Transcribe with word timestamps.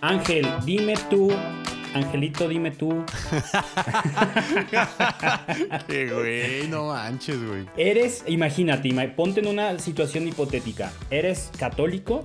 Ángel, 0.00 0.46
dime 0.64 0.94
tú, 1.10 1.30
Angelito, 1.94 2.48
dime 2.48 2.70
tú. 2.70 3.04
Qué 5.88 6.10
güey, 6.12 6.68
no 6.68 6.88
manches, 6.88 7.42
güey. 7.44 7.66
Eres, 7.76 8.24
imagínate, 8.26 8.88
ima- 8.88 9.14
ponte 9.14 9.40
en 9.40 9.48
una 9.48 9.78
situación 9.78 10.28
hipotética. 10.28 10.92
Eres 11.10 11.50
católico, 11.58 12.22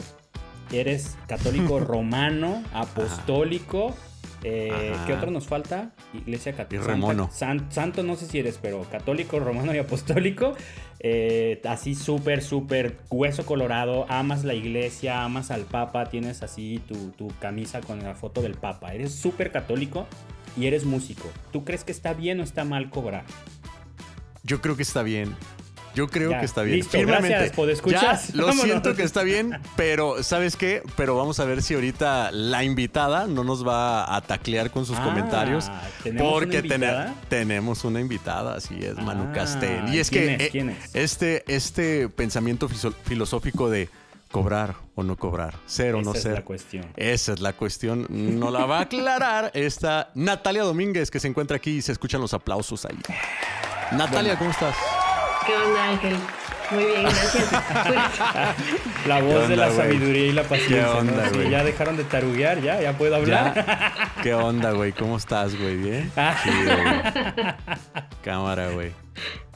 eres 0.72 1.16
católico 1.28 1.80
romano, 1.92 2.64
apostólico. 2.74 3.96
Eh. 4.44 4.94
¿Qué 5.06 5.14
otro 5.14 5.32
nos 5.32 5.48
falta? 5.48 5.92
Iglesia 6.14 6.52
Y 6.52 6.56
católica. 6.56 6.88
remono. 6.88 7.30
santo 7.32 8.04
no 8.04 8.16
sé 8.16 8.28
si 8.28 8.40
eres, 8.40 8.60
pero 8.62 8.84
católico, 8.92 9.40
romano 9.40 9.74
y 9.74 9.78
apostólico. 9.78 10.56
eh, 11.00 11.62
así 11.66 11.96
súper, 11.96 12.42
súper 12.42 12.98
hueso 13.10 13.46
colorado. 13.46 14.06
Amas 14.10 14.44
la 14.44 14.54
iglesia, 14.54 15.24
amas 15.24 15.52
al 15.52 15.62
papa. 15.64 16.06
Tienes 16.10 16.44
así 16.44 16.82
tu, 16.88 17.12
tu 17.12 17.28
camisa 17.40 17.82
con 17.82 18.02
la 18.04 18.16
foto 18.16 18.42
del 18.42 18.54
papa. 18.56 18.94
Eres 18.94 19.14
súper 19.14 19.52
católico 19.52 20.08
y 20.56 20.68
eres 20.68 20.86
músico. 20.86 21.30
¿Tú 21.52 21.64
crees 21.66 21.84
que 21.84 21.92
está 21.92 22.14
bien 22.14 22.40
o 22.40 22.44
está 22.44 22.64
mal 22.64 22.90
cobrar? 22.90 23.26
Yo 24.44 24.62
creo 24.62 24.76
que 24.76 24.84
está 24.84 25.04
bien. 25.04 25.36
Yo 25.96 26.08
creo 26.08 26.32
Ya, 26.32 26.40
que 26.40 26.46
está 26.46 26.64
bien. 26.64 26.78
listo, 26.78 26.98
gracias, 27.02 27.52
podescuchas. 27.52 28.30
Ya, 28.30 28.36
lo 28.36 28.48
Vámonos. 28.48 28.66
siento 28.66 28.96
que 28.96 29.04
está 29.04 29.22
bien, 29.24 29.60
pero 29.76 30.24
¿sabes 30.24 30.56
qué? 30.56 30.82
Pero 30.98 31.16
vamos 31.16 31.40
a 31.40 31.46
ver 31.46 31.62
si 31.62 31.76
ahorita 31.76 32.32
la 32.32 32.64
invitada 32.64 33.28
no 33.28 33.44
nos 33.44 33.68
va 33.68 34.16
a 34.16 34.22
taclear 34.22 34.72
con 34.72 34.86
sus 34.86 34.98
Ah, 34.98 35.04
comentarios. 35.04 35.70
¿tenemos 36.04 36.32
Porque 36.34 36.62
tenemos 37.30 37.84
una 37.84 38.00
invitada, 38.00 38.56
así 38.56 38.76
es, 38.84 38.96
Manu 38.98 39.28
Ah, 39.30 39.34
Castel. 39.34 39.94
Y 39.94 40.00
es 40.00 40.10
¿quién 40.10 40.26
que 40.26 40.34
es? 40.36 40.42
eh, 40.42 40.50
¿Quién 40.52 40.70
es? 40.72 40.96
este 40.96 41.44
este 41.48 42.10
pensamiento 42.10 42.68
filosófico 43.04 43.70
de 43.70 43.90
cobrar 44.32 44.76
o 44.96 45.04
no 45.04 45.16
cobrar, 45.16 45.54
ser 45.68 45.94
o 45.94 46.00
Esa 46.00 46.10
no 46.10 46.16
es 46.16 46.22
ser. 46.24 46.34
la 46.34 46.42
cuestión. 46.42 46.86
Esa 46.96 47.34
es 47.34 47.40
la 47.40 47.54
cuestión. 47.54 48.08
No 48.10 48.50
la 48.50 48.66
va 48.66 48.80
a 48.80 48.82
aclarar 48.82 49.52
esta 49.54 50.10
Natalia 50.16 50.64
Domínguez 50.64 51.12
que 51.12 51.20
se 51.20 51.28
encuentra 51.28 51.58
aquí 51.58 51.78
y 51.78 51.82
se 51.84 51.92
escuchan 51.92 52.20
los 52.20 52.34
aplausos 52.34 52.84
ahí. 52.86 52.98
Natalia, 53.92 54.36
¿cómo 54.40 54.50
estás? 54.50 54.76
¿Qué 55.46 55.56
onda, 55.56 55.90
Ángel? 55.90 56.16
Muy 56.72 56.84
bien, 56.86 57.04
gracias. 57.04 57.52
La 59.08 59.22
voz 59.22 59.48
de 59.50 59.56
la 59.58 59.70
sabiduría 59.72 60.26
y 60.28 60.32
la 60.32 60.44
paciencia. 60.44 60.78
¿Qué 60.84 60.86
onda, 60.86 61.30
¿no? 61.32 61.44
Sí, 61.44 61.50
ya 61.50 61.64
dejaron 61.64 61.98
de 61.98 62.04
taruguear, 62.06 62.62
ya, 62.62 62.82
ya 62.82 62.98
puedo 62.98 63.16
hablar. 63.16 63.54
¿Ya? 63.54 64.14
¿Qué 64.24 64.34
onda, 64.34 64.72
güey? 64.72 64.92
¿Cómo 64.94 65.18
estás, 65.18 65.60
güey? 65.60 65.76
¿Bien? 65.78 66.12
Ah. 66.16 66.36
Chido, 66.42 66.76
güey. 66.76 67.54
Cámara, 68.24 68.70
güey. 68.70 68.92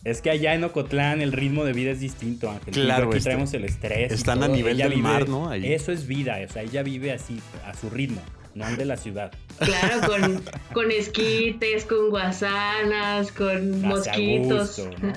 Es 0.04 0.22
que 0.22 0.30
allá 0.30 0.54
en 0.54 0.64
Ocotlán 0.64 1.22
el 1.22 1.32
ritmo 1.32 1.64
de 1.66 1.74
vida 1.74 1.92
es 1.92 2.00
distinto, 2.02 2.50
Ángel. 2.52 2.74
Claro, 2.74 3.10
Aquí 3.10 3.20
traemos 3.22 3.54
el 3.54 3.64
estrés. 3.66 4.12
están 4.12 4.44
a 4.44 4.48
nivel 4.48 4.76
Ella 4.76 4.86
del 4.90 4.96
vive- 5.00 5.04
mar, 5.04 5.28
¿no? 5.30 5.50
Ahí. 5.50 5.74
Eso 5.74 5.92
es 5.92 6.08
vida, 6.08 6.38
o 6.48 6.52
sea, 6.52 6.62
ella 6.62 6.84
vive 6.84 7.12
así, 7.14 7.42
a 7.66 7.74
su 7.74 7.90
ritmo, 7.90 8.22
no 8.58 8.66
ande 8.66 8.84
la 8.86 8.98
ciudad. 8.98 9.32
claro, 9.60 10.02
con, 10.08 10.44
con 10.74 10.92
esquites, 10.92 11.86
con 11.86 12.10
guasanas, 12.10 13.32
con 13.32 13.86
Hace 13.86 14.10
a 14.10 14.14
mosquitos. 14.14 14.78
gusto, 14.78 14.90
¿no? 15.02 15.14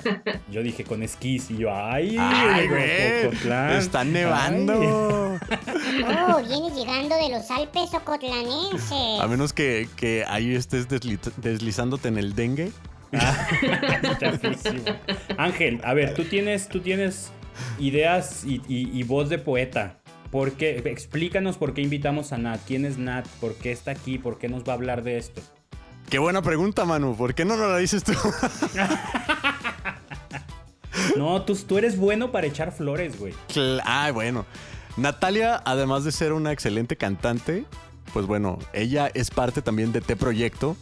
Yo 0.51 0.63
dije 0.63 0.85
con 0.85 1.03
esquís 1.03 1.51
y 1.51 1.57
yo, 1.59 1.75
ay, 1.75 2.17
¡Ay, 2.19 2.69
güey! 2.69 3.27
Ocotlán. 3.27 3.71
¡Está 3.73 4.01
Ay. 4.01 4.09
nevando! 4.13 5.39
Oh, 5.41 6.43
vienes 6.47 6.75
llegando 6.77 7.17
de 7.17 7.31
los 7.31 7.51
Alpes 7.51 7.93
ocotlanenses. 7.95 9.21
A 9.21 9.27
menos 9.27 9.53
que, 9.53 9.89
que 9.97 10.25
ahí 10.29 10.55
estés 10.55 10.89
desli- 10.89 11.19
deslizándote 11.39 12.09
en 12.09 12.19
el 12.19 12.35
dengue. 12.35 12.71
Ah. 13.13 13.49
Ángel, 15.39 15.81
a 15.85 15.95
ver, 15.95 16.15
tú 16.15 16.25
tienes, 16.25 16.69
tú 16.69 16.81
tienes 16.81 17.31
ideas 17.79 18.45
y, 18.45 18.63
y- 18.69 18.91
y 18.99 19.03
voz 19.03 19.29
de 19.29 19.39
poeta. 19.39 19.97
¿Por 20.31 20.53
qué? 20.53 20.83
Explícanos 20.85 21.57
por 21.57 21.75
qué 21.75 21.83
invitamos 21.83 22.33
a 22.33 22.39
Nat. 22.39 22.61
¿Quién 22.67 22.85
es 22.85 22.99
Nat? 22.99 23.27
¿Por 23.41 23.55
qué 23.55 23.73
está 23.73 23.91
aquí? 23.91 24.19
¿Por 24.19 24.39
qué 24.39 24.49
nos 24.49 24.63
va 24.65 24.73
a 24.73 24.77
hablar 24.77 25.03
de 25.03 25.19
esto? 25.19 25.43
Qué 26.09 26.19
buena 26.19 26.43
pregunta, 26.43 26.85
Manu. 26.85 27.17
¿Por 27.17 27.35
qué 27.35 27.45
no 27.45 27.57
nos 27.57 27.69
la 27.69 27.79
dices 27.79 28.05
tú? 28.05 28.13
No, 31.17 31.43
tú, 31.43 31.55
tú 31.57 31.79
eres 31.79 31.99
bueno 31.99 32.31
para 32.31 32.47
echar 32.47 32.73
flores, 32.73 33.19
güey. 33.19 33.35
Ah, 33.85 34.11
bueno. 34.13 34.47
Natalia, 34.97 35.61
además 35.65 36.05
de 36.05 36.13
ser 36.13 36.33
una 36.33 36.53
excelente 36.53 36.97
cantante, 36.97 37.65
pues 38.13 38.27
bueno, 38.27 38.59
ella 38.73 39.11
es 39.13 39.31
parte 39.31 39.63
también 39.63 39.93
de 39.93 40.01
T 40.01 40.17
Proyecto. 40.17 40.77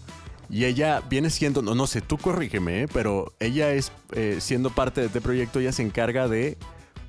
Y 0.51 0.65
ella 0.65 1.03
viene 1.09 1.29
siendo, 1.29 1.61
no, 1.61 1.75
no 1.75 1.87
sé, 1.87 2.01
tú 2.01 2.17
corrígeme, 2.17 2.83
¿eh? 2.83 2.89
pero 2.91 3.35
ella 3.39 3.71
es, 3.73 3.93
eh, 4.13 4.39
siendo 4.41 4.71
parte 4.71 5.03
de 5.03 5.09
T 5.09 5.21
Proyecto, 5.21 5.61
ella 5.61 5.73
se 5.73 5.83
encarga 5.83 6.27
de 6.27 6.57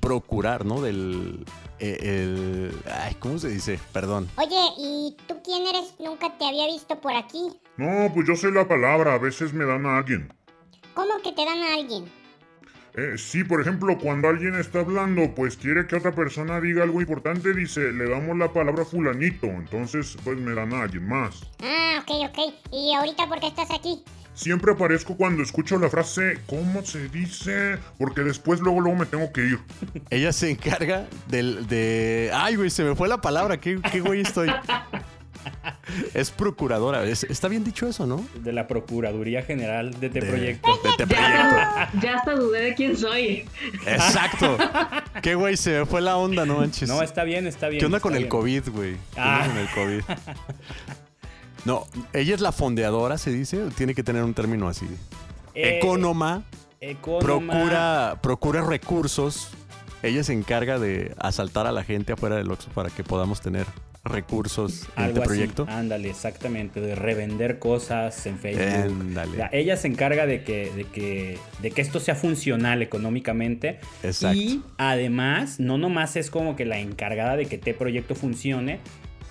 procurar, 0.00 0.66
¿no? 0.66 0.82
Del, 0.82 1.46
el, 1.80 2.72
ay, 2.86 3.14
¿cómo 3.14 3.38
se 3.38 3.48
dice? 3.48 3.78
Perdón. 3.92 4.28
Oye, 4.36 4.60
¿y 4.78 5.16
tú 5.26 5.40
quién 5.42 5.66
eres? 5.66 5.94
Nunca 5.98 6.36
te 6.38 6.46
había 6.46 6.66
visto 6.66 7.00
por 7.00 7.14
aquí. 7.14 7.48
No, 7.76 8.12
pues 8.14 8.26
yo 8.26 8.36
soy 8.36 8.52
la 8.52 8.68
palabra, 8.68 9.14
a 9.14 9.18
veces 9.18 9.52
me 9.52 9.64
dan 9.64 9.86
a 9.86 9.98
alguien. 9.98 10.32
¿Cómo 10.94 11.20
que 11.22 11.32
te 11.32 11.44
dan 11.44 11.58
a 11.58 11.74
alguien? 11.74 12.04
Eh, 12.94 13.16
sí, 13.16 13.44
por 13.44 13.60
ejemplo, 13.60 13.96
cuando 13.98 14.28
alguien 14.28 14.54
está 14.56 14.80
hablando, 14.80 15.32
pues 15.34 15.56
quiere 15.56 15.86
que 15.86 15.96
otra 15.96 16.12
persona 16.12 16.60
diga 16.60 16.82
algo 16.82 17.00
importante, 17.00 17.54
dice, 17.54 17.92
le 17.92 18.08
damos 18.08 18.36
la 18.36 18.52
palabra 18.52 18.82
a 18.82 18.84
fulanito, 18.84 19.46
entonces 19.46 20.16
pues 20.24 20.36
me 20.36 20.54
dan 20.54 20.74
a 20.74 20.82
alguien 20.82 21.06
más. 21.08 21.40
Ah, 21.62 22.02
ok, 22.02 22.30
ok. 22.30 22.54
¿Y 22.72 22.92
ahorita 22.94 23.28
por 23.28 23.38
qué 23.38 23.46
estás 23.46 23.70
aquí? 23.70 24.02
Siempre 24.40 24.72
aparezco 24.72 25.16
cuando 25.18 25.42
escucho 25.42 25.78
la 25.78 25.90
frase, 25.90 26.38
¿cómo 26.46 26.82
se 26.82 27.08
dice? 27.10 27.76
Porque 27.98 28.22
después 28.22 28.60
luego 28.60 28.80
luego 28.80 28.96
me 28.98 29.04
tengo 29.04 29.30
que 29.32 29.42
ir. 29.42 29.58
Ella 30.10 30.32
se 30.32 30.50
encarga 30.50 31.06
del, 31.28 31.66
de... 31.66 32.30
Ay, 32.32 32.56
güey, 32.56 32.70
se 32.70 32.82
me 32.82 32.94
fue 32.94 33.06
la 33.06 33.20
palabra. 33.20 33.60
¿Qué, 33.60 33.78
qué 33.92 34.00
güey 34.00 34.22
estoy? 34.22 34.50
Es 36.14 36.30
procuradora. 36.30 37.04
Es- 37.04 37.24
está 37.24 37.48
bien 37.48 37.64
dicho 37.64 37.86
eso, 37.86 38.06
¿no? 38.06 38.26
De 38.36 38.52
la 38.54 38.66
Procuraduría 38.66 39.42
General 39.42 39.90
de 40.00 40.08
T 40.08 40.20
De- 40.20 40.26
Proyecto. 40.26 40.70
de 40.84 40.90
T 40.96 41.06
Proyecto. 41.06 41.56
Ya, 41.56 41.90
ya 42.00 42.14
hasta 42.16 42.34
dudé 42.34 42.60
de 42.62 42.74
quién 42.74 42.96
soy. 42.96 43.44
Exacto. 43.86 44.56
¿Qué 45.22 45.34
güey? 45.34 45.58
Se 45.58 45.80
me 45.80 45.84
fue 45.84 46.00
la 46.00 46.16
onda, 46.16 46.46
no 46.46 46.58
manches. 46.60 46.88
No, 46.88 47.02
está 47.02 47.24
bien, 47.24 47.46
está 47.46 47.68
bien. 47.68 47.80
¿Qué 47.80 47.86
onda 47.86 48.00
con 48.00 48.14
el. 48.16 48.26
COVID, 48.28 48.70
güey? 48.70 48.92
¿Qué 49.14 49.20
Ah. 49.20 49.42
onda 49.46 49.48
con 49.48 49.58
el 49.58 49.68
COVID? 50.02 50.16
No, 51.64 51.86
ella 52.12 52.34
es 52.34 52.40
la 52.40 52.52
fondeadora, 52.52 53.18
se 53.18 53.30
dice. 53.30 53.58
Tiene 53.76 53.94
que 53.94 54.02
tener 54.02 54.22
un 54.22 54.34
término 54.34 54.68
así. 54.68 54.86
Eh, 55.54 55.78
Economa, 55.78 56.44
Economa. 56.80 57.22
procura, 57.52 58.18
procura 58.22 58.60
recursos. 58.62 59.48
Ella 60.02 60.24
se 60.24 60.32
encarga 60.32 60.78
de 60.78 61.14
asaltar 61.18 61.66
a 61.66 61.72
la 61.72 61.84
gente 61.84 62.12
afuera 62.14 62.36
del 62.36 62.50
Oxxo 62.50 62.70
para 62.70 62.88
que 62.88 63.04
podamos 63.04 63.40
tener 63.42 63.66
recursos 64.02 64.84
en 64.96 65.02
Algo 65.04 65.08
este 65.08 65.20
así. 65.20 65.26
proyecto. 65.28 65.66
Ándale, 65.68 66.08
exactamente, 66.08 66.80
de 66.80 66.94
revender 66.94 67.58
cosas 67.58 68.24
en 68.24 68.38
Facebook. 68.38 68.64
Ándale. 68.66 69.48
Ella 69.52 69.76
se 69.76 69.88
encarga 69.88 70.24
de 70.24 70.42
que, 70.42 70.72
de, 70.74 70.84
que, 70.84 71.38
de 71.60 71.70
que 71.70 71.82
esto 71.82 72.00
sea 72.00 72.14
funcional 72.14 72.80
económicamente. 72.80 73.78
Exacto. 74.02 74.38
Y 74.38 74.62
además, 74.78 75.60
no 75.60 75.76
nomás 75.76 76.16
es 76.16 76.30
como 76.30 76.56
que 76.56 76.64
la 76.64 76.78
encargada 76.78 77.36
de 77.36 77.44
que 77.44 77.56
este 77.56 77.74
proyecto 77.74 78.14
funcione, 78.14 78.80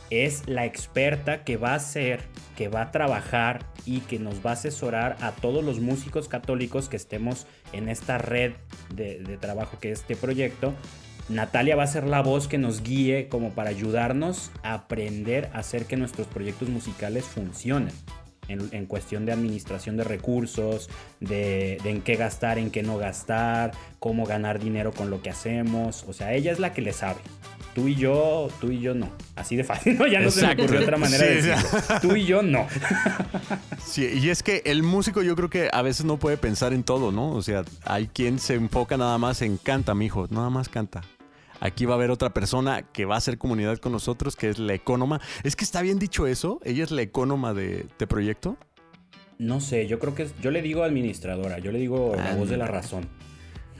es 0.09 0.47
la 0.47 0.65
experta 0.65 1.43
que 1.43 1.57
va 1.57 1.71
a 1.71 1.75
hacer, 1.75 2.21
que 2.55 2.67
va 2.67 2.83
a 2.83 2.91
trabajar 2.91 3.65
y 3.85 4.01
que 4.01 4.19
nos 4.19 4.45
va 4.45 4.51
a 4.51 4.53
asesorar 4.53 5.17
a 5.21 5.31
todos 5.31 5.63
los 5.63 5.79
músicos 5.79 6.27
católicos 6.27 6.89
que 6.89 6.97
estemos 6.97 7.47
en 7.73 7.89
esta 7.89 8.17
red 8.17 8.53
de, 8.93 9.19
de 9.19 9.37
trabajo 9.37 9.77
que 9.79 9.91
es 9.91 10.01
este 10.01 10.15
proyecto. 10.15 10.73
Natalia 11.29 11.75
va 11.75 11.83
a 11.83 11.87
ser 11.87 12.05
la 12.05 12.21
voz 12.21 12.47
que 12.47 12.57
nos 12.57 12.81
guíe 12.81 13.29
como 13.29 13.51
para 13.51 13.69
ayudarnos 13.69 14.51
a 14.63 14.73
aprender 14.73 15.49
a 15.53 15.59
hacer 15.59 15.85
que 15.85 15.95
nuestros 15.95 16.25
proyectos 16.27 16.69
musicales 16.69 17.25
funcionen. 17.25 17.93
En, 18.49 18.67
en 18.71 18.85
cuestión 18.85 19.25
de 19.25 19.31
administración 19.31 19.95
de 19.95 20.03
recursos, 20.03 20.89
de, 21.19 21.77
de 21.83 21.89
en 21.89 22.01
qué 22.01 22.15
gastar, 22.15 22.57
en 22.57 22.71
qué 22.71 22.83
no 22.83 22.97
gastar, 22.97 23.71
cómo 23.99 24.25
ganar 24.25 24.59
dinero 24.59 24.91
con 24.91 25.09
lo 25.09 25.21
que 25.21 25.29
hacemos. 25.29 26.03
O 26.07 26.13
sea, 26.13 26.33
ella 26.33 26.51
es 26.51 26.59
la 26.59 26.73
que 26.73 26.81
le 26.81 26.91
sabe. 26.91 27.19
Tú 27.75 27.87
y 27.87 27.95
yo, 27.95 28.49
tú 28.59 28.71
y 28.71 28.79
yo 28.79 28.95
no. 28.95 29.09
Así 29.35 29.55
de 29.55 29.63
fácil, 29.63 29.97
¿no? 29.97 30.07
Ya 30.07 30.19
no 30.19 30.31
se 30.31 30.45
me 30.45 30.53
ocurrió 30.53 30.81
otra 30.81 30.97
manera 30.97 31.23
de 31.23 31.35
decirlo. 31.41 31.99
Tú 32.01 32.15
y 32.15 32.25
yo 32.25 32.41
no. 32.41 32.67
Sí, 33.85 34.07
y 34.21 34.29
es 34.29 34.43
que 34.43 34.61
el 34.65 34.83
músico 34.83 35.23
yo 35.23 35.35
creo 35.35 35.49
que 35.49 35.69
a 35.71 35.81
veces 35.81 36.05
no 36.05 36.17
puede 36.17 36.37
pensar 36.37 36.73
en 36.73 36.83
todo, 36.83 37.11
¿no? 37.11 37.31
O 37.31 37.41
sea, 37.41 37.63
hay 37.85 38.07
quien 38.07 38.37
se 38.37 38.53
enfoca 38.53 38.97
nada 38.97 39.17
más 39.17 39.41
en 39.41 39.57
canta, 39.57 39.95
mijo, 39.95 40.27
nada 40.29 40.49
más 40.51 40.69
canta. 40.69 41.01
Aquí 41.61 41.85
va 41.85 41.93
a 41.93 41.97
haber 41.97 42.11
otra 42.11 42.29
persona 42.33 42.83
que 42.83 43.05
va 43.05 43.15
a 43.15 43.17
hacer 43.17 43.37
comunidad 43.37 43.77
con 43.79 43.91
nosotros, 43.91 44.35
que 44.35 44.49
es 44.49 44.59
la 44.59 44.73
ecónoma. 44.73 45.19
Es 45.43 45.55
que 45.55 45.65
está 45.65 45.81
bien 45.81 45.99
dicho 45.99 46.25
eso. 46.27 46.59
Ella 46.63 46.83
es 46.83 46.91
la 46.91 47.01
ecónoma 47.01 47.53
de, 47.53 47.85
de 47.97 48.07
proyecto. 48.07 48.57
No 49.37 49.61
sé, 49.61 49.87
yo 49.87 49.99
creo 49.99 50.15
que 50.15 50.23
es- 50.23 50.33
yo 50.41 50.51
le 50.51 50.61
digo 50.61 50.83
administradora, 50.83 51.59
yo 51.59 51.71
le 51.71 51.79
digo 51.79 52.13
la 52.15 52.35
voz 52.35 52.49
de 52.49 52.57
la 52.57 52.67
razón. 52.67 53.07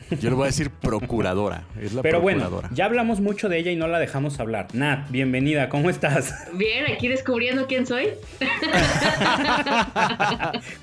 Yo 0.09 0.29
le 0.29 0.35
voy 0.35 0.43
a 0.43 0.47
decir 0.47 0.71
procuradora. 0.71 1.63
Es 1.79 1.93
la 1.93 2.01
Pero 2.01 2.19
bueno, 2.19 2.39
procuradora. 2.39 2.69
ya 2.73 2.85
hablamos 2.85 3.21
mucho 3.21 3.47
de 3.47 3.59
ella 3.59 3.71
y 3.71 3.75
no 3.75 3.87
la 3.87 3.99
dejamos 3.99 4.39
hablar. 4.39 4.67
Nat, 4.73 5.09
bienvenida, 5.11 5.69
¿cómo 5.69 5.89
estás? 5.89 6.33
Bien, 6.53 6.85
aquí 6.91 7.07
descubriendo 7.07 7.67
quién 7.67 7.85
soy. 7.85 8.07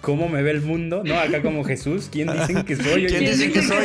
¿Cómo 0.00 0.28
me 0.28 0.42
ve 0.42 0.52
el 0.52 0.62
mundo? 0.62 1.02
¿No? 1.04 1.18
Acá 1.18 1.42
como 1.42 1.64
Jesús. 1.64 2.08
¿Quién 2.10 2.28
dicen 2.32 2.64
que 2.64 2.76
soy? 2.76 3.06
¿Quién 3.06 3.20
dicen 3.20 3.52
que 3.52 3.62
soy? 3.62 3.84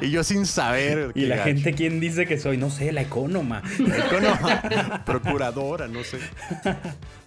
y 0.02 0.10
yo 0.10 0.24
sin 0.24 0.46
saber. 0.46 1.12
Y 1.14 1.26
la 1.26 1.36
gacho. 1.36 1.48
gente, 1.48 1.72
¿quién 1.74 2.00
dice 2.00 2.26
que 2.26 2.38
soy? 2.38 2.56
No 2.56 2.70
sé, 2.70 2.92
la 2.92 3.02
economa. 3.02 3.62
Econo- 3.78 5.02
procuradora, 5.04 5.86
no 5.88 6.02
sé. 6.02 6.18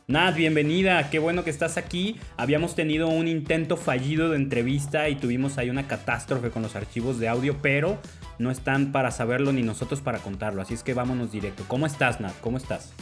Nat, 0.10 0.38
bienvenida. 0.38 1.10
Qué 1.10 1.20
bueno 1.20 1.44
que 1.44 1.50
estás 1.50 1.76
aquí. 1.76 2.16
Habíamos 2.38 2.76
tenido 2.76 3.10
un 3.10 3.28
intento 3.28 3.76
fallido 3.76 4.30
de 4.30 4.38
entrevista 4.38 5.10
y 5.10 5.16
tuvimos 5.16 5.58
ahí 5.58 5.70
una 5.70 5.86
catástrofe 5.86 6.50
con 6.50 6.62
los 6.62 6.78
archivos 6.78 7.20
de 7.20 7.28
audio, 7.28 7.58
pero 7.62 8.00
no 8.40 8.50
están 8.50 8.94
para 8.94 9.12
saberlo 9.12 9.52
ni 9.52 9.64
nosotros 9.64 10.00
para 10.00 10.20
contarlo. 10.20 10.62
Así 10.62 10.76
es 10.76 10.82
que 10.82 10.94
vámonos 10.94 11.34
directo. 11.34 11.66
¿Cómo 11.68 11.86
estás, 11.86 12.22
Nat? 12.22 12.32
¿Cómo 12.40 12.56
estás? 12.56 12.94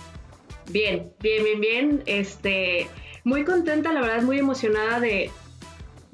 Bien, 0.72 1.12
bien, 1.20 1.44
bien, 1.44 1.62
bien. 1.62 2.04
Este, 2.08 2.88
muy 3.24 3.44
contenta, 3.44 3.94
la 3.94 4.02
verdad, 4.02 4.24
muy 4.24 4.40
emocionada 4.40 5.00
de 5.00 5.30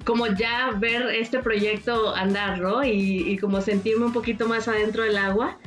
como 0.03 0.27
ya 0.27 0.71
ver 0.77 1.03
este 1.03 1.39
proyecto 1.39 2.13
andar, 2.13 2.59
¿no? 2.59 2.83
Y, 2.83 3.37
como 3.37 3.61
sentirme 3.61 4.07
un 4.07 4.13
poquito 4.13 4.45
más 4.45 4.67
adentro 4.67 5.03
del 5.03 5.15
agua. 5.15 5.57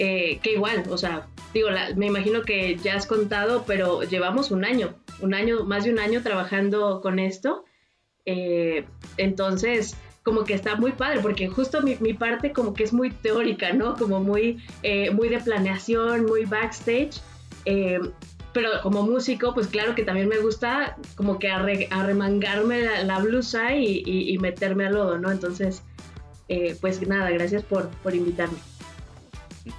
Eh, 0.00 0.40
que 0.42 0.54
igual, 0.54 0.82
o 0.90 0.98
sea, 0.98 1.28
digo, 1.54 1.68
me 1.96 2.06
imagino 2.06 2.42
que 2.42 2.76
ya 2.76 2.96
has 2.96 3.06
contado, 3.06 3.64
pero 3.66 4.02
llevamos 4.02 4.50
un 4.50 4.64
año, 4.64 4.94
un 5.20 5.32
año, 5.34 5.64
más 5.64 5.84
de 5.84 5.92
un 5.92 5.98
año 5.98 6.22
trabajando 6.22 7.00
con 7.00 7.18
esto. 7.18 7.64
Eh, 8.26 8.84
entonces, 9.16 9.96
como 10.22 10.44
que 10.44 10.54
está 10.54 10.76
muy 10.76 10.92
padre, 10.92 11.20
porque 11.20 11.48
justo 11.48 11.80
mi, 11.82 11.94
parte 12.14 12.52
como 12.52 12.74
que 12.74 12.84
es 12.84 12.92
muy 12.92 13.10
teórica, 13.10 13.72
¿no? 13.72 13.94
Como 13.96 14.20
muy, 14.20 14.58
eh, 14.82 15.10
muy 15.10 15.28
de 15.28 15.38
planeación, 15.40 16.24
muy 16.26 16.44
backstage. 16.44 17.20
Eh, 17.66 18.00
pero 18.52 18.70
como 18.82 19.02
músico, 19.02 19.52
pues 19.52 19.66
claro 19.66 19.94
que 19.94 20.04
también 20.04 20.28
me 20.28 20.38
gusta 20.38 20.96
como 21.16 21.38
que 21.38 21.48
arre- 21.50 21.88
arremangarme 21.90 22.82
la, 22.82 23.02
la 23.04 23.18
blusa 23.18 23.74
y, 23.74 24.02
y- 24.06 24.32
y 24.32 24.38
meterme 24.38 24.86
al 24.86 24.94
lodo, 24.94 25.18
¿no? 25.18 25.30
Entonces, 25.32 25.82
eh, 26.48 26.76
pues 26.80 27.06
nada, 27.06 27.30
gracias 27.30 27.62
por, 27.64 27.88
por 28.02 28.14
invitarme. 28.14 28.56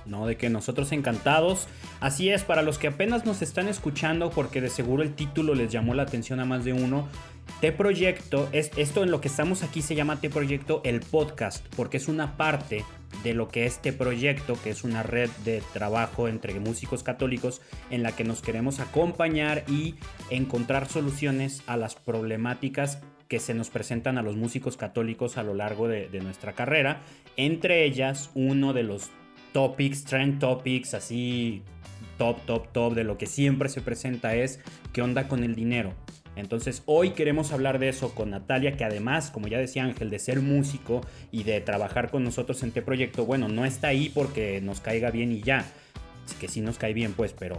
No, 0.06 0.26
de 0.26 0.36
que 0.36 0.50
nosotros 0.50 0.92
encantados. 0.92 1.68
Así 2.00 2.30
es, 2.30 2.44
para 2.44 2.64
los 2.64 2.78
que 2.78 2.88
apenas 2.88 3.26
nos 3.26 3.42
están 3.42 3.68
escuchando, 3.68 4.32
porque 4.32 4.62
de 4.62 4.70
seguro 4.70 5.04
el 5.04 5.14
título 5.14 5.54
les 5.54 5.72
llamó 5.72 5.94
la 5.94 6.04
atención 6.04 6.40
a 6.40 6.46
más 6.46 6.66
de 6.66 6.74
uno. 6.74 7.08
T-Proyecto, 7.62 8.50
es, 8.52 8.72
esto 8.76 9.04
en 9.04 9.12
lo 9.12 9.22
que 9.22 9.28
estamos 9.28 9.64
aquí 9.64 9.82
se 9.82 9.96
llama 9.96 10.20
T-Proyecto 10.20 10.82
el 10.84 11.00
podcast, 11.00 11.66
porque 11.76 11.98
es 11.98 12.08
una 12.08 12.36
parte 12.36 12.84
de 13.24 13.34
lo 13.34 13.48
que 13.48 13.66
es 13.66 13.82
T-Proyecto, 13.82 14.58
que 14.62 14.72
es 14.72 14.84
una 14.84 15.04
red 15.04 15.30
de 15.46 15.62
trabajo 15.74 16.28
entre 16.28 16.60
músicos 16.60 17.04
católicos 17.04 17.62
en 17.92 18.04
la 18.04 18.14
que 18.14 18.24
nos 18.24 18.42
queremos 18.42 18.80
acompañar 18.80 19.64
y 19.68 19.96
encontrar 20.30 20.88
soluciones 20.88 21.62
a 21.68 21.78
las 21.78 21.96
problemáticas 21.96 23.00
que 23.28 23.40
se 23.40 23.54
nos 23.54 23.70
presentan 23.70 24.18
a 24.18 24.24
los 24.24 24.36
músicos 24.36 24.78
católicos 24.78 25.38
a 25.38 25.44
lo 25.44 25.54
largo 25.54 25.88
de, 25.88 26.10
de 26.10 26.20
nuestra 26.22 26.54
carrera. 26.54 27.02
Entre 27.38 27.86
ellas, 27.86 28.32
uno 28.34 28.74
de 28.74 28.84
los 28.84 29.12
topics, 29.56 30.04
trend 30.04 30.38
topics, 30.40 30.94
así 30.94 31.64
top, 32.18 32.46
top, 32.46 32.68
top, 32.74 32.94
de 32.94 33.06
lo 33.06 33.18
que 33.18 33.26
siempre 33.26 33.70
se 33.70 33.80
presenta 33.80 34.36
es 34.36 34.60
qué 34.92 35.02
onda 35.02 35.30
con 35.30 35.46
el 35.46 35.56
dinero. 35.56 35.94
Entonces 36.36 36.84
hoy 36.86 37.12
queremos 37.12 37.54
hablar 37.54 37.80
de 37.80 37.88
eso 37.88 38.14
con 38.14 38.32
Natalia, 38.32 38.76
que 38.76 38.84
además, 38.84 39.32
como 39.32 39.48
ya 39.48 39.58
decía 39.58 39.86
Ángel, 39.86 40.10
de 40.10 40.20
ser 40.20 40.42
músico 40.42 41.00
y 41.32 41.44
de 41.44 41.62
trabajar 41.62 42.12
con 42.12 42.26
nosotros 42.26 42.62
en 42.64 42.68
este 42.68 42.82
proyecto, 42.82 43.26
bueno, 43.26 43.48
no 43.48 43.64
está 43.64 43.88
ahí 43.88 44.12
porque 44.14 44.60
nos 44.60 44.82
caiga 44.82 45.10
bien 45.10 45.32
y 45.32 45.42
ya. 45.42 45.66
Que 46.40 46.48
sí 46.48 46.62
nos 46.62 46.78
cae 46.78 46.94
bien, 46.94 47.14
pues, 47.14 47.34
pero, 47.38 47.58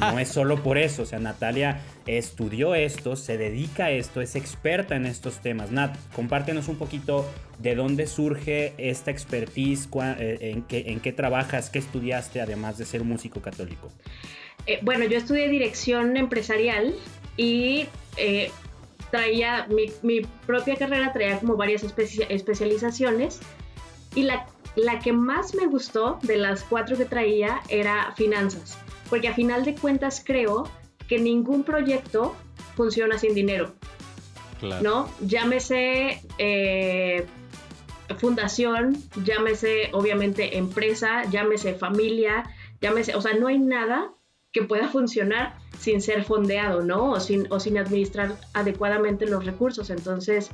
no 0.00 0.18
es 0.18 0.28
solo 0.28 0.62
por 0.62 0.78
eso. 0.78 1.02
O 1.02 1.06
sea, 1.06 1.18
Natalia 1.18 1.80
estudió 2.06 2.74
esto, 2.74 3.16
se 3.16 3.38
dedica 3.38 3.86
a 3.86 3.90
esto, 3.90 4.20
es 4.20 4.36
experta 4.36 4.96
en 4.96 5.06
estos 5.06 5.40
temas. 5.40 5.70
Nat, 5.70 5.96
compártenos 6.14 6.68
un 6.68 6.76
poquito 6.76 7.28
de 7.58 7.74
dónde 7.74 8.06
surge 8.06 8.74
esta 8.78 9.10
expertise, 9.10 9.88
eh, 10.18 10.38
en 10.40 10.62
qué, 10.62 10.84
en 10.88 11.00
qué 11.00 11.12
trabajas, 11.12 11.70
qué 11.70 11.78
estudiaste, 11.78 12.40
además 12.40 12.78
de 12.78 12.84
ser 12.84 13.04
músico 13.04 13.40
católico. 13.40 13.90
Eh, 14.66 14.80
bueno, 14.82 15.04
yo 15.04 15.18
estudié 15.18 15.48
dirección 15.48 16.16
empresarial 16.16 16.94
y 17.36 17.86
eh, 18.16 18.50
traía 19.10 19.66
mi, 20.02 20.22
propia 20.46 20.76
carrera, 20.76 21.12
traía 21.12 21.38
como 21.38 21.56
varias 21.56 21.84
especia- 21.84 22.26
especializaciones 22.28 23.40
y 24.14 24.22
la, 24.22 24.46
la 24.76 24.98
que 24.98 25.12
más 25.12 25.54
me 25.54 25.66
gustó 25.66 26.18
de 26.22 26.36
las 26.36 26.62
cuatro 26.64 26.96
que 26.96 27.04
traía 27.04 27.60
era 27.68 28.12
finanzas, 28.16 28.78
porque 29.08 29.28
a 29.28 29.34
final 29.34 29.64
de 29.64 29.74
cuentas 29.74 30.22
creo 30.24 30.68
que 31.08 31.18
ningún 31.18 31.64
proyecto 31.64 32.34
funciona 32.76 33.18
sin 33.18 33.34
dinero. 33.34 33.74
Claro. 34.60 34.82
¿no? 34.82 35.10
Llámese 35.20 36.22
eh, 36.38 37.26
fundación, 38.18 38.96
llámese 39.24 39.90
obviamente 39.92 40.56
empresa, 40.56 41.24
llámese 41.30 41.74
familia, 41.74 42.44
llámese, 42.80 43.14
o 43.14 43.20
sea, 43.20 43.34
no 43.34 43.48
hay 43.48 43.58
nada 43.58 44.12
que 44.52 44.62
pueda 44.62 44.88
funcionar 44.88 45.58
sin 45.78 46.00
ser 46.00 46.24
fondeado, 46.24 46.82
¿no? 46.82 47.10
O 47.10 47.20
sin, 47.20 47.52
o 47.52 47.58
sin 47.58 47.76
administrar 47.76 48.36
adecuadamente 48.52 49.26
los 49.26 49.44
recursos. 49.44 49.90
Entonces, 49.90 50.50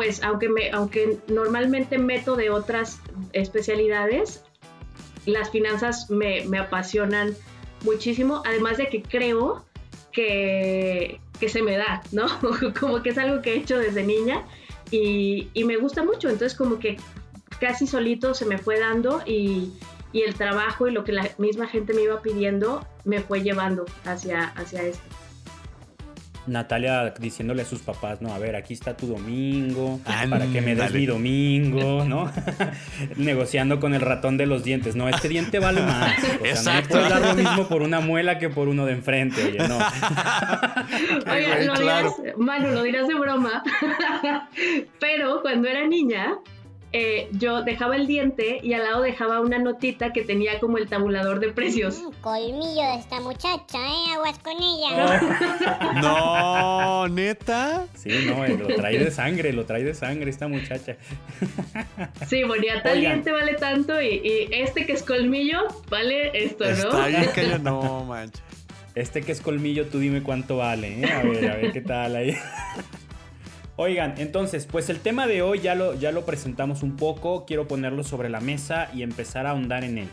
pues 0.00 0.22
aunque, 0.22 0.48
aunque 0.72 1.18
normalmente 1.28 1.98
meto 1.98 2.34
de 2.34 2.48
otras 2.48 3.02
especialidades, 3.34 4.42
las 5.26 5.50
finanzas 5.50 6.08
me, 6.08 6.46
me 6.46 6.58
apasionan 6.58 7.36
muchísimo, 7.84 8.42
además 8.46 8.78
de 8.78 8.88
que 8.88 9.02
creo 9.02 9.62
que, 10.10 11.20
que 11.38 11.50
se 11.50 11.60
me 11.60 11.76
da, 11.76 12.02
¿no? 12.12 12.28
como 12.80 13.02
que 13.02 13.10
es 13.10 13.18
algo 13.18 13.42
que 13.42 13.52
he 13.52 13.56
hecho 13.58 13.78
desde 13.78 14.02
niña 14.02 14.46
y, 14.90 15.50
y 15.52 15.64
me 15.64 15.76
gusta 15.76 16.02
mucho, 16.02 16.30
entonces 16.30 16.56
como 16.56 16.78
que 16.78 16.96
casi 17.60 17.86
solito 17.86 18.32
se 18.32 18.46
me 18.46 18.56
fue 18.56 18.80
dando 18.80 19.20
y, 19.26 19.70
y 20.14 20.22
el 20.22 20.32
trabajo 20.32 20.88
y 20.88 20.92
lo 20.92 21.04
que 21.04 21.12
la 21.12 21.28
misma 21.36 21.66
gente 21.66 21.92
me 21.92 22.04
iba 22.04 22.22
pidiendo 22.22 22.86
me 23.04 23.20
fue 23.20 23.42
llevando 23.42 23.84
hacia, 24.06 24.44
hacia 24.56 24.82
esto. 24.82 25.19
Natalia 26.50 27.14
diciéndole 27.18 27.62
a 27.62 27.64
sus 27.64 27.80
papás, 27.80 28.20
no, 28.20 28.34
a 28.34 28.38
ver, 28.38 28.56
aquí 28.56 28.74
está 28.74 28.96
tu 28.96 29.06
domingo, 29.06 30.00
para 30.04 30.46
que 30.46 30.60
me 30.60 30.74
des 30.74 30.92
mi 30.92 31.06
domingo, 31.06 32.04
¿no? 32.04 32.30
Negociando 33.16 33.78
con 33.78 33.94
el 33.94 34.00
ratón 34.00 34.36
de 34.36 34.46
los 34.46 34.64
dientes, 34.64 34.96
no, 34.96 35.08
este 35.08 35.28
diente 35.28 35.60
vale 35.60 35.80
más. 35.82 36.18
O 36.18 36.20
sea, 36.20 36.38
no 36.38 36.46
Exacto. 36.46 36.88
puedes 36.90 37.08
dar 37.08 37.22
lo 37.22 37.34
mismo 37.34 37.68
por 37.68 37.82
una 37.82 38.00
muela 38.00 38.38
que 38.38 38.48
por 38.50 38.68
uno 38.68 38.84
de 38.84 38.92
enfrente, 38.94 39.44
oye, 39.44 39.68
no. 39.68 39.78
Oye, 41.32 41.64
lo 41.66 41.74
claro. 41.74 42.14
dirás, 42.18 42.36
Manu, 42.36 42.70
lo 42.70 42.82
dirás 42.82 43.06
de 43.06 43.14
broma, 43.14 43.62
pero 45.00 45.40
cuando 45.42 45.68
era 45.68 45.86
niña, 45.86 46.38
eh, 46.92 47.28
yo 47.32 47.62
dejaba 47.62 47.94
el 47.96 48.06
diente 48.06 48.58
y 48.62 48.72
al 48.74 48.82
lado 48.82 49.02
dejaba 49.02 49.40
una 49.40 49.58
notita 49.58 50.12
que 50.12 50.22
tenía 50.22 50.58
como 50.58 50.76
el 50.78 50.88
tabulador 50.88 51.38
de 51.38 51.50
precios. 51.50 52.00
Mm, 52.00 52.10
colmillo 52.20 52.82
de 52.82 52.96
esta 52.98 53.20
muchacha, 53.20 53.78
¿eh? 53.78 54.12
Aguas 54.14 54.38
con 54.40 54.54
ella. 54.60 56.00
No, 56.02 57.08
neta. 57.08 57.86
Sí, 57.94 58.10
no, 58.26 58.44
eh, 58.44 58.56
lo 58.58 58.66
trae 58.74 58.98
de 58.98 59.10
sangre, 59.10 59.52
lo 59.52 59.66
trae 59.66 59.84
de 59.84 59.94
sangre 59.94 60.30
esta 60.30 60.48
muchacha. 60.48 60.96
Sí, 62.28 62.42
ponía 62.46 62.82
tal 62.82 62.98
Oigan. 62.98 63.12
diente 63.12 63.32
vale 63.32 63.54
tanto 63.54 64.00
y, 64.00 64.20
y 64.24 64.48
este 64.52 64.86
que 64.86 64.92
es 64.92 65.02
colmillo 65.02 65.58
vale 65.88 66.30
esto, 66.34 66.64
¿no? 66.64 66.70
Está 66.70 67.06
bien 67.06 67.30
que 67.34 67.58
no, 67.62 68.04
mancha. 68.04 68.42
Este 68.94 69.22
que 69.22 69.32
es 69.32 69.40
colmillo, 69.40 69.86
tú 69.86 69.98
dime 69.98 70.22
cuánto 70.22 70.56
vale, 70.58 71.00
¿eh? 71.00 71.12
A 71.12 71.22
ver, 71.22 71.50
a 71.50 71.56
ver 71.56 71.72
qué 71.72 71.80
tal 71.80 72.16
ahí. 72.16 72.36
Oigan, 73.82 74.16
entonces, 74.18 74.66
pues 74.66 74.90
el 74.90 75.00
tema 75.00 75.26
de 75.26 75.40
hoy 75.40 75.60
ya 75.60 75.74
lo, 75.74 75.94
ya 75.94 76.12
lo 76.12 76.26
presentamos 76.26 76.82
un 76.82 76.96
poco, 76.96 77.46
quiero 77.46 77.66
ponerlo 77.66 78.04
sobre 78.04 78.28
la 78.28 78.38
mesa 78.42 78.90
y 78.92 79.02
empezar 79.02 79.46
a 79.46 79.52
ahondar 79.52 79.84
en 79.84 79.96
él. 79.96 80.08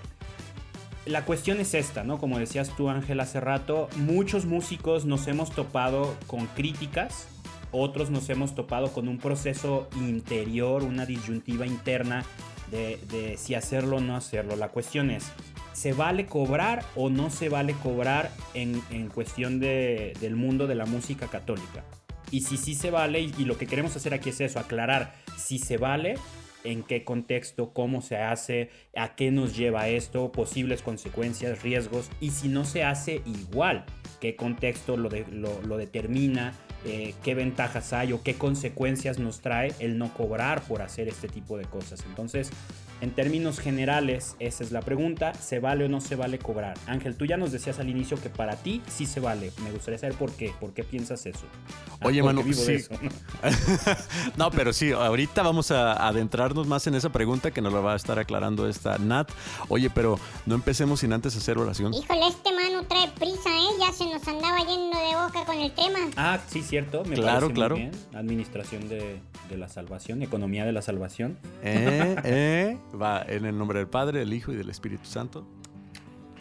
La 1.05 1.25
cuestión 1.25 1.59
es 1.59 1.73
esta, 1.73 2.05
¿no? 2.05 2.17
Como 2.17 2.39
decías 2.39 2.73
tú, 2.77 2.89
Ángel, 2.89 3.19
hace 3.19 3.41
rato, 3.41 3.89
muchos 3.97 4.45
músicos 4.45 5.03
nos 5.03 5.27
hemos 5.27 5.51
topado 5.51 6.15
con 6.27 6.45
críticas, 6.47 7.27
otros 7.73 8.09
nos 8.09 8.29
hemos 8.29 8.55
topado 8.55 8.93
con 8.93 9.09
un 9.09 9.17
proceso 9.17 9.89
interior, 9.97 10.83
una 10.83 11.05
disyuntiva 11.05 11.67
interna 11.67 12.23
de, 12.71 12.97
de 13.11 13.35
si 13.35 13.53
hacerlo 13.53 13.97
o 13.97 13.99
no 13.99 14.15
hacerlo. 14.15 14.55
La 14.55 14.69
cuestión 14.69 15.11
es, 15.11 15.25
¿se 15.73 15.91
vale 15.91 16.25
cobrar 16.25 16.85
o 16.95 17.09
no 17.09 17.29
se 17.29 17.49
vale 17.49 17.73
cobrar 17.83 18.31
en, 18.53 18.81
en 18.91 19.09
cuestión 19.09 19.59
de- 19.59 20.13
del 20.21 20.37
mundo 20.37 20.67
de 20.67 20.75
la 20.75 20.85
música 20.85 21.27
católica? 21.27 21.83
Y 22.31 22.41
si 22.41 22.57
sí 22.57 22.75
se 22.75 22.91
vale, 22.91 23.21
y, 23.21 23.45
lo 23.45 23.57
que 23.57 23.67
queremos 23.67 23.95
hacer 23.95 24.13
aquí 24.13 24.29
es 24.29 24.41
eso, 24.41 24.59
aclarar 24.59 25.15
si 25.37 25.59
se 25.59 25.77
vale, 25.77 26.15
en 26.63 26.83
qué 26.83 27.05
contexto, 27.05 27.71
cómo 27.71 28.01
se 28.01 28.17
hace, 28.17 28.69
a 28.95 29.15
qué 29.15 29.31
nos 29.31 29.55
lleva 29.55 29.87
esto, 29.87 30.31
posibles 30.31 30.81
consecuencias, 30.81 31.61
riesgos, 31.61 32.09
y 32.19 32.31
si 32.31 32.49
no 32.49 32.65
se 32.65 32.83
hace 32.83 33.21
igual, 33.25 33.85
qué 34.19 34.35
contexto 34.35 34.97
lo- 34.97 35.09
lo 35.61 35.77
determina, 35.77 36.53
eh, 36.85 37.13
qué 37.23 37.35
ventajas 37.35 37.93
hay 37.93 38.13
o 38.13 38.21
qué 38.21 38.35
consecuencias 38.35 39.17
nos 39.19 39.41
trae 39.41 39.73
el 39.79 39.97
no 39.97 40.13
cobrar 40.13 40.61
por 40.61 40.81
hacer 40.81 41.07
este 41.07 41.27
tipo 41.27 41.57
de 41.57 41.65
cosas. 41.65 42.03
Entonces, 42.07 42.51
en 43.01 43.11
términos 43.11 43.59
generales, 43.59 44.35
esa 44.39 44.63
es 44.63 44.71
la 44.71 44.81
pregunta, 44.81 45.33
¿se 45.35 45.59
vale 45.59 45.85
o 45.85 45.89
no 45.89 46.01
se 46.01 46.15
vale 46.15 46.39
cobrar? 46.39 46.77
Ángel, 46.87 47.15
tú 47.15 47.25
ya 47.25 47.37
nos 47.37 47.51
decías 47.51 47.79
al 47.79 47.89
inicio 47.89 48.19
que 48.21 48.29
para 48.29 48.55
ti 48.55 48.81
sí 48.87 49.05
se 49.05 49.19
vale. 49.19 49.51
Me 49.63 49.71
gustaría 49.71 49.97
saber 49.99 50.15
por 50.15 50.31
qué, 50.31 50.53
por 50.59 50.73
qué 50.73 50.83
piensas 50.83 51.25
eso. 51.25 51.45
Ah, 51.99 52.07
Oye, 52.07 52.21
porque 52.21 52.35
Manu, 52.35 52.43
vivo 52.43 52.59
de 52.61 52.65
sí. 52.65 52.73
eso, 52.73 52.93
¿no? 53.01 53.09
no, 54.37 54.51
pero 54.51 54.73
sí, 54.73 54.91
ahorita 54.91 55.41
vamos 55.43 55.71
a 55.71 56.07
adentrarnos 56.07 56.67
más 56.67 56.87
en 56.87 56.95
esa 56.95 57.11
pregunta 57.11 57.51
que 57.51 57.61
nos 57.61 57.73
la 57.73 57.79
va 57.79 57.93
a 57.93 57.95
estar 57.95 58.17
aclarando 58.19 58.67
esta 58.67 58.97
Nat. 58.97 59.29
Oye, 59.69 59.89
pero 59.89 60.19
no 60.45 60.55
empecemos 60.55 60.99
sin 61.01 61.13
antes 61.13 61.35
hacer 61.35 61.57
oración. 61.57 61.93
Híjole, 61.93 62.27
este 62.27 62.51
mano 62.53 62.83
trae 62.87 63.07
prisa, 63.11 63.49
¿eh? 63.49 63.67
Ya 63.79 63.91
se 63.93 64.05
nos 64.05 64.27
andaba 64.27 64.59
yendo 64.59 64.97
de 64.97 65.15
boca 65.25 65.45
con 65.45 65.57
el 65.57 65.71
tema. 65.71 65.99
Ah, 66.15 66.39
sí, 66.47 66.61
cierto. 66.61 67.03
Me 67.05 67.15
Claro, 67.15 67.25
parece 67.25 67.45
muy 67.47 67.53
claro. 67.53 67.75
bien. 67.75 67.91
Administración 68.13 68.89
de, 68.89 69.19
de 69.49 69.57
la 69.57 69.67
salvación, 69.69 70.21
economía 70.21 70.65
de 70.65 70.71
la 70.71 70.81
salvación. 70.81 71.37
¿Eh? 71.63 72.15
¿Eh? 72.23 72.77
Va 72.99 73.21
en 73.21 73.45
el 73.45 73.57
nombre 73.57 73.79
del 73.79 73.87
Padre, 73.87 74.19
del 74.19 74.33
Hijo 74.33 74.51
y 74.51 74.55
del 74.55 74.69
Espíritu 74.69 75.05
Santo. 75.05 75.45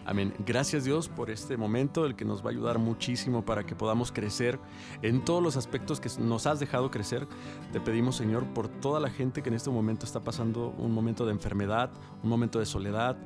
Amén. 0.06 0.32
Gracias 0.46 0.84
Dios 0.84 1.08
por 1.08 1.30
este 1.30 1.56
momento, 1.56 2.06
el 2.06 2.14
que 2.14 2.24
nos 2.24 2.40
va 2.40 2.50
a 2.50 2.52
ayudar 2.52 2.78
muchísimo 2.78 3.44
para 3.44 3.66
que 3.66 3.74
podamos 3.74 4.12
crecer 4.12 4.60
en 5.02 5.24
todos 5.24 5.42
los 5.42 5.56
aspectos 5.56 5.98
que 5.98 6.08
nos 6.20 6.46
has 6.46 6.60
dejado 6.60 6.92
crecer. 6.92 7.26
Te 7.72 7.80
pedimos 7.80 8.14
Señor 8.14 8.44
por 8.54 8.68
toda 8.68 9.00
la 9.00 9.10
gente 9.10 9.42
que 9.42 9.48
en 9.48 9.56
este 9.56 9.68
momento 9.68 10.06
está 10.06 10.20
pasando 10.20 10.72
un 10.78 10.92
momento 10.92 11.26
de 11.26 11.32
enfermedad, 11.32 11.90
un 12.22 12.30
momento 12.30 12.60
de 12.60 12.66
soledad, 12.66 13.16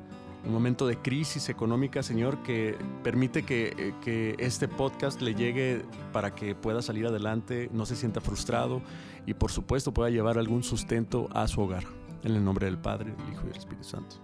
un 0.43 0.53
momento 0.53 0.87
de 0.87 0.97
crisis 0.97 1.49
económica, 1.49 2.01
Señor, 2.01 2.41
que 2.41 2.75
permite 3.03 3.43
que, 3.43 3.75
eh, 3.77 3.93
que 4.03 4.35
este 4.39 4.67
podcast 4.67 5.21
le 5.21 5.35
llegue 5.35 5.85
para 6.11 6.33
que 6.33 6.55
pueda 6.55 6.81
salir 6.81 7.05
adelante, 7.05 7.69
no 7.71 7.85
se 7.85 7.95
sienta 7.95 8.21
frustrado 8.21 8.81
y 9.27 9.35
por 9.35 9.51
supuesto 9.51 9.93
pueda 9.93 10.09
llevar 10.09 10.39
algún 10.39 10.63
sustento 10.63 11.29
a 11.31 11.47
su 11.47 11.61
hogar. 11.61 12.00
En 12.23 12.35
el 12.35 12.43
nombre 12.43 12.67
del 12.67 12.77
Padre, 12.77 13.11
del 13.11 13.33
Hijo 13.33 13.43
y 13.45 13.47
del 13.47 13.57
Espíritu 13.57 13.83
Santo. 13.83 14.17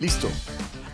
Listo. 0.00 0.28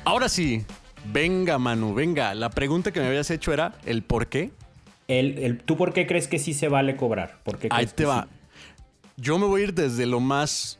Ahora 0.04 0.28
sí, 0.28 0.64
venga 1.12 1.58
Manu, 1.58 1.94
venga. 1.94 2.34
La 2.34 2.48
pregunta 2.50 2.92
que 2.92 3.00
me 3.00 3.08
habías 3.08 3.30
hecho 3.30 3.52
era 3.52 3.74
el 3.84 4.02
por 4.02 4.28
qué. 4.28 4.52
El, 5.18 5.38
el- 5.38 5.58
¿Tú 5.58 5.76
por 5.76 5.92
qué 5.92 6.06
crees 6.06 6.28
que 6.28 6.38
sí 6.38 6.54
se 6.54 6.68
vale 6.68 6.96
cobrar? 6.96 7.40
¿Por 7.42 7.58
qué 7.58 7.68
Ahí 7.70 7.86
te 7.86 8.04
va. 8.04 8.28
sí? 8.30 8.36
Yo 9.16 9.38
me 9.38 9.46
voy 9.46 9.60
a 9.60 9.64
ir 9.64 9.74
desde 9.74 10.06
lo 10.06 10.20
más. 10.20 10.78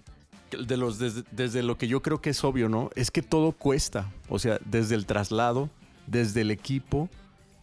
De 0.67 0.77
los, 0.77 0.99
desde, 0.99 1.23
desde 1.31 1.63
lo 1.63 1.79
que 1.79 1.87
yo 1.87 2.03
creo 2.03 2.21
que 2.21 2.31
es 2.31 2.43
obvio, 2.43 2.69
¿no? 2.69 2.91
Es 2.97 3.11
que 3.13 3.23
todo 3.23 3.53
cuesta. 3.53 4.11
O 4.29 4.39
sea, 4.41 4.59
desde 4.65 4.97
el 4.97 5.07
traslado, 5.07 5.71
desde 6.09 6.41
el 6.41 6.51
equipo, 6.51 7.09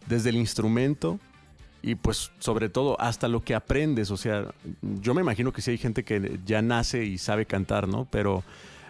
desde 0.06 0.30
el 0.30 0.36
instrumento 0.36 1.18
y 1.82 1.94
pues 1.96 2.32
sobre 2.38 2.68
todo 2.70 2.98
hasta 3.00 3.28
lo 3.28 3.42
que 3.44 3.54
aprendes. 3.54 4.10
O 4.10 4.16
sea, 4.16 4.46
yo 4.82 5.12
me 5.14 5.20
imagino 5.20 5.52
que 5.52 5.60
sí 5.62 5.72
hay 5.72 5.78
gente 5.78 6.02
que 6.02 6.38
ya 6.46 6.62
nace 6.62 7.04
y 7.04 7.18
sabe 7.18 7.44
cantar, 7.44 7.86
¿no? 7.88 8.06
Pero 8.10 8.42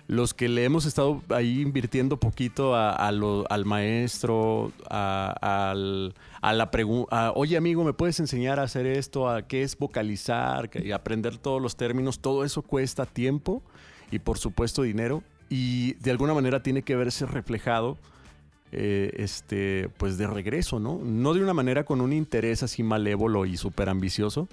los 0.09 0.33
que 0.35 0.49
le 0.49 0.65
hemos 0.65 0.87
estado 0.87 1.23
ahí 1.29 1.61
invirtiendo 1.61 2.17
poquito 2.19 2.75
a, 2.75 3.13
lo- 3.13 3.45
al 3.51 3.65
maestro, 3.67 4.73
a, 4.91 5.69
al- 5.71 6.15
a 6.41 6.53
la 6.55 6.71
pregunta, 6.71 7.33
oye 7.35 7.57
amigo, 7.59 7.85
¿me 7.85 7.93
puedes 7.93 8.19
enseñar 8.19 8.59
a 8.59 8.63
hacer 8.63 8.87
esto? 8.87 9.29
¿A 9.29 9.43
qué 9.43 9.63
es 9.63 9.77
vocalizar? 9.79 10.71
Y 10.83 10.93
aprender 10.93 11.37
todos 11.37 11.61
los 11.61 11.77
términos, 11.77 12.21
todo 12.21 12.43
eso 12.45 12.63
cuesta 12.63 13.05
tiempo 13.07 13.63
y 14.11 14.19
por 14.19 14.39
supuesto 14.39 14.83
dinero 14.83 15.23
y 15.51 15.93
de 15.95 16.11
alguna 16.11 16.33
manera 16.35 16.63
tiene 16.63 16.81
que 16.83 16.97
verse 16.97 17.27
reflejado 17.27 17.99
eh, 18.73 19.13
este, 19.17 19.89
pues 19.99 20.17
de 20.17 20.27
regreso, 20.27 20.79
¿no? 20.81 20.99
No 21.05 21.35
de 21.35 21.43
una 21.43 21.53
manera 21.55 21.85
con 21.85 22.01
un 22.01 22.13
interés 22.15 22.63
así 22.63 22.83
malévolo 22.83 23.45
y 23.47 23.57
súper 23.59 23.89
ambicioso, 23.91 24.49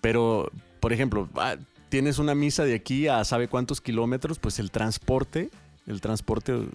pero, 0.00 0.50
por 0.80 0.92
ejemplo, 0.92 1.28
ah, 1.36 1.56
tienes 1.94 2.18
una 2.18 2.34
misa 2.34 2.64
de 2.64 2.74
aquí 2.74 3.06
a 3.06 3.22
sabe 3.22 3.46
cuántos 3.46 3.80
kilómetros, 3.80 4.40
pues 4.40 4.58
el 4.58 4.72
transporte, 4.72 5.48
el 5.86 6.00
transporte, 6.00 6.66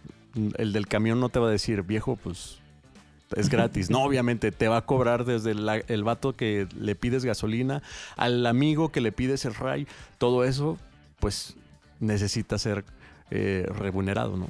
el 0.57 0.71
del 0.71 0.88
camión 0.88 1.19
no 1.19 1.27
te 1.27 1.39
va 1.39 1.49
a 1.49 1.51
decir, 1.51 1.81
viejo, 1.83 2.15
pues 2.15 2.59
es 3.35 3.49
gratis. 3.49 3.89
No, 3.89 4.01
obviamente 4.03 4.53
te 4.53 4.69
va 4.69 4.77
a 4.77 4.85
cobrar 4.85 5.25
desde 5.25 5.55
la- 5.55 5.75
el 5.75 6.05
vato 6.05 6.38
que 6.38 6.69
le 6.79 6.95
pides 6.95 7.25
gasolina, 7.25 7.83
al 8.15 8.45
amigo 8.45 8.93
que 8.93 9.01
le 9.01 9.11
pides 9.11 9.43
el 9.43 9.55
ray, 9.55 9.88
todo 10.19 10.45
eso, 10.45 10.77
pues 11.19 11.55
necesita 11.99 12.57
ser 12.57 12.85
eh, 13.29 13.67
remunerado, 13.77 14.38
¿no? 14.38 14.47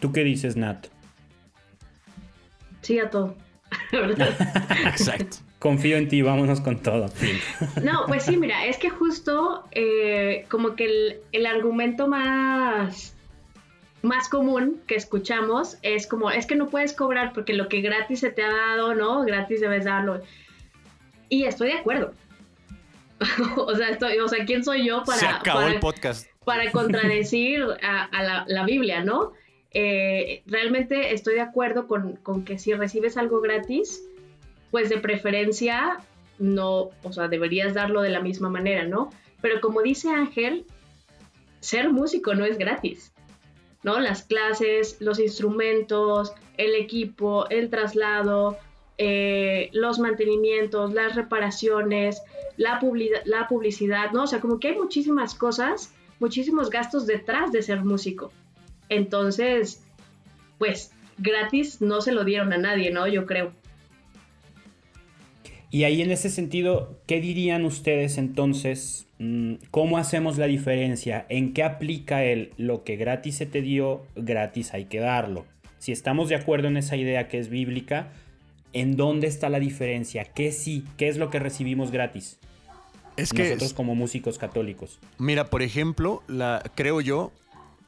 ¿Tú 0.00 0.10
qué 0.10 0.24
dices, 0.24 0.56
Nat? 0.56 0.88
Sí, 2.82 2.98
a 2.98 3.10
todo. 3.10 3.36
Exacto. 4.86 5.36
Confío 5.66 5.96
en 5.96 6.06
ti, 6.08 6.22
vámonos 6.22 6.60
con 6.60 6.78
todo. 6.80 7.06
No, 7.82 8.04
pues 8.06 8.22
sí, 8.22 8.36
mira, 8.36 8.66
es 8.66 8.78
que 8.78 8.88
justo 8.88 9.64
eh, 9.72 10.44
como 10.48 10.76
que 10.76 10.84
el, 10.84 11.16
el 11.32 11.44
argumento 11.44 12.06
más, 12.06 13.16
más 14.02 14.28
común 14.28 14.80
que 14.86 14.94
escuchamos 14.94 15.76
es 15.82 16.06
como, 16.06 16.30
es 16.30 16.46
que 16.46 16.54
no 16.54 16.68
puedes 16.68 16.92
cobrar 16.92 17.32
porque 17.32 17.52
lo 17.52 17.68
que 17.68 17.80
gratis 17.80 18.20
se 18.20 18.30
te 18.30 18.44
ha 18.44 18.50
dado, 18.52 18.94
¿no? 18.94 19.24
Gratis 19.24 19.60
debes 19.60 19.86
darlo. 19.86 20.22
Y 21.28 21.46
estoy 21.46 21.72
de 21.72 21.78
acuerdo. 21.78 22.12
o 23.56 23.74
sea, 23.74 23.88
estoy, 23.88 24.18
o 24.18 24.28
sea, 24.28 24.44
¿quién 24.44 24.62
soy 24.62 24.86
yo 24.86 25.02
para, 25.04 25.18
Se 25.18 25.26
acabó 25.26 25.62
para- 25.62 25.72
el 25.74 25.80
podcast. 25.80 26.28
para 26.44 26.70
contradecir 26.70 27.64
a, 27.82 28.04
a 28.04 28.22
la, 28.22 28.44
la 28.46 28.64
Biblia, 28.64 29.02
¿no? 29.02 29.32
Eh, 29.72 30.44
realmente 30.46 31.12
estoy 31.12 31.34
de 31.34 31.40
acuerdo 31.40 31.88
con, 31.88 32.14
con 32.22 32.44
que 32.44 32.56
si 32.56 32.72
recibes 32.72 33.16
algo 33.16 33.40
gratis, 33.40 34.04
pues 34.70 34.88
de 34.88 34.98
preferencia 34.98 35.98
no, 36.38 36.90
o 37.02 37.12
sea, 37.12 37.28
deberías 37.28 37.74
darlo 37.74 38.02
de 38.02 38.10
la 38.10 38.20
misma 38.20 38.48
manera, 38.48 38.84
¿no? 38.84 39.10
Pero 39.40 39.60
como 39.60 39.82
dice 39.82 40.10
Ángel, 40.10 40.64
ser 41.60 41.90
músico 41.90 42.34
no 42.34 42.44
es 42.44 42.58
gratis, 42.58 43.12
¿no? 43.82 43.98
Las 44.00 44.22
clases, 44.22 44.96
los 45.00 45.18
instrumentos, 45.18 46.32
el 46.56 46.74
equipo, 46.74 47.48
el 47.48 47.70
traslado, 47.70 48.58
eh, 48.98 49.70
los 49.72 49.98
mantenimientos, 49.98 50.92
las 50.92 51.14
reparaciones, 51.14 52.22
la, 52.56 52.80
la 53.24 53.48
publicidad, 53.48 54.12
¿no? 54.12 54.24
O 54.24 54.26
sea, 54.26 54.40
como 54.40 54.58
que 54.58 54.68
hay 54.68 54.76
muchísimas 54.76 55.34
cosas, 55.34 55.92
muchísimos 56.18 56.70
gastos 56.70 57.06
detrás 57.06 57.52
de 57.52 57.62
ser 57.62 57.84
músico. 57.84 58.32
Entonces, 58.88 59.82
pues 60.58 60.92
gratis 61.18 61.80
no 61.80 62.00
se 62.00 62.12
lo 62.12 62.24
dieron 62.24 62.52
a 62.52 62.58
nadie, 62.58 62.90
¿no? 62.90 63.06
Yo 63.06 63.26
creo. 63.26 63.52
Y 65.70 65.84
ahí 65.84 66.00
en 66.00 66.10
ese 66.10 66.30
sentido, 66.30 67.00
¿qué 67.06 67.20
dirían 67.20 67.64
ustedes 67.64 68.18
entonces? 68.18 69.06
Mm, 69.18 69.54
¿Cómo 69.70 69.98
hacemos 69.98 70.38
la 70.38 70.46
diferencia? 70.46 71.26
¿En 71.28 71.52
qué 71.52 71.64
aplica 71.64 72.24
el 72.24 72.52
lo 72.56 72.84
que 72.84 72.96
gratis 72.96 73.36
se 73.36 73.46
te 73.46 73.62
dio, 73.62 74.06
gratis 74.14 74.74
hay 74.74 74.84
que 74.84 75.00
darlo? 75.00 75.44
Si 75.78 75.92
estamos 75.92 76.28
de 76.28 76.36
acuerdo 76.36 76.68
en 76.68 76.76
esa 76.76 76.96
idea 76.96 77.28
que 77.28 77.38
es 77.38 77.48
bíblica, 77.48 78.12
¿en 78.72 78.96
dónde 78.96 79.26
está 79.26 79.48
la 79.48 79.58
diferencia? 79.58 80.24
¿Qué 80.24 80.52
sí? 80.52 80.84
¿Qué 80.96 81.08
es 81.08 81.16
lo 81.16 81.30
que 81.30 81.38
recibimos 81.38 81.90
gratis? 81.90 82.38
Es 83.16 83.32
que, 83.32 83.44
Nosotros 83.44 83.72
como 83.72 83.94
músicos 83.94 84.38
católicos. 84.38 84.98
mira, 85.18 85.46
por 85.46 85.62
ejemplo, 85.62 86.22
la, 86.28 86.62
creo 86.74 87.00
yo, 87.00 87.32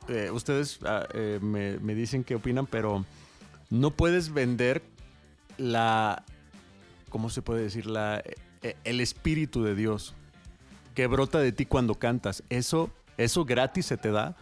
eh, 0.08 0.30
ustedes 0.32 0.78
ah, 0.84 1.06
eh, 1.12 1.38
me, 1.42 1.78
me 1.80 1.94
dicen 1.94 2.24
qué 2.24 2.34
opinan, 2.34 2.66
pero 2.66 3.04
no 3.68 3.90
puedes 3.90 4.32
vender 4.32 4.82
la, 5.58 6.24
¿cómo 7.08 7.30
se 7.30 7.42
puede 7.42 7.62
decir? 7.62 7.86
La, 7.86 8.22
eh, 8.62 8.76
el 8.84 9.00
espíritu 9.00 9.62
de 9.62 9.74
Dios 9.74 10.14
que 10.94 11.06
brota 11.06 11.38
de 11.38 11.52
ti 11.52 11.64
cuando 11.64 11.94
cantas. 11.94 12.42
Eso, 12.48 12.90
eso 13.16 13.44
gratis 13.44 13.86
se 13.86 13.96
te 13.96 14.10
da. 14.10 14.36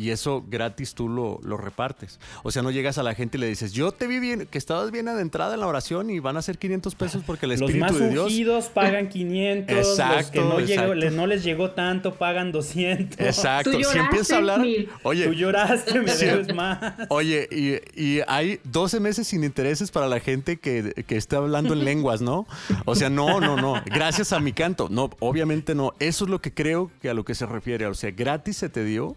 Y 0.00 0.10
eso 0.10 0.42
gratis 0.48 0.94
tú 0.94 1.08
lo, 1.08 1.40
lo 1.42 1.56
repartes. 1.58 2.18
O 2.42 2.50
sea, 2.50 2.62
no 2.62 2.70
llegas 2.70 2.96
a 2.96 3.02
la 3.02 3.14
gente 3.14 3.36
y 3.36 3.40
le 3.40 3.46
dices, 3.48 3.72
yo 3.72 3.92
te 3.92 4.06
vi 4.06 4.18
bien, 4.18 4.46
que 4.50 4.56
estabas 4.56 4.90
bien 4.90 5.08
adentrada 5.08 5.54
en 5.54 5.60
la 5.60 5.66
oración 5.66 6.08
y 6.08 6.20
van 6.20 6.36
a 6.38 6.42
ser 6.42 6.56
500 6.58 6.94
pesos 6.94 7.22
porque 7.26 7.44
el 7.46 7.50
Los 7.52 7.60
Espíritu 7.62 7.84
más 7.84 7.98
de 7.98 8.08
Dios... 8.10 8.24
ungidos 8.26 8.68
pagan 8.68 9.08
500, 9.10 9.76
los 9.76 9.84
que 9.86 9.90
Exacto, 9.90 10.40
no, 10.44 10.58
llegó- 10.60 10.60
exacto. 10.60 10.94
les- 10.94 11.12
no 11.12 11.26
les 11.26 11.44
llegó 11.44 11.70
tanto 11.72 12.14
pagan 12.14 12.50
200. 12.52 13.20
Exacto. 13.20 13.72
Tú 13.72 13.84
Si 13.84 13.98
empiezas 13.98 14.30
a 14.32 14.36
hablar... 14.38 14.60
Mil. 14.60 14.88
Oye, 15.02 15.26
Tú 15.26 15.34
lloraste, 15.34 16.00
me 16.00 16.14
debes 16.14 16.54
más. 16.54 16.78
Oye, 17.10 17.46
y, 17.50 18.02
y 18.02 18.20
hay 18.26 18.58
12 18.64 19.00
meses 19.00 19.26
sin 19.28 19.44
intereses 19.44 19.90
para 19.90 20.08
la 20.08 20.20
gente 20.20 20.58
que, 20.58 20.94
que 21.06 21.16
está 21.16 21.36
hablando 21.36 21.74
en 21.74 21.84
lenguas, 21.84 22.22
¿no? 22.22 22.46
O 22.86 22.94
sea, 22.94 23.10
no, 23.10 23.40
no, 23.40 23.56
no. 23.56 23.82
Gracias 23.86 24.32
a 24.32 24.40
mi 24.40 24.52
canto. 24.52 24.88
No, 24.90 25.10
obviamente 25.20 25.74
no. 25.74 25.92
Eso 25.98 26.24
es 26.24 26.30
lo 26.30 26.40
que 26.40 26.54
creo 26.54 26.90
que 27.02 27.10
a 27.10 27.14
lo 27.14 27.24
que 27.24 27.34
se 27.34 27.44
refiere. 27.46 27.86
O 27.86 27.94
sea, 27.94 28.10
gratis 28.12 28.56
se 28.56 28.68
te 28.68 28.84
dio. 28.84 29.16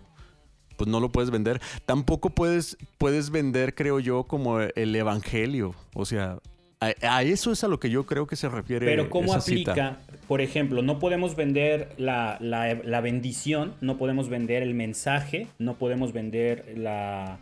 Pues 0.78 0.90
no 0.90 1.00
lo 1.00 1.10
puedes 1.10 1.32
vender. 1.32 1.62
Tampoco 1.86 2.30
puedes, 2.30 2.78
puedes 2.98 3.30
vender, 3.30 3.76
creo 3.76 4.00
yo, 4.00 4.24
como 4.24 4.60
el 4.60 4.96
evangelio. 4.96 5.76
O 5.94 6.06
sea, 6.06 6.40
a, 6.80 7.24
eso 7.24 7.52
es 7.52 7.64
a 7.64 7.68
lo 7.68 7.80
que 7.80 7.90
yo 7.90 8.06
creo 8.06 8.28
que 8.28 8.36
se 8.36 8.50
refiere. 8.50 8.86
Pero 8.86 9.10
¿cómo 9.10 9.34
aplica? 9.34 10.00
Por 10.28 10.42
ejemplo, 10.42 10.82
no 10.82 11.00
podemos 11.00 11.36
vender 11.36 11.94
la, 11.98 12.38
bendición, 13.02 13.74
no 13.82 13.98
podemos 13.98 14.30
vender 14.30 14.64
el 14.64 14.74
mensaje, 14.74 15.48
no 15.60 15.78
podemos 15.78 16.14
vender 16.14 16.74
la, 16.78 17.40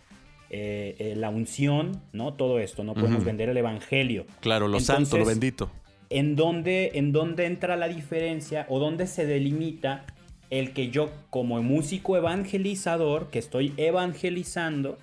eh, 0.49 0.95
eh, 0.99 1.13
la 1.15 1.29
unción, 1.29 2.01
¿no? 2.13 2.33
Todo 2.33 2.59
esto, 2.59 2.83
no 2.83 2.93
podemos 2.93 3.23
vender 3.23 3.49
el 3.49 3.57
evangelio. 3.57 4.25
Claro, 4.41 4.67
lo 4.67 4.79
santo, 4.79 5.17
lo 5.17 5.25
bendito. 5.25 5.71
¿en 6.11 6.35
dónde, 6.35 6.91
¿En 6.95 7.11
dónde 7.11 7.45
entra 7.45 7.75
la 7.77 7.87
diferencia 7.87 8.65
o 8.69 8.79
dónde 8.79 9.07
se 9.07 9.25
delimita 9.25 10.05
el 10.51 10.73
que 10.73 10.89
yo 10.89 11.09
como 11.31 11.61
músico 11.63 12.15
evangelizador, 12.17 13.31
que 13.31 13.39
estoy 13.39 13.73
evangelizando, 13.77 14.99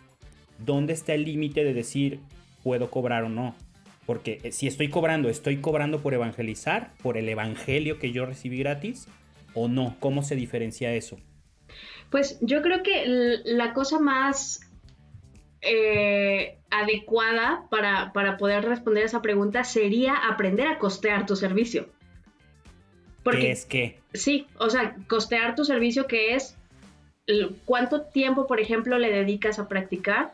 dónde 0.58 0.92
está 0.92 1.14
el 1.14 1.24
límite 1.24 1.64
de 1.64 1.74
decir 1.74 2.20
puedo 2.62 2.90
cobrar 2.90 3.24
o 3.24 3.28
no? 3.28 3.56
Porque 4.06 4.40
eh, 4.42 4.52
si 4.52 4.66
estoy 4.66 4.88
cobrando, 4.88 5.28
¿estoy 5.28 5.58
cobrando 5.58 6.00
por 6.00 6.14
evangelizar? 6.14 6.92
¿Por 7.02 7.16
el 7.16 7.28
evangelio 7.28 7.98
que 7.98 8.12
yo 8.12 8.26
recibí 8.26 8.58
gratis? 8.58 9.08
¿O 9.54 9.68
no? 9.68 9.96
¿Cómo 10.00 10.22
se 10.22 10.36
diferencia 10.36 10.94
eso? 10.94 11.18
Pues 12.10 12.38
yo 12.40 12.62
creo 12.62 12.82
que 12.82 13.04
la 13.44 13.72
cosa 13.74 13.98
más 13.98 14.60
eh, 15.60 16.58
adecuada 16.70 17.66
para, 17.70 18.12
para, 18.12 18.36
poder 18.36 18.64
responder 18.64 19.04
esa 19.04 19.22
pregunta 19.22 19.64
sería 19.64 20.14
aprender 20.14 20.68
a 20.68 20.78
costear 20.78 21.26
tu 21.26 21.36
servicio. 21.36 21.88
Porque, 23.22 23.40
¿Qué 23.40 23.50
es 23.50 23.66
qué? 23.66 23.97
Sí, 24.14 24.46
o 24.58 24.70
sea, 24.70 24.96
costear 25.06 25.54
tu 25.54 25.64
servicio 25.64 26.06
que 26.06 26.34
es 26.34 26.56
cuánto 27.64 28.02
tiempo, 28.02 28.46
por 28.46 28.60
ejemplo, 28.60 28.98
le 28.98 29.10
dedicas 29.10 29.58
a 29.58 29.68
practicar, 29.68 30.32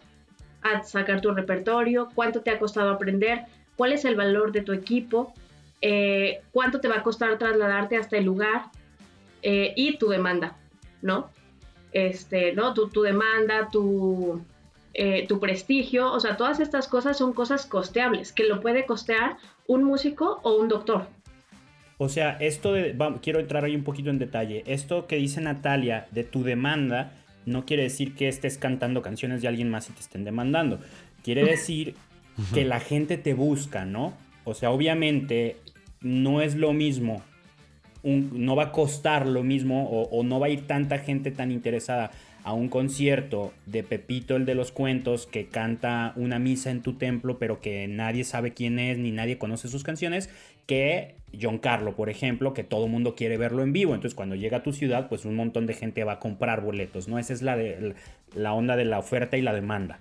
a 0.62 0.82
sacar 0.84 1.20
tu 1.20 1.32
repertorio, 1.32 2.08
cuánto 2.14 2.40
te 2.42 2.50
ha 2.50 2.58
costado 2.58 2.90
aprender, 2.90 3.46
cuál 3.76 3.92
es 3.92 4.04
el 4.04 4.14
valor 4.14 4.52
de 4.52 4.62
tu 4.62 4.72
equipo, 4.72 5.34
eh, 5.80 6.40
cuánto 6.52 6.80
te 6.80 6.88
va 6.88 6.96
a 6.96 7.02
costar 7.02 7.36
trasladarte 7.38 7.96
hasta 7.96 8.16
el 8.16 8.24
lugar 8.24 8.66
eh, 9.42 9.72
y 9.76 9.98
tu 9.98 10.08
demanda, 10.08 10.56
¿no? 11.02 11.30
Este, 11.92 12.52
¿no? 12.52 12.74
Tu, 12.74 12.88
tu 12.88 13.02
demanda, 13.02 13.68
tu, 13.70 14.40
eh, 14.94 15.26
tu 15.26 15.40
prestigio, 15.40 16.12
o 16.12 16.20
sea, 16.20 16.36
todas 16.36 16.60
estas 16.60 16.88
cosas 16.88 17.18
son 17.18 17.32
cosas 17.32 17.66
costeables, 17.66 18.32
que 18.32 18.44
lo 18.44 18.60
puede 18.60 18.86
costear 18.86 19.36
un 19.66 19.84
músico 19.84 20.40
o 20.42 20.54
un 20.54 20.68
doctor. 20.68 21.06
O 21.98 22.08
sea, 22.08 22.36
esto 22.40 22.72
de, 22.72 22.96
quiero 23.22 23.40
entrar 23.40 23.64
ahí 23.64 23.76
un 23.76 23.84
poquito 23.84 24.10
en 24.10 24.18
detalle, 24.18 24.64
esto 24.66 25.06
que 25.06 25.16
dice 25.16 25.40
Natalia 25.40 26.06
de 26.10 26.24
tu 26.24 26.42
demanda, 26.42 27.12
no 27.46 27.66
quiere 27.66 27.84
decir 27.84 28.14
que 28.14 28.28
estés 28.28 28.58
cantando 28.58 29.02
canciones 29.02 29.42
de 29.42 29.48
alguien 29.48 29.70
más 29.70 29.88
y 29.90 29.92
te 29.92 30.00
estén 30.00 30.24
demandando. 30.24 30.80
Quiere 31.22 31.44
decir 31.44 31.94
que 32.52 32.64
la 32.64 32.80
gente 32.80 33.16
te 33.16 33.34
busca, 33.34 33.84
¿no? 33.84 34.14
O 34.44 34.54
sea, 34.54 34.70
obviamente 34.70 35.56
no 36.00 36.42
es 36.42 36.54
lo 36.54 36.72
mismo, 36.72 37.22
no 38.02 38.56
va 38.56 38.64
a 38.64 38.72
costar 38.72 39.26
lo 39.26 39.42
mismo 39.42 39.88
o, 39.88 40.22
no 40.22 40.38
va 40.38 40.46
a 40.46 40.50
ir 40.50 40.66
tanta 40.66 40.98
gente 40.98 41.30
tan 41.30 41.50
interesada 41.50 42.10
a 42.42 42.52
un 42.52 42.68
concierto 42.68 43.54
de 43.64 43.82
Pepito 43.82 44.36
el 44.36 44.44
de 44.44 44.54
los 44.54 44.70
cuentos 44.70 45.26
que 45.26 45.46
canta 45.46 46.12
una 46.16 46.38
misa 46.38 46.70
en 46.70 46.82
tu 46.82 46.92
templo 46.92 47.38
pero 47.38 47.62
que 47.62 47.88
nadie 47.88 48.24
sabe 48.24 48.52
quién 48.52 48.78
es 48.78 48.98
ni 48.98 49.12
nadie 49.12 49.38
conoce 49.38 49.68
sus 49.68 49.82
canciones 49.82 50.28
que 50.66 51.16
John 51.40 51.58
Carlo, 51.58 51.94
por 51.96 52.10
ejemplo, 52.10 52.54
que 52.54 52.64
todo 52.64 52.86
el 52.86 52.90
mundo 52.90 53.14
quiere 53.14 53.36
verlo 53.36 53.62
en 53.62 53.72
vivo. 53.72 53.94
Entonces 53.94 54.14
cuando 54.14 54.34
llega 54.34 54.58
a 54.58 54.62
tu 54.62 54.72
ciudad 54.72 55.08
pues 55.08 55.24
un 55.24 55.36
montón 55.36 55.66
de 55.66 55.74
gente 55.74 56.04
va 56.04 56.14
a 56.14 56.18
comprar 56.18 56.60
boletos, 56.62 57.08
¿no? 57.08 57.18
Esa 57.18 57.32
es 57.32 57.42
la, 57.42 57.56
de, 57.56 57.94
la 58.34 58.52
onda 58.52 58.76
de 58.76 58.84
la 58.84 58.98
oferta 58.98 59.36
y 59.36 59.42
la 59.42 59.52
demanda. 59.52 59.98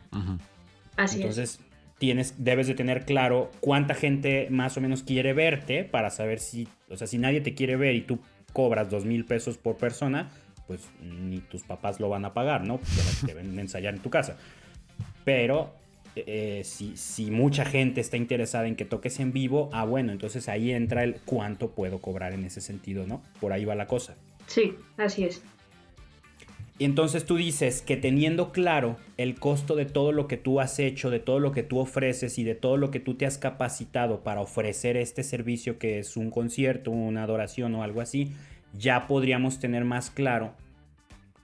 Así 0.96 1.18
Entonces, 1.18 1.60
tienes, 1.98 2.36
debes 2.44 2.68
de 2.68 2.76
tener 2.76 3.06
claro 3.06 3.52
cuánta 3.60 3.96
gente 3.96 4.48
más 4.50 4.78
o 4.78 4.82
menos 4.82 5.04
quiere 5.04 5.34
verte 5.34 5.84
para 5.84 6.10
saber 6.10 6.40
si, 6.40 6.68
o 6.90 6.98
sea, 6.98 7.08
si 7.08 7.18
nadie 7.18 7.42
te 7.42 7.56
quiere 7.56 7.76
ver 7.76 7.96
y 7.96 8.02
tú 8.02 8.20
cobras 8.52 8.90
dos 8.90 9.06
mil 9.06 9.26
pesos 9.26 9.58
por 9.58 9.78
persona, 9.78 10.30
pues 10.68 10.88
ni 11.02 11.40
tus 11.40 11.64
papás 11.64 12.00
lo 12.00 12.10
van 12.10 12.26
a 12.26 12.34
pagar, 12.34 12.66
¿no? 12.66 12.78
Porque 12.78 13.34
deben 13.34 13.58
ensayar 13.60 13.96
en 13.96 14.02
tu 14.02 14.10
casa. 14.10 14.38
Pero 15.26 15.74
eh, 16.16 16.62
si, 16.64 16.96
si, 16.96 17.32
mucha 17.32 17.66
gente 17.66 18.02
está 18.02 18.18
interesada 18.18 18.68
en 18.68 18.76
que 18.76 18.86
toques 18.86 19.20
en 19.20 19.34
vivo, 19.34 19.70
ah, 19.74 19.86
bueno, 19.86 20.12
entonces 20.12 20.48
ahí 20.50 20.72
entra 20.72 21.04
el 21.04 21.16
cuánto 21.26 21.72
puedo 21.72 22.00
cobrar 22.00 22.34
en 22.34 22.46
ese 22.46 22.62
sentido, 22.62 23.08
¿no? 23.08 23.22
Por 23.40 23.54
ahí 23.54 23.66
va 23.66 23.76
la 23.76 23.88
cosa. 23.88 24.16
Sí, 24.48 24.76
así 24.98 25.26
es. 25.26 25.42
Y 26.80 26.86
entonces 26.86 27.26
tú 27.26 27.36
dices 27.36 27.82
que 27.82 27.98
teniendo 27.98 28.52
claro 28.52 28.98
el 29.18 29.36
costo 29.36 29.76
de 29.76 29.86
todo 29.86 30.12
lo 30.12 30.28
que 30.28 30.38
tú 30.38 30.60
has 30.60 30.80
hecho, 30.80 31.12
de 31.12 31.20
todo 31.20 31.40
lo 31.40 31.52
que 31.52 31.62
tú 31.62 31.78
ofreces 31.80 32.40
y 32.40 32.44
de 32.44 32.56
todo 32.56 32.78
lo 32.78 32.90
que 32.90 33.00
tú 33.00 33.14
te 33.14 33.26
has 33.28 33.38
capacitado 33.38 34.22
para 34.22 34.42
ofrecer 34.42 34.98
este 34.98 35.24
servicio 35.24 35.78
que 35.78 36.00
es 36.00 36.18
un 36.18 36.32
concierto, 36.32 36.90
una 36.90 37.24
adoración 37.24 37.76
o 37.76 37.84
algo 37.84 38.02
así, 38.02 38.32
ya 38.74 39.06
podríamos 39.08 39.60
tener 39.60 39.86
más 39.86 40.10
claro 40.10 40.56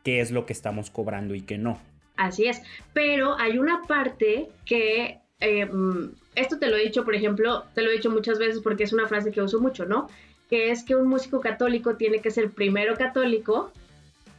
qué 0.03 0.19
es 0.19 0.32
lo 0.32 0.47
que 0.47 0.53
estamos 0.53 0.89
cobrando 0.89 1.36
y 1.36 1.41
qué 1.41 1.60
no. 1.60 1.79
Así 2.19 2.47
es, 2.47 2.62
pero 2.91 3.39
hay 3.39 3.58
una 3.60 3.84
parte 3.84 4.49
que, 4.65 5.19
eh, 5.39 5.65
mm, 5.65 6.12
esto 6.36 6.60
te 6.60 6.67
lo 6.67 6.75
he 6.75 6.84
dicho, 6.84 7.05
por 7.05 7.15
ejemplo, 7.15 7.63
te 7.73 7.82
lo 7.82 7.89
he 7.89 7.93
dicho 7.93 8.12
muchas 8.12 8.38
veces 8.38 8.60
porque 8.62 8.84
es 8.84 8.91
una 8.91 9.08
frase 9.08 9.32
que 9.32 9.41
uso 9.41 9.62
mucho, 9.62 9.86
¿no? 9.86 10.10
Que 10.49 10.69
es 10.69 10.84
que 10.84 10.97
un 10.97 11.08
músico 11.08 11.39
católico 11.39 11.95
tiene 11.95 12.19
que 12.19 12.29
ser 12.29 12.51
primero 12.51 12.97
católico 12.97 13.71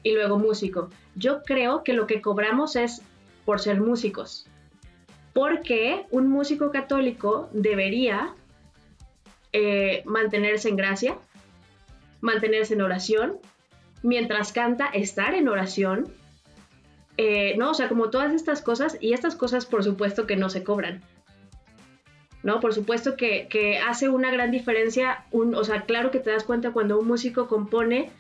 y 0.02 0.12
luego 0.12 0.38
músico. 0.38 0.90
Yo 1.14 1.42
creo 1.42 1.82
que 1.82 1.94
lo 1.94 2.06
que 2.06 2.20
cobramos 2.20 2.76
es 2.76 3.00
por 3.46 3.60
ser 3.60 3.80
músicos. 3.80 4.46
Porque 5.32 6.04
un 6.10 6.28
músico 6.28 6.70
católico 6.70 7.48
debería 7.54 8.34
eh, 9.54 10.02
mantenerse 10.04 10.68
en 10.68 10.76
gracia, 10.76 11.16
mantenerse 12.20 12.74
en 12.74 12.82
oración, 12.82 13.38
mientras 14.02 14.52
canta, 14.52 14.88
estar 14.88 15.32
en 15.32 15.48
oración. 15.48 16.12
Eh, 17.16 17.54
no, 17.58 17.70
o 17.70 17.74
sea, 17.74 17.88
como 17.88 18.10
todas 18.10 18.32
estas 18.32 18.62
cosas, 18.62 18.96
y 19.00 19.12
estas 19.12 19.36
cosas 19.36 19.66
por 19.66 19.84
supuesto 19.84 20.26
que 20.26 20.36
no 20.36 20.48
se 20.48 20.64
cobran. 20.64 21.02
¿no? 22.42 22.60
Por 22.60 22.72
supuesto 22.72 23.16
que, 23.16 23.48
que 23.48 23.78
hace 23.78 24.08
una 24.08 24.30
gran 24.30 24.50
diferencia, 24.50 25.26
un, 25.30 25.54
o 25.54 25.64
sea, 25.64 25.82
claro 25.82 26.10
que 26.10 26.20
te 26.20 26.30
das 26.30 26.44
cuenta 26.44 26.72
cuando 26.72 26.98
un 26.98 27.06
músico 27.06 27.48
compone 27.48 28.10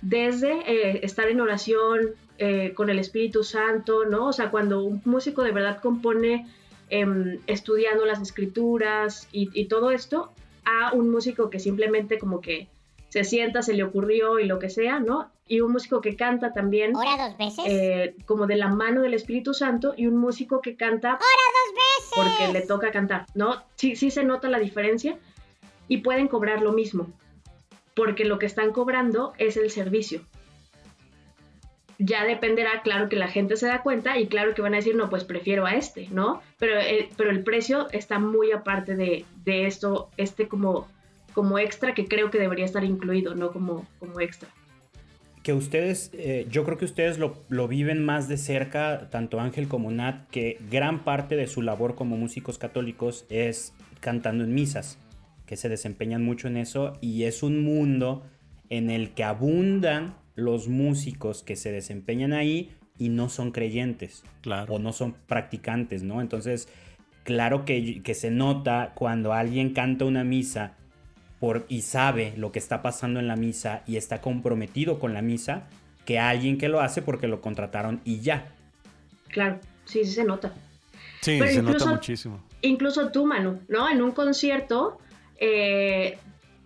desde 0.00 0.52
eh, 0.66 1.00
estar 1.02 1.28
en 1.28 1.40
oración 1.40 2.14
eh, 2.38 2.72
con 2.74 2.90
el 2.90 2.98
Espíritu 2.98 3.44
Santo, 3.44 4.04
¿no? 4.04 4.28
O 4.28 4.32
sea, 4.32 4.50
cuando 4.50 4.84
un 4.84 5.02
músico 5.04 5.42
de 5.42 5.52
verdad 5.52 5.80
compone 5.80 6.46
em, 6.90 7.38
estudiando 7.46 8.04
las 8.04 8.20
escrituras 8.20 9.28
y, 9.32 9.64
todo 9.66 9.90
esto, 9.90 10.32
a 10.64 10.92
un 10.92 11.10
músico 11.10 11.50
que 11.50 11.58
simplemente 11.58 12.18
como 12.18 12.40
que 12.40 12.68
se 13.24 13.30
sienta, 13.30 13.62
se 13.62 13.74
le 13.74 13.82
ocurrió 13.82 14.38
y 14.38 14.46
lo 14.46 14.58
que 14.58 14.70
sea, 14.70 14.98
¿no? 14.98 15.30
Y 15.48 15.60
un 15.60 15.72
músico 15.72 16.00
que 16.00 16.16
canta 16.16 16.52
también. 16.52 16.94
¿Hora 16.94 17.28
dos 17.28 17.38
veces? 17.38 17.64
Eh, 17.66 18.14
como 18.26 18.46
de 18.46 18.56
la 18.56 18.68
mano 18.68 19.02
del 19.02 19.14
Espíritu 19.14 19.54
Santo 19.54 19.94
y 19.96 20.06
un 20.06 20.16
músico 20.16 20.60
que 20.60 20.76
canta. 20.76 21.10
¡Hora 21.10 21.18
dos 21.20 21.74
veces! 21.74 22.12
Porque 22.14 22.52
le 22.52 22.66
toca 22.66 22.90
cantar, 22.90 23.26
¿no? 23.34 23.62
Sí, 23.76 23.96
sí 23.96 24.10
se 24.10 24.24
nota 24.24 24.48
la 24.48 24.58
diferencia 24.58 25.18
y 25.88 25.98
pueden 25.98 26.28
cobrar 26.28 26.62
lo 26.62 26.72
mismo 26.72 27.08
porque 27.96 28.26
lo 28.26 28.38
que 28.38 28.46
están 28.46 28.72
cobrando 28.72 29.32
es 29.38 29.56
el 29.56 29.70
servicio. 29.70 30.20
Ya 31.98 32.24
dependerá, 32.24 32.82
claro 32.82 33.08
que 33.08 33.16
la 33.16 33.26
gente 33.26 33.56
se 33.56 33.66
da 33.66 33.82
cuenta 33.82 34.18
y 34.18 34.26
claro 34.26 34.54
que 34.54 34.60
van 34.60 34.74
a 34.74 34.76
decir, 34.76 34.94
no, 34.94 35.08
pues 35.08 35.24
prefiero 35.24 35.64
a 35.64 35.72
este, 35.72 36.08
¿no? 36.10 36.42
Pero, 36.58 36.78
eh, 36.78 37.08
pero 37.16 37.30
el 37.30 37.42
precio 37.42 37.88
está 37.90 38.18
muy 38.18 38.52
aparte 38.52 38.96
de, 38.96 39.24
esto, 39.46 40.10
este 40.18 40.46
como, 40.46 40.86
como 41.36 41.58
extra 41.58 41.92
que 41.92 42.06
creo 42.06 42.30
que 42.30 42.38
debería 42.38 42.64
estar 42.64 42.82
incluido, 42.82 43.34
no 43.34 43.52
como, 43.52 43.86
como 43.98 44.20
extra. 44.20 44.48
Que 45.42 45.52
ustedes, 45.52 46.10
eh, 46.14 46.46
yo 46.50 46.64
creo 46.64 46.78
que 46.78 46.86
ustedes 46.86 47.18
lo, 47.18 47.36
lo 47.50 47.68
viven 47.68 48.02
más 48.02 48.26
de 48.26 48.38
cerca, 48.38 49.10
tanto 49.10 49.38
Ángel 49.38 49.68
como 49.68 49.90
Nat, 49.90 50.30
que 50.30 50.58
gran 50.70 51.04
parte 51.04 51.36
de 51.36 51.46
su 51.46 51.60
labor 51.60 51.94
como 51.94 52.16
músicos 52.16 52.56
católicos 52.56 53.26
es 53.28 53.74
cantando 54.00 54.44
en 54.44 54.54
misas 54.54 54.98
que 55.44 55.58
se 55.58 55.68
desempeñan 55.68 56.24
mucho 56.24 56.48
en 56.48 56.56
eso 56.56 56.94
y 57.02 57.24
es 57.24 57.42
un 57.42 57.62
mundo 57.62 58.24
en 58.70 58.88
el 58.88 59.10
que 59.10 59.22
abundan 59.22 60.16
los 60.36 60.68
músicos 60.68 61.42
que 61.42 61.54
se 61.54 61.70
desempeñan 61.70 62.32
ahí 62.32 62.70
y 62.98 63.10
no 63.10 63.28
son 63.28 63.52
creyentes 63.52 64.24
claro. 64.40 64.72
o 64.72 64.78
no 64.78 64.94
son 64.94 65.14
practicantes, 65.26 66.02
¿no? 66.02 66.22
Entonces, 66.22 66.66
claro 67.24 67.66
que, 67.66 68.02
que 68.02 68.14
se 68.14 68.30
nota 68.30 68.92
cuando 68.94 69.34
alguien 69.34 69.74
canta 69.74 70.06
una 70.06 70.24
misa 70.24 70.75
por, 71.40 71.66
y 71.68 71.82
sabe 71.82 72.34
lo 72.36 72.52
que 72.52 72.58
está 72.58 72.82
pasando 72.82 73.20
en 73.20 73.28
la 73.28 73.36
misa 73.36 73.82
y 73.86 73.96
está 73.96 74.20
comprometido 74.20 74.98
con 74.98 75.14
la 75.14 75.22
misa, 75.22 75.64
que 76.04 76.18
alguien 76.18 76.58
que 76.58 76.68
lo 76.68 76.80
hace 76.80 77.02
porque 77.02 77.28
lo 77.28 77.40
contrataron 77.40 78.00
y 78.04 78.20
ya. 78.20 78.52
Claro, 79.28 79.58
sí, 79.84 80.04
sí 80.04 80.12
se 80.12 80.24
nota. 80.24 80.52
Sí, 81.20 81.38
se 81.38 81.62
nota 81.62 81.86
muchísimo. 81.86 82.42
Incluso 82.62 83.10
tú, 83.10 83.26
Manu, 83.26 83.60
¿no? 83.68 83.90
En 83.90 84.00
un 84.00 84.12
concierto, 84.12 84.98
eh, 85.38 86.18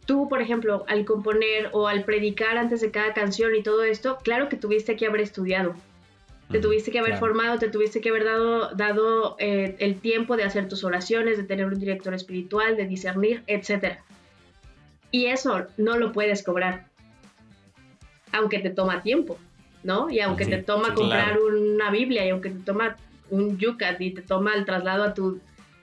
tú, 0.06 0.28
por 0.28 0.42
ejemplo, 0.42 0.84
al 0.88 1.04
componer 1.04 1.70
o 1.72 1.88
al 1.88 2.04
predicar 2.04 2.58
antes 2.58 2.80
de 2.80 2.90
cada 2.90 3.14
canción 3.14 3.54
y 3.54 3.62
todo 3.62 3.82
esto, 3.82 4.18
claro 4.22 4.48
que 4.48 4.56
tuviste 4.56 4.96
que 4.96 5.06
haber 5.06 5.22
estudiado. 5.22 5.74
Te 6.50 6.58
tuviste 6.58 6.90
que 6.90 6.98
haber 6.98 7.12
claro. 7.12 7.26
formado, 7.26 7.58
te 7.60 7.68
tuviste 7.68 8.00
que 8.00 8.08
haber 8.08 8.24
dado, 8.24 8.74
dado 8.74 9.36
eh, 9.38 9.76
el 9.78 10.00
tiempo 10.00 10.36
de 10.36 10.42
hacer 10.42 10.68
tus 10.68 10.82
oraciones, 10.82 11.36
de 11.36 11.44
tener 11.44 11.66
un 11.66 11.78
director 11.78 12.12
espiritual, 12.12 12.76
de 12.76 12.86
discernir, 12.86 13.44
etc. 13.46 13.98
Y 15.10 15.26
eso 15.26 15.66
no 15.76 15.96
lo 15.98 16.12
puedes 16.12 16.42
cobrar, 16.42 16.86
aunque 18.32 18.58
te 18.60 18.70
toma 18.70 19.02
tiempo, 19.02 19.38
¿no? 19.82 20.08
Y 20.10 20.20
aunque 20.20 20.44
Sí, 20.44 20.50
te 20.50 20.62
toma 20.62 20.88
sí, 20.88 20.94
comprar 20.94 21.24
claro. 21.38 21.46
una 21.46 21.90
Biblia, 21.90 22.24
y 22.26 22.30
aunque 22.30 22.50
te 22.50 22.60
toma 22.60 22.96
un 23.30 23.58
yucat 23.58 24.00
y 24.00 24.12
te 24.12 24.22
toma 24.22 24.54
el 24.54 24.64
traslado 24.64 25.04
a 25.04 25.14
tu 25.14 25.40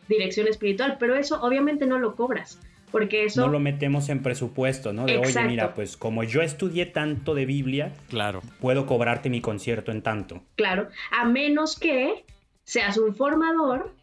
dirección 0.08 0.48
espiritual, 0.48 0.98
pero 1.00 1.16
eso 1.16 1.42
obviamente 1.42 1.86
no 1.86 2.00
lo 2.00 2.16
cobras, 2.16 2.60
porque 2.92 3.26
eso... 3.26 3.42
No 3.46 3.52
lo 3.52 3.60
metemos 3.60 4.08
en 4.10 4.24
presupuesto, 4.24 4.94
¿no? 4.94 5.06
De, 5.06 5.18
oye, 5.18 5.44
mira, 5.46 5.74
pues 5.74 5.98
como 5.98 6.24
yo 6.24 6.42
estudié 6.42 6.86
tanto 6.86 7.36
de 7.36 7.46
Biblia, 7.46 7.92
Claro. 8.10 8.42
puedo 8.62 8.86
cobrarte 8.86 9.30
mi 9.30 9.42
concierto 9.42 9.92
en 9.92 10.02
tanto. 10.02 10.42
Claro, 10.56 10.88
a 11.12 11.26
menos 11.26 11.78
que 11.78 12.26
seas 12.64 12.98
un 12.98 13.14
formador 13.16 13.94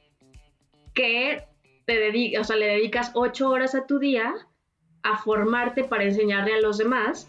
que 0.92 1.44
te 1.86 1.98
dedica, 1.98 2.40
o 2.40 2.44
sea, 2.44 2.56
le 2.56 2.66
dedicas 2.66 3.10
ocho 3.14 3.48
horas 3.50 3.74
a 3.74 3.86
tu 3.86 3.98
día 3.98 4.34
a 5.04 5.16
formarte 5.18 5.84
para 5.84 6.02
enseñarle 6.04 6.54
a 6.54 6.60
los 6.60 6.78
demás 6.78 7.28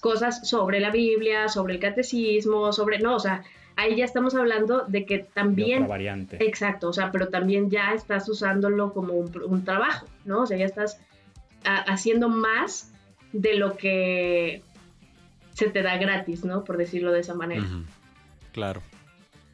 cosas 0.00 0.48
sobre 0.48 0.80
la 0.80 0.90
Biblia, 0.90 1.48
sobre 1.48 1.74
el 1.74 1.80
catecismo, 1.80 2.72
sobre, 2.72 2.98
no, 2.98 3.16
o 3.16 3.20
sea, 3.20 3.42
ahí 3.76 3.94
ya 3.96 4.04
estamos 4.06 4.34
hablando 4.34 4.84
de 4.88 5.04
que 5.04 5.18
también, 5.34 5.82
otra 5.82 5.88
variante. 5.96 6.36
exacto, 6.44 6.88
o 6.88 6.92
sea, 6.94 7.10
pero 7.12 7.28
también 7.28 7.68
ya 7.70 7.92
estás 7.92 8.28
usándolo 8.28 8.92
como 8.94 9.12
un, 9.14 9.30
un 9.44 9.64
trabajo, 9.64 10.06
¿no? 10.24 10.40
O 10.42 10.46
sea, 10.46 10.56
ya 10.56 10.64
estás 10.64 10.98
a- 11.64 11.82
haciendo 11.92 12.28
más 12.30 12.92
de 13.32 13.54
lo 13.54 13.76
que 13.76 14.62
se 15.52 15.68
te 15.68 15.82
da 15.82 15.96
gratis, 15.98 16.44
¿no? 16.44 16.64
Por 16.64 16.76
decirlo 16.78 17.12
de 17.12 17.20
esa 17.20 17.34
manera. 17.34 17.66
Claro. 18.52 18.80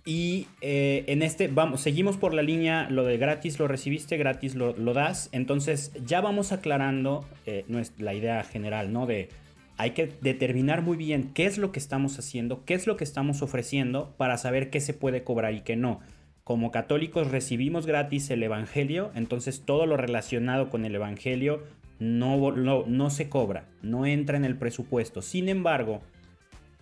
Y 0.05 0.49
eh, 0.61 1.05
en 1.07 1.23
este, 1.23 1.47
vamos, 1.47 1.81
seguimos 1.81 2.17
por 2.17 2.35
la 2.35 2.43
línea, 2.43 2.91
lo 2.91 3.05
de 3.05 3.19
gratis 3.19 3.61
lo 3.61 3.69
recibiste, 3.69 4.17
gratis 4.17 4.57
lo, 4.57 4.73
das. 4.95 5.29
Entonces 5.33 5.93
ya 6.05 6.21
vamos 6.21 6.51
aclarando 6.51 7.25
eh, 7.47 7.65
la 7.99 8.15
idea 8.15 8.43
general, 8.43 8.93
¿no? 8.93 9.07
De 9.07 9.29
hay 9.77 9.93
que 9.93 10.13
determinar 10.21 10.83
muy 10.83 10.97
bien 10.97 11.31
qué 11.35 11.47
es 11.47 11.57
lo 11.57 11.73
que 11.73 11.79
estamos 11.79 12.19
haciendo, 12.19 12.65
qué 12.65 12.75
es 12.75 12.87
lo 12.87 12.97
que 12.97 13.05
estamos 13.05 13.43
ofreciendo 13.43 14.13
para 14.17 14.39
saber 14.39 14.71
qué 14.71 14.81
se 14.81 14.93
puede 14.93 15.23
cobrar 15.23 15.55
y 15.55 15.61
qué 15.61 15.77
no. 15.77 16.01
Como 16.45 16.73
católicos 16.73 17.31
recibimos 17.31 17.87
gratis 17.87 18.29
el 18.31 18.43
Evangelio, 18.43 19.13
entonces 19.15 19.63
todo 19.65 19.87
lo 19.87 19.97
relacionado 19.97 20.69
con 20.69 20.85
el 20.85 20.97
Evangelio 20.97 21.63
no, 22.01 22.51
no 22.51 23.11
se 23.11 23.29
cobra, 23.29 23.67
no 23.83 24.05
entra 24.05 24.37
en 24.37 24.45
el 24.45 24.57
presupuesto. 24.57 25.23
Sin 25.23 25.49
embargo, 25.49 26.03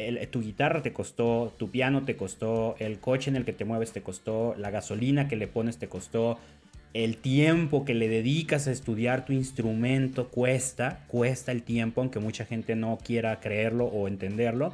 el- 0.08 0.28
tu 0.28 0.40
guitarra 0.40 0.82
te 0.82 0.92
costó, 0.92 1.52
tu 1.58 1.70
piano 1.70 2.04
te 2.04 2.16
costó, 2.16 2.76
el 2.78 2.98
coche 2.98 3.30
en 3.30 3.36
el 3.36 3.44
que 3.44 3.52
te 3.52 3.64
mueves 3.64 3.92
te 3.92 4.02
costó, 4.02 4.54
la 4.58 4.70
gasolina 4.70 5.28
que 5.28 5.36
le 5.36 5.46
pones 5.48 5.78
te 5.78 5.88
costó, 5.88 6.38
el 6.92 7.16
tiempo 7.18 7.84
que 7.84 7.94
le 7.94 8.08
dedicas 8.08 8.66
a 8.66 8.72
estudiar 8.72 9.24
tu 9.24 9.32
instrumento 9.32 10.28
cuesta, 10.28 11.04
cuesta 11.06 11.52
el 11.52 11.62
tiempo, 11.62 12.00
aunque 12.00 12.18
mucha 12.18 12.44
gente 12.44 12.74
no 12.74 12.98
quiera 13.04 13.38
creerlo 13.40 13.86
o 13.86 14.08
entenderlo. 14.08 14.72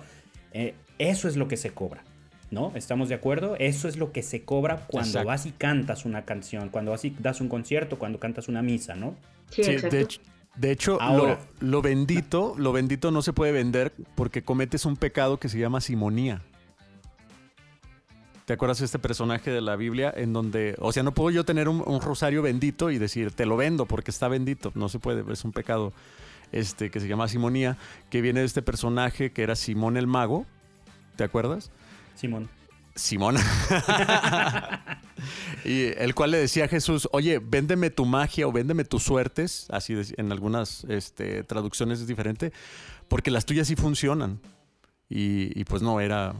Eh, 0.53 0.75
eso 0.99 1.29
es 1.29 1.37
lo 1.37 1.47
que 1.47 1.59
se 1.59 1.71
cobra, 1.71 2.03
¿no? 2.51 2.73
¿Estamos 2.75 3.11
de 3.11 3.17
acuerdo? 3.17 3.57
Eso 3.59 3.87
es 3.87 3.99
lo 3.99 4.12
que 4.12 4.23
se 4.23 4.43
cobra 4.45 4.87
cuando 4.87 5.11
Exacto. 5.19 5.27
vas 5.27 5.45
y 5.47 5.51
cantas 5.51 6.07
una 6.07 6.25
canción, 6.25 6.71
cuando 6.71 6.93
vas 6.93 7.05
y 7.05 7.11
das 7.19 7.43
un 7.43 7.49
concierto, 7.51 7.99
cuando 7.99 8.19
cantas 8.19 8.49
una 8.49 8.62
misa, 8.62 8.95
¿no? 8.97 9.15
Sí, 9.51 9.62
Sí, 9.65 9.73
exacto. 9.73 9.97
de 9.97 10.03
hecho, 10.03 10.21
de 10.57 10.71
hecho, 10.71 11.01
Ahora. 11.01 11.38
lo, 11.61 11.69
lo 11.69 11.83
bendito, 11.83 12.55
lo 12.57 12.73
bendito 12.73 13.11
no 13.11 13.23
se 13.23 13.33
puede 13.33 13.53
vender 13.53 13.92
porque 14.14 14.42
cometes 14.42 14.85
un 14.85 14.97
pecado 14.97 15.38
que 15.38 15.49
se 15.49 15.59
llama 15.59 15.81
simonía. 15.81 16.42
¿Te 18.47 18.53
acuerdas 18.53 18.79
de 18.79 18.85
este 18.85 19.01
personaje 19.01 19.51
de 19.51 19.61
la 19.61 19.75
Biblia 19.75 20.12
en 20.16 20.33
donde, 20.33 20.77
o 20.79 20.92
sea, 20.92 21.03
no 21.03 21.12
puedo 21.12 21.31
yo 21.31 21.45
tener 21.45 21.69
un, 21.69 21.83
un 21.85 22.01
rosario 22.01 22.42
bendito 22.42 22.92
y 22.92 22.99
decir, 22.99 23.33
te 23.33 23.45
lo 23.45 23.57
vendo 23.57 23.87
porque 23.87 24.12
está 24.12 24.29
bendito? 24.29 24.71
No 24.77 24.88
se 24.88 25.01
puede, 25.01 25.25
es 25.33 25.45
un 25.45 25.51
pecado 25.51 25.92
este, 26.53 26.90
que 26.90 27.01
se 27.01 27.09
llama 27.09 27.29
simonía, 27.29 27.77
que 28.09 28.21
viene 28.21 28.40
de 28.40 28.47
este 28.47 28.62
personaje 28.62 29.33
que 29.33 29.42
era 29.42 29.57
Simón 29.57 29.97
el 29.97 30.07
Mago, 30.07 30.47
¿te 31.16 31.25
acuerdas? 31.25 31.71
Simón. 32.14 32.49
Simón. 32.97 33.37
y 35.65 35.85
el 35.99 36.15
cual 36.15 36.33
le 36.33 36.39
decía 36.39 36.65
a 36.65 36.69
Jesús, 36.69 37.09
oye, 37.13 37.39
véndeme 37.39 37.91
tu 37.91 38.05
magia 38.05 38.47
o 38.49 38.53
véndeme 38.53 38.85
tus 38.85 39.03
suertes, 39.03 39.67
así 39.71 39.95
en 40.17 40.33
algunas 40.33 40.85
este, 40.85 41.43
traducciones 41.45 42.01
es 42.01 42.07
diferente, 42.07 42.53
porque 43.09 43.31
las 43.31 43.47
tuyas 43.47 43.69
sí 43.69 43.77
funcionan. 43.77 44.41
Y, 45.09 45.63
pues 45.65 45.83
no 45.83 46.01
era, 46.01 46.35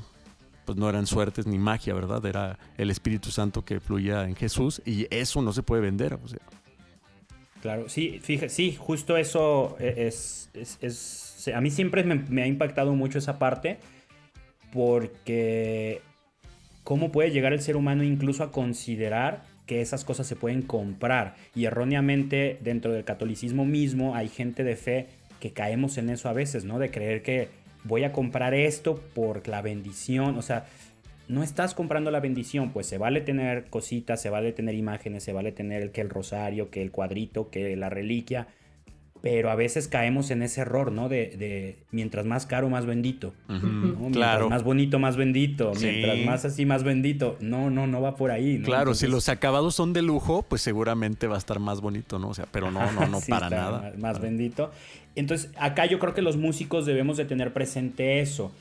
pues 0.64 0.77
no 0.77 0.88
eran 0.88 1.07
suertes 1.07 1.47
ni 1.47 1.57
magia, 1.57 1.95
¿verdad? 1.95 2.25
Era 2.27 2.59
el 2.77 2.90
Espíritu 2.90 3.31
Santo 3.31 3.64
que 3.64 3.79
fluía 3.79 4.25
en 4.25 4.35
Jesús 4.35 4.83
y 4.85 5.07
eso 5.14 5.40
no 5.40 5.53
se 5.53 5.62
puede 5.62 5.83
vender. 5.83 6.19
Claro, 7.62 7.88
sí, 7.88 8.19
fíjate, 8.21 8.49
sí, 8.49 8.77
justo 8.77 9.16
eso 9.16 9.77
es, 9.79 10.51
es- 10.55 10.79
es- 10.81 11.49
a 11.55 11.61
mí 11.61 11.71
siempre 11.71 12.03
me, 12.03 12.16
me 12.16 12.42
ha 12.42 12.47
impactado 12.49 12.92
mucho 12.95 13.19
esa 13.19 13.38
parte 13.38 13.79
porque 14.73 16.03
cómo 16.87 17.11
puede 17.11 17.33
llegar 17.33 17.53
el 17.53 17.61
ser 17.61 17.75
humano 17.75 18.05
incluso 18.05 18.44
a 18.44 18.53
considerar 18.53 19.42
que 19.66 19.81
esas 19.81 20.05
cosas 20.05 20.29
se 20.29 20.37
pueden 20.37 20.62
comprar 20.62 21.35
y 21.53 21.64
erróneamente 21.64 22.59
dentro 22.61 22.92
del 22.92 23.03
catolicismo 23.03 23.64
mismo 23.64 24.14
hay 24.14 24.29
gente 24.29 24.62
de 24.62 24.77
fe 24.77 25.09
que 25.40 25.51
caemos 25.51 25.99
en 25.99 26.11
eso 26.11 26.29
a 26.29 26.33
veces, 26.33 26.64
¿no? 26.64 26.79
De 26.79 26.92
creer 26.92 27.25
que 27.25 27.49
voy 27.83 28.05
a 28.05 28.12
comprar 28.12 28.55
esto 28.55 29.03
por 29.16 29.49
la 29.49 29.62
bendición, 29.62 30.38
o 30.38 30.42
sea, 30.42 30.66
no 31.27 31.42
estás 31.42 31.75
comprando 31.75 32.12
la 32.12 32.20
bendición, 32.20 32.70
pues 32.70 32.87
se 32.87 32.99
vale 32.99 33.20
tener 33.20 33.64
cositas, 33.64 34.22
se 34.22 34.31
vale 34.31 34.53
tener 34.53 34.77
imágenes, 34.77 35.25
se 35.25 35.33
vale 35.33 35.51
tener 35.51 35.83
el, 35.83 35.90
que 35.90 36.03
el 36.03 36.09
rosario, 36.09 36.70
que 36.70 36.83
el 36.83 36.92
cuadrito, 36.92 37.51
que 37.51 37.75
la 37.75 37.90
reliquia, 37.90 38.46
pero 39.29 39.51
a 39.51 39.57
veces 39.57 39.89
caemos 39.89 40.31
en 40.31 40.41
ese 40.43 40.61
error, 40.61 40.93
¿no? 40.93 41.09
De, 41.09 41.35
de 41.37 41.79
mientras 41.91 42.27
más 42.27 42.47
caro, 42.47 42.71
más 42.71 42.87
bendito. 42.87 43.35
¿no? 43.49 43.59
Mientras 43.59 44.12
Claro. 44.12 44.49
más 44.49 44.62
bonito, 44.62 45.01
más 45.01 45.17
bendito. 45.17 45.75
Sí. 45.75 45.85
Mientras 45.87 46.19
más 46.25 46.45
así, 46.45 46.65
más 46.65 46.85
bendito. 46.85 47.37
No, 47.41 47.69
no, 47.69 47.89
no 47.89 48.01
va 48.01 48.15
por 48.15 48.31
ahí. 48.31 48.59
¿no? 48.59 48.67
Claro, 48.67 48.95
si 48.95 49.09
los 49.09 49.29
acabados 49.29 49.75
son 49.75 49.93
de 49.93 50.03
lujo, 50.03 50.45
pues 50.49 50.62
seguramente 50.62 51.27
va 51.27 51.35
a 51.35 51.39
estar 51.39 51.59
más 51.59 51.81
bonito, 51.81 52.21
¿no? 52.21 52.29
O 52.29 52.35
sea, 52.35 52.47
pero 52.53 52.71
no, 52.71 52.93
no, 52.93 53.07
no, 53.09 53.21
Sí, 53.21 53.29
para 53.33 53.51
nada. 53.51 53.81
Más, 53.81 53.99
más 53.99 54.21
bendito. 54.21 54.71
Entonces, 55.17 55.51
acá 55.59 55.87
yo 55.87 55.99
creo 55.99 56.15
que 56.15 56.23
los 56.23 56.37
músicos 56.37 56.87
debemos 56.87 57.17
de 57.17 57.25
tener 57.25 57.53
presente 57.53 58.21
eso. 58.21 58.53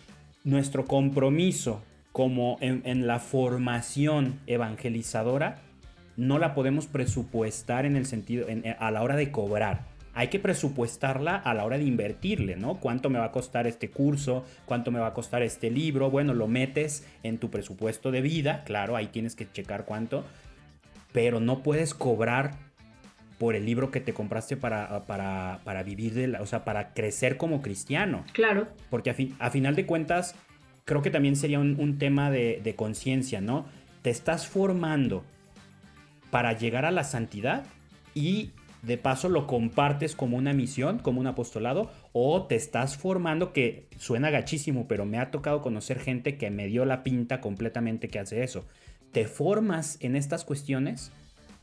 Nuestro 0.44 0.86
compromiso 0.86 1.84
como 2.12 2.58
en, 2.60 2.82
en 2.86 3.06
la 3.06 3.20
formación 3.20 4.40
evangelizadora 4.48 5.60
no 6.18 6.40
la 6.40 6.56
podemos 6.56 6.88
presupuestar 6.88 7.86
en 7.86 7.96
el 7.96 8.08
sentido, 8.08 8.48
en- 8.50 8.64
a 8.80 8.90
la 8.90 9.04
hora 9.04 9.16
de 9.16 9.30
cobrar. 9.30 9.94
Hay 10.18 10.30
que 10.30 10.40
presupuestarla 10.40 11.36
a 11.36 11.54
la 11.54 11.66
hora 11.66 11.78
de 11.78 11.84
invertirle, 11.84 12.56
¿no? 12.56 12.80
¿Cuánto 12.80 13.10
me 13.10 13.20
va 13.20 13.26
a 13.26 13.32
costar 13.32 13.68
este 13.68 13.90
curso? 13.90 14.46
¿Cuánto 14.66 14.90
me 14.90 15.00
va 15.00 15.08
a 15.08 15.14
costar 15.14 15.44
este 15.44 15.70
libro? 15.70 16.10
Bueno, 16.10 16.34
lo 16.34 16.48
metes 16.48 17.06
en 17.22 17.38
tu 17.38 17.50
presupuesto 17.52 18.12
de 18.12 18.22
vida, 18.22 18.64
claro, 18.64 18.96
ahí 18.96 19.08
tienes 19.08 19.36
que 19.36 19.52
checar 19.52 19.84
cuánto, 19.84 20.24
pero 21.12 21.42
no 21.42 21.64
puedes 21.64 21.94
cobrar 21.94 22.54
por 23.38 23.56
el 23.56 23.66
libro 23.66 23.92
que 23.92 24.00
te 24.00 24.14
compraste 24.14 24.56
para, 24.56 25.06
para, 25.06 25.60
para 25.66 25.84
vivir, 25.84 26.14
de 26.14 26.28
la, 26.28 26.42
o 26.42 26.46
sea, 26.46 26.64
para 26.64 26.94
crecer 26.94 27.36
como 27.36 27.62
cristiano. 27.62 28.24
Claro, 28.32 28.70
Porque 28.90 29.10
a, 29.10 29.14
fin- 29.14 29.36
a 29.40 29.50
final 29.50 29.76
de 29.76 29.86
cuentas, 29.86 30.36
creo 30.86 31.02
que 31.02 31.12
también 31.12 31.36
sería 31.36 31.60
un, 31.60 31.76
un 31.78 31.98
tema 31.98 32.32
de, 32.32 32.62
de 32.64 32.76
conciencia, 32.76 33.42
¿no? 33.42 33.66
Te 34.02 34.10
estás 34.12 34.48
formando 34.48 35.26
para 36.32 36.54
llegar 36.54 36.86
a 36.86 36.92
la 36.92 37.04
santidad 37.04 37.66
y 38.14 38.52
de 38.86 38.98
paso 38.98 39.30
lo 39.30 39.48
compartes 39.48 40.16
como 40.16 40.38
una 40.38 40.54
misión, 40.54 41.00
como 41.00 41.20
un 41.20 41.28
apostolado, 41.28 41.90
o 42.14 42.44
te 42.46 42.56
estás 42.56 42.98
formando, 42.98 43.52
que 43.54 43.88
suena 43.98 44.30
gachísimo, 44.30 44.88
pero 44.88 45.06
me 45.06 45.18
ha 45.20 45.32
tocado 45.32 45.62
conocer 45.62 46.00
gente 46.00 46.38
que 46.38 46.52
me 46.52 46.68
dio 46.68 46.86
la 46.86 47.02
pinta 47.04 47.42
completamente 47.42 48.08
que 48.08 48.20
hace 48.20 48.44
eso. 48.44 48.66
Te 49.12 49.26
formas 49.28 49.98
en 50.02 50.16
estas 50.16 50.44
cuestiones 50.44 51.12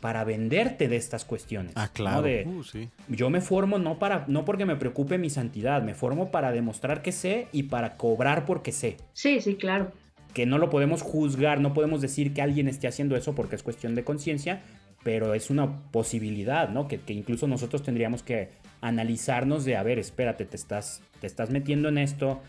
para 0.00 0.24
venderte 0.24 0.88
de 0.88 0.96
estas 0.96 1.24
cuestiones. 1.24 1.72
Ah, 1.76 1.87
¿no? 1.87 1.92
claro. 1.92 2.22
De- 2.22 2.44
Uh, 2.44 2.64
sí. 2.64 2.88
yo 3.08 3.30
me 3.30 3.40
formo 3.40 3.78
no 3.78 4.00
para 4.00 4.24
no 4.26 4.44
porque 4.44 4.64
me 4.66 4.74
preocupe 4.74 5.16
mi 5.16 5.30
santidad, 5.30 5.80
me 5.82 5.94
formo 5.94 6.32
para 6.32 6.50
demostrar 6.50 7.02
que 7.02 7.12
sé 7.12 7.46
y 7.52 7.64
para 7.64 7.96
cobrar 7.96 8.44
porque 8.44 8.72
sé. 8.72 8.96
sí, 9.12 9.40
sí, 9.40 9.54
claro. 9.54 9.92
Que 10.35 10.46
no 10.46 10.56
lo 10.58 10.70
podemos 10.70 11.02
juzgar, 11.02 11.61
no 11.61 11.72
podemos 11.74 12.00
decir 12.00 12.32
que 12.35 12.40
alguien 12.42 12.66
esté 12.66 12.88
haciendo 12.88 13.16
eso 13.16 13.35
porque 13.35 13.54
es 13.54 13.62
cuestión 13.62 13.94
de 13.94 14.02
conciencia, 14.02 14.62
pero 15.05 15.35
es 15.35 15.51
una 15.51 15.79
posibilidad, 15.91 16.69
¿no? 16.69 16.87
Que, 16.88 17.01
que 17.01 17.12
incluso 17.12 17.47
nosotros 17.49 17.83
tendríamos 17.83 18.23
que 18.23 18.51
analizarnos 18.81 19.65
de, 19.65 19.77
a 19.77 19.83
ver, 19.83 19.99
espérate, 19.99 20.45
te 20.45 20.57
estás, 20.57 21.03
te 21.21 21.27
estás 21.27 21.51
metiendo 21.51 21.88
en 21.88 21.99
esto 21.99 22.41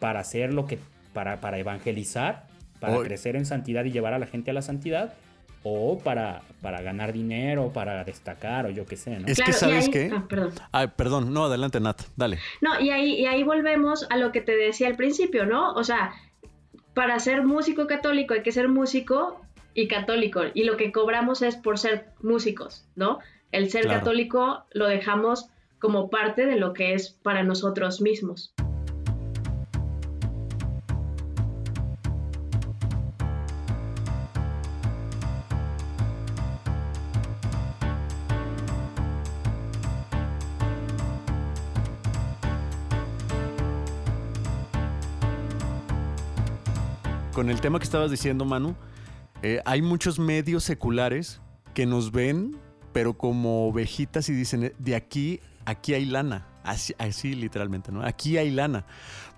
para 0.00 0.20
hacer 0.20 0.52
lo 0.54 0.66
que, 0.66 0.78
para, 1.12 1.40
para 1.40 1.58
evangelizar, 1.58 2.46
para 2.80 2.98
crecer 3.02 3.36
en 3.36 3.46
santidad 3.46 3.84
y 3.84 3.90
llevar 3.90 4.12
a 4.14 4.18
la 4.18 4.26
gente 4.26 4.50
a 4.50 4.54
la 4.54 4.62
santidad, 4.62 5.14
o 5.66 5.98
para, 5.98 6.42
para 6.60 6.82
ganar 6.82 7.12
dinero, 7.14 7.72
para 7.72 8.04
destacar, 8.04 8.66
o 8.66 8.70
yo 8.70 8.84
qué 8.84 8.96
sé, 8.96 9.18
¿no? 9.18 9.26
Es 9.26 9.36
Claro, 9.38 9.52
que, 9.52 9.58
¿sabes 9.58 9.84
ahí- 9.86 9.90
qué? 9.90 10.10
ah, 10.14 10.26
perdón. 10.28 10.50
Ay, 10.72 10.88
perdón, 10.94 11.32
no, 11.32 11.44
adelante, 11.46 11.80
Nat, 11.80 12.02
dale. 12.16 12.38
No, 12.60 12.78
y 12.80 12.90
ahí, 12.90 13.14
y 13.14 13.26
ahí 13.26 13.42
volvemos 13.44 14.06
a 14.10 14.16
lo 14.18 14.30
que 14.30 14.42
te 14.42 14.54
decía 14.56 14.88
al 14.88 14.96
principio, 14.96 15.46
¿no? 15.46 15.72
O 15.72 15.82
sea, 15.82 16.12
para 16.92 17.18
ser 17.18 17.44
músico 17.44 17.86
católico 17.86 18.34
hay 18.34 18.42
que 18.42 18.52
ser 18.52 18.68
músico 18.68 19.40
y 19.74 19.88
católico. 19.88 20.42
Y 20.54 20.64
lo 20.64 20.76
que 20.76 20.92
cobramos 20.92 21.42
es 21.42 21.56
por 21.56 21.78
ser 21.78 22.06
músicos, 22.22 22.86
¿no? 22.96 23.18
El 23.52 23.70
ser 23.70 23.82
Claro. 23.82 24.00
católico 24.00 24.64
lo 24.72 24.86
dejamos 24.86 25.48
como 25.78 26.08
parte 26.10 26.46
de 26.46 26.56
lo 26.56 26.72
que 26.72 26.94
es 26.94 27.10
para 27.10 27.42
nosotros 27.42 28.00
mismos. 28.00 28.54
Con 47.32 47.50
el 47.50 47.60
tema 47.60 47.78
que 47.78 47.84
estabas 47.84 48.10
diciendo, 48.10 48.44
Manu, 48.44 48.76
eh, 49.42 49.60
hay 49.64 49.82
muchos 49.82 50.18
medios 50.18 50.64
seculares 50.64 51.40
que 51.74 51.86
nos 51.86 52.12
ven, 52.12 52.56
pero 52.92 53.18
como 53.18 53.68
ovejitas 53.68 54.28
y 54.28 54.32
dicen, 54.32 54.64
eh, 54.64 54.74
de 54.78 54.94
aquí, 54.94 55.40
aquí 55.64 55.94
hay 55.94 56.06
lana. 56.06 56.46
Así, 56.64 57.34
literalmente, 57.34 57.92
¿no? 57.92 58.02
Aquí 58.02 58.38
hay 58.38 58.50
lana. 58.50 58.86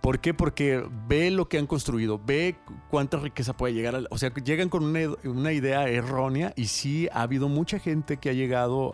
¿Por 0.00 0.20
qué? 0.20 0.32
Porque 0.32 0.84
ve 1.08 1.32
lo 1.32 1.48
que 1.48 1.58
han 1.58 1.66
construido, 1.66 2.20
ve 2.24 2.54
cuánta 2.88 3.16
riqueza 3.16 3.56
puede 3.56 3.74
llegar. 3.74 4.06
o 4.10 4.18
sea, 4.18 4.32
llegan 4.32 4.68
con 4.68 4.84
una, 4.84 5.52
idea 5.52 5.88
errónea 5.88 6.52
y 6.54 6.66
sí 6.66 7.08
ha 7.12 7.22
habido 7.22 7.48
mucha 7.48 7.80
gente 7.80 8.18
que 8.18 8.30
ha 8.30 8.32
llegado 8.32 8.92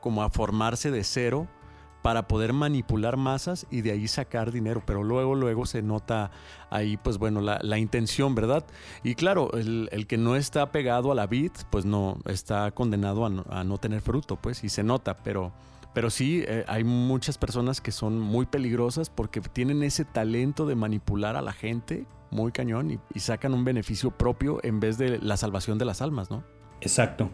como 0.00 0.22
a 0.24 0.30
formarse 0.30 0.90
de 0.90 1.04
cero 1.04 1.46
para 2.08 2.26
poder 2.26 2.54
manipular 2.54 3.18
masas 3.18 3.66
y 3.70 3.82
de 3.82 3.90
ahí 3.90 4.08
sacar 4.08 4.50
dinero, 4.50 4.82
pero 4.86 5.04
luego, 5.04 5.34
luego 5.34 5.66
se 5.66 5.82
nota 5.82 6.30
ahí, 6.70 6.96
pues 6.96 7.18
bueno, 7.18 7.42
la, 7.42 7.58
la 7.60 7.76
intención, 7.76 8.34
¿verdad? 8.34 8.64
Y 9.02 9.14
claro, 9.14 9.52
el, 9.52 9.90
el 9.92 10.06
que 10.06 10.16
no 10.16 10.34
está 10.34 10.72
pegado 10.72 11.12
a 11.12 11.14
la 11.14 11.26
vid, 11.26 11.50
pues 11.68 11.84
no, 11.84 12.16
está 12.24 12.70
condenado 12.70 13.26
a 13.26 13.28
no, 13.28 13.44
a 13.50 13.62
no 13.62 13.76
tener 13.76 14.00
fruto, 14.00 14.36
pues, 14.36 14.64
y 14.64 14.70
se 14.70 14.82
nota, 14.82 15.18
pero, 15.18 15.52
pero 15.92 16.08
sí, 16.08 16.42
eh, 16.48 16.64
hay 16.66 16.82
muchas 16.82 17.36
personas 17.36 17.82
que 17.82 17.92
son 17.92 18.18
muy 18.18 18.46
peligrosas 18.46 19.10
porque 19.10 19.42
tienen 19.42 19.82
ese 19.82 20.06
talento 20.06 20.64
de 20.64 20.76
manipular 20.76 21.36
a 21.36 21.42
la 21.42 21.52
gente 21.52 22.06
muy 22.30 22.52
cañón 22.52 22.90
y, 22.90 22.98
y 23.12 23.20
sacan 23.20 23.52
un 23.52 23.66
beneficio 23.66 24.12
propio 24.12 24.60
en 24.62 24.80
vez 24.80 24.96
de 24.96 25.18
la 25.18 25.36
salvación 25.36 25.76
de 25.76 25.84
las 25.84 26.00
almas, 26.00 26.30
¿no? 26.30 26.42
Exacto. 26.80 27.28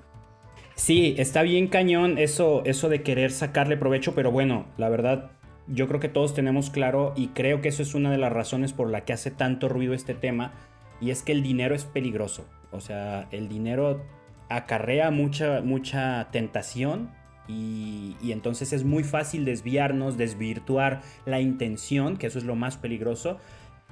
Sí, 0.76 1.14
está 1.18 1.42
bien 1.42 1.68
cañón 1.68 2.18
eso, 2.18 2.62
eso 2.64 2.88
de 2.88 3.02
querer 3.02 3.30
sacarle 3.30 3.76
provecho, 3.76 4.14
pero 4.14 4.32
bueno, 4.32 4.66
la 4.76 4.88
verdad, 4.88 5.30
yo 5.68 5.86
creo 5.86 6.00
que 6.00 6.08
todos 6.08 6.34
tenemos 6.34 6.70
claro 6.70 7.12
y 7.16 7.28
creo 7.28 7.60
que 7.60 7.68
eso 7.68 7.82
es 7.82 7.94
una 7.94 8.10
de 8.10 8.18
las 8.18 8.32
razones 8.32 8.72
por 8.72 8.90
la 8.90 9.04
que 9.04 9.12
hace 9.12 9.30
tanto 9.30 9.68
ruido 9.68 9.94
este 9.94 10.14
tema, 10.14 10.52
y 11.00 11.10
es 11.10 11.22
que 11.22 11.32
el 11.32 11.42
dinero 11.42 11.74
es 11.74 11.84
peligroso. 11.84 12.46
O 12.72 12.80
sea, 12.80 13.28
el 13.30 13.48
dinero 13.48 14.02
acarrea 14.48 15.10
mucha, 15.10 15.60
mucha 15.62 16.28
tentación 16.32 17.10
y, 17.46 18.16
y 18.20 18.32
entonces 18.32 18.72
es 18.72 18.84
muy 18.84 19.04
fácil 19.04 19.44
desviarnos, 19.44 20.16
desvirtuar 20.16 21.02
la 21.24 21.40
intención, 21.40 22.16
que 22.16 22.26
eso 22.26 22.38
es 22.38 22.44
lo 22.44 22.56
más 22.56 22.76
peligroso. 22.76 23.38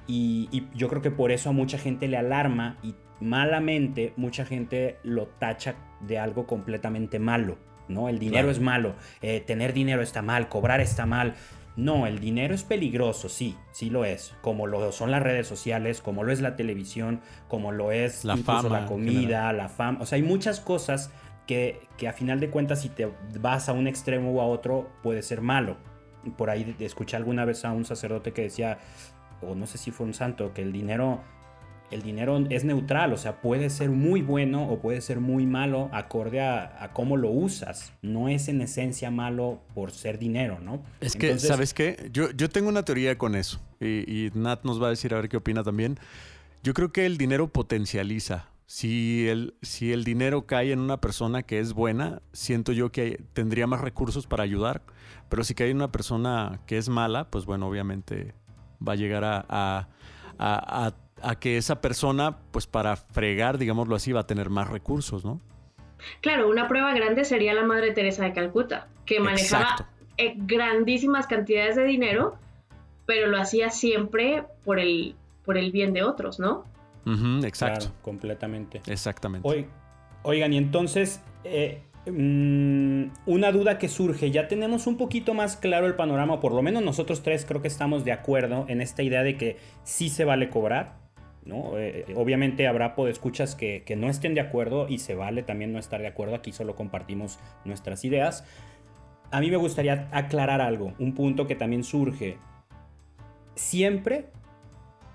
Y, 0.05 0.49
y 0.51 0.67
yo 0.75 0.89
creo 0.89 1.01
que 1.01 1.11
por 1.11 1.31
eso 1.31 1.49
a 1.49 1.53
mucha 1.53 1.77
gente 1.77 2.09
le 2.09 2.17
alarma 2.17 2.77
y 2.83 2.93
malamente 3.23 4.13
mucha 4.17 4.45
gente 4.45 4.97
lo 5.03 5.27
tacha 5.27 5.75
de 6.01 6.19
algo 6.19 6.45
completamente 6.45 7.19
malo, 7.19 7.57
¿no? 7.87 8.09
El 8.09 8.19
dinero 8.19 8.43
Claro. 8.43 8.51
es 8.51 8.59
malo, 8.59 8.95
eh, 9.21 9.41
tener 9.41 9.73
dinero 9.73 10.01
está 10.01 10.21
mal, 10.21 10.49
cobrar 10.49 10.81
está 10.81 11.05
mal. 11.05 11.33
No, 11.75 12.05
el 12.05 12.19
dinero 12.19 12.53
es 12.53 12.63
peligroso, 12.63 13.29
sí, 13.29 13.57
sí 13.71 13.89
lo 13.89 14.05
es. 14.05 14.35
Como 14.41 14.67
lo 14.67 14.91
son 14.91 15.09
las 15.09 15.23
redes 15.23 15.47
sociales, 15.47 16.01
como 16.01 16.23
lo 16.23 16.31
es 16.31 16.39
la 16.39 16.55
televisión, 16.55 17.19
como 17.47 17.71
lo 17.71 17.91
es 17.91 18.23
La 18.25 18.33
incluso 18.37 18.61
fama 18.63 18.81
la 18.81 18.85
comida, 18.85 19.51
la 19.53 19.69
fama. 19.69 19.97
O 20.01 20.05
sea, 20.05 20.17
hay 20.17 20.21
muchas 20.21 20.59
cosas 20.59 21.11
que, 21.47 21.81
que 21.97 22.07
a 22.07 22.13
final 22.13 22.39
de 22.39 22.51
cuentas, 22.51 22.81
si 22.81 22.89
te 22.89 23.11
vas 23.39 23.69
a 23.69 23.73
un 23.73 23.87
extremo 23.87 24.31
o 24.33 24.41
a 24.41 24.45
otro, 24.45 24.91
puede 25.01 25.23
ser 25.23 25.41
malo. 25.41 25.77
Por 26.37 26.51
ahí 26.51 26.75
escuché 26.79 27.17
alguna 27.17 27.43
vez 27.43 27.65
a 27.65 27.71
un 27.71 27.85
sacerdote 27.85 28.33
que 28.33 28.43
decía, 28.43 28.77
o 29.41 29.55
no 29.55 29.65
sé 29.65 29.79
si 29.79 29.89
fue 29.89 30.05
un 30.05 30.13
santo, 30.13 30.53
que 30.53 30.61
el 30.61 30.71
dinero, 30.71 31.21
el 31.93 32.01
dinero 32.01 32.37
es 32.49 32.63
neutral, 32.63 33.13
o 33.13 33.17
sea, 33.17 33.41
puede 33.41 33.69
ser 33.69 33.89
muy 33.89 34.21
bueno 34.21 34.67
o 34.67 34.79
puede 34.79 35.01
ser 35.01 35.19
muy 35.19 35.45
malo 35.45 35.89
acorde 35.93 36.41
a, 36.41 36.83
a 36.83 36.91
cómo 36.93 37.17
lo 37.17 37.29
usas. 37.29 37.93
No 38.01 38.29
es 38.29 38.47
en 38.47 38.61
esencia 38.61 39.11
malo 39.11 39.61
por 39.73 39.91
ser 39.91 40.17
dinero, 40.19 40.59
¿no? 40.59 40.81
Es 41.01 41.15
que, 41.15 41.27
Entonces, 41.27 41.47
¿sabes 41.49 41.73
qué? 41.73 42.09
Yo, 42.11 42.31
yo 42.31 42.49
tengo 42.49 42.69
una 42.69 42.83
teoría 42.83 43.17
con 43.17 43.35
eso. 43.35 43.61
Y, 43.79 44.25
y 44.27 44.31
Nat 44.33 44.63
nos 44.63 44.81
va 44.81 44.87
a 44.87 44.89
decir 44.89 45.13
a 45.13 45.17
ver 45.17 45.29
qué 45.29 45.37
opina 45.37 45.63
también. 45.63 45.97
Yo 46.63 46.73
creo 46.73 46.91
que 46.91 47.05
el 47.05 47.17
dinero 47.17 47.47
potencializa. 47.49 48.49
Si 48.65 49.27
el, 49.27 49.55
si 49.61 49.91
el 49.91 50.03
dinero 50.03 50.47
cae 50.47 50.71
en 50.71 50.79
una 50.79 50.99
persona 51.01 51.43
que 51.43 51.59
es 51.59 51.73
buena, 51.73 52.21
siento 52.31 52.71
yo 52.71 52.91
que 52.91 53.21
tendría 53.33 53.67
más 53.67 53.81
recursos 53.81 54.25
para 54.25 54.43
ayudar. 54.43 54.81
Pero 55.29 55.43
si 55.43 55.53
cae 55.53 55.69
en 55.69 55.77
una 55.77 55.91
persona 55.91 56.61
que 56.65 56.77
es 56.77 56.89
mala, 56.89 57.29
pues 57.29 57.45
bueno, 57.45 57.67
obviamente 57.67 58.33
va 58.85 58.93
a 58.93 58.95
llegar 58.95 59.23
a, 59.25 59.45
a- 59.49 59.87
a- 60.39 60.87
a- 60.87 60.93
a 61.23 61.39
que 61.39 61.57
esa 61.57 61.81
persona, 61.81 62.37
pues 62.51 62.67
para 62.67 62.95
fregar, 62.95 63.57
digámoslo 63.57 63.95
así, 63.95 64.11
va 64.11 64.21
a 64.21 64.27
tener 64.27 64.49
más 64.49 64.69
recursos, 64.69 65.23
¿no? 65.25 65.39
Claro, 66.21 66.49
una 66.49 66.67
prueba 66.67 66.93
grande 66.93 67.23
sería 67.25 67.53
la 67.53 67.63
Madre 67.63 67.91
Teresa 67.91 68.23
de 68.25 68.33
Calcuta, 68.33 68.87
que 69.05 69.19
manejaba 69.19 69.63
Exacto. 69.71 69.85
eh, 70.17 70.33
grandísimas 70.35 71.27
cantidades 71.27 71.75
de 71.75 71.85
dinero, 71.85 72.35
pero 73.05 73.27
lo 73.27 73.37
hacía 73.39 73.69
siempre 73.69 74.43
por 74.65 74.79
el, 74.79 75.15
por 75.45 75.57
el 75.57 75.71
bien 75.71 75.93
de 75.93 76.03
otros, 76.03 76.39
¿no? 76.39 76.65
Exacto. 77.43 77.79
Claro, 77.87 77.95
completamente. 78.01 78.81
Exactamente. 78.87 79.47
Oi- 79.47 79.67
Oigan, 80.25 80.53
y 80.53 80.57
entonces, 80.57 81.21
eh, 81.43 81.81
mm, 82.05 83.07
una 83.25 83.51
duda 83.51 83.77
que 83.77 83.89
surge, 83.89 84.31
ya 84.31 84.47
tenemos 84.47 84.87
un 84.87 84.95
poquito 84.97 85.33
más 85.33 85.57
claro 85.57 85.85
el 85.85 85.95
panorama, 85.95 86.35
o 86.35 86.39
por 86.39 86.53
lo 86.53 86.61
menos 86.61 86.81
nosotros 86.81 87.23
tres 87.23 87.45
creo 87.45 87.61
que 87.61 87.67
estamos 87.67 88.05
de 88.05 88.13
acuerdo 88.13 88.65
en 88.69 88.79
esta 88.81 89.03
idea 89.03 89.21
de 89.23 89.35
que 89.37 89.57
sí 89.83 90.07
se 90.09 90.23
vale 90.23 90.49
cobrar, 90.49 90.95
¿no? 91.45 91.77
Eh, 91.77 92.05
obviamente 92.15 92.67
habrá 92.67 92.95
podescuchas 92.95 93.55
que, 93.55 93.83
que 93.85 93.95
no 93.95 94.09
estén 94.09 94.33
de 94.33 94.41
acuerdo 94.41 94.87
y 94.89 94.99
se 94.99 95.15
vale 95.15 95.43
también 95.43 95.73
no 95.73 95.79
estar 95.79 96.01
de 96.01 96.07
acuerdo, 96.07 96.35
aquí 96.35 96.51
solo 96.51 96.75
compartimos 96.75 97.39
nuestras 97.65 98.05
ideas. 98.05 98.45
A 99.31 99.39
mí 99.39 99.49
me 99.49 99.57
gustaría 99.57 100.07
aclarar 100.11 100.61
algo, 100.61 100.93
un 100.99 101.13
punto 101.13 101.47
que 101.47 101.55
también 101.55 101.83
surge. 101.83 102.37
¿Siempre 103.55 104.27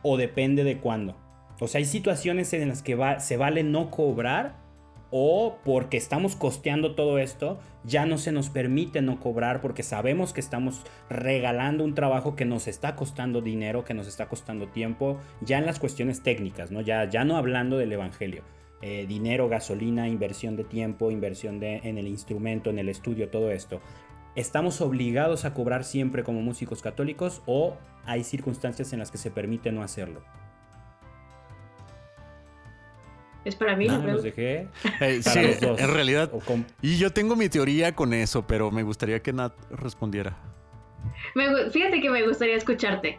o 0.02 0.16
depende 0.16 0.64
de 0.64 0.78
cuándo? 0.78 1.16
O 1.60 1.66
sea, 1.66 1.78
hay 1.78 1.84
situaciones 1.84 2.52
en 2.52 2.68
las 2.68 2.82
que 2.82 2.96
se 3.18 3.36
vale 3.36 3.62
no 3.64 3.90
cobrar 3.90 4.67
o 5.10 5.58
porque 5.64 5.96
estamos 5.96 6.36
costeando 6.36 6.94
todo 6.94 7.18
esto, 7.18 7.58
ya 7.84 8.06
no 8.06 8.18
se 8.18 8.32
nos 8.32 8.50
permite 8.50 9.00
no 9.00 9.20
cobrar 9.20 9.60
porque 9.60 9.82
sabemos 9.82 10.32
que 10.32 10.40
estamos 10.40 10.84
regalando 11.08 11.84
un 11.84 11.94
trabajo 11.94 12.36
que 12.36 12.44
nos 12.44 12.68
está 12.68 12.96
costando 12.96 13.40
dinero, 13.40 13.84
que 13.84 13.94
nos 13.94 14.06
está 14.06 14.28
costando 14.28 14.68
tiempo, 14.68 15.18
ya 15.40 15.58
en 15.58 15.66
las 15.66 15.78
cuestiones 15.78 16.22
técnicas, 16.22 16.70
¿no? 16.70 16.80
Ya, 16.80 17.08
ya 17.08 17.24
no 17.24 17.36
hablando 17.36 17.78
del 17.78 17.92
Evangelio. 17.92 18.42
Eh, 18.80 19.06
dinero, 19.08 19.48
gasolina, 19.48 20.06
inversión 20.06 20.56
de 20.56 20.64
tiempo, 20.64 21.10
inversión 21.10 21.62
en 21.62 21.98
el 21.98 22.06
instrumento, 22.06 22.70
en 22.70 22.78
el 22.78 22.88
estudio, 22.88 23.28
todo 23.28 23.50
esto. 23.50 23.80
¿Estamos 24.36 24.80
obligados 24.80 25.44
a 25.44 25.52
cobrar 25.52 25.82
siempre 25.82 26.22
como 26.22 26.42
músicos 26.42 26.80
católicos 26.80 27.42
o 27.46 27.76
hay 28.04 28.22
circunstancias 28.22 28.92
en 28.92 29.00
las 29.00 29.10
que 29.10 29.18
se 29.18 29.32
permite 29.32 29.72
no 29.72 29.82
hacerlo? 29.82 30.22
Es 33.48 33.54
para 33.56 33.74
mí. 33.76 33.86
Ah, 33.88 33.98
los 33.98 34.22
dejé 34.22 34.68
Eh, 35.00 35.20
para 35.24 35.32
sí, 35.34 35.42
los 35.42 35.60
dos. 35.60 35.80
en 35.80 35.92
realidad 35.92 36.30
Y 36.82 36.98
yo 36.98 37.10
tengo 37.12 37.34
mi 37.34 37.48
teoría 37.48 37.94
con 37.94 38.12
eso, 38.12 38.46
pero 38.46 38.70
me 38.70 38.82
gustaría 38.82 39.20
que 39.22 39.32
Nat 39.32 39.54
respondiera. 39.70 40.36
Me 41.34 41.70
fíjate 41.70 42.00
que 42.00 42.10
me 42.10 42.26
gustaría 42.26 42.56
escucharte. 42.56 43.18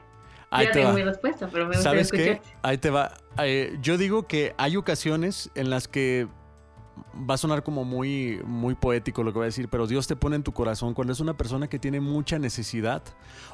Ahí 0.51 0.65
ya 0.65 0.71
te 0.71 0.79
tengo 0.79 0.89
va. 0.91 0.95
mi 0.95 1.03
respuesta, 1.03 1.47
pero 1.51 1.65
me 1.67 1.75
gustaría 1.75 2.03
¿Sabes 2.05 2.11
qué? 2.11 2.31
escucharte. 2.31 2.57
Ahí 2.61 2.77
te 2.77 2.89
va. 2.89 3.13
Eh, 3.43 3.77
yo 3.81 3.97
digo 3.97 4.27
que 4.27 4.53
hay 4.57 4.77
ocasiones 4.77 5.49
en 5.55 5.69
las 5.69 5.87
que 5.87 6.27
va 7.29 7.35
a 7.35 7.37
sonar 7.37 7.63
como 7.63 7.85
muy, 7.85 8.41
muy 8.45 8.75
poético 8.75 9.23
lo 9.23 9.31
que 9.31 9.37
voy 9.39 9.45
a 9.45 9.47
decir, 9.47 9.69
pero 9.69 9.87
Dios 9.87 10.07
te 10.07 10.15
pone 10.15 10.35
en 10.35 10.43
tu 10.43 10.51
corazón 10.51 10.93
cuando 10.93 11.13
es 11.13 11.19
una 11.19 11.35
persona 11.37 11.67
que 11.67 11.79
tiene 11.79 11.99
mucha 12.01 12.37
necesidad, 12.39 13.01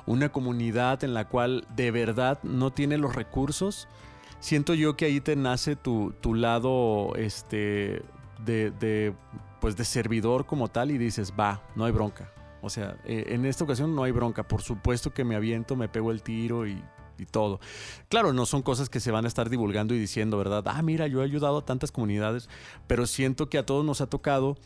una 0.06 0.30
comunidad 0.30 1.04
en 1.04 1.14
la 1.14 1.28
cual 1.28 1.66
de 1.76 1.92
verdad 1.92 2.40
no 2.44 2.72
tiene 2.72 2.98
los 2.98 3.16
recursos. 3.16 3.88
Siento 4.40 4.74
yo 4.74 4.96
que 4.96 5.06
ahí 5.06 5.22
te 5.22 5.36
nace 5.36 5.76
tu, 5.76 6.14
tu 6.22 6.34
lado 6.34 7.16
este, 7.16 8.04
de, 8.44 8.72
de, 8.72 9.14
pues 9.60 9.76
de 9.76 9.86
servidor 9.86 10.46
como 10.46 10.68
tal 10.68 10.92
y 10.92 10.98
dices, 10.98 11.34
va, 11.40 11.64
no 11.76 11.86
hay 11.86 11.92
bronca. 11.92 12.32
O 12.62 12.70
sea, 12.70 12.98
eh, 13.06 13.26
en 13.30 13.46
esta 13.46 13.64
ocasión 13.64 13.96
no 13.96 14.04
hay 14.04 14.12
bronca. 14.12 14.48
Por 14.48 14.62
supuesto 14.62 15.12
que 15.14 15.24
me 15.24 15.36
aviento, 15.36 15.76
me 15.76 15.88
pego 15.88 16.12
el 16.12 16.22
tiro 16.22 16.68
y, 16.68 16.82
y 17.18 17.26
todo. 17.26 17.60
Claro, 18.10 18.34
no 18.34 18.46
son 18.46 18.62
cosas 18.62 18.90
que 18.90 19.00
se 19.00 19.12
van 19.12 19.26
a 19.26 19.28
estar 19.28 19.50
divulgando 19.50 19.94
y 19.94 20.00
diciendo, 20.00 20.38
¿verdad? 20.38 20.64
Ah, 20.68 20.82
mira, 20.82 21.08
yo 21.08 21.22
he 21.22 21.26
ayudado 21.26 21.60
a 21.60 21.66
tantas 21.66 21.92
comunidades, 21.92 22.50
pero 22.88 23.06
siento 23.06 23.50
que 23.50 23.58
a 23.58 23.66
todos 23.66 23.86
nos 23.86 24.02
ha 24.02 24.08
tocado 24.08 24.58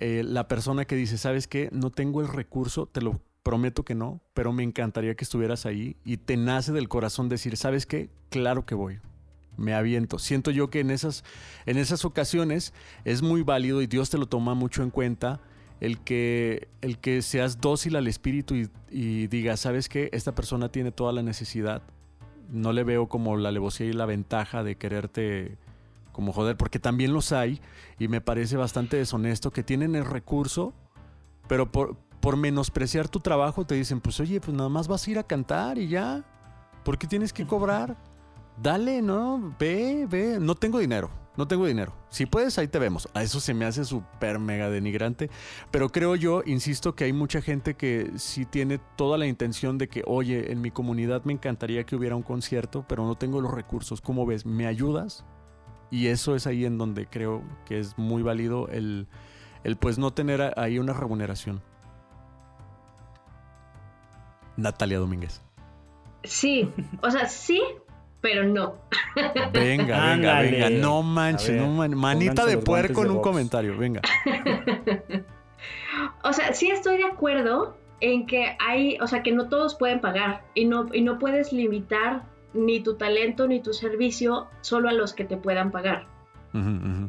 eh, 0.00 0.22
la 0.24 0.48
persona 0.48 0.84
que 0.84 0.96
dice, 0.96 1.18
¿sabes 1.18 1.46
qué? 1.46 1.68
No 1.72 1.90
tengo 1.90 2.20
el 2.20 2.28
recurso, 2.28 2.86
te 2.86 3.00
lo 3.00 3.20
prometo 3.44 3.84
que 3.84 3.94
no, 3.94 4.20
pero 4.32 4.52
me 4.52 4.64
encantaría 4.64 5.14
que 5.14 5.22
estuvieras 5.22 5.66
ahí 5.66 5.96
y 6.04 6.16
te 6.16 6.36
nace 6.36 6.72
del 6.72 6.88
corazón 6.88 7.28
decir, 7.28 7.56
¿sabes 7.56 7.86
qué? 7.86 8.10
Claro 8.30 8.66
que 8.66 8.74
voy. 8.74 8.98
Me 9.56 9.74
aviento. 9.74 10.18
Siento 10.18 10.50
yo 10.50 10.68
que 10.70 10.80
en 10.80 10.90
esas, 10.90 11.22
en 11.66 11.76
esas 11.76 12.04
ocasiones 12.04 12.72
es 13.04 13.22
muy 13.22 13.42
válido 13.42 13.82
y 13.82 13.86
Dios 13.86 14.10
te 14.10 14.18
lo 14.18 14.26
toma 14.26 14.54
mucho 14.54 14.82
en 14.82 14.90
cuenta 14.90 15.40
el 15.80 16.00
que, 16.00 16.66
el 16.80 16.98
que 16.98 17.22
seas 17.22 17.60
dócil 17.60 17.94
al 17.94 18.08
espíritu 18.08 18.56
y, 18.56 18.68
y 18.90 19.28
digas, 19.28 19.60
¿sabes 19.60 19.88
qué? 19.88 20.08
Esta 20.12 20.34
persona 20.34 20.70
tiene 20.70 20.90
toda 20.90 21.12
la 21.12 21.22
necesidad. 21.22 21.82
No 22.50 22.72
le 22.72 22.82
veo 22.82 23.08
como 23.08 23.36
la 23.36 23.50
alevosía 23.50 23.86
y 23.86 23.92
la 23.92 24.06
ventaja 24.06 24.64
de 24.64 24.76
quererte 24.76 25.56
como 26.14 26.32
joder, 26.32 26.56
porque 26.56 26.78
también 26.78 27.12
los 27.12 27.32
hay 27.32 27.60
y 27.98 28.08
me 28.08 28.20
parece 28.20 28.56
bastante 28.56 28.96
deshonesto 28.96 29.50
que 29.50 29.62
tienen 29.62 29.96
el 29.96 30.04
recurso, 30.04 30.72
pero 31.48 31.70
por, 31.70 31.96
por 32.24 32.38
menospreciar 32.38 33.06
tu 33.06 33.20
trabajo 33.20 33.66
te 33.66 33.74
dicen, 33.74 34.00
pues 34.00 34.18
oye, 34.18 34.40
pues 34.40 34.56
nada 34.56 34.70
más 34.70 34.88
vas 34.88 35.06
a 35.06 35.10
ir 35.10 35.18
a 35.18 35.24
cantar 35.24 35.76
y 35.76 35.88
ya. 35.88 36.24
¿Por 36.82 36.96
qué 36.96 37.06
tienes 37.06 37.34
que 37.34 37.46
cobrar? 37.46 37.98
Dale, 38.62 39.02
¿no? 39.02 39.54
Ve, 39.58 40.06
ve. 40.08 40.38
No 40.40 40.54
tengo 40.54 40.78
dinero, 40.78 41.10
no 41.36 41.46
tengo 41.46 41.66
dinero. 41.66 41.92
Si 42.08 42.24
puedes, 42.24 42.56
ahí 42.56 42.66
te 42.66 42.78
vemos. 42.78 43.10
A 43.12 43.22
eso 43.22 43.40
se 43.40 43.52
me 43.52 43.66
hace 43.66 43.84
súper 43.84 44.38
mega 44.38 44.70
denigrante. 44.70 45.28
Pero 45.70 45.90
creo 45.90 46.16
yo, 46.16 46.42
insisto, 46.46 46.94
que 46.94 47.04
hay 47.04 47.12
mucha 47.12 47.42
gente 47.42 47.74
que 47.74 48.12
sí 48.16 48.46
tiene 48.46 48.80
toda 48.96 49.18
la 49.18 49.26
intención 49.26 49.76
de 49.76 49.88
que, 49.88 50.02
oye, 50.06 50.50
en 50.50 50.62
mi 50.62 50.70
comunidad 50.70 51.24
me 51.24 51.34
encantaría 51.34 51.84
que 51.84 51.94
hubiera 51.94 52.16
un 52.16 52.22
concierto, 52.22 52.86
pero 52.88 53.04
no 53.04 53.16
tengo 53.16 53.42
los 53.42 53.52
recursos. 53.52 54.00
¿Cómo 54.00 54.24
ves? 54.24 54.46
¿Me 54.46 54.66
ayudas? 54.66 55.26
Y 55.90 56.06
eso 56.06 56.34
es 56.34 56.46
ahí 56.46 56.64
en 56.64 56.78
donde 56.78 57.06
creo 57.06 57.42
que 57.66 57.80
es 57.80 57.98
muy 57.98 58.22
válido 58.22 58.68
el, 58.68 59.08
el 59.62 59.76
pues 59.76 59.98
no 59.98 60.14
tener 60.14 60.54
ahí 60.56 60.78
una 60.78 60.94
remuneración. 60.94 61.60
Natalia 64.56 64.98
Domínguez. 64.98 65.42
Sí, 66.22 66.70
o 67.02 67.10
sea, 67.10 67.26
sí, 67.26 67.62
pero 68.20 68.44
no. 68.44 68.76
Venga, 69.52 69.52
venga, 69.52 70.12
Ándale. 70.12 70.50
venga. 70.50 70.70
No 70.70 71.02
manches, 71.02 71.50
ver, 71.50 71.60
no 71.60 71.68
man- 71.68 71.94
manita 71.96 72.46
de 72.46 72.56
puerco 72.58 73.02
en 73.02 73.08
de 73.08 73.10
un 73.10 73.16
box. 73.18 73.28
comentario, 73.28 73.76
venga. 73.76 74.00
O 76.22 76.32
sea, 76.32 76.52
sí 76.54 76.70
estoy 76.70 76.98
de 76.98 77.04
acuerdo 77.04 77.76
en 78.00 78.26
que 78.26 78.56
hay, 78.58 78.98
o 79.00 79.06
sea, 79.06 79.22
que 79.22 79.32
no 79.32 79.48
todos 79.48 79.74
pueden 79.74 80.00
pagar 80.00 80.42
y 80.54 80.64
no, 80.64 80.86
y 80.92 81.00
no 81.02 81.18
puedes 81.18 81.52
limitar 81.52 82.24
ni 82.52 82.80
tu 82.80 82.96
talento 82.96 83.46
ni 83.46 83.60
tu 83.60 83.72
servicio 83.72 84.48
solo 84.60 84.88
a 84.88 84.92
los 84.92 85.12
que 85.12 85.24
te 85.24 85.36
puedan 85.36 85.70
pagar. 85.70 86.06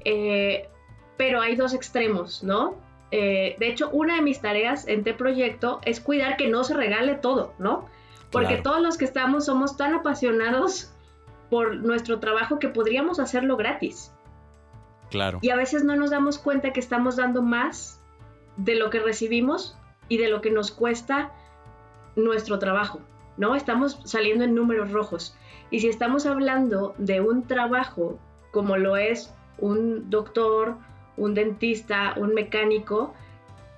Eh, 0.05 0.69
pero 1.17 1.41
hay 1.41 1.55
dos 1.55 1.73
extremos, 1.73 2.43
¿no? 2.43 2.75
Eh, 3.11 3.55
de 3.59 3.67
hecho, 3.67 3.89
una 3.91 4.15
de 4.15 4.21
mis 4.21 4.41
tareas 4.41 4.87
en 4.87 4.99
este 4.99 5.13
proyecto 5.13 5.79
es 5.85 5.99
cuidar 5.99 6.37
que 6.37 6.47
no 6.49 6.63
se 6.63 6.73
regale 6.73 7.15
todo, 7.15 7.53
¿no? 7.59 7.87
Porque 8.31 8.47
Claro. 8.47 8.63
todos 8.63 8.81
los 8.81 8.97
que 8.97 9.05
estamos 9.05 9.45
somos 9.45 9.77
tan 9.77 9.93
apasionados 9.93 10.91
por 11.49 11.75
nuestro 11.75 12.19
trabajo 12.19 12.59
que 12.59 12.67
podríamos 12.69 13.19
hacerlo 13.19 13.55
gratis. 13.55 14.11
Claro. 15.11 15.39
Y 15.41 15.51
a 15.51 15.55
veces 15.55 15.83
no 15.83 15.95
nos 15.95 16.09
damos 16.09 16.39
cuenta 16.39 16.73
que 16.73 16.79
estamos 16.79 17.15
dando 17.15 17.41
más 17.41 18.01
de 18.57 18.75
lo 18.75 18.89
que 18.89 18.99
recibimos 18.99 19.77
y 20.09 20.17
de 20.17 20.29
lo 20.29 20.41
que 20.41 20.51
nos 20.51 20.71
cuesta 20.71 21.31
nuestro 22.15 22.59
trabajo, 22.59 22.99
¿no? 23.37 23.55
Estamos 23.55 23.99
saliendo 24.03 24.43
en 24.43 24.55
números 24.55 24.91
rojos. 24.91 25.37
Y 25.69 25.79
si 25.79 25.87
estamos 25.87 26.25
hablando 26.25 26.95
de 26.97 27.21
un 27.21 27.43
trabajo 27.47 28.19
como 28.51 28.77
lo 28.77 28.97
es 28.97 29.33
un 29.57 30.09
doctor, 30.09 30.77
un 31.17 31.33
dentista, 31.33 32.13
un 32.17 32.33
mecánico, 32.33 33.13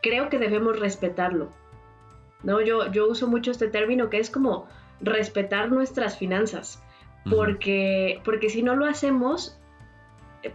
creo 0.01 0.29
que 0.29 0.39
debemos 0.39 0.79
respetarlo. 0.79 1.51
¿no? 2.43 2.61
Yo, 2.61 2.91
yo 2.91 3.07
uso 3.07 3.27
mucho 3.27 3.51
este 3.51 3.67
término 3.67 4.09
que 4.09 4.19
es 4.19 4.29
como 4.29 4.67
respetar 5.01 5.71
nuestras 5.71 6.17
finanzas, 6.17 6.81
porque, 7.29 8.21
porque 8.23 8.49
si 8.49 8.63
no 8.63 8.75
lo 8.75 8.85
hacemos, 8.85 9.59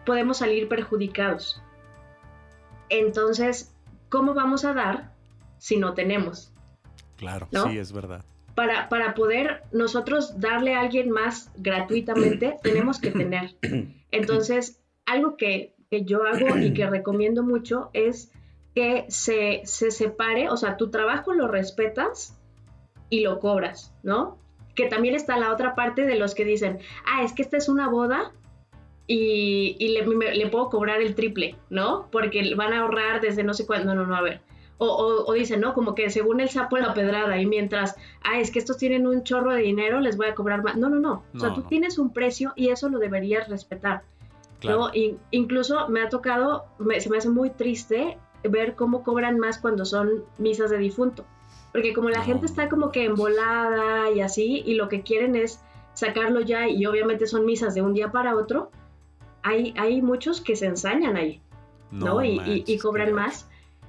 podemos 0.07 0.38
salir 0.38 0.68
perjudicados. 0.68 1.62
Entonces, 2.88 3.75
¿cómo 4.09 4.35
vamos 4.35 4.64
a 4.64 4.73
dar 4.73 5.12
si 5.59 5.77
no 5.77 5.95
tenemos? 5.95 6.53
Claro, 7.16 7.47
¿no? 7.51 7.68
sí, 7.68 7.79
es 7.79 7.92
verdad. 7.92 8.25
Para, 8.55 8.88
para 8.88 9.14
poder 9.14 9.62
nosotros 9.73 10.38
darle 10.40 10.75
a 10.75 10.81
alguien 10.81 11.11
más 11.11 11.51
gratuitamente, 11.57 12.57
tenemos 12.62 13.01
que 13.01 13.11
tener. 13.11 13.55
Entonces, 14.11 14.83
algo 15.07 15.37
que, 15.37 15.75
que 15.92 16.05
yo 16.05 16.24
hago 16.24 16.57
y 16.57 16.72
que 16.72 16.87
recomiendo 16.90 17.42
mucho 17.42 17.90
es 17.92 18.33
que 18.74 19.05
se, 19.09 19.61
se 19.64 19.90
separe, 19.90 20.48
o 20.48 20.57
sea, 20.57 20.78
tu 20.78 20.88
trabajo 20.90 21.35
lo 21.35 21.48
respetas 21.48 22.38
y 23.11 23.20
lo 23.20 23.38
cobras, 23.40 23.92
¿no? 24.02 24.38
Que 24.74 24.87
también 24.87 25.14
está 25.14 25.37
la 25.37 25.52
otra 25.52 25.74
parte 25.74 26.07
de 26.07 26.14
los 26.16 26.35
que 26.35 26.46
dicen, 26.46 26.78
ah, 27.05 27.22
es 27.22 27.35
que 27.35 27.42
esta 27.42 27.59
es 27.59 27.68
una 27.68 27.88
boda 27.90 28.33
y, 29.07 29.76
y 29.78 29.88
le, 29.88 30.07
me- 30.07 30.35
le 30.35 30.46
puedo 30.48 30.70
cobrar 30.70 31.02
el 31.02 31.14
triple, 31.14 31.57
¿no? 31.68 32.09
Porque 32.11 32.55
van 32.55 32.72
a 32.72 32.81
ahorrar 32.81 33.20
desde 33.20 33.42
no 33.44 33.52
sé 33.52 33.66
cuándo, 33.66 33.94
no, 33.94 34.02
no, 34.02 34.07
no, 34.07 34.16
a 34.16 34.22
ver. 34.22 34.40
O, 34.78 34.87
o, 34.87 35.26
o 35.31 35.33
dicen, 35.35 35.61
¿no? 35.61 35.74
Como 35.74 35.94
que 35.94 36.09
según 36.09 36.40
el 36.40 36.48
sapo 36.48 36.78
la 36.78 36.94
pedrada 36.94 37.38
y 37.38 37.44
mientras, 37.46 37.96
ah, 38.22 38.40
es 38.40 38.50
que 38.50 38.59
estos 38.59 38.78
tienen 38.78 39.07
un 39.07 39.22
chorro 39.24 39.52
de 39.52 39.61
dinero, 39.61 40.00
les 40.00 40.16
voy 40.16 40.28
a 40.28 40.35
cobrar 40.35 40.62
más. 40.62 40.76
No, 40.76 40.88
no, 40.88 40.98
no. 40.98 41.22
o 41.35 41.38
sea, 41.38 41.52
tú 41.55 41.61
no. 41.61 41.66
tienes 41.68 41.98
un 41.98 42.14
precio 42.14 42.55
y 42.57 42.68
eso 42.70 42.88
lo 42.88 42.98
deberías 42.98 43.48
respetar. 43.50 44.02
Claro. 44.62 44.79
¿no? 44.79 44.90
Y- 44.94 45.18
incluso 45.33 45.88
me 45.88 46.01
ha 46.03 46.09
tocado, 46.09 46.64
me- 46.79 47.01
se 47.01 47.11
me 47.11 47.18
hace 47.18 47.29
muy 47.29 47.51
triste 47.51 48.16
ver 48.44 48.75
cómo 48.75 49.03
cobran 49.05 49.38
más 49.38 49.59
cuando 49.59 49.85
son 49.85 50.25
misas 50.38 50.70
de 50.70 50.79
difunto. 50.79 51.25
Porque 51.72 51.92
como 51.92 52.09
la 52.11 52.18
No. 52.20 52.25
gente 52.25 52.46
está 52.46 52.68
como 52.68 52.90
que 52.90 53.05
embolada 53.05 54.11
y 54.11 54.20
así, 54.20 54.62
y 54.64 54.75
lo 54.75 54.88
que 54.88 55.03
quieren 55.03 55.37
es 55.37 55.61
sacarlo 55.94 56.40
ya, 56.40 56.68
y 56.68 56.87
obviamente 56.87 57.27
son 57.27 57.44
misas 57.44 57.75
de 57.75 57.83
un 57.83 57.92
día 57.94 58.11
para 58.12 58.35
otro, 58.37 58.70
hay, 59.42 59.75
hay 59.77 60.01
muchos 60.03 60.40
que 60.40 60.55
se 60.57 60.66
ensañan 60.66 61.16
ahí, 61.16 61.42
¿no? 61.90 62.22
y, 62.25 62.29
y- 62.29 62.33
y 62.33 62.37
manches, 62.37 62.83
cobran 62.83 63.12
más. 63.12 63.48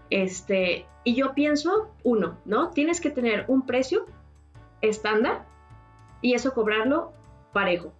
Este, 0.09 0.85
y 1.03 1.15
yo 1.15 1.33
pienso, 1.33 1.89
uno, 2.03 2.37
¿no? 2.45 2.69
Tienes 2.69 2.99
que 3.01 3.09
tener 3.09 3.45
un 3.47 3.65
precio 3.65 4.05
estándar 4.81 5.45
y 6.21 6.33
eso 6.33 6.53
cobrarlo 6.53 7.11
parejo. 7.51 7.93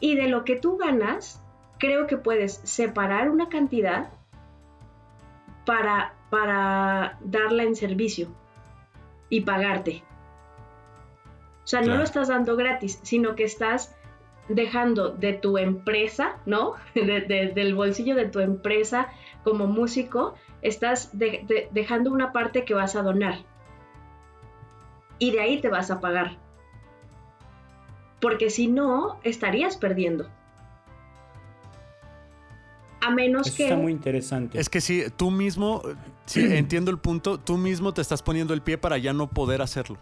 Y 0.00 0.14
de 0.16 0.28
lo 0.28 0.44
que 0.44 0.56
tú 0.56 0.76
ganas, 0.76 1.42
creo 1.78 2.06
que 2.06 2.16
puedes 2.16 2.54
separar 2.64 3.30
una 3.30 3.48
cantidad 3.48 4.08
para, 5.64 6.14
para 6.30 7.18
darla 7.20 7.64
en 7.64 7.74
servicio 7.76 8.28
y 9.28 9.40
pagarte. 9.42 10.02
O 11.64 11.66
sea, 11.66 11.80
no 11.80 11.96
lo 11.96 12.04
estás 12.04 12.28
dando 12.28 12.56
gratis, 12.56 13.00
sino 13.02 13.34
que 13.34 13.42
estás 13.44 13.94
dejando 14.48 15.08
de 15.10 15.32
tu 15.32 15.58
empresa, 15.58 16.36
¿no? 16.46 16.74
De- 16.94 17.20
de- 17.22 17.48
del 17.54 17.74
bolsillo 17.74 18.14
de 18.14 18.26
tu 18.28 18.38
empresa 18.38 19.08
como 19.42 19.66
músico, 19.66 20.34
estás 20.62 21.18
de- 21.18 21.42
de- 21.46 21.68
dejando 21.72 22.12
una 22.12 22.32
parte 22.32 22.64
que 22.64 22.74
vas 22.74 22.94
a 22.94 23.02
donar. 23.02 23.38
Y 25.18 25.32
de 25.32 25.40
ahí 25.40 25.60
te 25.60 25.68
vas 25.68 25.90
a 25.90 25.98
pagar. 26.00 26.36
Porque 28.20 28.48
si 28.50 28.68
no, 28.68 29.18
estarías 29.24 29.76
perdiendo. 29.76 30.28
A 33.00 33.10
menos 33.10 33.46
Eso 33.48 33.56
que... 33.56 33.62
está 33.64 33.76
muy 33.76 33.92
interesante. 33.92 34.58
Es 34.58 34.68
que 34.68 34.80
sí, 34.80 35.04
tú 35.16 35.30
mismo, 35.30 35.82
sí, 36.24 36.40
entiendo 36.56 36.90
el 36.90 36.98
punto, 36.98 37.38
tú 37.38 37.56
mismo 37.56 37.92
te 37.92 38.00
estás 38.00 38.22
poniendo 38.22 38.54
el 38.54 38.62
pie 38.62 38.78
para 38.78 38.98
ya 38.98 39.12
no 39.12 39.28
poder 39.28 39.62
hacerlo. 39.62 39.98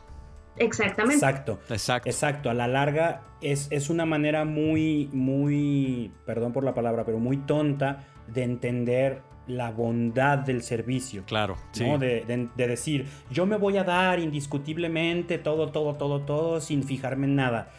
Exactamente. 0.57 1.17
Exacto. 1.17 1.59
Exacto. 1.69 2.09
Exacto, 2.09 2.51
a 2.51 2.55
la 2.55 2.69
larga 2.69 3.23
es, 3.41 3.67
es 3.71 3.91
una 3.91 4.07
manera 4.07 4.45
muy, 4.45 5.09
muy, 5.13 6.13
perdón 6.27 6.53
por 6.53 6.63
la 6.65 6.75
palabra, 6.75 7.05
pero 7.05 7.19
muy 7.19 7.39
tonta 7.39 8.05
de 8.29 8.45
entender 8.45 9.23
la 9.49 9.71
bondad 9.73 10.39
del 10.39 10.63
servicio. 10.63 11.25
Claro, 11.27 11.57
sí. 11.73 11.85
¿no? 11.85 11.99
De, 11.99 12.25
de- 12.25 12.49
de 12.57 12.67
decir, 12.69 13.07
yo 13.31 13.45
me 13.47 13.57
voy 13.57 13.77
a 13.77 13.85
dar 13.85 14.19
indiscutiblemente 14.21 15.39
todo, 15.39 15.71
todo, 15.73 15.97
todo, 15.97 16.21
todo, 16.23 16.61
sin 16.61 16.85
fijarme 16.85 17.27
en 17.27 17.35
nada. 17.35 17.71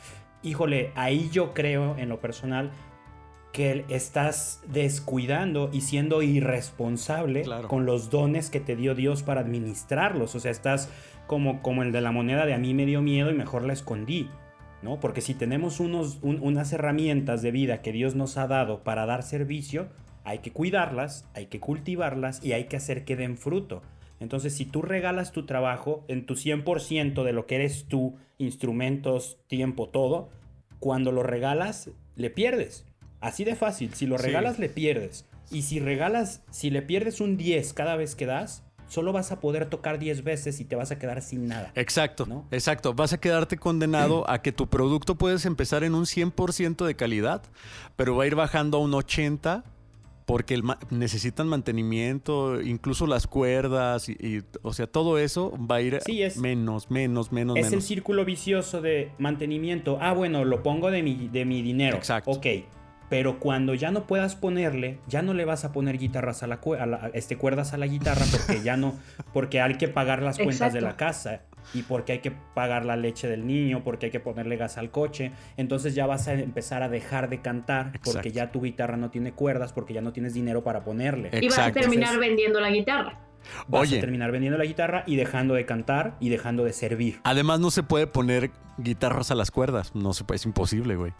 Híjole, 0.43 0.91
ahí 0.95 1.30
yo 1.32 1.54
creo, 1.54 1.95
en 1.97 2.10
lo 2.10 2.19
personal, 2.19 2.71
que 3.55 3.85
estás 3.87 4.61
descuidando 4.67 5.69
y 5.71 5.79
siendo 5.79 6.21
irresponsable 6.21 7.43
Claro. 7.43 7.69
con 7.69 7.85
los 7.85 8.09
dones 8.09 8.49
que 8.49 8.59
te 8.59 8.75
dio 8.75 8.95
Dios 8.95 9.23
para 9.23 9.39
administrarlos. 9.39 10.35
O 10.35 10.39
sea, 10.41 10.51
estás 10.51 10.89
como, 11.25 11.61
como 11.61 11.81
el 11.81 11.93
de 11.93 12.01
la 12.01 12.11
moneda 12.11 12.45
de 12.45 12.53
a 12.53 12.57
mí 12.57 12.73
me 12.73 12.85
dio 12.85 13.01
miedo 13.01 13.31
y 13.31 13.33
mejor 13.33 13.63
la 13.63 13.71
escondí. 13.73 14.29
¿no? 14.81 14.99
Porque 14.99 15.21
si 15.21 15.33
tenemos 15.33 15.79
unos, 15.79 16.19
un- 16.21 16.39
unas 16.41 16.71
herramientas 16.73 17.41
de 17.41 17.51
vida 17.51 17.81
que 17.81 17.91
Dios 17.93 18.13
nos 18.13 18.37
ha 18.37 18.45
dado 18.47 18.83
para 18.83 19.06
dar 19.06 19.23
servicio, 19.23 19.87
hay 20.25 20.39
que 20.39 20.51
cuidarlas, 20.51 21.25
hay 21.33 21.45
que 21.47 21.60
cultivarlas 21.62 22.43
y 22.43 22.51
hay 22.51 22.65
que 22.65 22.75
hacer 22.75 23.06
que 23.06 23.15
den 23.15 23.37
fruto. 23.37 23.81
Entonces, 24.19 24.53
si 24.53 24.65
tú 24.65 24.81
regalas 24.81 25.31
tu 25.31 25.45
trabajo 25.45 26.03
en 26.08 26.25
tu 26.25 26.35
100% 26.35 27.23
de 27.23 27.33
lo 27.33 27.47
que 27.47 27.56
eres 27.56 27.85
tú, 27.87 28.15
instrumentos, 28.37 29.37
tiempo, 29.47 29.89
todo, 29.89 30.29
cuando 30.79 31.12
lo 31.12 31.23
regalas, 31.23 31.89
le 32.15 32.29
pierdes. 32.29 32.85
Así 33.26 33.44
de 33.44 33.56
fácil. 33.56 33.94
Si 33.94 34.06
lo 34.06 34.17
Sí. 34.17 34.26
regalas, 34.26 34.60
le 34.60 34.69
pierdes. 34.69 35.26
Y 35.52 35.63
si 35.63 35.80
regalas, 35.80 36.42
si 36.52 36.69
le 36.69 36.82
pierdes 36.82 37.21
un 37.21 37.38
10 37.38 37.73
cada 37.73 37.96
vez 37.96 38.15
que 38.15 38.26
das, 38.26 38.63
solo 38.88 39.13
vas 39.13 39.32
a 39.32 39.40
poder 39.40 39.65
tocar 39.67 39.98
10 40.00 40.23
veces 40.23 40.60
y 40.60 40.65
te 40.65 40.76
vas 40.76 40.92
a 40.92 41.00
quedar 41.00 41.21
sin 41.21 41.48
nada. 41.48 41.71
Exacto, 41.76 42.26
¿No? 42.28 42.46
exacto. 42.52 42.94
Vas 42.94 43.13
a 43.13 43.19
quedarte 43.19 43.58
condenado 43.58 44.23
a 44.30 44.42
que 44.42 44.52
tu 44.52 44.67
producto 44.67 45.15
puedes 45.15 45.46
empezar 45.46 45.84
en 45.84 45.96
un 45.96 46.06
100% 46.06 46.86
de 46.86 46.96
calidad, 46.96 47.42
pero 47.96 48.15
va 48.15 48.23
a 48.23 48.28
ir 48.28 48.36
bajando 48.36 48.78
a 48.78 48.82
un 48.82 48.92
80% 48.94 49.63
porque 50.26 50.60
ma- 50.63 50.80
necesitan 50.90 51.48
mantenimiento, 51.48 52.60
incluso 52.60 53.06
las 53.06 53.28
cuerdas, 53.28 54.10
y, 54.10 54.13
y, 54.13 54.44
o 54.63 54.73
sea, 54.73 54.88
todo 54.88 55.19
eso 55.19 55.54
va 55.69 55.76
a 55.76 55.82
ir 55.82 56.00
Sí, 56.04 56.23
es- 56.23 56.38
menos, 56.38 56.90
menos, 56.90 57.32
menos, 57.32 57.58
Es 57.58 57.71
el 57.73 57.84
círculo 57.84 58.26
vicioso 58.26 58.82
de 58.82 59.12
mantenimiento. 59.19 60.00
Ah, 60.02 60.13
bueno, 60.13 60.44
lo 60.44 60.63
pongo 60.63 60.90
de 60.90 61.04
mi, 61.04 61.28
de 61.28 61.46
mi 61.46 61.62
dinero. 61.62 61.98
Exacto. 61.98 62.32
Ok. 62.32 62.46
Pero 63.15 63.39
cuando 63.39 63.73
ya 63.75 63.91
no 63.91 64.07
puedas 64.07 64.35
ponerle, 64.35 64.99
ya 65.07 65.21
no 65.21 65.33
le 65.33 65.45
vas 65.45 65.63
a 65.63 65.71
poner 65.71 65.97
guitarras 65.97 66.43
a 66.43 66.47
la, 66.47 66.59
a 66.77 66.85
la- 66.85 67.11
este, 67.13 67.37
cuerdas 67.37 67.71
a 67.73 67.77
la 67.77 67.87
guitarra 67.87 68.25
porque 68.29 68.61
ya 68.61 68.75
no, 68.75 68.93
porque 69.31 69.61
hay 69.61 69.75
que 69.75 69.87
pagar 69.87 70.21
las 70.21 70.37
cuentas 70.37 70.73
de 70.73 70.81
la 70.81 70.97
casa 70.97 71.43
y 71.73 71.83
porque 71.83 72.11
hay 72.11 72.19
que 72.19 72.31
pagar 72.31 72.83
la 72.83 72.97
leche 72.97 73.29
del 73.29 73.47
niño, 73.47 73.85
porque 73.85 74.07
hay 74.07 74.11
que 74.11 74.19
ponerle 74.19 74.57
gas 74.57 74.77
al 74.77 74.91
coche. 74.91 75.31
Entonces 75.55 75.95
ya 75.95 76.05
vas 76.07 76.27
a 76.27 76.33
empezar 76.33 76.83
a 76.83 76.89
dejar 76.89 77.29
de 77.29 77.39
cantar 77.41 77.93
porque 78.03 78.31
ya 78.33 78.51
tu 78.51 78.61
guitarra 78.61 78.97
no 78.97 79.09
tiene 79.11 79.31
cuerdas, 79.31 79.71
porque 79.71 79.93
ya 79.93 80.01
no 80.01 80.11
tienes 80.11 80.33
dinero 80.33 80.61
para 80.65 80.83
ponerle. 80.83 81.29
Y 81.41 81.47
vas 81.47 81.57
a 81.59 81.71
terminar 81.71 82.09
Entonces- 82.09 82.19
vendiendo 82.19 82.59
la 82.59 82.69
guitarra. 82.69 83.19
Vas 83.67 83.81
Oye. 83.83 83.98
a 83.98 84.02
terminar 84.02 84.31
vendiendo 84.31 84.58
la 84.58 84.65
guitarra 84.65 85.04
y 85.06 85.15
dejando 85.15 85.54
de 85.54 85.65
cantar 85.65 86.15
y 86.19 86.29
dejando 86.29 86.63
de 86.63 86.73
servir. 86.73 87.19
Además, 87.23 87.60
no 87.60 87.71
se 87.71 87.83
puede 87.83 88.08
poner 88.08 88.52
guitarras 88.77 89.31
a 89.31 89.35
las 89.35 89.52
cuerdas. 89.52 89.96
No 89.96 90.13
se 90.13 90.23
puede, 90.23 90.37
es 90.37 90.46
imposible, 90.46 90.96
güey. 90.96 91.13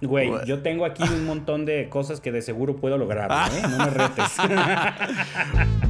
Güey, 0.00 0.30
yo 0.46 0.62
tengo 0.62 0.84
aquí 0.84 1.02
un 1.02 1.26
montón 1.26 1.64
de 1.64 1.88
cosas 1.88 2.20
que 2.20 2.32
de 2.32 2.42
seguro 2.42 2.76
puedo 2.76 2.98
lograr. 2.98 3.30
¿eh? 3.52 3.62
No 3.68 3.78
me 3.78 3.90
retes. 3.90 4.36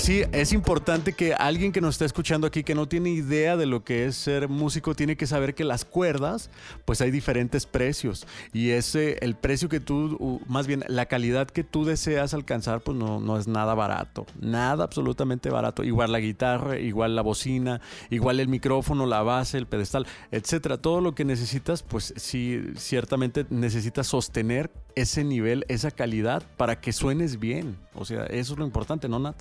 sí, 0.00 0.22
es 0.32 0.52
importante 0.52 1.12
que 1.12 1.34
alguien 1.34 1.72
que 1.72 1.80
nos 1.80 1.96
está 1.96 2.04
escuchando 2.04 2.46
aquí, 2.46 2.64
que 2.64 2.74
no 2.74 2.88
tiene 2.88 3.10
idea 3.10 3.56
de 3.56 3.66
lo 3.66 3.84
que 3.84 4.06
es 4.06 4.16
ser 4.16 4.48
músico, 4.48 4.94
tiene 4.94 5.16
que 5.16 5.26
saber 5.26 5.54
que 5.54 5.64
las 5.64 5.84
cuerdas, 5.84 6.50
pues 6.84 7.00
hay 7.00 7.10
diferentes 7.10 7.66
precios. 7.66 8.26
Y 8.52 8.70
ese, 8.70 9.18
el 9.20 9.34
precio 9.34 9.68
que 9.68 9.80
tú, 9.80 10.40
más 10.46 10.66
bien, 10.66 10.84
la 10.88 11.06
calidad 11.06 11.48
que 11.48 11.64
tú 11.64 11.84
deseas 11.84 12.32
alcanzar, 12.34 12.80
pues 12.80 12.96
no, 12.96 13.20
no 13.20 13.38
es 13.38 13.46
nada 13.46 13.74
barato. 13.74 14.26
Nada 14.40 14.84
absolutamente 14.84 15.50
barato. 15.50 15.84
Igual 15.84 16.12
la 16.12 16.20
guitarra, 16.20 16.78
igual 16.78 17.14
la 17.14 17.22
bocina, 17.22 17.80
igual 18.08 18.40
el 18.40 18.48
micrófono, 18.48 19.06
la 19.06 19.22
base, 19.22 19.58
el 19.58 19.66
pedestal, 19.66 20.06
etcétera. 20.30 20.78
Todo 20.78 21.00
lo 21.00 21.14
que 21.14 21.24
necesitas, 21.24 21.82
pues 21.82 22.14
sí, 22.16 22.62
ciertamente 22.76 23.44
necesitas 23.50 24.06
sostener 24.06 24.70
ese 24.94 25.24
nivel, 25.24 25.64
esa 25.68 25.90
calidad 25.90 26.42
para 26.56 26.80
que 26.80 26.92
suenes 26.92 27.38
bien. 27.38 27.76
O 27.94 28.04
sea, 28.04 28.24
eso 28.26 28.54
es 28.54 28.58
lo 28.58 28.64
importante, 28.64 29.08
¿no, 29.08 29.18
Nat? 29.18 29.36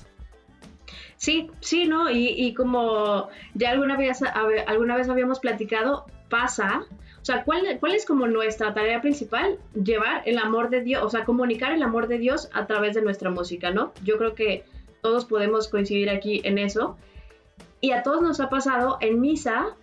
Sí, 1.18 1.50
sí, 1.60 1.86
¿no? 1.86 2.10
Y, 2.10 2.54
como 2.54 3.30
ya 3.54 3.72
alguna 3.72 3.98
vez, 3.98 4.22
alguna 4.68 4.96
vez 4.96 5.10
habíamos 5.10 5.40
platicado, 5.40 6.06
pasa, 6.30 6.86
o 7.22 7.26
sea, 7.26 7.44
¿cuál, 7.44 7.78
¿cuál 7.80 7.94
es 7.94 8.06
como 8.06 8.28
nuestra 8.28 8.74
tarea 8.74 9.02
principal? 9.02 9.58
Llevar 9.74 10.22
el 10.26 10.38
amor 10.38 10.70
de 10.70 10.82
Dios, 10.82 11.04
o 11.04 11.10
sea, 11.10 11.26
comunicar 11.26 11.74
el 11.74 11.84
amor 11.84 12.08
de 12.08 12.18
Dios 12.18 12.50
a 12.54 12.66
través 12.68 12.96
de 12.96 13.02
nuestra 13.02 13.30
música, 13.30 13.72
¿no? 13.72 13.94
Yo 14.04 14.18
creo 14.18 14.36
que 14.36 14.64
todos 15.02 15.26
podemos 15.26 15.68
coincidir 15.68 16.10
aquí 16.10 16.42
en 16.44 16.58
eso. 16.58 16.98
Y 17.82 17.92
a 17.92 18.04
todos 18.04 18.22
nos 18.22 18.40
ha 18.40 18.50
pasado 18.50 18.98
en 19.02 19.22
misa 19.22 19.76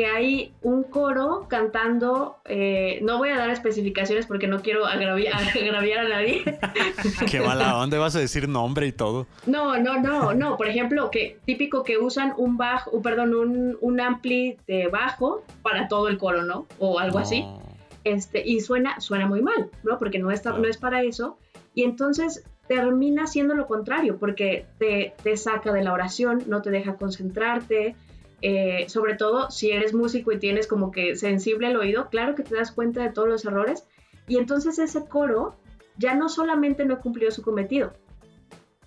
que 0.00 0.06
hay 0.06 0.54
un 0.62 0.82
coro 0.84 1.44
cantando, 1.46 2.38
eh, 2.46 3.00
no 3.02 3.18
voy 3.18 3.28
a 3.28 3.36
dar 3.36 3.50
especificaciones 3.50 4.24
porque 4.24 4.46
no 4.46 4.62
quiero 4.62 4.86
agraviar, 4.86 5.34
agraviar 5.54 6.06
a 6.06 6.08
nadie, 6.08 6.42
Qué 7.30 7.38
mala 7.42 7.76
onda, 7.76 7.98
vas 7.98 8.16
a 8.16 8.18
decir 8.18 8.48
nombre 8.48 8.86
y 8.86 8.92
todo. 8.92 9.26
No, 9.44 9.76
no, 9.76 10.00
no, 10.00 10.32
no. 10.32 10.56
Por 10.56 10.68
ejemplo, 10.68 11.10
que 11.10 11.38
típico 11.44 11.84
que 11.84 11.98
usan 11.98 12.32
un 12.38 12.56
bajo, 12.56 13.02
perdón, 13.02 13.34
un, 13.34 13.76
un 13.82 14.00
ampli 14.00 14.56
de 14.66 14.88
bajo 14.88 15.44
para 15.60 15.86
todo 15.86 16.08
el 16.08 16.16
coro, 16.16 16.44
¿no? 16.44 16.66
O 16.78 16.98
algo 16.98 17.18
así. 17.18 17.42
No. 17.42 17.60
Este, 18.04 18.42
y 18.48 18.60
suena, 18.60 19.00
suena 19.00 19.26
muy 19.26 19.42
mal, 19.42 19.68
¿no? 19.82 19.98
Porque 19.98 20.18
no, 20.18 20.30
está, 20.30 20.52
no 20.52 20.66
es 20.66 20.78
para 20.78 21.02
eso. 21.02 21.36
Y 21.74 21.82
entonces 21.82 22.42
termina 22.68 23.26
siendo 23.26 23.52
lo 23.52 23.66
contrario, 23.66 24.16
porque 24.16 24.64
te, 24.78 25.12
te 25.22 25.36
saca 25.36 25.74
de 25.74 25.84
la 25.84 25.92
oración, 25.92 26.44
no 26.46 26.62
te 26.62 26.70
deja 26.70 26.94
concentrarte. 26.94 27.96
Eh, 28.42 28.86
sobre 28.88 29.14
todo 29.14 29.50
si 29.50 29.70
eres 29.70 29.94
músico 29.94 30.32
y 30.32 30.38
tienes 30.38 30.66
como 30.66 30.90
que 30.90 31.16
sensible 31.16 31.68
el 31.68 31.76
oído, 31.76 32.08
claro 32.10 32.34
que 32.34 32.42
te 32.42 32.54
das 32.54 32.72
cuenta 32.72 33.02
de 33.02 33.10
todos 33.10 33.28
los 33.28 33.44
errores. 33.44 33.86
Y 34.26 34.38
entonces 34.38 34.78
ese 34.78 35.06
coro 35.06 35.56
ya 35.96 36.14
no 36.14 36.28
solamente 36.28 36.84
no 36.84 37.00
cumplió 37.00 37.30
su 37.30 37.42
cometido, 37.42 37.92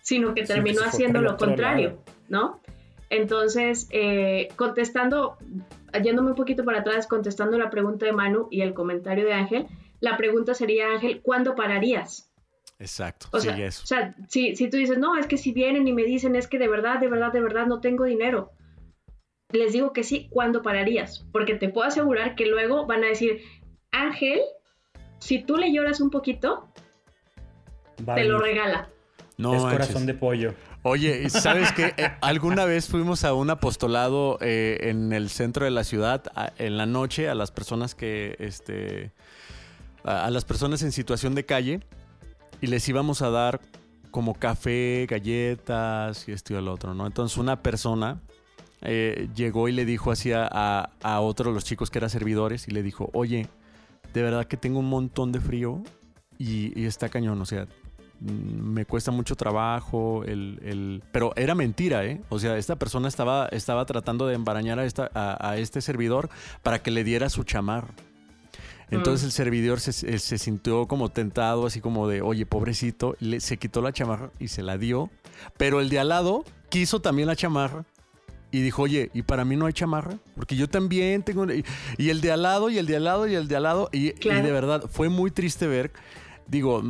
sino 0.02 0.34
que 0.34 0.44
terminó 0.44 0.82
haciendo 0.84 1.22
lo 1.22 1.38
contrario. 1.38 2.00
¿no? 2.30 2.60
Entonces, 3.10 3.88
eh, 3.92 4.50
contestando, 4.56 5.38
yéndome 6.04 6.32
un 6.32 6.36
poquito 6.36 6.66
para 6.66 6.80
atrás, 6.80 7.06
contestando 7.06 7.58
la 7.58 7.70
pregunta 7.70 8.06
de 8.06 8.12
Manu 8.12 8.48
y 8.50 8.62
el 8.62 8.74
comentario 8.74 9.26
de 9.26 9.34
Ángel, 9.34 9.68
la 10.00 10.18
pregunta 10.18 10.54
sería, 10.54 10.88
Ángel, 10.92 11.22
¿cuándo 11.22 11.56
pararías? 11.56 12.32
Exacto, 12.80 13.28
O 13.32 13.40
sí, 13.40 13.48
sea, 13.48 13.58
eso. 13.66 13.84
o 13.84 13.86
sea 13.86 14.16
si, 14.28 14.56
si 14.56 14.70
tú 14.70 14.78
dices, 14.78 14.98
no, 14.98 15.16
es 15.16 15.28
que 15.28 15.38
si 15.38 15.54
vienen 15.54 15.88
y 15.88 15.94
me 15.94 16.04
dicen, 16.04 16.36
es 16.36 16.48
que 16.48 16.58
de 16.58 16.68
verdad, 16.68 17.00
de 17.00 17.08
verdad, 17.08 17.32
de 17.32 17.40
verdad 17.40 17.68
no 17.68 17.80
tengo 17.80 18.04
dinero, 18.04 18.52
les 19.54 19.74
digo 19.74 19.94
que 19.94 20.04
sí, 20.04 20.28
¿cuándo 20.30 20.62
pararías? 20.62 21.26
Porque 21.32 21.56
te 21.56 21.70
puedo 21.70 21.88
asegurar 21.88 22.36
que 22.36 22.46
luego 22.46 22.86
van 22.86 23.04
a 23.04 23.08
decir, 23.08 23.42
Ángel, 23.92 24.40
si 25.20 25.44
tú 25.44 25.58
le 25.58 25.72
lloras 25.72 26.02
un 26.02 26.10
poquito, 26.10 26.68
te 28.16 28.24
lo 28.26 28.40
regala. 28.40 28.90
No 29.38 29.56
es 29.56 29.62
manches. 29.64 29.80
corazón 29.88 30.06
de 30.06 30.14
pollo. 30.14 30.54
Oye, 30.84 31.24
¿y 31.26 31.30
¿sabes 31.30 31.72
qué? 31.72 31.94
Eh, 31.98 32.12
alguna 32.22 32.66
vez 32.66 32.88
fuimos 32.88 33.24
a 33.24 33.34
un 33.34 33.50
apostolado 33.50 34.38
eh, 34.42 34.78
en 34.90 35.14
el 35.14 35.30
centro 35.30 35.66
de 35.66 35.72
la 35.72 35.84
ciudad 35.84 36.24
a- 36.36 36.52
en 36.58 36.78
la 36.78 36.86
noche 36.86 37.30
a 37.30 37.36
las 37.36 37.52
personas 37.52 37.96
que, 37.96 38.36
este, 38.40 39.12
a, 40.04 40.26
a 40.26 40.30
las 40.32 40.46
personas 40.46 40.82
en 40.84 40.92
situación 40.92 41.36
de 41.36 41.46
calle 41.46 41.80
y 42.62 42.68
les 42.68 42.88
íbamos 42.90 43.22
a 43.22 43.30
dar 43.30 43.60
como 44.12 44.36
café, 44.36 45.08
galletas 45.10 46.28
y 46.28 46.32
esto 46.34 46.54
y 46.54 46.58
el 46.58 46.68
otro, 46.68 46.94
¿no? 46.94 47.08
Entonces 47.08 47.38
una 47.38 47.62
persona 47.64 48.20
eh, 48.84 49.30
llegó 49.36 49.68
y 49.70 49.72
le 49.72 49.86
dijo 49.86 50.12
así 50.12 50.32
a, 50.32 50.48
a, 50.52 50.90
a 51.02 51.20
otro 51.22 51.50
de 51.50 51.56
los 51.56 51.64
chicos 51.64 51.90
que 51.90 52.00
eran 52.00 52.10
servidores 52.10 52.68
y 52.68 52.72
le 52.72 52.84
dijo, 52.84 53.10
oye, 53.14 53.48
de 54.14 54.22
verdad 54.22 54.46
que 54.46 54.58
tengo 54.58 54.80
un 54.80 54.90
montón 54.90 55.32
de 55.32 55.40
frío 55.40 55.82
y, 56.38 56.78
y 56.80 56.86
está 56.86 57.10
cañón, 57.10 57.42
o 57.42 57.46
sea, 57.46 57.66
mm, 58.20 58.28
me 58.30 58.86
cuesta 58.86 59.12
mucho 59.12 59.36
trabajo, 59.36 60.24
el, 60.26 60.60
el- 60.64 61.04
pero 61.12 61.34
era 61.36 61.56
mentira, 61.56 62.06
¿eh? 62.06 62.22
O 62.30 62.40
sea, 62.40 62.58
esta 62.58 62.76
persona 62.76 63.08
estaba, 63.08 63.48
estaba 63.48 63.86
tratando 63.86 64.28
de 64.28 64.36
embarañar 64.36 64.80
a, 64.80 64.86
esta, 64.86 65.10
a, 65.14 65.50
a 65.50 65.58
este 65.58 65.82
servidor 65.82 66.30
para 66.62 66.82
que 66.84 66.92
le 66.92 67.04
diera 67.04 67.30
su. 67.30 67.44
Entonces 68.92 69.24
Mm. 69.24 69.26
el 69.28 69.32
servidor 69.32 69.80
se, 69.80 69.94
se- 69.94 70.20
se 70.20 70.38
sintió 70.38 70.88
como 70.88 71.10
tentado, 71.10 71.66
así 71.66 71.82
como 71.82 72.08
de, 72.08 72.22
oye, 72.22 72.46
pobrecito, 72.46 73.16
le- 73.20 73.40
se 73.40 73.58
quitó 73.58 73.82
la 73.82 73.92
chamarra 73.94 74.30
y 74.40 74.50
se 74.50 74.62
la 74.62 74.78
dio, 74.78 75.10
pero 75.58 75.80
el 75.80 75.90
de 75.90 76.00
al 76.00 76.10
lado 76.10 76.44
quiso 76.70 77.02
también 77.02 77.28
la 77.28 77.36
chamarra 77.36 77.86
y 78.54 78.62
dijo, 78.62 78.84
oye, 78.84 79.10
¿y 79.14 79.24
para 79.24 79.44
mí 79.44 79.56
no 79.56 79.66
hay 79.66 79.74
chamarra? 79.74 80.20
Porque 80.36 80.56
yo 80.56 80.70
también 80.70 81.24
tengo... 81.24 81.42
una-". 81.42 81.56
Y, 81.56 81.66
y 81.98 82.10
el 82.12 82.22
de 82.22 82.32
al 82.32 82.44
lado, 82.44 82.70
y 82.70 82.78
el 82.78 82.86
de 82.86 82.96
al 82.96 83.04
lado, 83.04 83.28
y 83.28 83.34
el 83.34 83.48
de 83.48 83.56
al 83.56 83.64
lado, 83.64 83.90
y, 83.92 84.10
y 84.10 84.30
de 84.30 84.52
verdad 84.52 84.84
fue 84.90 85.10
muy 85.10 85.32
triste 85.32 85.68
ver 85.68 85.92
digo, 86.46 86.84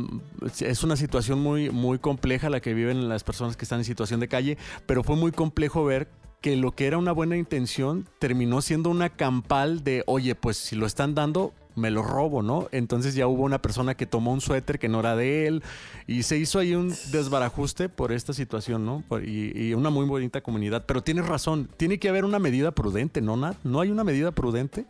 es 0.60 0.82
una 0.82 0.96
situación 0.96 1.40
muy, 1.40 1.70
muy 1.70 1.98
compleja 1.98 2.50
la 2.50 2.60
que 2.60 2.74
viven 2.74 3.08
las 3.08 3.24
personas 3.24 3.56
que 3.56 3.64
están 3.64 3.78
en 3.78 3.84
situación 3.84 4.20
de 4.20 4.28
calle, 4.28 4.58
pero 4.84 5.04
fue 5.04 5.16
muy 5.16 5.30
complejo 5.32 5.84
ver 5.84 6.08
que 6.42 6.56
lo 6.56 6.72
que 6.72 6.86
era 6.86 6.98
una 6.98 7.12
buena 7.12 7.36
intención 7.38 8.06
terminó 8.18 8.60
siendo 8.60 8.90
una 8.90 9.08
campal 9.08 9.82
de, 9.82 10.02
oye, 10.06 10.34
pues 10.34 10.58
si 10.58 10.76
lo 10.76 10.84
están 10.84 11.14
dando, 11.14 11.54
me 11.76 11.90
lo 11.90 12.02
robo, 12.02 12.42
¿no? 12.42 12.68
Entonces 12.72 13.14
ya 13.14 13.26
hubo 13.26 13.42
una 13.42 13.60
persona 13.60 13.94
que 13.94 14.06
tomó 14.06 14.32
un 14.32 14.40
suéter 14.40 14.78
que 14.78 14.88
no 14.88 15.00
era 15.00 15.16
de 15.16 15.46
él 15.46 15.62
y 16.06 16.22
se 16.22 16.38
hizo 16.38 16.58
ahí 16.58 16.74
un 16.74 16.90
desbarajuste 17.10 17.88
por 17.88 18.12
esta 18.12 18.32
situación, 18.32 18.84
¿no? 18.84 19.02
Y, 19.22 19.68
y 19.68 19.74
una 19.74 19.90
muy 19.90 20.06
bonita 20.06 20.40
comunidad. 20.40 20.84
Pero 20.86 21.02
tienes 21.02 21.26
razón, 21.26 21.68
tiene 21.76 21.98
que 21.98 22.08
haber 22.08 22.24
una 22.24 22.38
medida 22.38 22.70
prudente, 22.72 23.20
¿no? 23.20 23.36
¿No 23.36 23.80
hay 23.80 23.90
una 23.90 24.04
medida 24.04 24.30
prudente? 24.32 24.86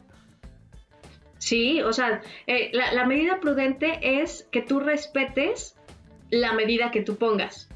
Sí, 1.39 1.83
o 1.83 1.93
sea, 1.93 2.23
eh, 2.47 2.71
la 2.73 3.05
medida 3.05 3.39
prudente 3.39 3.99
es 4.23 4.49
que 4.51 4.63
tú 4.63 4.81
respetes 4.81 5.77
la 6.31 6.53
medida 6.55 6.91
que 6.91 7.03
tú 7.03 7.17
pongas. 7.17 7.69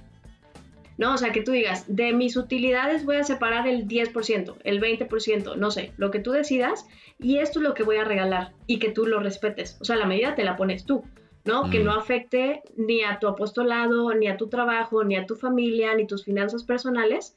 ¿No? 0.98 1.14
O 1.14 1.16
sea, 1.16 1.30
que 1.32 1.42
tú 1.42 1.52
digas, 1.52 1.84
de 1.88 2.12
mis 2.12 2.36
utilidades 2.36 3.04
voy 3.06 3.16
a 3.16 3.24
separar 3.24 3.66
el 3.68 3.86
10%, 3.88 4.56
el 4.64 4.80
20%, 4.80 5.54
no 5.56 5.70
sé, 5.70 5.92
lo 5.96 6.10
que 6.10 6.18
tú 6.18 6.32
decidas, 6.32 6.86
y 7.20 7.38
esto 7.38 7.60
es 7.60 7.62
lo 7.62 7.72
que 7.74 7.84
voy 7.84 7.96
a 7.96 8.04
regalar, 8.04 8.52
y 8.66 8.78
que 8.80 8.90
tú 8.90 9.06
lo 9.06 9.20
respetes. 9.20 9.78
O 9.80 9.84
sea, 9.84 9.96
la 9.96 10.06
medida 10.06 10.34
te 10.34 10.44
la 10.44 10.56
pones 10.56 10.84
tú. 10.84 11.04
¿no? 11.44 11.70
Que 11.70 11.80
Mm. 11.80 11.84
no 11.84 11.92
afecte 11.94 12.60
ni 12.76 13.02
a 13.04 13.18
tu 13.20 13.26
apostolado, 13.26 14.12
ni 14.12 14.26
a 14.28 14.36
tu 14.36 14.48
trabajo, 14.48 15.02
ni 15.02 15.16
a 15.16 15.24
tu 15.24 15.34
familia, 15.34 15.94
ni 15.94 16.06
tus 16.06 16.24
finanzas 16.24 16.62
personales, 16.62 17.36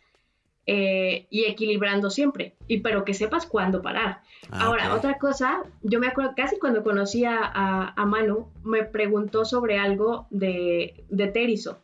eh, 0.67 1.27
y 1.29 1.45
equilibrando 1.45 2.09
siempre, 2.09 2.53
y 2.67 2.79
pero 2.81 3.05
que 3.05 3.13
sepas 3.13 3.45
cuándo 3.45 3.81
parar. 3.81 4.21
Ah, 4.51 4.65
Ahora, 4.65 4.93
otra 4.95 5.17
cosa, 5.17 5.63
yo 5.81 5.99
me 5.99 6.07
acuerdo 6.07 6.33
casi 6.35 6.59
cuando 6.59 6.83
conocí 6.83 7.23
a, 7.23 7.37
a- 7.41 7.93
a 7.95 8.05
Manu, 8.05 8.47
me 8.65 8.83
preguntó 8.83 9.45
sobre 9.45 9.77
algo 9.79 10.27
de, 10.29 11.05
de 11.09 11.27
Terizo, 11.27 11.79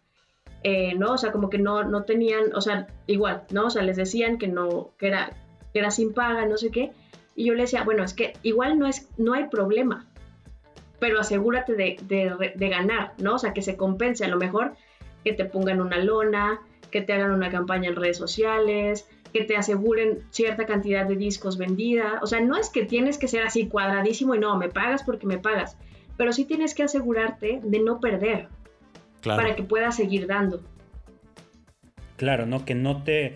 eh, 0.64 0.96
¿no? 0.96 1.14
O 1.14 1.18
sea, 1.18 1.32
como 1.32 1.50
que 1.50 1.58
no, 1.58 1.84
no 1.84 2.04
tenían, 2.04 2.54
o 2.56 2.62
sea, 2.62 2.88
igual, 3.06 3.44
¿no? 3.52 3.68
O 3.68 3.70
sea, 3.70 3.84
les 3.84 3.98
decían 3.98 4.38
que 4.38 4.48
no, 4.48 4.92
que 4.98 5.08
era, 5.08 5.32
que 5.74 5.80
era 5.80 5.92
sin 5.92 6.14
paga, 6.14 6.46
no 6.46 6.58
sé 6.58 6.72
qué, 6.72 6.92
y 7.36 7.46
yo 7.46 7.54
le 7.54 7.64
decía, 7.64 7.84
bueno, 7.84 8.04
es 8.04 8.14
que 8.14 8.34
igual 8.44 8.80
no, 8.80 8.88
es, 8.88 9.10
no 9.18 9.34
hay 9.34 9.48
problema, 9.48 10.08
pero 11.00 11.20
asegúrate 11.20 11.74
de, 11.74 12.54
de 12.56 12.70
ganar, 12.70 13.14
¿no? 13.20 13.36
O 13.36 13.40
sea, 13.40 13.54
que 13.54 13.62
se 13.62 13.78
compense, 13.78 14.26
a 14.26 14.30
lo 14.30 14.38
mejor 14.38 14.74
que 15.24 15.34
te 15.34 15.46
pongan 15.46 15.82
una 15.82 15.98
lona, 15.98 16.62
que 16.90 17.02
te 17.02 17.14
hagan 17.14 17.32
una 17.32 17.50
campaña 17.50 17.90
en 17.90 17.96
redes 17.96 18.18
sociales, 18.18 19.08
que 19.34 19.44
te 19.44 19.58
aseguren 19.58 20.24
cierta 20.32 20.66
cantidad 20.66 21.06
de 21.06 21.16
discos 21.16 21.58
vendida. 21.58 22.20
O 22.22 22.28
sea, 22.28 22.40
no 22.40 22.58
es 22.58 22.70
que 22.70 22.86
tienes 22.86 23.18
que 23.18 23.28
ser 23.28 23.44
así 23.44 23.68
cuadradísimo 23.68 24.36
y 24.36 24.40
no, 24.40 24.58
me 24.58 24.70
pagas 24.70 25.04
porque 25.04 25.28
me 25.28 25.38
pagas, 25.38 25.78
pero 26.18 26.32
sí 26.32 26.46
tienes 26.46 26.74
que 26.74 26.84
asegurarte 26.84 27.60
de 27.64 27.80
no 27.80 28.00
perder 28.00 28.50
Claro. 29.28 29.44
para 29.44 29.56
que 29.56 29.64
puedas 29.64 29.96
seguir 29.96 30.28
dando. 30.28 30.62
Claro, 32.16 32.46
¿no? 32.46 32.66
Que 32.66 32.76
no 32.76 33.04
te... 33.04 33.36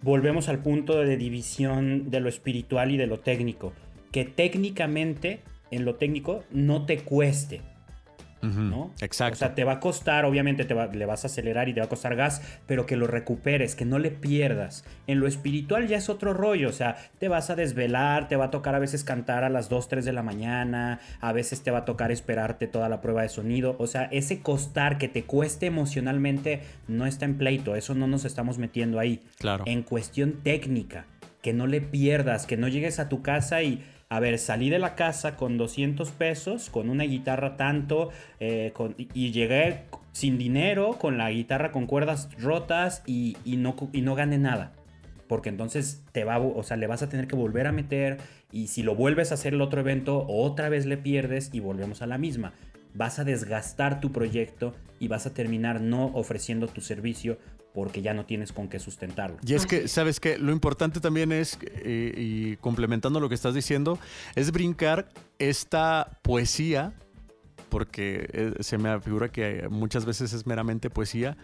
Volvemos 0.00 0.48
al 0.48 0.60
punto 0.60 0.98
de 1.00 1.16
división 1.16 2.10
de 2.10 2.20
lo 2.20 2.28
espiritual 2.28 2.92
y 2.92 2.96
de 2.96 3.06
lo 3.06 3.18
técnico. 3.18 3.72
Que 4.12 4.24
técnicamente, 4.24 5.40
en 5.70 5.84
lo 5.84 5.96
técnico, 5.96 6.44
no 6.50 6.86
te 6.86 6.98
cueste. 6.98 7.60
Exacto. 9.00 9.34
O 9.34 9.38
sea, 9.38 9.54
te 9.54 9.64
va 9.64 9.72
a 9.74 9.80
costar, 9.80 10.24
obviamente 10.24 10.64
te 10.64 10.74
va- 10.74 10.86
le 10.86 11.06
vas 11.06 11.24
a 11.24 11.26
acelerar 11.28 11.68
y 11.68 11.74
te 11.74 11.80
va 11.80 11.86
a 11.86 11.88
costar 11.88 12.16
gas, 12.16 12.42
pero 12.66 12.86
que 12.86 12.96
lo 12.96 13.06
recuperes, 13.06 13.74
que 13.74 13.84
no 13.84 13.98
le 13.98 14.10
pierdas. 14.10 14.84
En 15.06 15.20
lo 15.20 15.26
espiritual 15.26 15.88
ya 15.88 15.96
es 15.96 16.08
otro 16.08 16.32
rollo, 16.34 16.68
o 16.68 16.72
sea, 16.72 16.96
te 17.18 17.28
vas 17.28 17.50
a 17.50 17.56
desvelar, 17.56 18.28
te 18.28 18.36
va 18.36 18.46
a 18.46 18.50
tocar 18.50 18.74
a 18.74 18.78
veces 18.78 19.04
cantar 19.04 19.44
a 19.44 19.48
las 19.48 19.68
2, 19.68 19.88
3 19.88 20.04
de 20.04 20.12
la 20.12 20.22
mañana, 20.22 21.00
a 21.20 21.32
veces 21.32 21.62
te 21.62 21.70
va 21.70 21.78
a 21.78 21.84
tocar 21.84 22.10
esperarte 22.12 22.66
toda 22.66 22.88
la 22.88 23.00
prueba 23.00 23.22
de 23.22 23.28
sonido, 23.28 23.76
o 23.78 23.86
sea, 23.86 24.04
ese 24.12 24.40
costar 24.40 24.98
que 24.98 25.08
te 25.08 25.24
cueste 25.24 25.66
emocionalmente 25.66 26.62
no 26.86 27.06
está 27.06 27.24
en 27.24 27.36
pleito, 27.38 27.74
eso 27.76 27.94
no 27.94 28.06
nos 28.06 28.24
estamos 28.24 28.58
metiendo 28.58 28.98
ahí. 28.98 29.20
Claro. 29.38 29.64
En 29.66 29.82
cuestión 29.82 30.34
técnica, 30.42 31.06
que 31.42 31.52
no 31.52 31.66
le 31.66 31.80
pierdas, 31.80 32.46
que 32.46 32.56
no 32.56 32.68
llegues 32.68 32.98
a 32.98 33.08
tu 33.08 33.22
casa 33.22 33.62
y, 33.62 33.84
a 34.10 34.20
ver, 34.20 34.38
salí 34.38 34.70
de 34.70 34.78
la 34.78 34.94
casa 34.94 35.36
con 35.36 35.58
200 35.58 36.10
pesos, 36.12 36.70
con 36.70 36.88
una 36.88 37.04
guitarra 37.04 37.56
tanto, 37.56 38.10
eh, 38.40 38.72
y- 38.96 39.32
llegué 39.32 39.82
sin 40.12 40.38
dinero, 40.38 40.96
con 40.98 41.18
la 41.18 41.30
guitarra 41.30 41.72
con 41.72 41.86
cuerdas 41.86 42.28
rotas 42.38 43.02
y, 43.06 43.36
y 43.44 43.58
no, 43.58 43.76
y 43.92 44.00
no 44.00 44.14
gané 44.14 44.38
nada. 44.38 44.72
Porque 45.28 45.50
entonces 45.50 46.02
te 46.12 46.24
va, 46.24 46.38
o 46.38 46.62
sea, 46.62 46.78
le 46.78 46.86
vas 46.86 47.02
a 47.02 47.10
tener 47.10 47.26
que 47.26 47.36
volver 47.36 47.66
a 47.66 47.72
meter 47.72 48.16
y 48.50 48.68
si 48.68 48.82
lo 48.82 48.94
vuelves 48.94 49.30
a 49.30 49.34
hacer 49.34 49.52
el 49.52 49.60
otro 49.60 49.80
evento, 49.80 50.24
otra 50.26 50.70
vez 50.70 50.86
le 50.86 50.96
pierdes 50.96 51.50
y 51.52 51.60
volvemos 51.60 52.00
a 52.00 52.06
la 52.06 52.16
misma. 52.16 52.54
Vas 52.94 53.18
a 53.18 53.24
desgastar 53.24 54.00
tu 54.00 54.10
proyecto 54.10 54.74
y 54.98 55.08
vas 55.08 55.26
a 55.26 55.34
terminar 55.34 55.82
no 55.82 56.06
ofreciendo 56.14 56.66
tu 56.66 56.80
servicio 56.80 57.36
porque 57.74 58.02
ya 58.02 58.14
no 58.14 58.24
tienes 58.24 58.52
con 58.52 58.68
qué 58.68 58.78
sustentarlo. 58.78 59.38
Y 59.46 59.54
es 59.54 59.66
que, 59.66 59.84
es. 59.84 59.92
¿sabes 59.92 60.20
qué? 60.20 60.38
Lo 60.38 60.52
importante 60.52 61.00
también 61.00 61.32
es, 61.32 61.58
eh, 61.62 62.12
y 62.16 62.56
complementando 62.56 63.20
lo 63.20 63.28
que 63.28 63.34
estás 63.34 63.54
diciendo, 63.54 63.98
es 64.34 64.50
brincar 64.52 65.08
esta 65.38 66.18
poesía, 66.22 66.92
porque 67.68 68.28
eh, 68.32 68.54
se 68.60 68.78
me 68.78 69.00
figura 69.00 69.30
que 69.30 69.68
muchas 69.70 70.04
veces 70.04 70.32
es 70.32 70.46
meramente 70.46 70.90
poesía, 70.90 71.36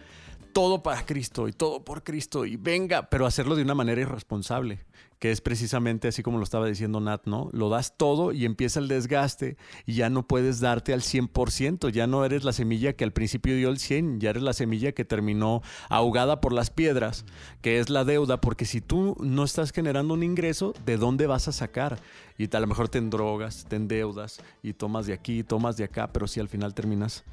todo 0.55 0.81
para 0.81 1.05
Cristo 1.05 1.49
y 1.49 1.51
todo 1.51 1.83
por 1.83 2.05
Cristo 2.05 2.45
y 2.45 2.55
venga, 2.55 3.09
pero 3.09 3.25
hacerlo 3.25 3.57
de 3.57 3.63
una 3.63 3.75
manera 3.75 3.99
irresponsable, 3.99 4.85
que 5.19 5.31
es 5.31 5.41
precisamente 5.41 6.07
así 6.07 6.23
como 6.23 6.37
lo 6.37 6.45
estaba 6.45 6.65
diciendo 6.65 7.01
Nat, 7.01 7.25
¿no? 7.25 7.49
Lo 7.51 7.67
das 7.67 7.97
todo 7.97 8.31
y 8.31 8.45
empieza 8.45 8.79
el 8.79 8.87
desgaste 8.87 9.57
y 9.85 9.95
ya 9.95 10.09
no 10.09 10.25
puedes 10.25 10.61
darte 10.61 10.93
al 10.93 11.01
100%, 11.01 11.89
ya 11.89 12.07
no 12.07 12.23
eres 12.23 12.45
la 12.45 12.53
semilla 12.53 12.93
que 12.93 13.03
al 13.03 13.11
principio 13.11 13.53
dio 13.53 13.67
el 13.67 13.79
100, 13.79 14.21
ya 14.21 14.29
eres 14.29 14.43
la 14.43 14.53
semilla 14.53 14.93
que 14.93 15.03
terminó 15.03 15.61
ahogada 15.89 16.39
por 16.39 16.53
las 16.53 16.69
piedras, 16.69 17.25
que 17.61 17.79
es 17.79 17.89
la 17.89 18.05
deuda, 18.05 18.39
porque 18.39 18.63
si 18.63 18.79
tú 18.79 19.17
no 19.19 19.43
estás 19.43 19.73
generando 19.73 20.13
un 20.13 20.23
ingreso, 20.23 20.73
¿de 20.85 20.95
dónde 20.95 21.27
vas 21.27 21.49
a 21.49 21.51
sacar? 21.51 21.99
Y 22.37 22.55
a 22.55 22.59
lo 22.61 22.67
mejor 22.67 22.87
te 22.87 22.97
endrogas, 22.97 23.65
te 23.67 23.75
endeudas 23.75 24.39
y 24.63 24.71
tomas 24.71 25.05
de 25.05 25.15
aquí, 25.15 25.43
tomas 25.43 25.75
de 25.75 25.83
acá, 25.83 26.13
pero 26.13 26.27
si 26.27 26.39
al 26.39 26.47
final 26.47 26.73
terminas 26.73 27.25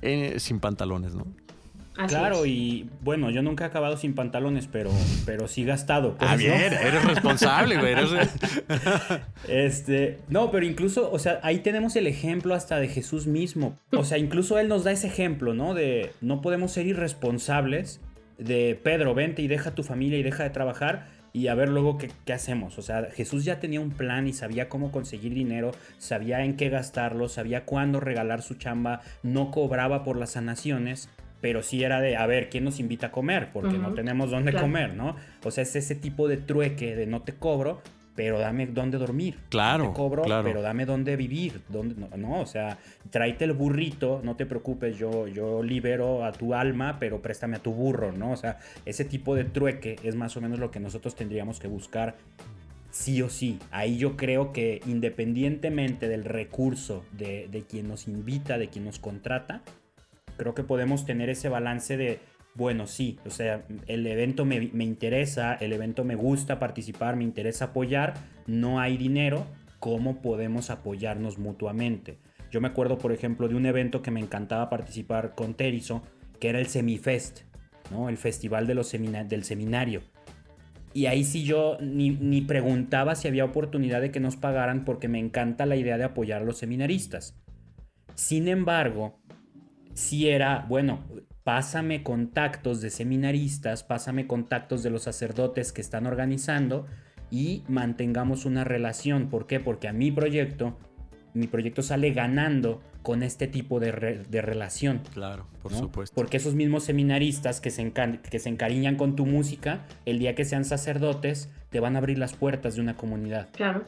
eh, 0.00 0.36
sin 0.38 0.60
pantalones, 0.60 1.14
¿no? 1.14 1.26
Así 2.00 2.14
Claro, 2.14 2.40
es. 2.44 2.46
y 2.50 2.88
bueno, 3.02 3.30
yo 3.30 3.42
nunca 3.42 3.64
he 3.64 3.66
acabado 3.68 3.96
sin 3.96 4.14
pantalones, 4.14 4.66
pero, 4.66 4.90
pero 5.26 5.48
sí 5.48 5.64
gastado. 5.64 6.16
por 6.16 6.26
Ah, 6.28 6.36
bien, 6.36 6.54
eres 6.72 7.04
responsable, 7.04 7.76
güey. 7.78 7.92
eres- 7.92 8.10
Este, 9.48 10.18
no, 10.28 10.50
pero 10.50 10.66
incluso, 10.66 11.10
o 11.10 11.18
sea, 11.18 11.40
ahí 11.42 11.58
tenemos 11.60 11.96
el 11.96 12.06
ejemplo 12.06 12.54
hasta 12.54 12.78
de 12.78 12.88
Jesús 12.88 13.26
mismo. 13.26 13.78
O 13.92 14.04
sea, 14.04 14.18
incluso 14.18 14.58
él 14.58 14.68
nos 14.68 14.84
da 14.84 14.92
ese 14.92 15.06
ejemplo, 15.06 15.54
¿no? 15.54 15.74
De 15.74 16.12
no 16.20 16.40
podemos 16.40 16.72
ser 16.72 16.86
irresponsables. 16.86 18.00
De 18.38 18.78
Pedro, 18.82 19.14
vente 19.14 19.42
y 19.42 19.48
deja 19.48 19.74
tu 19.74 19.82
familia 19.82 20.18
y 20.18 20.22
deja 20.22 20.44
de 20.44 20.50
trabajar 20.50 21.08
y 21.34 21.48
a 21.48 21.54
ver 21.54 21.68
luego 21.68 21.98
qué, 21.98 22.10
qué 22.24 22.32
hacemos. 22.32 22.78
O 22.78 22.82
sea, 22.82 23.08
Jesús 23.14 23.44
ya 23.44 23.60
tenía 23.60 23.80
un 23.80 23.90
plan 23.90 24.26
y 24.26 24.32
sabía 24.32 24.70
cómo 24.70 24.90
conseguir 24.90 25.34
dinero, 25.34 25.72
sabía 25.98 26.42
en 26.42 26.56
qué 26.56 26.70
gastarlo, 26.70 27.28
sabía 27.28 27.66
cuándo 27.66 28.00
regalar 28.00 28.40
su 28.40 28.54
chamba, 28.54 29.02
no 29.22 29.50
cobraba 29.50 30.04
por 30.04 30.16
las 30.16 30.30
sanaciones. 30.30 31.10
Pero 31.40 31.62
sí 31.62 31.82
era 31.82 32.00
de, 32.00 32.16
a 32.16 32.26
ver, 32.26 32.50
¿quién 32.50 32.64
nos 32.64 32.80
invita 32.80 33.08
a 33.08 33.10
comer? 33.12 33.50
Porque 33.52 33.78
no 33.78 33.94
tenemos 33.94 34.30
dónde 34.30 34.50
claro. 34.50 34.66
comer, 34.66 34.94
¿no? 34.94 35.16
O 35.44 35.50
sea, 35.50 35.62
es 35.62 35.74
ese 35.76 35.94
tipo 35.94 36.28
de 36.28 36.36
trueque 36.36 36.94
de 36.96 37.06
no 37.06 37.22
te 37.22 37.34
cobro, 37.34 37.80
pero 38.14 38.38
dame 38.38 38.66
dónde 38.66 38.98
dormir. 38.98 39.38
Claro, 39.48 39.88
Te 39.88 39.92
cobro, 39.94 40.22
claro. 40.24 40.44
pero 40.44 40.60
dame 40.60 40.84
dónde 40.84 41.16
vivir. 41.16 41.62
Dónde, 41.68 41.94
no, 41.94 42.14
no, 42.16 42.40
o 42.40 42.46
sea, 42.46 42.76
tráete 43.08 43.46
el 43.46 43.54
burrito, 43.54 44.20
no 44.22 44.36
te 44.36 44.44
preocupes, 44.44 44.98
yo, 44.98 45.26
yo 45.26 45.62
libero 45.62 46.24
a 46.24 46.32
tu 46.32 46.52
alma, 46.52 46.98
pero 47.00 47.22
préstame 47.22 47.56
a 47.56 47.60
tu 47.60 47.72
burro, 47.72 48.12
¿no? 48.12 48.32
O 48.32 48.36
sea, 48.36 48.58
ese 48.84 49.06
tipo 49.06 49.34
de 49.34 49.44
trueque 49.44 49.96
es 50.02 50.16
más 50.16 50.36
o 50.36 50.42
menos 50.42 50.58
lo 50.58 50.70
que 50.70 50.80
nosotros 50.80 51.14
tendríamos 51.14 51.60
que 51.60 51.68
buscar 51.68 52.16
sí 52.90 53.22
o 53.22 53.30
sí. 53.30 53.58
Ahí 53.70 53.96
yo 53.96 54.16
creo 54.16 54.52
que 54.52 54.82
independientemente 54.86 56.08
del 56.08 56.24
recurso 56.24 57.04
de, 57.12 57.48
de 57.50 57.62
quien 57.62 57.88
nos 57.88 58.08
invita, 58.08 58.58
de 58.58 58.68
quien 58.68 58.84
nos 58.84 58.98
contrata, 58.98 59.62
creo 60.40 60.54
que 60.54 60.64
podemos 60.64 61.04
tener 61.04 61.28
ese 61.28 61.50
balance 61.50 61.98
de, 61.98 62.18
bueno, 62.54 62.86
sí, 62.86 63.18
o 63.26 63.30
sea, 63.30 63.66
el 63.86 64.06
evento 64.06 64.46
me, 64.46 64.70
me 64.72 64.84
interesa, 64.84 65.52
el 65.52 65.74
evento 65.74 66.02
me 66.02 66.14
gusta 66.14 66.58
participar, 66.58 67.14
me 67.14 67.24
interesa 67.24 67.66
apoyar, 67.66 68.14
no 68.46 68.80
hay 68.80 68.96
dinero, 68.96 69.46
¿cómo 69.80 70.22
podemos 70.22 70.70
apoyarnos 70.70 71.36
mutuamente? 71.36 72.16
Yo 72.50 72.62
me 72.62 72.68
acuerdo, 72.68 72.96
por 72.96 73.12
ejemplo, 73.12 73.48
de 73.48 73.54
un 73.54 73.66
evento 73.66 74.00
que 74.00 74.10
me 74.10 74.20
encantaba 74.20 74.70
participar 74.70 75.34
con 75.34 75.52
Terizo, 75.52 76.02
que 76.40 76.48
era 76.48 76.58
el 76.58 76.68
Semifest, 76.68 77.40
¿no? 77.90 78.08
El 78.08 78.16
festival 78.16 78.66
de 78.66 78.74
los 78.74 78.88
semina- 78.88 79.24
del 79.24 79.44
seminario. 79.44 80.00
Y 80.94 81.04
ahí 81.04 81.22
sí 81.22 81.44
yo 81.44 81.76
ni, 81.82 82.12
ni 82.12 82.40
preguntaba 82.40 83.14
si 83.14 83.28
había 83.28 83.44
oportunidad 83.44 84.00
de 84.00 84.10
que 84.10 84.20
nos 84.20 84.36
pagaran 84.36 84.86
porque 84.86 85.06
me 85.06 85.18
encanta 85.18 85.66
la 85.66 85.76
idea 85.76 85.98
de 85.98 86.04
apoyar 86.04 86.40
a 86.40 86.44
los 86.46 86.56
seminaristas. 86.56 87.38
Sin 88.14 88.48
embargo, 88.48 89.19
si 89.94 90.28
era, 90.28 90.66
bueno, 90.68 91.00
pásame 91.44 92.02
contactos 92.02 92.80
de 92.80 92.90
seminaristas, 92.90 93.82
pásame 93.82 94.26
contactos 94.26 94.82
de 94.82 94.90
los 94.90 95.02
sacerdotes 95.02 95.72
que 95.72 95.80
están 95.80 96.06
organizando 96.06 96.86
y 97.30 97.62
mantengamos 97.68 98.44
una 98.44 98.64
relación. 98.64 99.28
¿Por 99.28 99.46
qué? 99.46 99.60
Porque 99.60 99.88
a 99.88 99.92
mi 99.92 100.10
proyecto, 100.12 100.76
mi 101.34 101.46
proyecto 101.46 101.82
sale 101.82 102.12
ganando 102.12 102.82
con 103.02 103.22
este 103.22 103.46
tipo 103.46 103.80
de, 103.80 103.92
re- 103.92 104.22
de 104.28 104.42
relación. 104.42 105.00
Claro, 105.14 105.46
por 105.62 105.72
¿no? 105.72 105.78
supuesto. 105.78 106.14
Porque 106.14 106.36
esos 106.36 106.54
mismos 106.54 106.84
seminaristas 106.84 107.60
que 107.60 107.70
se, 107.70 107.92
que 107.92 108.38
se 108.38 108.48
encariñan 108.48 108.96
con 108.96 109.16
tu 109.16 109.24
música, 109.26 109.86
el 110.04 110.18
día 110.18 110.34
que 110.34 110.44
sean 110.44 110.64
sacerdotes, 110.64 111.50
te 111.70 111.80
van 111.80 111.94
a 111.96 111.98
abrir 112.00 112.18
las 112.18 112.34
puertas 112.34 112.74
de 112.74 112.82
una 112.82 112.96
comunidad. 112.96 113.48
Claro. 113.52 113.84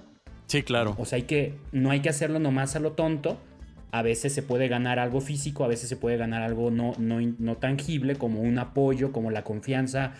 Sí, 0.47 0.63
claro. 0.63 0.95
O 0.99 1.05
sea, 1.05 1.17
hay 1.17 1.23
que, 1.25 1.55
no 1.73 1.91
hay 1.91 2.01
que 2.01 2.09
hacerlo 2.09 2.39
nomás 2.39 2.75
a 2.77 2.81
lo 2.81 2.93
tonto. 2.93 3.39
A 3.93 4.03
veces 4.03 4.33
se 4.33 4.43
puede 4.43 4.69
ganar 4.69 4.99
algo 4.99 5.21
físico, 5.21 5.65
a 5.65 5.69
veces 5.69 5.89
se 5.89 5.97
puede 5.97 6.17
ganar 6.17 6.43
algo 6.43 6.71
no, 6.71 6.95
no, 6.99 7.19
no 7.39 7.57
tangible, 7.57 8.17
como 8.17 8.41
un 8.41 8.59
apoyo, 8.59 9.13
como 9.13 9.31
la 9.31 9.45
confianza. 9.45 10.15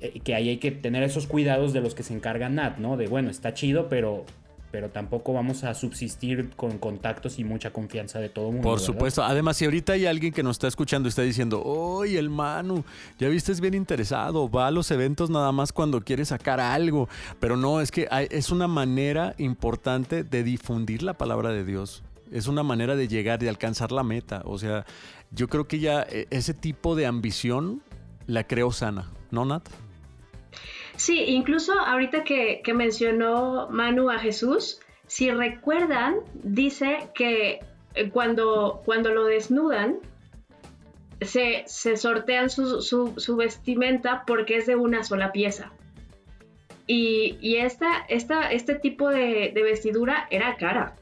eh, 0.00 0.20
Que 0.24 0.34
ahí 0.34 0.48
hay 0.48 0.58
que 0.58 0.70
tener 0.70 1.02
esos 1.02 1.26
cuidados 1.26 1.72
de 1.72 1.80
los 1.80 1.94
que 1.94 2.02
se 2.04 2.14
encarga 2.14 2.48
Nat, 2.48 2.78
¿no? 2.78 2.96
De 2.96 3.08
bueno, 3.08 3.30
está 3.30 3.52
chido, 3.52 3.88
pero, 3.88 4.24
pero 4.70 4.90
tampoco 4.90 5.32
vamos 5.32 5.64
a 5.64 5.74
subsistir 5.74 6.50
con 6.54 6.78
contactos 6.78 7.40
y 7.40 7.44
mucha 7.44 7.70
confianza 7.72 8.20
de 8.20 8.28
todo 8.28 8.46
el 8.46 8.52
mundo. 8.52 8.68
Por 8.68 8.74
¿verdad? 8.78 8.86
supuesto. 8.86 9.24
Además, 9.24 9.56
si 9.56 9.64
ahorita 9.64 9.94
hay 9.94 10.06
alguien 10.06 10.32
que 10.32 10.44
nos 10.44 10.54
está 10.54 10.68
escuchando 10.68 11.08
y 11.08 11.10
está 11.10 11.22
diciendo, 11.22 11.60
¡Oye, 11.64 12.16
el 12.16 12.30
Manu! 12.30 12.84
Ya 13.18 13.28
viste, 13.28 13.50
es 13.50 13.60
bien 13.60 13.74
interesado. 13.74 14.48
Va 14.48 14.68
a 14.68 14.70
los 14.70 14.88
eventos 14.92 15.30
nada 15.30 15.50
más 15.50 15.72
cuando 15.72 16.00
quiere 16.02 16.24
sacar 16.24 16.60
algo. 16.60 17.08
Pero 17.40 17.56
no, 17.56 17.80
es 17.80 17.90
que 17.90 18.06
hay- 18.08 18.28
es 18.30 18.50
una 18.52 18.68
manera 18.68 19.34
importante 19.38 20.22
de 20.22 20.44
difundir 20.44 21.02
la 21.02 21.14
palabra 21.14 21.50
de 21.50 21.64
Dios. 21.64 22.04
Es 22.32 22.46
una 22.46 22.62
manera 22.62 22.96
de 22.96 23.08
llegar, 23.08 23.38
de 23.38 23.48
alcanzar 23.48 23.92
la 23.92 24.02
meta. 24.02 24.42
O 24.44 24.58
sea, 24.58 24.84
yo 25.30 25.48
creo 25.48 25.66
que 25.66 25.78
ya 25.78 26.02
eh, 26.02 26.26
ese 26.30 26.54
tipo 26.54 26.94
de 26.94 27.06
ambición 27.06 27.82
la 28.26 28.46
creo 28.46 28.72
sana, 28.72 29.10
¿no, 29.30 29.44
Nat? 29.44 29.68
Sí, 30.96 31.24
incluso 31.28 31.72
ahorita 31.78 32.24
que, 32.24 32.60
que 32.64 32.74
mencionó 32.74 33.68
Manu 33.70 34.10
a 34.10 34.18
Jesús, 34.18 34.80
si 35.06 35.30
recuerdan, 35.30 36.16
dice 36.34 37.08
que 37.14 37.60
eh, 37.94 38.10
cuando, 38.10 38.82
cuando 38.84 39.10
lo 39.10 39.24
desnudan, 39.24 39.98
se, 41.20 41.64
se 41.66 41.96
sortean 41.96 42.50
su, 42.50 42.82
su, 42.82 43.36
vestimenta 43.36 44.24
porque 44.26 44.56
es 44.56 44.66
de 44.66 44.76
una 44.76 45.02
sola 45.04 45.32
pieza. 45.32 45.72
Y, 46.86 47.38
y 47.40 47.56
esta, 47.56 48.04
esta, 48.08 48.50
este 48.50 48.74
tipo 48.74 49.08
de 49.08 49.52
vestidura 49.54 50.26
era 50.30 50.56
cara. 50.56 50.97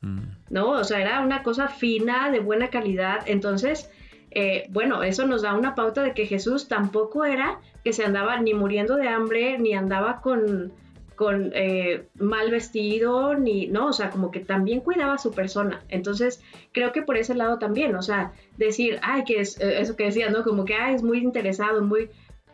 Mm. 0.00 0.20
¿No? 0.50 0.70
O 0.70 0.84
sea, 0.84 1.00
era 1.00 1.20
una 1.20 1.42
cosa 1.42 1.68
fina, 1.68 2.30
de 2.30 2.40
buena 2.40 2.68
calidad. 2.68 3.20
Entonces, 3.26 3.90
eh, 4.30 4.66
bueno, 4.70 5.02
eso 5.02 5.26
nos 5.26 5.42
da 5.42 5.54
una 5.54 5.74
pauta 5.74 6.02
de 6.02 6.14
que 6.14 6.26
Jesús 6.26 6.68
tampoco 6.68 7.24
era 7.24 7.60
que 7.84 7.92
se 7.92 8.04
andaba 8.04 8.40
ni 8.40 8.54
muriendo 8.54 8.96
de 8.96 9.08
hambre, 9.08 9.58
ni 9.58 9.74
andaba 9.74 10.20
con, 10.20 10.72
con 11.16 11.50
eh, 11.54 12.08
mal 12.18 12.50
vestido, 12.50 13.34
ni, 13.34 13.66
no, 13.66 13.88
o 13.88 13.92
sea, 13.92 14.10
como 14.10 14.30
que 14.30 14.40
también 14.40 14.80
cuidaba 14.80 15.14
a 15.14 15.18
su 15.18 15.32
persona. 15.32 15.82
Entonces, 15.88 16.42
creo 16.72 16.92
que 16.92 17.02
por 17.02 17.16
ese 17.16 17.34
lado 17.34 17.58
también, 17.58 17.94
o 17.94 18.02
sea, 18.02 18.32
decir, 18.56 18.98
ay, 19.02 19.24
que 19.24 19.40
es 19.40 19.60
eh, 19.60 19.80
eso 19.80 19.96
que 19.96 20.04
decías, 20.04 20.32
¿no? 20.32 20.44
Como 20.44 20.64
que, 20.64 20.74
ay, 20.74 20.94
es 20.94 21.02
muy 21.02 21.18
interesado, 21.18 21.82
muy... 21.82 22.10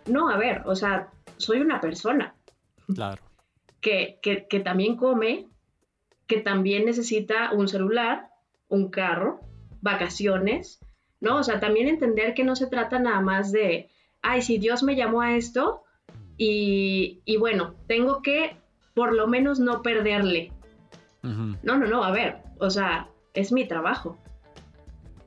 No, 0.07 0.29
a 0.31 0.37
ver, 0.37 0.63
o 0.65 0.77
sea, 0.77 1.11
soy 1.37 1.61
una 1.61 1.81
persona. 1.81 2.35
Claro. 2.95 3.23
Que, 3.81 4.19
que, 4.23 4.47
que 4.49 4.61
también 4.61 4.97
come, 4.97 5.47
que 6.27 6.41
también 6.41 6.85
necesita 6.85 7.53
un 7.53 7.69
celular, 7.69 8.31
un 8.69 8.91
carro, 8.91 9.41
vacaciones, 9.81 10.81
¿no? 11.21 11.37
O 11.37 11.43
sea, 11.43 11.61
también 11.61 11.89
entender 11.89 12.35
que 12.35 12.45
no 12.45 12.57
se 12.57 12.67
trata 12.67 12.99
nada 12.99 13.21
más 13.21 13.53
de, 13.53 13.91
ay, 14.23 14.43
si 14.43 14.59
Dios 14.59 14.83
me 14.83 14.97
llamó 14.97 15.23
a 15.23 15.37
esto, 15.37 15.83
y, 16.37 17.23
y 17.25 17.37
bueno, 17.39 17.75
tengo 17.87 18.23
que 18.23 18.57
por 18.95 19.15
lo 19.15 19.27
menos 19.27 19.61
no 19.61 19.83
perderle. 19.83 20.53
No, 21.23 21.77
no, 21.77 21.87
no, 21.87 22.05
a 22.05 22.13
ver, 22.13 22.37
o 22.61 22.71
sea, 22.71 23.09
es 23.35 23.51
mi 23.51 23.67
trabajo, 23.67 24.17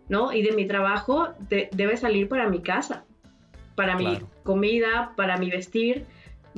¿no? 0.07 0.31
Y 0.31 0.41
de 0.43 0.53
mi 0.53 0.65
trabajo 0.65 1.27
debe 1.49 1.97
salir 1.97 2.29
para 2.29 2.47
mi 2.47 2.61
casa, 2.61 3.03
para 3.75 3.97
mi 3.97 4.19
comida, 4.43 5.11
para 5.17 5.35
mi 5.35 5.49
vestir, 5.49 6.05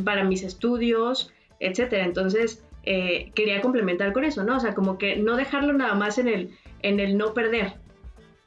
para 0.06 0.24
mis 0.24 0.44
estudios, 0.44 1.34
etcétera. 1.60 2.06
Entonces, 2.06 2.64
eh, 2.84 3.32
quería 3.36 3.62
complementar 3.62 4.14
con 4.14 4.24
eso, 4.24 4.44
¿no? 4.44 4.58
O 4.58 4.60
sea, 4.60 4.74
como 4.74 4.98
que 4.98 5.16
no 5.18 5.36
dejarlo 5.36 5.74
nada 5.74 5.96
más 5.96 6.18
en 6.18 6.28
el, 6.28 6.52
en 6.82 7.00
el 7.00 7.18
no 7.18 7.34
perder, 7.34 7.74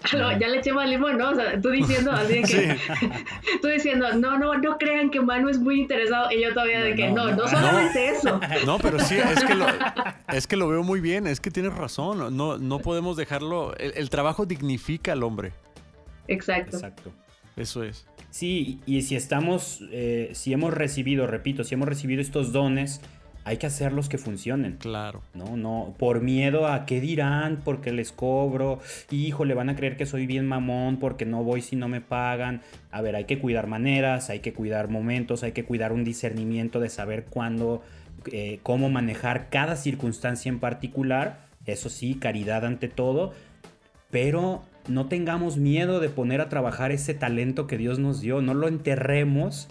ya 0.13 0.49
le 0.49 0.59
eché 0.59 0.73
más 0.73 0.89
limón, 0.89 1.19
¿no? 1.19 1.31
O 1.31 1.35
sea, 1.35 1.61
tú 1.61 1.71
diciendo 1.71 2.13
así 2.13 2.35
de 2.35 2.43
que. 2.43 2.77
tú 3.63 3.69
diciendo, 3.69 4.13
no, 4.15 4.39
no, 4.39 4.55
no 4.59 4.79
crean 4.79 5.11
que 5.11 5.21
Manu 5.21 5.49
es 5.49 5.59
muy 5.59 5.81
interesado. 5.81 6.31
Y 6.31 6.43
yo 6.43 6.53
todavía 6.53 6.83
de 6.83 6.95
que 6.95 7.11
no, 7.11 7.35
no, 7.35 7.49
solamente 7.49 8.11
eso. 8.11 8.41
No, 8.67 8.79
pero 8.79 8.99
sí, 8.99 9.17
es 9.17 9.45
que, 9.45 9.55
lo, 9.55 9.67
es 10.33 10.47
que 10.47 10.57
lo 10.57 10.69
veo 10.69 10.83
muy 10.83 11.01
bien. 11.01 11.27
Es 11.27 11.41
que 11.41 11.51
tienes 11.51 11.75
razón. 11.75 12.37
No, 12.37 12.59
no 12.59 12.79
podemos 12.81 13.17
dejarlo. 13.17 13.75
El, 13.77 14.11
trabajo 14.11 14.47
dignifica 14.47 15.13
al 15.13 15.23
hombre. 15.23 15.53
Exacto. 16.29 16.77
Exacto. 16.77 17.13
Eso 17.57 17.83
es. 17.83 18.07
Sí, 18.31 18.81
y 18.85 19.03
si 19.03 19.17
estamos, 19.17 19.81
eh, 19.93 20.31
si 20.33 20.53
hemos 20.53 20.75
recibido, 20.75 21.27
repito, 21.27 21.63
si 21.63 21.75
hemos 21.75 21.89
recibido 21.89 22.21
estos 22.21 22.53
dones 22.53 23.01
hay 23.45 23.59
que 23.59 23.67
hacerlos 23.67 24.09
que 24.09 24.17
funcionen. 24.17 24.77
Claro. 24.79 25.23
No, 25.35 25.57
no, 25.57 25.95
por 25.99 26.23
miedo 26.23 26.67
a 26.67 26.87
qué 26.87 27.01
dirán, 27.01 27.61
porque 27.63 27.93
les 27.93 28.11
cobro, 28.11 28.81
hijo, 29.11 29.45
le 29.45 29.53
van 29.53 29.69
a 29.69 29.77
creer 29.77 29.97
que 29.99 30.07
soy 30.07 30.27
bien 30.27 30.47
mamón 30.47 30.99
porque 30.99 31.27
no 31.27 31.45
voy 31.45 31.61
si 31.61 31.77
no 31.77 31.87
me 31.89 32.01
pagan. 32.01 32.63
A 32.91 33.03
ver, 33.03 33.17
hay 33.17 33.25
que 33.25 33.39
cuidar 33.39 33.67
maneras, 33.67 34.31
hay 34.31 34.41
que 34.41 34.55
cuidar 34.55 34.89
momentos, 34.89 35.43
hay 35.43 35.53
que 35.53 35.65
cuidar 35.65 35.93
un 35.93 36.05
discernimiento 36.05 36.81
de 36.81 36.89
saber 36.89 37.27
cuándo, 37.27 37.83
eh, 38.33 38.61
cómo 38.63 38.89
manejar 38.89 39.51
cada 39.51 39.77
circunstancia 39.77 40.49
en 40.49 40.59
particular. 40.59 41.45
Eso 41.67 41.91
sí, 41.91 42.15
caridad 42.15 42.65
ante 42.65 42.89
todo, 42.89 43.35
pero 44.11 44.63
no 44.89 45.07
tengamos 45.07 45.59
miedo 45.59 46.01
de 46.01 46.09
poner 46.09 46.41
a 46.41 46.49
trabajar 46.49 46.93
ese 46.93 47.13
talento 47.13 47.67
que 47.67 47.77
Dios 47.79 47.99
nos 47.99 48.21
dio, 48.21 48.41
no 48.41 48.55
lo 48.55 48.69
enterremos, 48.69 49.69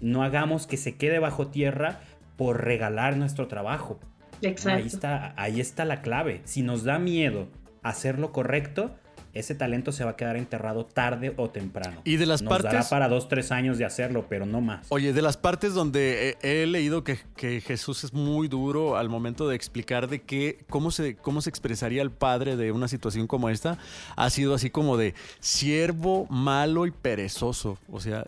no 0.00 0.22
hagamos 0.24 0.66
que 0.66 0.76
se 0.76 0.96
quede 0.96 1.18
bajo 1.18 1.48
tierra 1.48 2.00
por 2.42 2.64
regalar 2.64 3.16
nuestro 3.16 3.46
trabajo. 3.46 4.00
Exacto. 4.40 4.80
Ahí 4.80 4.86
está, 4.88 5.34
ahí 5.36 5.60
está 5.60 5.84
la 5.84 6.02
clave. 6.02 6.40
Si 6.42 6.62
nos 6.62 6.82
da 6.82 6.98
miedo 6.98 7.46
hacer 7.84 8.18
lo 8.18 8.32
correcto, 8.32 8.90
ese 9.32 9.54
talento 9.54 9.92
se 9.92 10.02
va 10.02 10.10
a 10.10 10.16
quedar 10.16 10.36
enterrado 10.36 10.84
tarde 10.84 11.34
o 11.36 11.50
temprano. 11.50 12.00
Y 12.02 12.16
de 12.16 12.26
las 12.26 12.42
Nos 12.42 12.50
partes. 12.50 12.72
Dará 12.72 12.88
para 12.88 13.08
dos, 13.08 13.28
tres 13.28 13.52
años 13.52 13.78
de 13.78 13.84
hacerlo, 13.84 14.26
pero 14.28 14.44
no 14.44 14.60
más. 14.60 14.86
Oye, 14.88 15.12
de 15.12 15.22
las 15.22 15.36
partes 15.36 15.72
donde 15.72 16.36
he, 16.42 16.66
leído 16.66 17.04
que, 17.04 17.20
que, 17.36 17.60
Jesús 17.60 18.02
es 18.02 18.12
muy 18.12 18.48
duro 18.48 18.96
al 18.96 19.08
momento 19.08 19.46
de 19.46 19.54
explicar 19.54 20.08
de 20.08 20.22
qué, 20.22 20.64
cómo 20.68 20.90
se, 20.90 21.14
cómo 21.14 21.42
se 21.42 21.48
expresaría 21.48 22.02
el 22.02 22.10
padre 22.10 22.56
de 22.56 22.72
una 22.72 22.88
situación 22.88 23.28
como 23.28 23.50
esta, 23.50 23.78
ha 24.16 24.30
sido 24.30 24.54
así 24.54 24.68
como 24.68 24.96
de 24.96 25.14
siervo 25.38 26.26
malo 26.26 26.86
y 26.86 26.90
perezoso. 26.90 27.78
O 27.88 28.00
sea, 28.00 28.26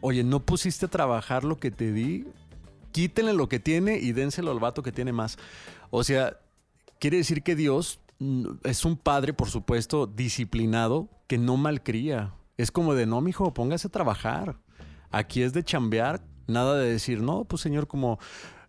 oye, 0.00 0.24
no 0.24 0.40
pusiste 0.40 0.86
a 0.86 0.88
trabajar 0.88 1.44
lo 1.44 1.60
que 1.60 1.70
te 1.70 1.92
di 1.92 2.24
quítenle 2.96 3.34
lo 3.34 3.46
que 3.46 3.60
tiene 3.60 3.98
y 3.98 4.12
dénselo 4.12 4.50
al 4.50 4.58
vato 4.58 4.82
que 4.82 4.90
tiene 4.90 5.12
más. 5.12 5.36
O 5.90 6.02
sea, 6.02 6.40
quiere 6.98 7.18
decir 7.18 7.42
que 7.42 7.54
Dios 7.54 8.00
mm, 8.20 8.46
es 8.64 8.86
un 8.86 8.96
padre, 8.96 9.34
por 9.34 9.50
supuesto, 9.50 10.06
disciplinado, 10.06 11.10
que 11.26 11.36
no 11.36 11.58
malcría. 11.58 12.32
Es 12.56 12.70
como 12.70 12.94
de, 12.94 13.04
no, 13.04 13.20
mijo, 13.20 13.52
póngase 13.52 13.88
a 13.88 13.90
trabajar. 13.90 14.56
Aquí 15.10 15.42
es 15.42 15.52
de 15.52 15.62
chambear, 15.62 16.24
nada 16.46 16.78
de 16.78 16.90
decir, 16.90 17.20
no, 17.20 17.44
pues 17.44 17.60
señor, 17.60 17.86
como... 17.86 18.18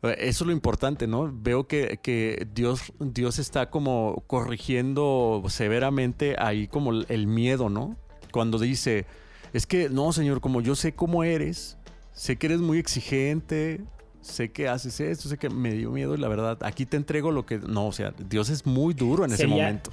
Eh, 0.04 0.18
eso 0.20 0.44
es 0.44 0.48
lo 0.48 0.52
importante, 0.52 1.08
¿no? 1.08 1.32
Veo 1.34 1.66
que, 1.66 1.98
que 2.04 2.50
Dios, 2.54 2.92
Dios 3.00 3.40
está 3.40 3.70
como 3.70 4.26
corrigiendo 4.28 5.42
severamente 5.48 6.36
ahí 6.38 6.68
como 6.68 6.92
el 6.92 7.28
miedo, 7.28 7.70
¿no? 7.70 7.96
Cuando 8.34 8.60
dice, 8.60 9.06
es 9.54 9.66
que, 9.66 9.88
no, 9.88 10.12
señor, 10.12 10.42
como 10.42 10.60
yo 10.60 10.76
sé 10.76 10.94
cómo 10.94 11.24
eres, 11.24 11.78
sé 12.12 12.36
que 12.36 12.48
eres 12.48 12.60
muy 12.60 12.78
exigente, 12.78 13.86
sé 14.28 14.52
que 14.52 14.68
haces 14.68 15.00
esto, 15.00 15.30
sé 15.30 15.38
que 15.38 15.50
me 15.50 15.72
dio 15.74 15.92
miedo 15.92 16.16
y 16.16 16.18
la 16.18 16.28
verdad, 16.28 16.58
aquí 16.62 16.86
te 16.86 16.98
entrego 16.98 17.32
lo 17.32 17.46
que... 17.46 17.58
No, 17.60 17.88
o 17.88 17.92
sea, 17.92 18.14
Dios 18.30 18.50
es 18.50 18.66
muy 18.66 18.94
duro 18.94 19.26
en 19.26 19.32
ese 19.32 19.48
momento. 19.48 19.92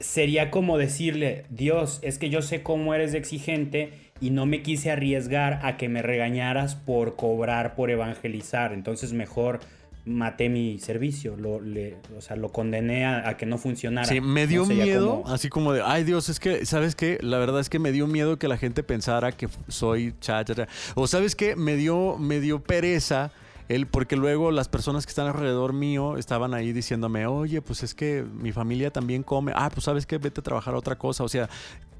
Sería 0.00 0.50
como 0.50 0.76
decirle, 0.76 1.44
Dios, 1.50 2.00
es 2.02 2.18
que 2.18 2.28
yo 2.28 2.42
sé 2.42 2.62
cómo 2.62 2.94
eres 2.94 3.14
exigente 3.14 3.92
y 4.20 4.30
no 4.30 4.46
me 4.46 4.62
quise 4.62 4.90
arriesgar 4.90 5.60
a 5.62 5.76
que 5.76 5.88
me 5.88 6.02
regañaras 6.02 6.74
por 6.74 7.16
cobrar, 7.16 7.74
por 7.74 7.90
evangelizar. 7.90 8.72
Entonces 8.72 9.12
mejor 9.12 9.60
maté 10.04 10.48
mi 10.48 10.78
servicio, 10.78 11.36
lo, 11.36 11.60
le, 11.60 11.96
o 12.16 12.20
sea, 12.20 12.36
lo 12.36 12.52
condené 12.52 13.06
a, 13.06 13.36
que 13.36 13.46
no 13.46 13.58
funcionara. 13.58 14.06
Sí, 14.06 14.20
me 14.20 14.46
dio 14.46 14.66
miedo, 14.66 15.22
así 15.26 15.48
como 15.48 15.72
de, 15.72 15.82
ay 15.82 16.04
Dios, 16.04 16.28
es 16.28 16.40
que, 16.40 16.66
¿sabes 16.66 16.94
qué? 16.94 17.18
La 17.22 17.38
verdad 17.38 17.60
es 17.60 17.70
que 17.70 17.78
me 17.78 17.90
dio 17.90 18.06
miedo 18.06 18.38
que 18.38 18.48
la 18.48 18.58
gente 18.58 18.82
pensara 18.82 19.32
que 19.32 19.48
soy 19.68 20.14
cha, 20.20 20.44
cha, 20.44 20.54
cha. 20.54 20.68
O 20.94 21.06
¿sabes 21.06 21.34
qué? 21.34 21.56
Me 21.56 21.76
dio, 21.76 22.18
me 22.18 22.40
dio 22.40 22.62
pereza 22.62 23.32
él, 23.68 23.86
porque 23.86 24.16
luego 24.16 24.50
las 24.50 24.68
personas 24.68 25.06
que 25.06 25.10
están 25.10 25.26
alrededor 25.26 25.72
mío 25.72 26.16
estaban 26.16 26.54
ahí 26.54 26.72
diciéndome, 26.72 27.26
oye, 27.26 27.62
pues 27.62 27.82
es 27.82 27.94
que 27.94 28.22
mi 28.22 28.52
familia 28.52 28.90
también 28.90 29.22
come. 29.22 29.52
Ah, 29.54 29.70
pues 29.72 29.84
sabes 29.84 30.06
que 30.06 30.18
vete 30.18 30.40
a 30.40 30.44
trabajar 30.44 30.74
a 30.74 30.78
otra 30.78 30.96
cosa. 30.96 31.24
O 31.24 31.28
sea, 31.28 31.48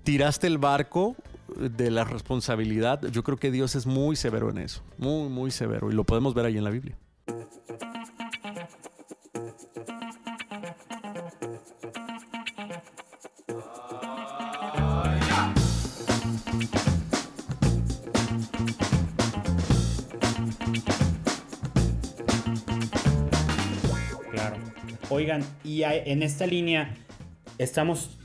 tiraste 0.02 0.46
el 0.46 0.58
barco 0.58 1.16
de 1.56 1.90
la 1.90 2.04
responsabilidad. 2.04 3.02
Yo 3.08 3.22
creo 3.22 3.38
que 3.38 3.50
Dios 3.50 3.74
es 3.74 3.86
muy 3.86 4.16
severo 4.16 4.50
en 4.50 4.58
eso. 4.58 4.82
Muy, 4.98 5.28
muy 5.28 5.50
severo. 5.50 5.90
Y 5.90 5.94
lo 5.94 6.04
podemos 6.04 6.34
ver 6.34 6.46
ahí 6.46 6.56
en 6.58 6.64
la 6.64 6.70
Biblia. 6.70 6.96
Oigan, 25.10 25.42
y 25.62 25.82
en 25.82 26.22
esta 26.22 26.46
línea 26.46 26.94
estamos 27.58 28.16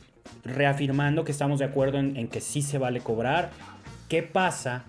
reafirmando 0.43 1.25
que 1.25 1.31
estamos 1.31 1.59
de 1.59 1.65
acuerdo 1.65 1.99
en, 1.99 2.27
que 2.27 2.41
sí 2.41 2.61
se 2.61 2.77
vale 2.77 3.01
cobrar. 3.01 3.51
¿Qué 4.07 4.23
pasa 4.23 4.85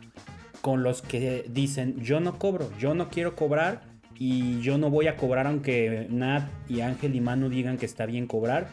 con 0.60 0.82
los 0.82 1.02
que 1.02 1.44
dicen 1.48 2.00
yo 2.00 2.20
no 2.20 2.38
cobro, 2.38 2.70
yo 2.78 2.94
no 2.94 3.08
quiero 3.08 3.34
cobrar 3.34 3.82
y 4.14 4.60
yo 4.60 4.78
no 4.78 4.90
voy 4.90 5.08
a 5.08 5.16
cobrar 5.16 5.46
aunque 5.46 6.06
Nat 6.10 6.48
y 6.68 6.80
Ángel 6.80 7.14
y 7.16 7.20
Manu 7.20 7.48
digan 7.48 7.76
que 7.76 7.86
está 7.86 8.06
bien 8.06 8.26
cobrar? 8.26 8.68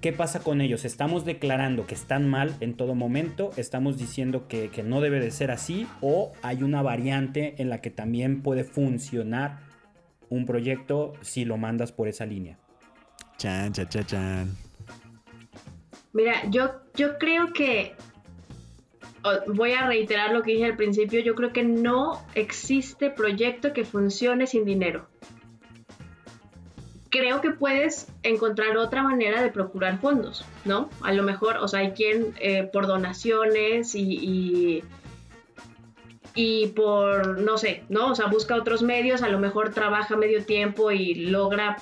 ¿Qué 0.00 0.12
pasa 0.12 0.40
con 0.40 0.60
ellos? 0.60 0.84
¿Estamos 0.84 1.24
declarando 1.24 1.86
que 1.86 1.94
están 1.94 2.28
mal 2.28 2.54
en 2.60 2.74
todo 2.74 2.94
momento? 2.94 3.50
¿Estamos 3.56 3.98
diciendo 3.98 4.46
que, 4.46 4.68
que 4.68 4.82
no 4.82 5.00
debe 5.00 5.20
de 5.20 5.30
ser 5.30 5.50
así? 5.50 5.86
¿O 6.00 6.32
hay 6.42 6.62
una 6.62 6.82
variante 6.82 7.54
en 7.58 7.70
la 7.70 7.80
que 7.80 7.90
también 7.90 8.42
puede 8.42 8.62
funcionar 8.62 9.65
un 10.28 10.46
proyecto 10.46 11.12
si 11.20 11.44
lo 11.44 11.56
mandas 11.56 11.92
por 11.92 12.08
esa 12.08 12.26
línea? 12.26 12.58
Chan, 13.38 13.72
chan, 13.72 13.88
chan, 13.88 14.06
chan. 14.06 14.56
Mira, 16.12 16.48
yo, 16.50 16.70
yo 16.94 17.18
creo 17.18 17.52
que 17.52 17.94
voy 19.48 19.72
a 19.72 19.86
reiterar 19.86 20.32
lo 20.32 20.42
que 20.42 20.52
dije 20.52 20.64
al 20.66 20.76
principio, 20.76 21.20
yo 21.20 21.34
creo 21.34 21.52
que 21.52 21.62
no 21.62 22.22
existe 22.34 23.10
proyecto 23.10 23.72
que 23.72 23.84
funcione 23.84 24.46
sin 24.46 24.64
dinero. 24.64 25.06
Creo 27.10 27.40
que 27.40 27.50
puedes 27.50 28.08
encontrar 28.22 28.76
otra 28.76 29.02
manera 29.02 29.42
de 29.42 29.50
procurar 29.50 30.00
fondos, 30.00 30.44
¿no? 30.64 30.90
A 31.02 31.12
lo 31.12 31.22
mejor, 31.22 31.56
o 31.58 31.68
sea, 31.68 31.80
hay 31.80 31.92
quien 31.92 32.34
eh, 32.40 32.64
por 32.64 32.86
donaciones 32.86 33.94
y, 33.94 34.02
y, 34.02 34.84
y 36.36 36.68
por, 36.68 37.40
no 37.40 37.56
sé, 37.58 37.82
¿no? 37.88 38.12
O 38.12 38.14
sea, 38.14 38.26
busca 38.26 38.54
otros 38.54 38.82
medios, 38.82 39.22
a 39.22 39.28
lo 39.28 39.38
mejor 39.40 39.72
trabaja 39.72 40.16
medio 40.16 40.44
tiempo 40.44 40.92
y 40.92 41.14
logra 41.14 41.78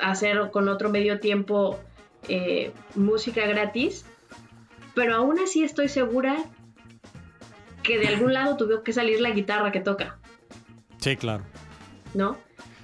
hacer 0.00 0.50
con 0.52 0.68
otro 0.68 0.90
medio 0.90 1.18
tiempo 1.18 1.78
eh, 2.28 2.70
música 2.94 3.46
gratis, 3.46 4.04
pero 4.94 5.14
aún 5.16 5.38
así 5.38 5.64
estoy 5.64 5.88
segura 5.88 6.36
que 7.82 7.98
de 7.98 8.08
algún 8.08 8.34
lado 8.34 8.56
tuvo 8.56 8.82
que 8.82 8.92
salir 8.92 9.20
la 9.20 9.30
guitarra 9.30 9.72
que 9.72 9.80
toca, 9.80 10.18
Sí, 10.98 11.16
claro. 11.16 11.44
¿no? 12.14 12.36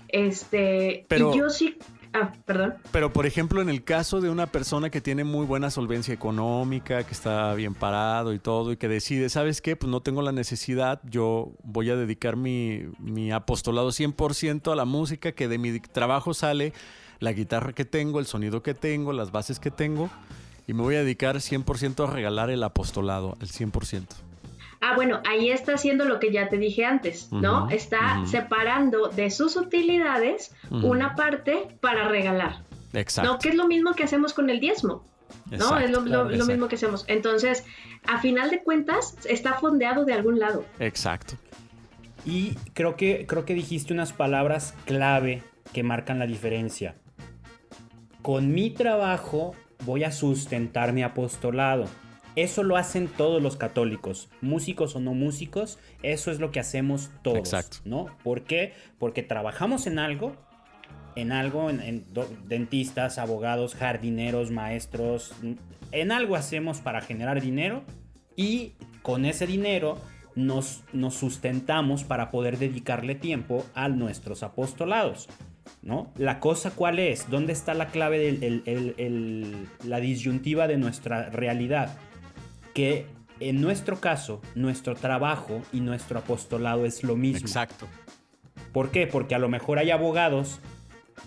Este, 0.08 1.04
Pero- 1.08 1.34
y 1.34 1.38
yo 1.38 1.50
sí, 1.50 1.76
ah, 2.14 2.32
perdón. 2.46 2.74
Pero, 2.90 3.12
por 3.12 3.26
ejemplo, 3.26 3.60
en 3.60 3.68
el 3.68 3.84
caso 3.84 4.20
de 4.20 4.30
una 4.30 4.46
persona 4.46 4.90
que 4.90 5.00
tiene 5.00 5.24
muy 5.24 5.44
buena 5.44 5.70
solvencia 5.70 6.14
económica, 6.14 7.04
que 7.04 7.12
está 7.12 7.54
bien 7.54 7.74
parado 7.74 8.32
y 8.32 8.38
todo, 8.38 8.72
y 8.72 8.76
que 8.76 8.88
decide, 8.88 9.28
¿sabes 9.28 9.60
qué? 9.60 9.76
Pues 9.76 9.90
no 9.90 10.00
tengo 10.00 10.22
la 10.22 10.32
necesidad, 10.32 11.00
yo 11.04 11.52
voy 11.62 11.90
a 11.90 11.96
dedicar 11.96 12.36
mi, 12.36 12.84
mi 12.98 13.32
apostolado 13.32 13.88
100% 13.90 14.72
a 14.72 14.76
la 14.76 14.84
música, 14.84 15.32
que 15.32 15.48
de 15.48 15.58
mi 15.58 15.78
trabajo 15.80 16.32
sale 16.32 16.72
la 17.20 17.32
guitarra 17.32 17.72
que 17.72 17.84
tengo, 17.84 18.20
el 18.20 18.26
sonido 18.26 18.62
que 18.62 18.74
tengo, 18.74 19.12
las 19.12 19.32
bases 19.32 19.60
que 19.60 19.70
tengo, 19.70 20.10
y 20.66 20.72
me 20.72 20.82
voy 20.82 20.96
a 20.96 21.00
dedicar 21.00 21.36
100% 21.36 22.08
a 22.08 22.10
regalar 22.10 22.50
el 22.50 22.62
apostolado, 22.62 23.36
al 23.40 23.48
100%. 23.48 24.23
Ah, 24.86 24.94
bueno, 24.94 25.22
ahí 25.26 25.48
está 25.48 25.72
haciendo 25.76 26.04
lo 26.04 26.20
que 26.20 26.30
ya 26.30 26.50
te 26.50 26.58
dije 26.58 26.84
antes, 26.84 27.32
¿no? 27.32 27.70
Está 27.70 28.22
separando 28.26 29.08
de 29.08 29.30
sus 29.30 29.56
utilidades 29.56 30.54
una 30.70 31.14
parte 31.14 31.68
para 31.80 32.06
regalar, 32.06 32.64
Exacto. 32.92 33.32
¿no? 33.32 33.38
Que 33.38 33.48
es 33.48 33.54
lo 33.54 33.66
mismo 33.66 33.94
que 33.94 34.04
hacemos 34.04 34.34
con 34.34 34.50
el 34.50 34.60
diezmo. 34.60 35.06
¿no? 35.46 35.56
Exacto, 35.56 35.84
es 35.84 35.90
lo, 35.90 36.44
mismo 36.44 36.68
que 36.68 36.74
hacemos. 36.74 37.06
Entonces, 37.08 37.64
a 38.06 38.20
final 38.20 38.50
de 38.50 38.62
cuentas, 38.62 39.16
está 39.24 39.54
fondeado 39.54 40.04
de 40.04 40.12
algún 40.12 40.38
lado. 40.38 40.66
Exacto. 40.78 41.36
Y 42.26 42.52
creo 42.74 42.94
que, 42.94 43.24
creo 43.26 43.46
que 43.46 43.54
dijiste 43.54 43.94
unas 43.94 44.12
palabras 44.12 44.74
clave 44.84 45.42
que 45.72 45.82
marcan 45.82 46.18
la 46.18 46.26
diferencia. 46.26 46.94
Con 48.20 48.52
mi 48.52 48.68
trabajo 48.68 49.54
voy 49.86 50.04
a 50.04 50.12
sustentar 50.12 50.92
mi 50.92 51.02
apostolado. 51.02 51.86
Eso 52.36 52.64
lo 52.64 52.76
hacen 52.76 53.06
todos 53.06 53.40
los 53.40 53.56
católicos, 53.56 54.28
músicos 54.40 54.96
o 54.96 55.00
no 55.00 55.14
músicos, 55.14 55.78
eso 56.02 56.32
es 56.32 56.40
lo 56.40 56.50
que 56.50 56.58
hacemos 56.58 57.10
todos, 57.22 57.38
Exacto. 57.38 57.78
¿no? 57.84 58.06
¿Por 58.24 58.42
qué? 58.42 58.72
Porque 58.98 59.22
trabajamos 59.22 59.86
en 59.86 60.00
algo, 60.00 60.34
en 61.14 61.30
algo, 61.30 61.70
en, 61.70 62.04
dentistas, 62.46 63.18
abogados, 63.18 63.76
jardineros, 63.76 64.50
maestros, 64.50 65.32
en 65.92 66.10
algo 66.10 66.34
hacemos 66.34 66.80
para 66.80 67.00
generar 67.00 67.40
dinero 67.40 67.84
y 68.34 68.72
con 69.02 69.26
ese 69.26 69.46
dinero 69.46 69.98
nos, 70.34 70.82
nos 70.92 71.14
sustentamos 71.14 72.02
para 72.02 72.32
poder 72.32 72.58
dedicarle 72.58 73.14
tiempo 73.14 73.64
a 73.74 73.88
nuestros 73.88 74.42
apostolados. 74.42 75.28
¿No? 75.80 76.12
La 76.16 76.40
cosa 76.40 76.72
cuál 76.72 76.98
es, 76.98 77.30
dónde 77.30 77.52
está 77.52 77.72
la 77.74 77.88
clave 77.88 78.18
de 78.18 79.66
la 79.84 80.00
disyuntiva 80.00 80.66
de 80.66 80.76
nuestra 80.76 81.30
realidad, 81.30 81.96
que 82.74 83.06
en 83.40 83.60
nuestro 83.60 84.00
caso, 84.00 84.40
nuestro 84.54 84.94
trabajo 84.94 85.62
y 85.72 85.80
nuestro 85.80 86.18
apostolado 86.18 86.84
es 86.86 87.02
lo 87.02 87.16
mismo. 87.16 87.40
Exacto. 87.40 87.88
¿Por 88.72 88.90
qué? 88.90 89.06
Porque 89.06 89.34
a 89.34 89.38
lo 89.38 89.48
mejor 89.48 89.78
hay 89.78 89.90
abogados 89.90 90.60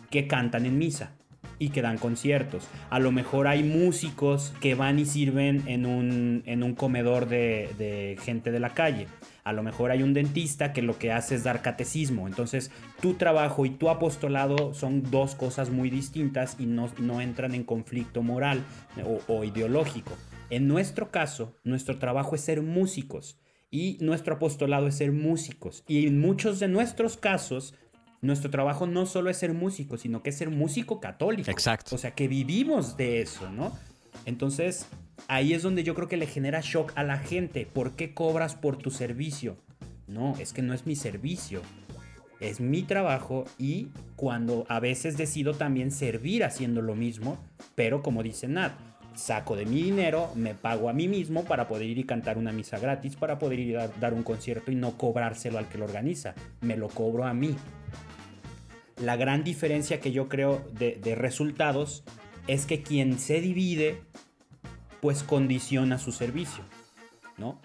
que 0.09 0.27
cantan 0.27 0.65
en 0.65 0.77
misa 0.77 1.11
y 1.59 1.69
que 1.69 1.81
dan 1.81 1.97
conciertos. 1.97 2.67
A 2.89 2.99
lo 2.99 3.11
mejor 3.11 3.47
hay 3.47 3.63
músicos 3.63 4.53
que 4.61 4.75
van 4.75 4.99
y 4.99 5.05
sirven 5.05 5.63
en 5.67 5.85
un, 5.85 6.43
en 6.45 6.63
un 6.63 6.75
comedor 6.75 7.27
de, 7.27 7.69
de 7.77 8.17
gente 8.21 8.51
de 8.51 8.59
la 8.59 8.73
calle. 8.73 9.07
A 9.43 9.53
lo 9.53 9.63
mejor 9.63 9.91
hay 9.91 10.03
un 10.03 10.13
dentista 10.13 10.73
que 10.73 10.81
lo 10.81 10.97
que 10.99 11.11
hace 11.11 11.35
es 11.35 11.43
dar 11.43 11.61
catecismo. 11.61 12.27
Entonces, 12.27 12.69
tu 13.01 13.13
trabajo 13.13 13.65
y 13.65 13.71
tu 13.71 13.89
apostolado 13.89 14.73
son 14.73 15.09
dos 15.09 15.35
cosas 15.35 15.69
muy 15.69 15.89
distintas 15.89 16.57
y 16.59 16.65
no, 16.65 16.89
no 16.99 17.21
entran 17.21 17.55
en 17.55 17.63
conflicto 17.63 18.21
moral 18.21 18.63
o, 19.03 19.21
o 19.33 19.43
ideológico. 19.43 20.11
En 20.49 20.67
nuestro 20.67 21.11
caso, 21.11 21.55
nuestro 21.63 21.97
trabajo 21.99 22.35
es 22.35 22.41
ser 22.41 22.61
músicos 22.61 23.37
y 23.69 23.97
nuestro 23.99 24.35
apostolado 24.35 24.87
es 24.87 24.95
ser 24.95 25.11
músicos. 25.11 25.83
Y 25.87 26.07
en 26.07 26.19
muchos 26.19 26.59
de 26.59 26.69
nuestros 26.69 27.17
casos, 27.17 27.73
nuestro 28.21 28.49
trabajo 28.49 28.87
no 28.87 29.05
solo 29.05 29.29
es 29.29 29.37
ser 29.37 29.53
músico, 29.53 29.97
sino 29.97 30.23
que 30.23 30.29
es 30.29 30.37
ser 30.37 30.49
músico 30.49 31.01
católico. 31.01 31.51
Exacto. 31.51 31.95
O 31.95 31.97
sea, 31.97 32.11
que 32.11 32.27
vivimos 32.27 32.95
de 32.95 33.21
eso, 33.21 33.49
¿no? 33.49 33.77
Entonces, 34.25 34.87
ahí 35.27 35.53
es 35.53 35.63
donde 35.63 35.83
yo 35.83 35.95
creo 35.95 36.07
que 36.07 36.17
le 36.17 36.27
genera 36.27 36.61
shock 36.61 36.93
a 36.95 37.03
la 37.03 37.17
gente. 37.17 37.65
¿Por 37.65 37.95
qué 37.95 38.13
cobras 38.13 38.55
por 38.55 38.77
tu 38.77 38.89
servicio? 38.89 39.57
No, 40.07 40.33
es 40.39 40.53
que 40.53 40.61
no 40.61 40.73
es 40.73 40.85
mi 40.85 40.95
servicio. 40.95 41.61
Es 42.39 42.61
mi 42.61 42.83
trabajo 42.83 43.45
y 43.57 43.89
cuando 44.15 44.65
a 44.69 44.79
veces 44.79 45.17
decido 45.17 45.55
también 45.55 45.91
servir 45.91 46.43
haciendo 46.43 46.81
lo 46.81 46.95
mismo, 46.95 47.37
pero 47.75 48.03
como 48.03 48.21
dice 48.21 48.47
Nat, 48.47 48.73
saco 49.17 49.55
de 49.55 49.65
mi 49.65 49.83
dinero, 49.83 50.31
me 50.35 50.53
pago 50.53 50.89
a 50.89 50.93
mí 50.93 51.07
mismo 51.07 51.43
para 51.43 51.67
poder 51.67 51.87
ir 51.87 51.97
y 51.97 52.03
cantar 52.03 52.37
una 52.37 52.51
misa 52.51 52.79
gratis, 52.79 53.15
para 53.15 53.39
poder 53.39 53.59
ir 53.59 53.77
a 53.77 53.87
dar 53.87 54.13
un 54.13 54.23
concierto 54.23 54.71
y 54.71 54.75
no 54.75 54.97
cobrárselo 54.97 55.57
al 55.57 55.67
que 55.67 55.77
lo 55.77 55.85
organiza. 55.85 56.35
Me 56.61 56.77
lo 56.77 56.87
cobro 56.87 57.25
a 57.25 57.33
mí. 57.33 57.55
La 59.01 59.15
gran 59.15 59.43
diferencia 59.43 59.99
que 59.99 60.11
yo 60.11 60.27
creo 60.27 60.65
de, 60.71 61.15
resultados 61.15 62.03
es 62.47 62.65
que 62.65 62.81
quien 62.81 63.19
se 63.19 63.41
divide, 63.41 64.01
pues 65.01 65.23
condiciona 65.23 65.97
su 65.99 66.11
servicio, 66.11 66.63
¿no? 67.37 67.61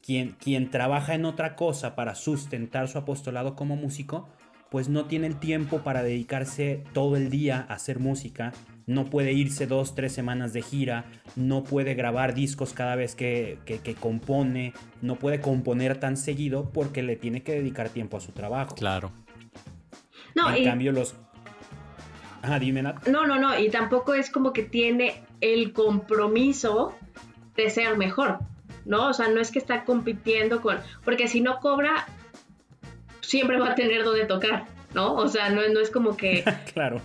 Quien, 0.00 0.32
quien 0.32 0.70
trabaja 0.70 1.14
en 1.14 1.24
otra 1.24 1.54
cosa 1.54 1.94
para 1.94 2.14
sustentar 2.14 2.88
su 2.88 2.98
apostolado 2.98 3.54
como 3.54 3.76
músico, 3.76 4.28
pues 4.72 4.88
no 4.88 5.04
tiene 5.04 5.28
el 5.28 5.36
tiempo 5.38 5.78
para 5.82 6.02
dedicarse 6.02 6.82
todo 6.92 7.16
el 7.16 7.30
día 7.30 7.66
a 7.68 7.74
hacer 7.74 8.00
música, 8.00 8.52
no 8.86 9.04
puede 9.04 9.32
irse 9.32 9.66
dos, 9.68 9.94
tres 9.94 10.12
semanas 10.12 10.52
de 10.52 10.62
gira, 10.62 11.04
no 11.36 11.62
puede 11.62 11.94
grabar 11.94 12.34
discos 12.34 12.72
cada 12.72 12.96
vez 12.96 13.14
que, 13.14 13.58
que- 13.64 13.78
que 13.78 13.94
compone, 13.94 14.72
no 15.02 15.16
puede 15.16 15.40
componer 15.40 15.98
tan 16.00 16.16
seguido 16.16 16.70
porque 16.72 17.02
le 17.02 17.14
tiene 17.16 17.42
que 17.42 17.52
dedicar 17.52 17.90
tiempo 17.90 18.16
a 18.16 18.20
su 18.20 18.32
trabajo. 18.32 18.74
Claro. 18.74 19.12
No, 20.34 20.50
en 20.50 20.62
y, 20.62 20.64
cambio 20.64 20.90
los... 20.90 21.14
Ah, 22.42 22.58
dime, 22.58 22.82
Nat. 22.82 23.06
no, 23.06 23.26
no, 23.26 23.38
no, 23.38 23.56
y 23.56 23.68
tampoco 23.70 24.14
es 24.14 24.30
como 24.30 24.52
que 24.52 24.62
tiene 24.64 25.22
el 25.40 25.72
compromiso 25.72 26.96
de 27.56 27.70
ser 27.70 27.96
mejor, 27.96 28.38
¿no? 28.84 29.10
O 29.10 29.12
sea, 29.12 29.28
no 29.28 29.38
es 29.40 29.50
que 29.52 29.58
está 29.60 29.84
compitiendo 29.84 30.60
con, 30.60 30.78
porque 31.04 31.28
si 31.28 31.40
no 31.40 31.60
cobra, 31.60 32.06
siempre 33.32 33.58
va 33.58 33.70
a 33.70 33.74
tener 33.74 34.04
donde 34.04 34.26
tocar, 34.26 34.66
¿no? 34.94 35.14
O 35.14 35.26
sea, 35.28 35.48
no, 35.48 35.62
no 35.72 35.80
es 35.80 35.90
como 35.90 36.16
que... 36.18 36.44
claro. 36.74 37.00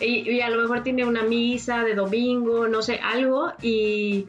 Y, 0.00 0.30
y 0.30 0.40
a 0.42 0.50
lo 0.50 0.60
mejor 0.60 0.82
tiene 0.82 1.04
una 1.06 1.22
misa 1.22 1.82
de 1.84 1.94
domingo, 1.94 2.68
no 2.68 2.82
sé, 2.82 3.00
algo, 3.02 3.52
y, 3.62 4.26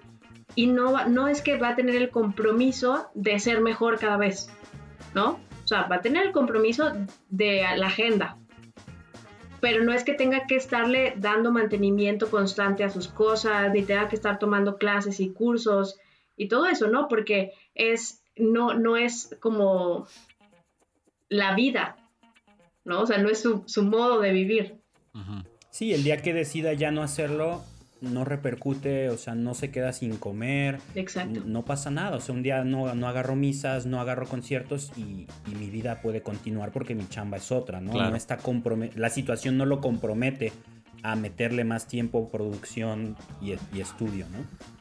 y 0.56 0.68
no, 0.68 0.94
va- 0.94 1.06
no 1.06 1.28
es 1.28 1.42
que 1.42 1.58
va 1.58 1.70
a 1.70 1.76
tener 1.76 1.96
el 1.96 2.10
compromiso 2.10 3.10
de 3.14 3.38
ser 3.40 3.60
mejor 3.60 4.00
cada 4.00 4.16
vez, 4.18 4.50
¿no? 5.14 5.40
O 5.64 5.68
sea, 5.68 5.84
va 5.84 5.98
a 5.98 6.02
tener 6.02 6.26
el 6.26 6.32
compromiso 6.32 6.92
de 7.30 7.64
la 7.76 7.88
agenda, 7.88 8.38
pero 9.60 9.84
no 9.84 9.92
es 9.94 10.04
que 10.04 10.14
tenga 10.14 10.48
que 10.48 10.56
estarle 10.56 11.14
dando 11.18 11.52
mantenimiento 11.52 12.30
constante 12.32 12.84
a 12.84 12.90
sus 12.90 13.08
cosas, 13.08 13.72
ni 13.74 13.84
tenga 13.84 14.08
que 14.10 14.16
estar 14.16 14.40
tomando 14.40 14.78
clases 14.78 15.20
y 15.20 15.30
cursos 15.32 15.98
y 16.38 16.48
todo 16.48 16.66
eso, 16.66 16.88
¿no? 16.88 17.08
Porque 17.08 17.52
es, 17.76 18.24
no, 18.38 18.74
no 18.74 18.96
es 18.98 19.36
como 19.40 20.08
la 21.32 21.56
vida, 21.56 21.96
¿no? 22.84 23.02
O 23.02 23.08
sea, 23.08 23.18
no 23.18 23.30
es 23.30 23.42
su, 23.42 23.64
su 23.66 23.84
modo 23.84 24.20
de 24.20 24.34
vivir. 24.34 24.82
Sí, 25.72 25.94
el 25.94 26.04
día 26.04 26.18
que 26.18 26.34
decida 26.34 26.74
ya 26.74 26.92
no 26.92 27.02
hacerlo, 27.02 27.64
no 28.02 28.26
repercute, 28.26 29.10
o 29.10 29.18
sea, 29.18 29.34
no 29.34 29.54
se 29.54 29.72
queda 29.72 29.94
sin 29.94 30.18
comer, 30.18 30.80
Exacto. 30.94 31.42
no 31.46 31.64
pasa 31.64 31.90
nada, 31.90 32.18
o 32.18 32.20
sea, 32.20 32.36
un 32.36 32.44
día 32.44 32.66
no, 32.66 32.94
no 32.96 33.08
agarro 33.08 33.38
misas, 33.38 33.86
no 33.86 34.02
agarro 34.02 34.28
conciertos 34.28 34.92
y, 34.98 35.28
y 35.50 35.56
mi 35.58 35.70
vida 35.70 36.02
puede 36.02 36.22
continuar 36.22 36.74
porque 36.74 36.96
mi 36.96 37.08
chamba 37.08 37.38
es 37.38 37.50
otra, 37.52 37.80
¿no? 37.80 37.94
Claro. 37.94 38.10
No 38.10 38.16
está 38.18 38.38
la 38.96 39.10
situación 39.10 39.58
no 39.58 39.66
lo 39.66 39.80
compromete 39.80 40.52
a 41.04 41.16
meterle 41.16 41.64
más 41.64 41.88
tiempo, 41.88 42.30
producción 42.30 43.16
y, 43.42 43.54
y 43.74 43.80
estudio, 43.80 44.26
¿no? 44.30 44.81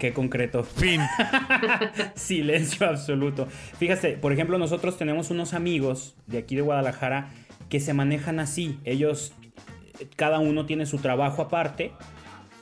Qué 0.00 0.14
concreto. 0.14 0.64
Fin. 0.64 1.02
Silencio 2.14 2.88
absoluto. 2.88 3.46
Fíjate, 3.78 4.16
por 4.16 4.32
ejemplo, 4.32 4.56
nosotros 4.56 4.96
tenemos 4.96 5.30
unos 5.30 5.52
amigos 5.52 6.16
de 6.26 6.38
aquí 6.38 6.56
de 6.56 6.62
Guadalajara 6.62 7.28
que 7.68 7.80
se 7.80 7.92
manejan 7.92 8.40
así. 8.40 8.78
Ellos, 8.84 9.34
cada 10.16 10.38
uno 10.38 10.64
tiene 10.64 10.86
su 10.86 10.98
trabajo 10.98 11.42
aparte 11.42 11.92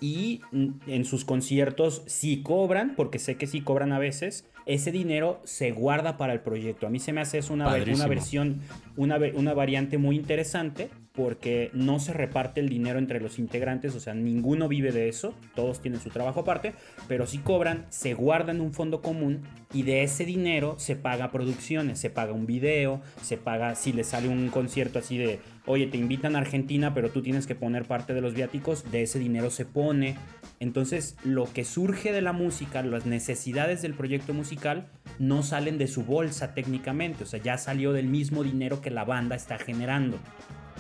y 0.01 0.41
en 0.53 1.05
sus 1.05 1.25
conciertos 1.25 2.03
sí 2.07 2.43
cobran, 2.43 2.95
porque 2.97 3.21
sé 3.21 3.37
que 3.37 3.47
sí 3.47 3.61
cobran 3.61 3.93
a 3.93 4.01
veces. 4.01 4.45
Ese 4.67 4.91
dinero 4.91 5.41
se 5.45 5.71
guarda 5.71 6.17
para 6.17 6.33
el 6.33 6.41
proyecto. 6.41 6.89
A 6.89 6.91
mí 6.91 6.99
se 6.99 7.13
me 7.13 7.21
hace 7.21 7.39
es 7.39 7.51
una, 7.51 7.69
una 7.69 8.07
versión, 8.09 8.63
una, 8.97 9.17
una 9.35 9.55
variante 9.55 9.97
muy 9.97 10.17
interesante 10.17 10.91
porque 11.19 11.73
no 11.73 11.99
se 11.99 12.13
reparte 12.13 12.61
el 12.61 12.69
dinero 12.69 13.01
entre 13.01 13.21
los 13.21 13.41
integrantes, 13.41 13.97
o 13.97 13.99
sea, 13.99 14.15
ninguno 14.15 14.69
vive 14.69 14.93
de 14.93 15.09
eso, 15.09 15.35
todos 15.57 15.83
tienen 15.83 16.01
su 16.01 16.11
trabajo 16.11 16.39
aparte, 16.39 16.75
pero 17.09 17.27
sí 17.27 17.39
cobran, 17.39 17.87
se 17.89 18.15
guarda 18.15 18.53
en 18.53 18.61
un 18.61 18.73
fondo 18.73 19.03
común 19.03 19.43
y 19.75 19.83
de 19.83 20.05
ese 20.05 20.25
dinero 20.25 20.77
se 20.79 20.95
paga 20.95 21.33
producciones, 21.33 21.99
se 21.99 22.09
paga 22.09 22.33
un 22.33 22.47
video, 22.47 23.03
se 23.21 23.37
paga 23.37 23.75
si 23.75 23.93
le 23.93 24.05
sale 24.05 24.29
un 24.29 24.49
concierto 24.51 25.01
así 25.01 25.19
de, 25.19 25.41
oye, 25.67 25.89
te 25.89 25.97
invitan 25.97 26.37
a 26.37 26.39
Argentina, 26.39 26.95
pero 26.95 27.11
tú 27.11 27.21
tienes 27.21 27.49
que 27.49 27.57
poner 27.57 27.85
parte 27.85 28.15
de 28.15 28.21
los 28.21 28.35
viáticos, 28.35 28.89
de 28.93 29.03
ese 29.03 29.19
dinero 29.19 29.51
se 29.51 29.65
pone. 29.65 30.15
Entonces, 30.61 31.17
lo 31.25 31.53
que 31.53 31.65
surge 31.65 32.13
de 32.13 32.23
la 32.23 32.33
música, 32.33 32.81
las 32.85 33.07
necesidades 33.07 33.83
del 33.83 33.95
proyecto 33.95 34.35
musical, 34.35 34.87
no 35.19 35.43
salen 35.43 35.79
de 35.79 35.89
su 35.89 36.05
bolsa 36.05 36.55
técnicamente, 36.55 37.25
o 37.25 37.27
sea, 37.27 37.43
ya 37.43 37.59
salió 37.59 37.93
del 37.93 38.07
mismo 38.07 38.45
dinero 38.45 38.81
que 38.81 38.91
la 38.91 39.05
banda 39.05 39.35
está 39.35 39.59
generando. 39.59 40.17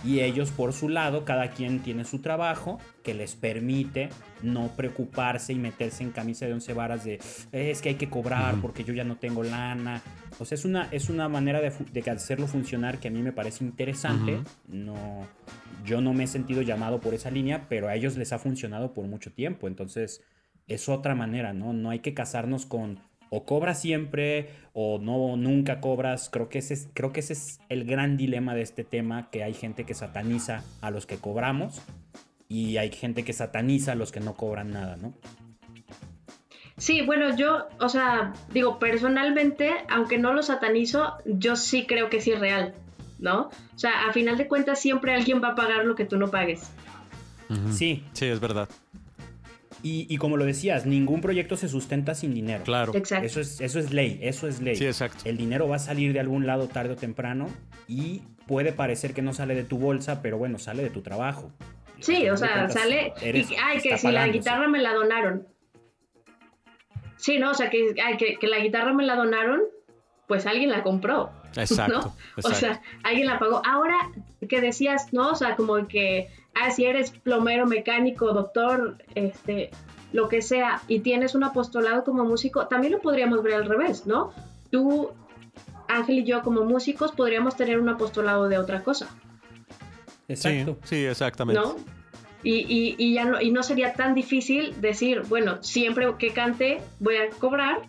Y 0.05 0.21
ellos 0.21 0.51
por 0.53 0.73
su 0.73 0.89
lado, 0.89 1.25
cada 1.25 1.51
quien 1.51 1.81
tiene 1.81 2.05
su 2.05 2.21
trabajo 2.21 2.79
que 3.03 3.15
les 3.15 3.35
permite 3.35 4.11
no 4.43 4.69
preocuparse 4.77 5.53
y 5.53 5.57
meterse 5.57 6.03
en 6.05 6.11
camisa 6.13 6.47
de 6.47 6.53
once 6.53 6.73
varas 6.73 7.05
de 7.05 7.15
"Eh, 7.53 7.71
es 7.71 7.83
que 7.83 7.91
hay 7.91 7.95
que 7.97 8.09
cobrar 8.09 8.61
porque 8.61 8.85
yo 8.85 8.95
ya 8.95 9.05
no 9.05 9.17
tengo 9.17 9.43
lana. 9.43 10.01
O 10.39 10.45
sea, 10.45 10.55
es 10.57 10.65
una, 10.65 10.89
es 10.93 11.09
una 11.11 11.29
manera 11.29 11.61
de, 11.61 11.73
de 11.93 12.11
hacerlo 12.11 12.47
funcionar 12.47 12.99
que 12.99 13.09
a 13.09 13.11
mí 13.11 13.23
me 13.23 13.33
parece 13.33 13.65
interesante. 13.65 14.39
No, 14.69 15.27
yo 15.85 16.01
no 16.01 16.13
me 16.13 16.25
he 16.25 16.27
sentido 16.29 16.63
llamado 16.63 17.01
por 17.01 17.15
esa 17.15 17.31
línea, 17.31 17.67
pero 17.69 17.89
a 17.89 17.95
ellos 17.97 18.17
les 18.17 18.33
ha 18.33 18.39
funcionado 18.39 18.93
por 18.95 19.07
mucho 19.07 19.33
tiempo. 19.33 19.67
Entonces, 19.67 20.23
es 20.69 20.89
otra 20.89 21.15
manera, 21.15 21.53
¿no? 21.55 21.73
No 21.73 21.91
hay 21.91 22.01
que 22.01 22.15
casarnos 22.15 22.67
con 22.67 23.01
o 23.31 23.45
cobras 23.45 23.81
siempre 23.81 24.51
o 24.73 24.99
no 24.99 25.37
nunca 25.37 25.81
cobras. 25.81 26.31
Creo 26.31 26.49
que 26.49 26.59
ese 26.59 26.75
es, 26.75 26.89
creo 26.95 27.13
que 27.13 27.21
ese 27.21 27.33
es 27.33 27.61
el 27.69 27.85
gran 27.85 28.17
dilema 28.17 28.55
de 28.55 28.63
este 28.63 28.85
tema, 28.85 29.31
que 29.31 29.43
hay 29.43 29.55
gente 29.55 29.85
que 29.85 29.95
sataniza 29.95 30.65
a 30.81 30.91
los 30.91 31.07
que 31.07 31.17
cobramos 31.17 31.83
y 32.49 32.79
hay 32.79 32.91
gente 32.91 33.25
que 33.25 33.33
sataniza 33.33 33.93
a 33.93 33.95
los 33.95 34.13
que 34.13 34.21
no 34.21 34.35
cobran 34.35 34.73
nada, 34.73 34.97
¿no? 34.97 35.15
Sí, 36.79 37.03
bueno, 37.03 37.37
yo, 37.37 37.67
o 37.81 37.89
sea, 37.89 38.33
digo, 38.53 38.79
personalmente, 38.79 39.73
aunque 39.89 40.17
no 40.17 40.33
lo 40.33 40.43
satanizo, 40.43 41.15
yo 41.27 41.57
sí 41.57 41.87
creo 41.87 42.09
que 42.09 42.21
sí 42.21 42.31
es 42.31 42.39
real, 42.39 42.75
¿no? 43.19 43.49
O 43.75 43.79
sea, 43.79 44.09
a 44.09 44.13
final 44.13 44.37
de 44.37 44.47
cuentas 44.47 44.81
siempre 44.81 45.13
alguien 45.13 45.43
va 45.43 45.49
a 45.49 45.55
pagar 45.57 45.85
lo 45.85 45.97
que 45.97 46.05
tú 46.05 46.17
no 46.17 46.31
pagues. 46.31 46.71
Sí, 47.73 48.05
Sí, 48.13 48.27
es 48.27 48.41
verdad. 48.41 48.69
Y, 49.83 50.07
y 50.13 50.17
como 50.17 50.37
lo 50.37 50.45
decías, 50.45 50.87
ningún 50.87 51.21
proyecto 51.21 51.57
se 51.57 51.69
sustenta 51.69 52.15
sin 52.15 52.35
dinero. 52.35 52.65
Claro. 52.65 52.95
Exacto. 52.95 53.27
Eso 53.27 53.41
es, 53.41 53.61
eso 53.61 53.79
es 53.79 53.93
ley, 53.93 54.19
eso 54.23 54.49
es 54.49 54.61
ley. 54.61 54.77
Sí, 54.77 54.87
exacto. 54.87 55.19
El 55.25 55.37
dinero 55.37 55.69
va 55.69 55.77
a 55.77 55.81
salir 55.81 56.13
de 56.13 56.21
algún 56.21 56.47
lado 56.47 56.69
tarde 56.69 56.95
o 56.95 56.97
temprano 56.97 57.49
y 57.87 58.23
puede 58.47 58.73
parecer 58.73 59.15
que 59.15 59.23
no 59.23 59.33
sale 59.33 59.55
de 59.55 59.65
tu 59.65 59.79
bolsa, 59.79 60.21
pero 60.23 60.39
bueno, 60.39 60.59
sale 60.59 60.83
de 60.83 60.91
tu 60.91 61.03
trabajo. 61.03 61.51
Sí, 62.01 62.29
o 62.29 62.37
sea, 62.37 62.49
cuentas, 62.53 62.73
sale. 62.75 63.13
eres- 63.23 63.51
y, 63.51 63.57
ay, 63.57 63.81
que 63.81 63.99
si 63.99 64.11
la 64.11 64.29
guitarra 64.29 64.69
me 64.69 64.79
la 64.81 64.95
donaron. 64.95 65.47
Sí, 67.17 67.39
no, 67.39 67.51
o 67.51 67.55
sea, 67.55 67.69
que, 67.71 67.95
ay, 68.05 68.17
que, 68.17 68.37
que 68.37 68.47
la 68.47 68.59
guitarra 68.61 68.93
me 68.95 69.05
la 69.05 69.17
donaron, 69.17 69.63
pues 70.29 70.47
alguien 70.47 70.71
la 70.71 70.83
compró. 70.83 71.31
Exacto. 71.57 72.01
¿no? 72.01 72.17
O 72.49 72.55
sea, 72.55 72.81
alguien 73.03 73.27
la 73.27 73.39
pagó. 73.39 73.61
Ahora 73.67 73.97
que 74.49 74.61
decías, 74.61 75.13
¿no? 75.13 75.31
O 75.31 75.35
sea, 75.35 75.57
como 75.57 75.89
que, 75.89 76.29
ah, 76.63 76.71
si 76.71 76.85
eres 76.85 77.11
plomero, 77.11 77.67
mecánico, 77.67 78.33
doctor, 78.33 78.99
este, 79.15 79.71
lo 80.13 80.29
que 80.29 80.43
sea, 80.43 80.83
y 80.89 81.01
tienes 81.01 81.35
un 81.35 81.45
apostolado 81.45 82.05
como 82.05 82.25
músico, 82.25 82.67
también 82.67 82.93
lo 82.93 83.01
podríamos 83.01 83.43
ver 83.43 83.55
al 83.55 83.67
revés, 83.67 84.07
¿no? 84.07 84.33
Tú, 84.71 85.11
Ángel 85.89 86.21
y 86.21 86.25
yo 86.25 86.43
como 86.43 86.65
músicos 86.65 87.13
podríamos 87.13 87.57
tener 87.57 87.81
un 87.81 87.89
apostolado 87.89 88.49
de 88.49 88.59
otra 88.59 88.83
cosa, 88.83 89.09
Exacto. 90.29 90.77
Sí, 90.83 90.97
sí, 90.97 91.07
exactamente. 91.07 91.61
¿no? 91.61 91.77
Y, 92.43 92.55
y, 92.69 92.95
y 92.99 93.15
ya 93.15 93.25
no, 93.25 93.41
y 93.41 93.51
no 93.51 93.63
sería 93.63 93.95
tan 93.95 94.15
difícil 94.15 94.81
decir, 94.81 95.23
bueno, 95.29 95.63
siempre 95.63 96.07
que 96.19 96.31
cante 96.31 96.81
voy 97.01 97.17
a 97.17 97.31
cobrar 97.31 97.83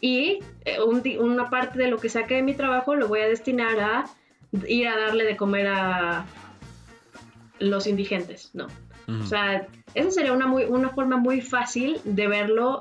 y 0.00 0.40
eh, 0.64 0.80
un 0.80 1.02
una 1.20 1.48
parte 1.48 1.78
de 1.78 1.88
lo 1.88 1.98
que 1.98 2.08
saque 2.08 2.34
de 2.34 2.42
mi 2.42 2.54
trabajo 2.54 2.96
lo 2.96 3.06
voy 3.06 3.20
a 3.20 3.28
destinar 3.28 3.78
a 3.78 4.04
ir 4.66 4.88
a 4.88 4.96
darle 4.98 5.24
de 5.24 5.36
comer 5.36 5.68
a 5.68 6.26
los 7.64 7.86
indigentes, 7.86 8.50
¿no? 8.54 8.66
O 9.06 9.26
sea, 9.26 9.66
esa 9.94 10.10
sería 10.10 10.32
una, 10.32 10.46
muy, 10.46 10.64
una 10.64 10.88
forma 10.88 11.18
muy 11.18 11.42
fácil 11.42 12.00
de 12.04 12.26
verlo 12.26 12.80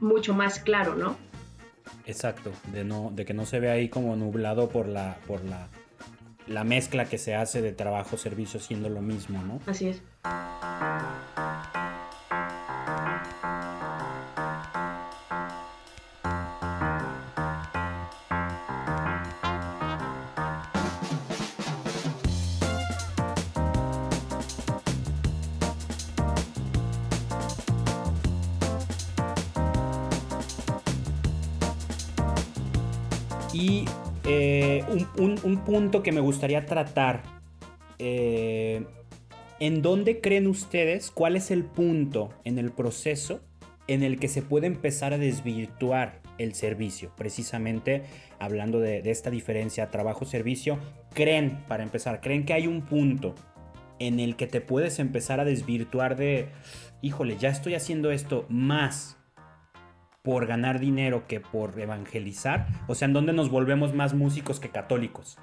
mucho 0.00 0.34
más 0.34 0.60
claro, 0.60 0.94
¿no? 0.94 1.16
Exacto, 2.06 2.52
de, 2.72 2.84
no, 2.84 3.10
de 3.14 3.24
que 3.24 3.32
no 3.32 3.46
se 3.46 3.58
vea 3.60 3.72
ahí 3.72 3.88
como 3.88 4.14
nublado 4.16 4.68
por 4.68 4.88
la, 4.88 5.16
por 5.26 5.42
la, 5.44 5.68
la 6.46 6.64
mezcla 6.64 7.06
que 7.06 7.18
se 7.18 7.34
hace 7.34 7.62
de 7.62 7.72
trabajo-servicio 7.72 8.60
siendo 8.60 8.88
lo 8.88 9.00
mismo, 9.00 9.42
¿no? 9.42 9.60
Así 9.66 9.88
es. 9.88 10.02
Un, 35.18 35.32
un- 35.32 35.40
un 35.44 35.64
punto 35.64 36.02
que 36.02 36.12
me 36.12 36.20
gustaría 36.20 36.66
tratar. 36.66 37.22
eh, 37.98 38.84
¿En 39.60 39.82
dónde 39.82 40.20
creen 40.20 40.46
ustedes 40.46 41.10
cuál 41.10 41.34
es 41.34 41.50
el 41.50 41.64
punto 41.64 42.28
en 42.44 42.58
el 42.58 42.70
proceso 42.70 43.40
en 43.88 44.04
el 44.04 44.20
que 44.20 44.28
se 44.28 44.40
puede 44.40 44.68
empezar 44.68 45.12
a 45.12 45.18
desvirtuar 45.18 46.20
el 46.38 46.54
servicio? 46.54 47.12
Precisamente 47.16 48.04
hablando 48.38 48.78
de, 48.78 49.02
de 49.02 49.10
esta 49.10 49.30
diferencia 49.30 49.90
trabajo-servicio, 49.90 50.78
¿creen, 51.12 51.58
para 51.66 51.82
empezar, 51.82 52.20
creen 52.20 52.44
que 52.44 52.52
hay 52.52 52.68
un 52.68 52.82
punto 52.82 53.34
en 53.98 54.20
el 54.20 54.36
que 54.36 54.46
te 54.46 54.60
puedes 54.60 55.00
empezar 55.00 55.40
a 55.40 55.44
desvirtuar 55.44 56.14
de, 56.14 56.50
híjole, 57.02 57.36
ya 57.36 57.48
estoy 57.48 57.74
haciendo 57.74 58.12
esto 58.12 58.46
más 58.48 59.16
por 60.28 60.46
ganar 60.46 60.78
dinero 60.78 61.26
que 61.26 61.40
por 61.40 61.80
evangelizar? 61.80 62.66
O 62.86 62.94
sea, 62.94 63.06
¿en 63.06 63.14
dónde 63.14 63.32
nos 63.32 63.48
volvemos 63.48 63.94
más 63.94 64.12
músicos 64.12 64.60
que 64.60 64.68
católicos? 64.68 65.38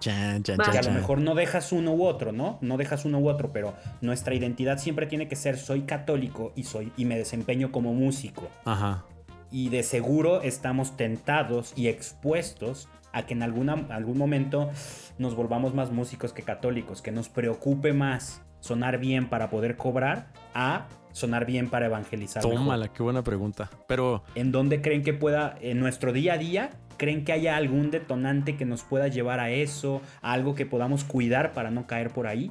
Chan, 0.00 0.42
chan, 0.42 0.58
Va. 0.60 0.64
chan, 0.64 0.72
Que 0.72 0.78
a 0.80 0.82
lo 0.82 0.90
mejor 0.90 1.22
no 1.22 1.34
dejas 1.34 1.72
uno 1.72 1.94
u 1.94 2.04
otro, 2.04 2.32
¿no? 2.32 2.58
No 2.60 2.76
dejas 2.76 3.06
uno 3.06 3.20
u 3.20 3.30
otro, 3.30 3.50
pero 3.50 3.74
nuestra 4.02 4.34
identidad 4.34 4.76
siempre 4.76 5.06
tiene 5.06 5.28
que 5.28 5.36
ser 5.36 5.56
soy 5.56 5.84
católico 5.84 6.52
y 6.56 6.64
soy 6.64 6.92
y 6.98 7.06
me 7.06 7.16
desempeño 7.16 7.72
como 7.72 7.94
músico. 7.94 8.50
Ajá. 8.66 9.06
Y 9.50 9.70
de 9.70 9.82
seguro 9.82 10.42
estamos 10.42 10.98
tentados 10.98 11.72
y 11.74 11.88
expuestos 11.88 12.90
a 13.14 13.22
que 13.22 13.32
en 13.32 13.42
alguna, 13.42 13.86
algún 13.88 14.18
momento 14.18 14.68
nos 15.16 15.34
volvamos 15.34 15.72
más 15.72 15.90
músicos 15.90 16.34
que 16.34 16.42
católicos, 16.42 17.00
que 17.00 17.12
nos 17.12 17.30
preocupe 17.30 17.94
más 17.94 18.42
sonar 18.60 18.98
bien 18.98 19.30
para 19.30 19.48
poder 19.48 19.78
cobrar 19.78 20.26
a 20.52 20.86
sonar 21.12 21.46
bien 21.46 21.68
para 21.70 21.86
evangelizar. 21.86 22.42
mejor. 22.42 22.58
Tómala, 22.58 22.88
qué 22.92 23.02
buena 23.02 23.22
pregunta. 23.22 23.70
Pero 23.86 24.22
¿En 24.34 24.52
dónde 24.52 24.82
creen 24.82 25.02
que 25.02 25.12
pueda, 25.14 25.56
en 25.60 25.80
nuestro 25.80 26.12
día 26.12 26.34
a 26.34 26.38
día, 26.38 26.70
creen 26.96 27.24
que 27.24 27.32
haya 27.32 27.56
algún 27.56 27.90
detonante 27.90 28.56
que 28.56 28.64
nos 28.64 28.82
pueda 28.82 29.08
llevar 29.08 29.40
a 29.40 29.50
eso, 29.50 30.00
a 30.20 30.32
algo 30.32 30.54
que 30.54 30.66
podamos 30.66 31.04
cuidar 31.04 31.52
para 31.52 31.70
no 31.70 31.86
caer 31.86 32.10
por 32.10 32.26
ahí? 32.26 32.50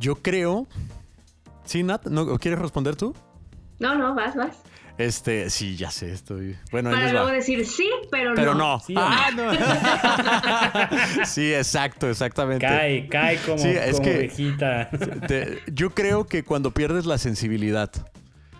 yo 0.00 0.16
creo. 0.16 0.66
Sí, 1.64 1.82
Nat, 1.82 2.06
¿no 2.06 2.38
quieres 2.38 2.60
responder 2.60 2.96
tú? 2.96 3.14
No, 3.78 3.94
no, 3.94 4.14
vas, 4.14 4.34
vas. 4.36 4.56
Este, 4.98 5.48
sí, 5.48 5.76
ya 5.76 5.90
sé, 5.92 6.12
estoy. 6.12 6.56
Bueno, 6.72 6.88
ahí 6.90 6.94
Para 6.96 7.04
les 7.06 7.12
luego 7.12 7.28
va. 7.28 7.32
decir 7.34 7.64
sí, 7.64 7.88
pero, 8.10 8.34
Pero 8.34 8.54
no. 8.54 8.72
no. 8.74 8.80
¿Sí 8.80 8.94
Ah, 8.96 9.30
no. 9.34 11.24
sí, 11.24 11.54
exacto, 11.54 12.08
exactamente. 12.10 12.66
Cae, 12.66 13.06
cae 13.08 13.36
como, 13.38 13.58
Sí, 13.58 13.68
es 13.68 13.92
como 13.92 14.02
que- 14.04 14.16
ovejita. 14.16 14.90
Te- 15.26 15.60
yo 15.72 15.90
creo 15.90 16.26
que 16.26 16.42
cuando 16.42 16.72
pierdes 16.72 17.06
la 17.06 17.16
sensibilidad, 17.18 17.90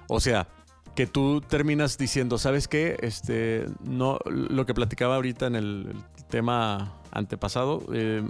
o 0.07 0.21
sea, 0.21 0.47
que 0.95 1.07
tú 1.07 1.41
terminas 1.41 1.99
diciendo, 1.99 2.39
¿sabes 2.39 2.69
qué? 2.69 2.97
Este, 3.03 3.67
no, 3.83 4.19
lo 4.27 4.67
que 4.67 4.75
platicaba 4.75 5.17
ahorita 5.17 5.47
en 5.47 5.55
el, 5.57 5.87
el 6.17 6.25
tema 6.27 6.95
antepasado, 7.13 7.85
eh, 7.93 8.23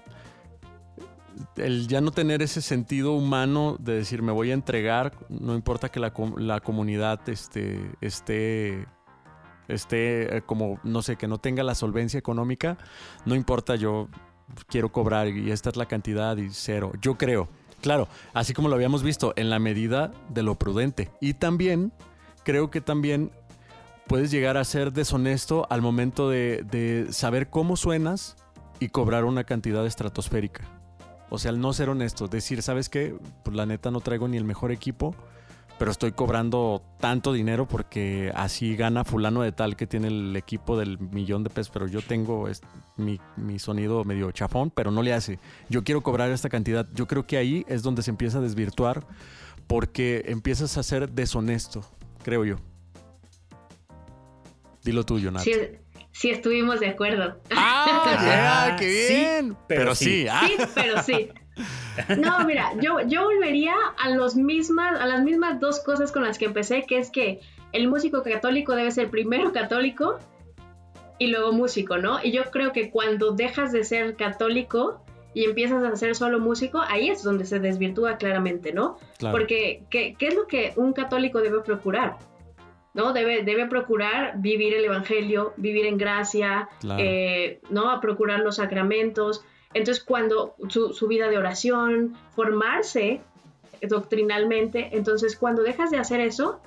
el 1.57 1.89
ya 1.89 2.01
no 2.01 2.11
tener 2.11 2.43
ese 2.43 2.63
sentido 2.63 3.13
humano 3.13 3.77
de 3.79 3.95
decir 3.95 4.23
me 4.23 4.33
voy 4.33 4.51
a 4.51 4.55
entregar, 4.55 5.13
no 5.29 5.55
importa 5.55 5.89
que 5.91 6.01
la, 6.01 6.13
com- 6.13 6.37
la 6.37 6.61
comunidad 6.61 7.21
este, 7.29 7.91
esté, 8.01 8.87
esté 9.69 10.37
eh, 10.39 10.43
como, 10.43 10.81
no 10.85 11.03
sé, 11.03 11.17
que 11.17 11.29
no 11.29 11.39
tenga 11.39 11.63
la 11.63 11.75
solvencia 11.75 12.19
económica, 12.19 12.79
no 13.25 13.35
importa, 13.35 13.77
yo 13.77 14.09
quiero 14.69 14.91
cobrar 14.91 15.29
y 15.29 15.51
esta 15.51 15.71
es 15.71 15.77
la 15.77 15.87
cantidad 15.87 16.37
y 16.37 16.49
cero. 16.51 16.93
Yo 17.01 17.19
creo, 17.19 17.49
claro, 17.81 18.09
así 18.33 18.55
como 18.55 18.69
lo 18.69 18.75
habíamos 18.75 19.03
visto, 19.03 19.33
en 19.37 19.51
la 19.51 19.59
medida 19.59 20.13
de 20.31 20.43
lo 20.43 20.55
prudente. 20.55 21.11
Y 21.21 21.35
también, 21.35 21.93
creo 22.45 22.71
que 22.71 22.81
también 22.81 23.31
puedes 24.07 24.31
llegar 24.31 24.57
a 24.57 24.65
ser 24.65 24.93
deshonesto 24.93 25.67
al 25.69 25.83
momento 25.83 26.31
de, 26.31 26.65
de 26.71 27.09
saber 27.13 27.51
cómo 27.51 27.77
suenas 27.77 28.37
y 28.81 28.89
cobrar 28.89 29.25
una 29.25 29.45
cantidad 29.45 29.85
estratosférica. 29.85 30.65
O 31.31 31.39
sea, 31.39 31.51
al 31.51 31.61
no 31.61 31.73
ser 31.73 31.89
honesto, 31.91 32.27
decir, 32.29 32.63
¿sabes 32.63 32.89
qué? 32.89 33.15
Pues 33.45 33.57
la 33.57 33.67
neta 33.67 33.91
no 33.91 34.01
traigo 34.01 34.29
ni 34.29 34.37
el 34.37 34.45
mejor 34.45 34.73
equipo, 34.73 35.15
pero 35.79 35.91
estoy 35.91 36.13
cobrando 36.13 36.83
tanto 36.99 37.33
dinero 37.33 37.69
porque 37.69 38.33
así 38.35 38.75
gana 38.77 39.05
fulano 39.05 39.43
de 39.43 39.53
tal 39.53 39.77
que 39.77 39.87
tiene 39.87 40.09
el 40.09 40.35
equipo 40.37 40.77
del 40.79 40.99
millón 40.99 41.45
de 41.45 41.51
pesos, 41.51 41.71
pero 41.73 41.87
yo 41.87 42.01
tengo 42.03 42.49
es- 42.49 42.63
mi, 42.97 43.21
mi 43.37 43.59
sonido 43.59 44.05
medio 44.05 44.31
chafón, 44.33 44.71
pero 44.71 44.91
no 44.91 45.03
le 45.03 45.13
hace. 45.13 45.39
Yo 45.69 45.85
quiero 45.85 46.01
cobrar 46.03 46.31
esta 46.31 46.49
cantidad. 46.49 46.89
Yo 46.95 47.07
creo 47.07 47.27
que 47.27 47.37
ahí 47.37 47.65
es 47.69 47.83
donde 47.83 48.03
se 48.03 48.11
empieza 48.11 48.39
a 48.39 48.41
desvirtuar 48.41 49.07
porque 49.69 50.25
empiezas 50.29 50.77
a 50.79 50.83
ser 50.83 51.11
deshonesto, 51.13 51.85
creo 52.25 52.45
yo. 52.45 52.57
Dilo 54.85 55.05
tú, 55.05 55.19
Jonathan. 55.19 55.45
Sí, 55.45 55.53
sí 56.19 56.31
estuvimos 56.31 56.81
de 56.81 56.89
acuerdo. 56.89 57.37
¡Ah! 57.55 57.85
Ah, 58.21 58.77
¡Qué 58.79 59.07
sí, 59.07 59.15
bien! 59.15 59.57
pero 59.67 59.83
pero, 59.83 59.95
sí. 59.95 60.05
sí. 60.05 60.27
ah. 60.29 60.43
Sí, 60.47 60.57
pero 60.75 61.03
sí. 61.03 61.31
No, 62.19 62.45
mira, 62.45 62.73
yo, 62.81 63.01
yo 63.07 63.25
volvería 63.25 63.75
a, 63.99 64.11
los 64.11 64.37
mismas, 64.37 65.01
a 65.01 65.07
las 65.07 65.23
mismas 65.23 65.61
dos 65.61 65.81
cosas 65.81 66.13
con 66.13 66.23
las 66.23 66.39
que 66.39 66.47
empecé, 66.47 66.85
que 66.85 66.99
es 66.99 67.11
que 67.11 67.41
el 67.73 67.89
músico 67.89 68.23
católico 68.23 68.75
debe 68.75 68.91
ser 68.91 69.11
primero 69.11 69.53
católico 69.53 70.19
y 71.19 71.29
luego 71.29 71.53
músico, 71.53 71.99
¿no? 71.99 72.19
Y 72.23 72.33
yo 72.33 72.45
creo 72.51 72.73
que 72.73 72.91
cuando 72.91 73.33
dejas 73.33 73.73
de 73.73 73.85
ser 73.85 74.17
católico 74.17 75.05
y 75.35 75.45
empiezas 75.45 75.83
a 75.83 75.97
ser 75.97 76.15
solo 76.15 76.39
músico, 76.39 76.81
ahí 76.81 77.11
es 77.11 77.23
donde 77.23 77.45
se 77.45 77.59
desvirtúa 77.59 78.17
claramente, 78.17 78.73
¿no? 78.73 78.99
Claro. 79.19 79.37
Porque, 79.37 79.83
¿qué, 79.91 80.15
qué 80.19 80.29
es 80.29 80.35
lo 80.35 80.47
que 80.47 80.73
un 80.77 80.93
católico 80.93 81.41
debe 81.41 81.61
procurar? 81.61 82.17
¿No? 82.95 83.13
Debe, 83.13 83.43
debe 83.45 83.67
procurar 83.67 84.35
vivir 84.39 84.75
el 84.75 84.85
evangelio, 84.85 85.53
vivir 85.57 85.87
en 85.87 85.99
gracia, 85.99 86.69
Claro. 86.81 87.03
eh, 87.05 87.61
¿no? 87.71 87.91
A 87.91 88.01
procurar 88.01 88.41
los 88.41 88.57
sacramentos. 88.57 89.45
Entonces, 89.75 90.03
cuando 90.03 90.55
su, 90.69 90.93
su 90.93 91.07
vida 91.07 91.29
de 91.29 91.39
oración, 91.39 92.17
formarse 92.35 93.21
doctrinalmente, 93.93 94.91
entonces 94.97 95.37
cuando 95.37 95.63
dejas 95.63 95.91
de 95.91 95.99
hacer 95.99 96.21
eso, 96.21 96.61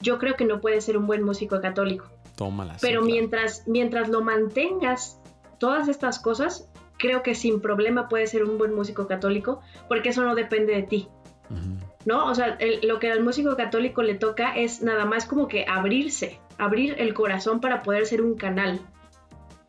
yo 0.00 0.18
creo 0.18 0.34
que 0.36 0.44
no 0.44 0.60
puedes 0.60 0.84
ser 0.84 0.96
un 0.96 1.06
buen 1.06 1.22
músico 1.22 1.60
católico. 1.60 2.06
Tómala. 2.36 2.74
sí, 2.74 2.80
Pero 2.86 3.00
claro. 3.00 3.12
mientras, 3.14 3.66
mientras 3.66 4.08
lo 4.08 4.22
mantengas, 4.22 5.20
todas 5.58 5.88
estas 5.88 6.18
cosas, 6.20 6.68
creo 6.98 7.22
que 7.22 7.34
sin 7.34 7.60
problema 7.60 8.08
puedes 8.08 8.30
ser 8.30 8.44
un 8.44 8.58
buen 8.58 8.74
músico 8.74 9.06
católico, 9.08 9.60
porque 9.88 10.10
eso 10.10 10.22
no 10.22 10.34
depende 10.34 10.74
de 10.74 10.82
ti. 10.84 11.08
Ujú. 11.50 11.87
¿No? 12.04 12.26
O 12.26 12.34
sea, 12.34 12.56
el- 12.60 12.86
lo 12.86 12.98
que 12.98 13.10
al 13.10 13.22
músico 13.22 13.56
católico 13.56 14.02
le 14.02 14.14
toca 14.14 14.56
es 14.56 14.82
nada 14.82 15.04
más 15.04 15.26
como 15.26 15.48
que 15.48 15.64
abrirse, 15.68 16.38
abrir 16.58 16.96
el 16.98 17.14
corazón 17.14 17.60
para 17.60 17.82
poder 17.82 18.06
ser 18.06 18.22
un 18.22 18.36
canal 18.36 18.80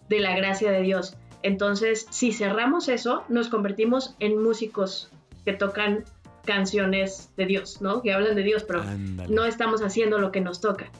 de 0.08 0.20
la 0.20 0.36
gracia 0.36 0.72
de 0.72 0.82
Dios. 0.82 1.16
Entonces, 1.44 2.06
si 2.10 2.32
cerramos 2.34 2.90
eso, 2.90 3.24
nos 3.30 3.50
convertimos 3.50 4.16
en 4.20 4.42
músicos 4.42 5.12
que 5.46 5.54
tocan 5.54 6.04
canciones 6.46 7.32
de 7.38 7.46
Dios, 7.46 7.82
¿no? 7.82 8.02
Que 8.02 8.12
hablan 8.14 8.36
de 8.36 8.44
Dios, 8.44 8.64
pero 8.64 8.82
no 9.30 9.46
estamos 9.46 9.82
haciendo 9.82 10.18
lo 10.20 10.32
que 10.32 10.42
nos 10.42 10.60
toca. 10.62 10.92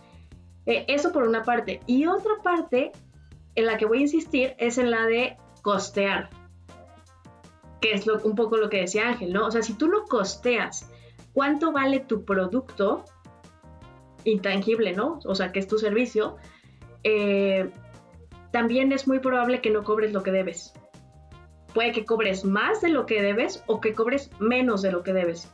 Eh, 0.66 0.86
eso 0.88 1.12
por 1.12 1.24
una 1.28 1.44
parte. 1.44 1.82
Y 1.88 2.06
otra 2.06 2.34
parte 2.44 2.92
en 3.56 3.66
la 3.66 3.78
que 3.78 3.86
voy 3.86 4.00
a 4.00 4.02
insistir 4.02 4.54
es 4.60 4.78
en 4.78 4.92
la 4.92 5.06
de 5.08 5.38
costear, 5.64 6.30
que 7.82 7.94
es 7.94 8.06
lo- 8.06 8.22
un 8.22 8.36
poco 8.36 8.58
lo 8.58 8.70
que 8.70 8.82
decía 8.82 9.08
Ángel, 9.10 9.34
¿no? 9.34 9.48
O 9.48 9.52
sea, 9.52 9.62
si 9.64 9.74
tú 9.74 9.88
no 9.88 10.04
costeas 10.06 10.90
cuánto 11.40 11.72
vale 11.72 12.02
tu 12.02 12.26
producto 12.26 13.06
intangible, 14.26 14.92
¿no? 14.92 15.20
O 15.24 15.36
sea, 15.36 15.54
que 15.54 15.60
es 15.60 15.68
tu 15.70 15.78
servicio, 15.78 16.36
eh, 17.06 17.70
también 18.52 18.92
es 18.92 19.08
muy 19.08 19.20
probable 19.20 19.62
que 19.62 19.70
no 19.70 19.86
cobres 19.86 20.12
lo 20.12 20.22
que 20.22 20.32
debes. 20.34 20.74
Puede 21.74 21.94
que 21.94 22.04
cobres 22.04 22.44
más 22.44 22.82
de 22.82 22.90
lo 22.90 23.06
que 23.06 23.22
debes 23.22 23.64
o 23.68 23.80
que 23.80 23.94
cobres 23.94 24.32
menos 24.42 24.82
de 24.82 24.92
lo 24.92 25.02
que 25.02 25.14
debes. 25.14 25.50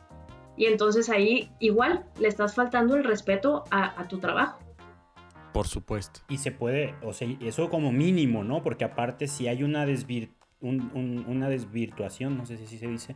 Y 0.56 0.64
entonces 0.64 1.08
ahí 1.08 1.52
igual 1.60 2.04
le 2.18 2.26
estás 2.26 2.56
faltando 2.56 2.96
el 2.96 3.04
respeto 3.04 3.62
a, 3.70 4.00
a 4.00 4.08
tu 4.08 4.18
trabajo. 4.18 4.58
Por 5.52 5.68
supuesto. 5.68 6.18
Y 6.28 6.38
se 6.38 6.50
puede, 6.50 6.96
o 7.00 7.12
sea, 7.12 7.28
eso 7.40 7.70
como 7.70 7.92
mínimo, 7.92 8.42
¿no? 8.42 8.64
Porque 8.64 8.84
aparte 8.84 9.28
si 9.28 9.46
hay 9.46 9.62
una, 9.62 9.86
desvir- 9.86 10.32
un- 10.60 10.90
un- 10.94 11.24
una 11.28 11.48
desvirtuación, 11.48 12.36
no 12.36 12.44
sé 12.44 12.56
si 12.56 12.76
se 12.76 12.88
dice, 12.88 13.14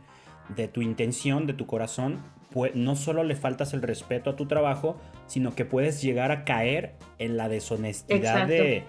de 0.49 0.67
tu 0.67 0.81
intención, 0.81 1.47
de 1.47 1.53
tu 1.53 1.65
corazón, 1.65 2.19
pues 2.51 2.75
no 2.75 2.95
solo 2.95 3.23
le 3.23 3.35
faltas 3.35 3.73
el 3.73 3.81
respeto 3.81 4.29
a 4.29 4.35
tu 4.35 4.45
trabajo, 4.45 4.97
sino 5.27 5.55
que 5.55 5.65
puedes 5.65 6.01
llegar 6.01 6.31
a 6.31 6.43
caer 6.43 6.95
en 7.17 7.37
la 7.37 7.47
deshonestidad 7.47 8.43
Exacto. 8.43 8.53
de, 8.53 8.83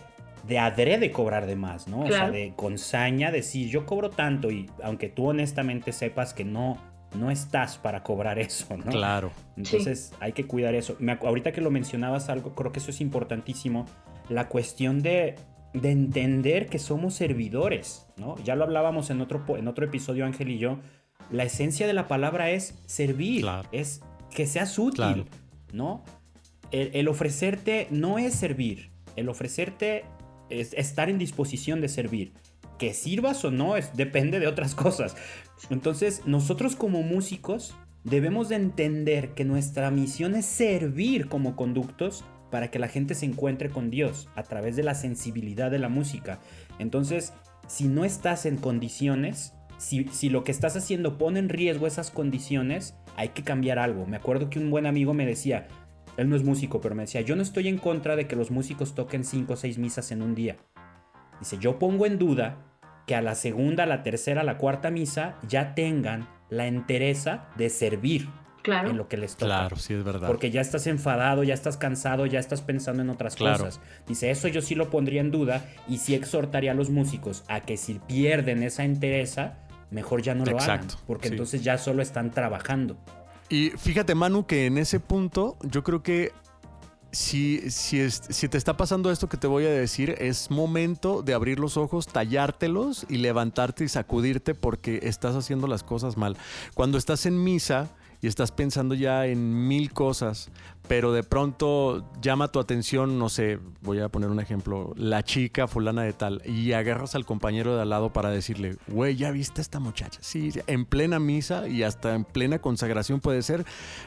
de 0.48 0.59
adrede 0.59 1.12
cobrar 1.12 1.46
de 1.46 1.57
más, 1.57 1.86
¿no? 1.86 2.00
O 2.00 2.09
sea, 2.09 2.30
de 2.30 2.53
con 2.57 2.78
saña 2.78 3.30
decir, 3.30 3.68
yo 3.68 3.86
cobro 3.86 4.11
tanto 4.11 4.50
y 4.50 4.68
aunque 4.82 5.09
tú 5.09 5.28
honestamente 5.28 5.92
sepas 5.92 6.34
que 6.34 6.44
no, 6.44 6.78
no 7.14 7.30
estás 7.30 7.78
para 7.78 8.03
cobrar 8.03 8.38
eso, 8.38 8.76
¿no? 8.76 8.90
Claro. 8.90 9.30
Entonces 9.57 10.12
hay 10.20 10.32
que 10.32 10.46
cuidar 10.46 10.74
eso. 10.74 10.96
Me 10.98 11.12
ahorita 11.12 11.53
que 11.53 11.61
lo 11.61 11.70
mencionabas 11.70 12.28
algo, 12.28 12.55
creo 12.55 12.72
que 12.72 12.80
eso 12.80 12.90
es 12.90 13.00
importantísimo. 13.00 13.86
La 14.28 14.48
cuestión 14.48 15.03
de, 15.03 15.36
de 15.72 15.90
entender 15.90 16.66
que 16.66 16.78
somos 16.78 17.14
servidores, 17.14 18.09
¿no? 18.16 18.36
Ya 18.44 18.57
lo 18.57 18.64
hablábamos 18.64 19.11
en 19.11 19.20
otro, 19.20 19.44
en 19.57 19.68
otro 19.68 19.84
episodio, 19.84 20.24
Ángel 20.24 20.50
y 20.50 20.59
yo. 20.59 20.78
La 21.30 21.44
esencia 21.44 21.86
de 21.86 21.92
la 21.92 22.08
palabra 22.08 22.50
es 22.50 22.74
servir, 22.86 23.42
Claro. 23.42 23.68
es 23.72 24.00
que 24.34 24.46
seas 24.46 24.78
útil, 24.78 24.94
Claro. 24.96 25.24
¿no? 25.72 26.04
El, 26.70 26.90
el 26.94 27.08
ofrecerte 27.08 27.86
no 27.90 28.18
es 28.18 28.34
servir, 28.34 28.90
el 29.16 29.28
ofrecerte 29.28 30.04
es 30.48 30.72
estar 30.74 31.08
en 31.10 31.18
disposición 31.18 31.80
de 31.80 31.88
servir. 31.88 32.32
Que 32.78 32.94
sirvas 32.94 33.44
o 33.44 33.50
no 33.50 33.76
es, 33.76 33.94
depende 33.96 34.40
de 34.40 34.46
otras 34.46 34.74
cosas. 34.84 35.14
Entonces, 35.70 36.22
nosotros 36.26 36.74
como 36.76 37.02
músicos 37.02 37.74
debemos 38.04 38.48
de 38.48 38.56
entender 38.56 39.30
que 39.34 39.44
nuestra 39.44 39.90
misión 39.90 40.34
es 40.34 40.46
servir 40.46 41.28
como 41.28 41.54
conductos 41.54 42.24
para 42.50 42.70
que 42.70 42.78
la 42.78 42.88
gente 42.88 43.14
se 43.14 43.24
encuentre 43.26 43.70
con 43.70 43.88
Dios 43.90 44.28
a 44.34 44.42
través 44.42 44.76
de 44.76 44.82
la 44.82 44.94
sensibilidad 44.94 45.70
de 45.70 45.78
la 45.78 45.88
música. 45.88 46.40
Entonces, 46.78 47.32
si 47.68 47.86
no 47.88 48.04
estás 48.04 48.44
en 48.44 48.56
condiciones, 48.56 49.54
si, 49.83 50.05
si 50.12 50.28
lo 50.30 50.45
que 50.45 50.53
estás 50.53 50.76
haciendo 50.76 51.18
pone 51.18 51.39
en 51.41 51.49
riesgo 51.49 51.87
esas 51.87 52.11
condiciones, 52.11 52.95
hay 53.16 53.30
que 53.30 53.43
cambiar 53.43 53.78
algo. 53.78 54.07
Me 54.07 54.16
acuerdo 54.16 54.49
que 54.49 54.59
un 54.59 54.70
buen 54.70 54.87
amigo 54.87 55.12
me 55.12 55.26
decía, 55.26 55.66
él 56.16 56.28
no 56.28 56.37
es 56.37 56.45
músico, 56.45 56.80
pero 56.80 56.95
me 56.95 57.03
decía, 57.03 57.20
yo 57.22 57.37
no 57.37 57.43
estoy 57.43 57.68
en 57.68 57.78
contra 57.78 58.16
de 58.16 58.26
que 58.26 58.37
los 58.37 58.51
músicos 58.51 58.95
toquen 58.95 59.24
cinco 59.24 59.55
o 59.55 59.57
seis 59.57 59.78
misas 59.78 60.12
en 60.12 60.22
un 60.22 60.35
día. 60.35 60.57
Dice, 61.41 61.59
yo 61.59 61.78
pongo 61.78 62.07
en 62.07 62.18
duda 62.18 62.59
que 63.07 63.14
a 63.16 63.22
la 63.22 63.35
segunda, 63.35 63.83
a 63.83 63.87
la 63.87 64.03
tercera, 64.05 64.43
a 64.43 64.45
la 64.45 64.59
cuarta 64.59 64.91
misa 64.91 65.37
ya 65.49 65.74
tengan 65.74 66.28
la 66.51 66.66
entereza 66.66 67.49
de 67.57 67.68
servir 67.70 68.28
Claro. 68.62 68.91
en 68.91 68.97
lo 68.97 69.09
que 69.09 69.16
les 69.16 69.33
toca. 69.35 69.47
Claro, 69.47 69.74
sí 69.76 69.93
es 69.95 70.05
verdad. 70.05 70.28
Porque 70.28 70.53
ya 70.53 70.61
estás 70.61 70.87
enfadado, 70.87 71.43
ya 71.43 71.53
estás 71.55 71.76
cansado, 71.76 72.26
ya 72.26 72.39
estás 72.39 72.62
pensando 72.62 73.03
en 73.03 73.11
otras 73.11 73.35
Claro. 73.35 73.64
cosas. 73.64 73.80
Dice, 74.07 74.30
eso 74.30 74.47
yo 74.47 74.62
sí 74.62 74.76
lo 74.76 74.89
pondría 74.89 75.20
en 75.20 75.33
duda 75.33 75.64
y 75.89 75.97
sí 75.99 76.14
exhortaría 76.14 76.70
a 76.70 76.74
los 76.74 76.89
músicos 76.89 77.43
a 77.49 77.61
que 77.62 77.76
si 77.76 77.95
pierden 78.07 78.62
esa 78.62 78.85
entereza, 78.85 79.59
mejor 79.93 80.22
ya 80.22 80.34
no 80.34 80.45
lo 80.45 80.53
Exacto, 80.53 80.95
hagan. 80.95 81.05
Porque 81.07 81.28
sí. 81.28 81.34
entonces 81.34 81.62
ya 81.62 81.78
solo 81.78 82.03
están 82.03 82.30
trabajando. 82.30 82.97
Y 83.49 83.70
fíjate, 83.70 84.14
Manu, 84.14 84.47
que 84.47 84.66
en 84.66 84.78
ese 84.78 84.99
punto 84.99 85.57
yo 85.62 85.82
creo 85.84 86.03
que 86.03 86.32
si, 87.11 87.70
si, 87.70 88.01
es- 88.01 88.22
si 88.30 88.49
te 88.49 88.57
está 88.57 88.76
pasando 88.78 89.11
esto 89.11 89.28
que 89.28 89.36
te 89.36 89.47
voy 89.47 89.66
a 89.66 89.70
decir, 89.70 90.14
es 90.18 90.51
momento 90.51 91.22
de 91.22 91.34
abrir 91.34 91.59
los 91.61 91.76
ojos, 91.76 92.07
tallártelos 92.07 93.05
y 93.11 93.18
levantarte 93.18 93.84
y 93.84 93.88
sacudirte 93.88 94.55
porque 94.55 95.01
estás 95.03 95.36
haciendo 95.36 95.66
las 95.66 95.82
cosas 95.82 96.16
mal. 96.16 96.36
Cuando 96.74 96.97
estás 96.97 97.26
en 97.26 97.45
misa 97.45 97.90
y 98.22 98.28
estás 98.28 98.52
pensando 98.52 98.94
ya 98.94 99.26
en 99.26 99.66
mil 99.66 99.92
cosas, 99.92 100.48
pero 100.86 101.12
de 101.12 101.24
pronto 101.24 102.08
llama 102.22 102.48
tu 102.48 102.60
atención, 102.60 103.18
no 103.18 103.28
sé, 103.28 103.58
voy 103.82 103.98
a 103.98 104.08
poner 104.08 104.30
un 104.30 104.38
ejemplo, 104.38 104.92
la 104.96 105.24
chica 105.24 105.66
fulana 105.66 106.04
de 106.04 106.12
tal, 106.12 106.40
y 106.46 106.72
agarras 106.72 107.16
al 107.16 107.26
compañero 107.26 107.74
de 107.74 107.82
al 107.82 107.90
lado 107.90 108.12
para 108.12 108.30
decirle, 108.30 108.76
güey, 108.86 109.16
¿ya 109.16 109.32
viste 109.32 109.60
a 109.60 109.62
esta 109.62 109.80
muchacha? 109.80 110.20
Sí, 110.22 110.52
en 110.68 110.86
plena 110.86 111.18
misa 111.18 111.66
y 111.66 111.82
hasta 111.82 112.14
en 112.14 112.24
plena 112.24 112.60
consagración 112.60 113.20
puede 113.20 113.42
ser, 113.42 113.66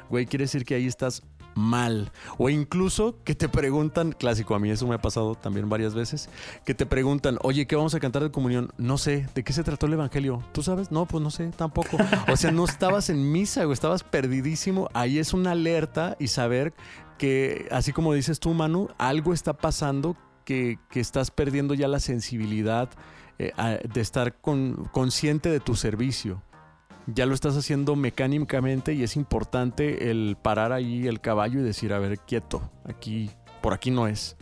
güey, 0.10 0.26
quiere 0.26 0.46
decir 0.46 0.64
que 0.64 0.76
ahí 0.76 0.88
estás 0.88 1.22
mal. 1.56 2.12
O 2.38 2.50
incluso 2.50 3.18
que 3.24 3.34
te 3.34 3.50
preguntan, 3.50 4.12
clásico, 4.12 4.54
a 4.54 4.60
mí 4.60 4.70
eso 4.70 4.86
me 4.88 4.96
ha 4.96 5.02
pasado 5.02 5.36
también 5.36 5.68
varias 5.70 5.96
veces, 5.96 6.30
que 6.66 6.76
te 6.76 6.86
preguntan, 6.86 7.40
oye, 7.42 7.66
¿qué 7.66 7.76
vamos 7.76 7.96
a 7.96 8.00
cantar 8.00 8.22
de 8.22 8.30
comunión? 8.32 8.72
No 8.78 8.98
sé, 8.98 9.28
¿de 9.34 9.44
qué 9.44 9.54
se 9.54 9.64
trató 9.64 9.88
el 9.88 9.94
Evangelio? 9.94 10.44
¿Tú 10.52 10.62
sabes? 10.62 10.92
No, 10.92 11.06
pues 11.08 11.24
no 11.24 11.32
sé, 11.32 11.48
tampoco. 11.56 11.98
O 12.32 12.38
sea, 12.38 12.52
no 12.52 12.66
estabas 12.66 13.10
en 13.10 13.32
misa, 13.32 13.66
o 13.68 13.72
estabas 13.74 14.04
perdidísimo. 14.04 14.90
Ahí 14.94 15.18
es 15.18 15.34
una 15.34 15.52
alerta 15.52 16.16
y 16.20 16.28
saber 16.28 16.74
que, 17.18 17.68
así 17.72 17.94
como 17.94 18.14
dices 18.14 18.40
tú, 18.40 18.54
Manu, 18.54 18.90
algo 18.98 19.34
está 19.34 19.54
pasando 19.54 20.18
que, 20.44 20.78
que 20.90 21.00
estás 21.00 21.32
perdiendo 21.32 21.74
ya 21.74 21.88
la 21.88 22.00
sensibilidad 22.00 22.90
eh, 23.40 23.52
de 23.94 24.02
estar 24.02 24.36
con- 24.42 24.86
consciente 24.92 25.50
de 25.50 25.60
tu 25.60 25.76
servicio. 25.76 26.42
Ya 27.08 27.26
lo 27.26 27.36
estás 27.36 27.56
haciendo 27.56 27.96
mecánicamente 27.96 28.94
y 28.94 29.04
es 29.04 29.16
importante 29.16 30.10
el 30.10 30.38
parar 30.42 30.72
ahí 30.72 31.08
el 31.08 31.22
caballo 31.22 31.60
y 31.60 31.64
decir, 31.64 31.94
a 31.94 32.00
ver, 32.00 32.18
quieto, 32.20 32.72
aquí, 32.84 33.30
por 33.62 33.74
aquí 33.74 33.92
no 33.92 34.08
es. 34.08 34.36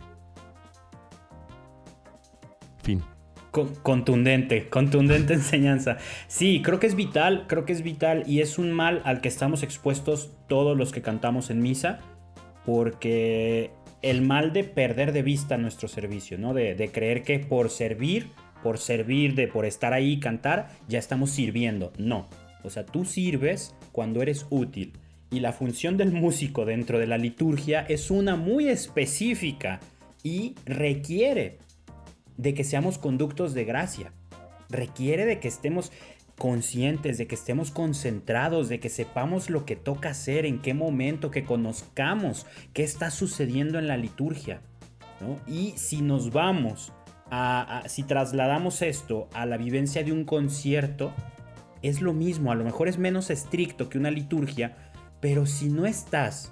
Fin. 2.82 3.02
Con- 3.50 3.74
contundente, 3.76 4.68
contundente 4.68 5.34
enseñanza. 5.34 5.98
Sí, 6.26 6.62
creo 6.64 6.80
que 6.80 6.86
es 6.86 6.94
vital, 6.94 7.44
creo 7.48 7.66
que 7.66 7.72
es 7.74 7.82
vital 7.82 8.24
y 8.26 8.40
es 8.40 8.58
un 8.58 8.72
mal 8.72 9.02
al 9.04 9.20
que 9.20 9.28
estamos 9.28 9.62
expuestos 9.62 10.30
todos 10.48 10.76
los 10.76 10.90
que 10.90 11.02
cantamos 11.02 11.50
en 11.50 11.60
misa, 11.60 12.00
porque 12.64 13.70
el 14.00 14.22
mal 14.22 14.52
de 14.52 14.64
perder 14.64 15.12
de 15.12 15.22
vista 15.22 15.56
nuestro 15.58 15.86
servicio, 15.88 16.38
¿no? 16.38 16.54
De, 16.54 16.74
de 16.74 16.90
creer 16.90 17.22
que 17.22 17.38
por 17.38 17.70
servir, 17.70 18.30
por 18.62 18.78
servir, 18.78 19.34
de 19.34 19.48
por 19.48 19.66
estar 19.66 19.92
ahí 19.92 20.12
y 20.14 20.20
cantar, 20.20 20.68
ya 20.88 20.98
estamos 20.98 21.30
sirviendo. 21.30 21.92
No, 21.98 22.26
o 22.64 22.70
sea, 22.70 22.84
tú 22.86 23.04
sirves 23.04 23.74
cuando 23.92 24.22
eres 24.22 24.46
útil. 24.50 24.92
Y 25.30 25.40
la 25.40 25.52
función 25.52 25.96
del 25.96 26.12
músico 26.12 26.64
dentro 26.64 26.98
de 26.98 27.06
la 27.06 27.18
liturgia 27.18 27.80
es 27.88 28.10
una 28.10 28.36
muy 28.36 28.68
específica 28.68 29.80
y 30.22 30.54
requiere 30.64 31.58
de 32.36 32.54
que 32.54 32.64
seamos 32.64 32.98
conductos 32.98 33.52
de 33.54 33.64
gracia. 33.64 34.12
Requiere 34.70 35.24
de 35.26 35.40
que 35.40 35.48
estemos 35.48 35.92
conscientes, 36.38 37.18
de 37.18 37.26
que 37.26 37.34
estemos 37.36 37.70
concentrados, 37.70 38.68
de 38.68 38.80
que 38.80 38.88
sepamos 38.88 39.50
lo 39.50 39.64
que 39.64 39.76
toca 39.76 40.10
hacer, 40.10 40.46
en 40.46 40.60
qué 40.60 40.74
momento, 40.74 41.30
que 41.30 41.44
conozcamos 41.44 42.46
qué 42.72 42.82
está 42.82 43.10
sucediendo 43.10 43.78
en 43.78 43.86
la 43.86 43.96
liturgia. 43.96 44.60
¿no? 45.20 45.38
Y 45.52 45.72
si 45.76 46.02
nos 46.02 46.30
vamos 46.32 46.92
a, 47.30 47.78
a- 47.78 47.88
si 47.88 48.02
trasladamos 48.02 48.82
esto 48.82 49.28
a 49.32 49.46
la 49.46 49.56
vivencia 49.56 50.02
de 50.02 50.12
un 50.12 50.24
concierto, 50.24 51.12
es 51.84 52.00
lo 52.00 52.14
mismo, 52.14 52.50
a 52.50 52.54
lo 52.54 52.64
mejor 52.64 52.88
es 52.88 52.98
menos 52.98 53.28
estricto 53.28 53.90
que 53.90 53.98
una 53.98 54.10
liturgia, 54.10 54.74
pero 55.20 55.44
si 55.44 55.68
no 55.68 55.84
estás 55.84 56.50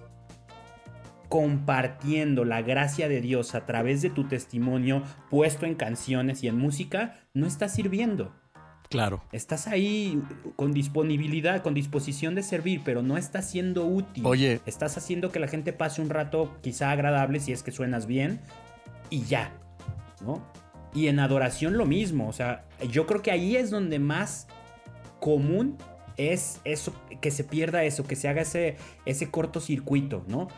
compartiendo 1.30 2.44
la 2.44 2.60
gracia 2.60 3.08
de 3.08 3.22
Dios 3.22 3.54
a 3.54 3.64
través 3.64 4.02
de 4.02 4.10
tu 4.10 4.28
testimonio 4.28 5.02
puesto 5.30 5.64
en 5.64 5.74
canciones 5.74 6.42
y 6.42 6.48
en 6.48 6.58
música, 6.58 7.20
no 7.32 7.46
estás 7.46 7.74
sirviendo. 7.74 8.34
Claro. 8.90 9.22
Estás 9.32 9.68
ahí 9.68 10.22
con 10.56 10.72
disponibilidad, 10.72 11.62
con 11.62 11.72
disposición 11.72 12.34
de 12.34 12.42
servir, 12.42 12.82
pero 12.84 13.02
no 13.02 13.16
estás 13.16 13.50
siendo 13.50 13.86
útil. 13.86 14.26
Oye. 14.26 14.60
Estás 14.66 14.98
haciendo 14.98 15.32
que 15.32 15.40
la 15.40 15.48
gente 15.48 15.72
pase 15.72 16.02
un 16.02 16.10
rato 16.10 16.58
quizá 16.60 16.90
agradable 16.90 17.40
si 17.40 17.52
es 17.52 17.62
que 17.62 17.72
suenas 17.72 18.04
bien 18.06 18.38
y 19.08 19.22
ya, 19.22 19.50
¿no? 20.20 20.46
Y 20.92 21.06
en 21.06 21.20
adoración 21.20 21.78
lo 21.78 21.86
mismo, 21.86 22.28
o 22.28 22.34
sea, 22.34 22.66
yo 22.90 23.06
creo 23.06 23.22
que 23.22 23.30
ahí 23.30 23.56
es 23.56 23.70
donde 23.70 23.98
más 23.98 24.46
común 25.22 25.78
es 26.16 26.60
eso, 26.64 26.92
que 27.20 27.30
se 27.30 27.44
pierda 27.44 27.84
eso, 27.84 28.02
que 28.04 28.16
se 28.16 28.28
haga 28.28 28.42
ese, 28.42 28.76
ese 29.06 29.30
cortocircuito, 29.30 30.24
¿no? 30.26 30.48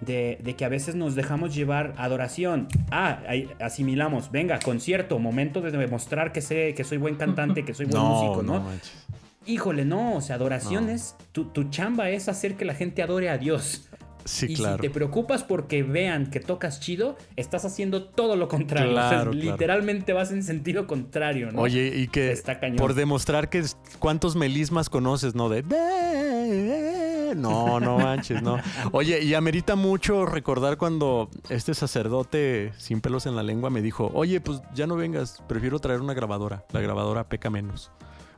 De, 0.00 0.38
de 0.42 0.56
que 0.56 0.64
a 0.64 0.68
veces 0.68 0.94
nos 0.96 1.14
dejamos 1.14 1.54
llevar 1.54 1.92
adoración. 1.98 2.66
Ah, 2.90 3.20
ahí 3.28 3.48
asimilamos. 3.60 4.30
Venga, 4.32 4.58
concierto, 4.58 5.18
momento 5.18 5.60
de 5.60 5.70
demostrar 5.70 6.32
que 6.32 6.40
sé 6.40 6.74
que 6.74 6.82
soy 6.84 6.98
buen 6.98 7.14
cantante, 7.16 7.64
que 7.64 7.74
soy 7.74 7.86
buen 7.86 8.02
músico, 8.02 8.42
¿no? 8.42 8.60
manches. 8.60 9.06
Híjole, 9.46 9.84
no, 9.84 10.16
o 10.16 10.20
sea, 10.22 10.36
adoración 10.36 10.86
No. 10.86 10.92
es. 10.92 11.16
Tu, 11.32 11.44
tu 11.44 11.64
chamba 11.64 12.08
es 12.08 12.28
hacer 12.30 12.56
que 12.56 12.64
la 12.64 12.74
gente 12.74 13.02
adore 13.02 13.28
a 13.28 13.36
Dios. 13.36 13.88
Sí, 14.24 14.46
y 14.50 14.54
claro. 14.54 14.76
si 14.76 14.82
te 14.82 14.90
preocupas 14.90 15.42
porque 15.44 15.82
vean 15.82 16.30
que 16.30 16.40
tocas 16.40 16.80
chido, 16.80 17.16
estás 17.36 17.64
haciendo 17.64 18.04
todo 18.04 18.36
lo 18.36 18.48
contrario. 18.48 18.92
O 18.92 18.94
sea, 18.96 19.08
Claro, 19.10 19.32
literalmente 19.32 20.12
vas 20.12 20.30
en 20.32 20.42
sentido 20.42 20.86
contrario, 20.86 21.52
¿no? 21.52 21.60
Oye, 21.60 21.92
y 21.96 22.08
que 22.08 22.32
Está 22.32 22.58
cañón. 22.58 22.76
por 22.78 22.94
demostrar 22.94 23.50
que 23.50 23.62
cuántos 23.98 24.34
melismas 24.36 24.88
conoces, 24.88 25.34
¿no? 25.34 25.48
De... 25.48 25.62
de- 25.62 27.34
No, 27.36 27.80
no 27.80 27.98
manches, 27.98 28.42
no. 28.42 28.58
Oye, 28.92 29.22
y 29.22 29.34
amerita 29.34 29.74
mucho 29.76 30.24
recordar 30.24 30.76
cuando 30.78 31.28
este 31.48 31.74
sacerdote 31.74 32.72
sin 32.78 33.00
pelos 33.00 33.26
en 33.26 33.34
la 33.36 33.42
lengua 33.42 33.70
me 33.70 33.82
dijo, 33.82 34.10
oye, 34.14 34.40
pues 34.40 34.62
ya 34.74 34.86
no 34.86 34.96
vengas, 34.96 35.42
prefiero 35.48 35.78
traer 35.80 36.00
una 36.00 36.14
grabadora. 36.14 36.64
La 36.72 36.80
grabadora 36.80 37.28
peca 37.28 37.50
menos. 37.50 37.90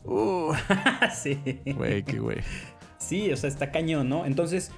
Uh, 0.05 0.53
sí. 1.15 1.39
güey, 1.75 2.03
qué 2.05 2.19
güey. 2.19 2.39
Sí, 2.99 3.31
o 3.33 3.37
sea, 3.37 3.49
está 3.49 3.71
cañón, 3.71 4.09
¿no? 4.09 4.25
Entonces, 4.25 4.73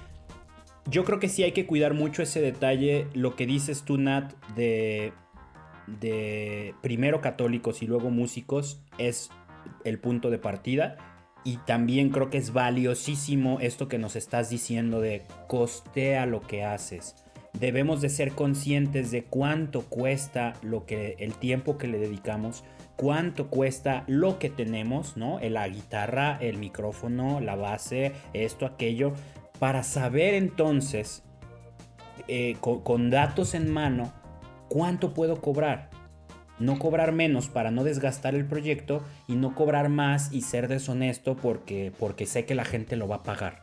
yo 0.89 1.03
creo 1.05 1.19
que 1.19 1.29
sí 1.29 1.43
hay 1.43 1.51
que 1.51 1.65
cuidar 1.65 1.93
mucho 1.93 2.23
ese 2.23 2.41
detalle, 2.41 3.07
lo 3.13 3.35
que 3.35 3.45
dices 3.45 3.83
tú, 3.83 3.97
Nat, 3.97 4.33
de, 4.55 5.13
primero 6.81 7.21
católicos 7.21 7.81
y 7.81 7.87
luego 7.87 8.09
músicos, 8.09 8.81
es 8.97 9.29
el 9.83 9.99
punto 9.99 10.29
de 10.29 10.39
partida. 10.39 10.97
Y 11.45 11.57
también 11.57 12.09
creo 12.09 12.29
que 12.29 12.37
es 12.37 12.51
valiosísimo 12.51 13.59
esto 13.61 13.87
que 13.87 13.97
nos 13.97 14.15
estás 14.17 14.49
diciendo 14.49 14.99
de 14.99 15.25
costea 15.47 16.25
lo 16.25 16.41
que 16.41 16.65
haces. 16.65 17.15
Debemos 17.53 18.01
de 18.01 18.09
ser 18.09 18.33
conscientes 18.33 19.09
de 19.09 19.23
cuánto 19.23 19.83
cuesta 19.83 20.53
lo 20.61 20.85
que 20.85 21.15
el 21.19 21.33
tiempo 21.33 21.77
que 21.77 21.87
le 21.87 21.97
dedicamos, 21.97 22.63
cuánto 22.97 23.47
cuesta 23.47 24.03
lo 24.07 24.37
que 24.37 24.49
tenemos, 24.49 25.17
¿no? 25.17 25.39
La 25.39 25.67
guitarra, 25.67 26.37
el 26.41 26.57
micrófono, 26.57 27.39
la 27.39 27.55
base, 27.55 28.11
esto, 28.33 28.65
aquello, 28.65 29.13
para 29.59 29.83
saber 29.83 30.33
entonces, 30.33 31.23
eh, 32.27 32.57
con, 32.61 33.09
datos 33.09 33.53
en 33.53 33.71
mano, 33.71 34.13
cuánto 34.69 35.13
puedo 35.13 35.41
cobrar. 35.41 35.89
No 36.57 36.77
cobrar 36.77 37.13
menos 37.13 37.47
para 37.47 37.71
no 37.71 37.83
desgastar 37.83 38.35
el 38.35 38.45
proyecto 38.45 39.01
y 39.27 39.35
no 39.35 39.55
cobrar 39.55 39.89
más 39.89 40.31
y 40.33 40.41
ser 40.41 40.67
deshonesto 40.67 41.35
porque, 41.35 41.93
porque 41.97 42.25
sé 42.25 42.45
que 42.45 42.55
la 42.55 42.65
gente 42.65 42.95
lo 42.95 43.07
va 43.07 43.17
a 43.17 43.23
pagar. 43.23 43.61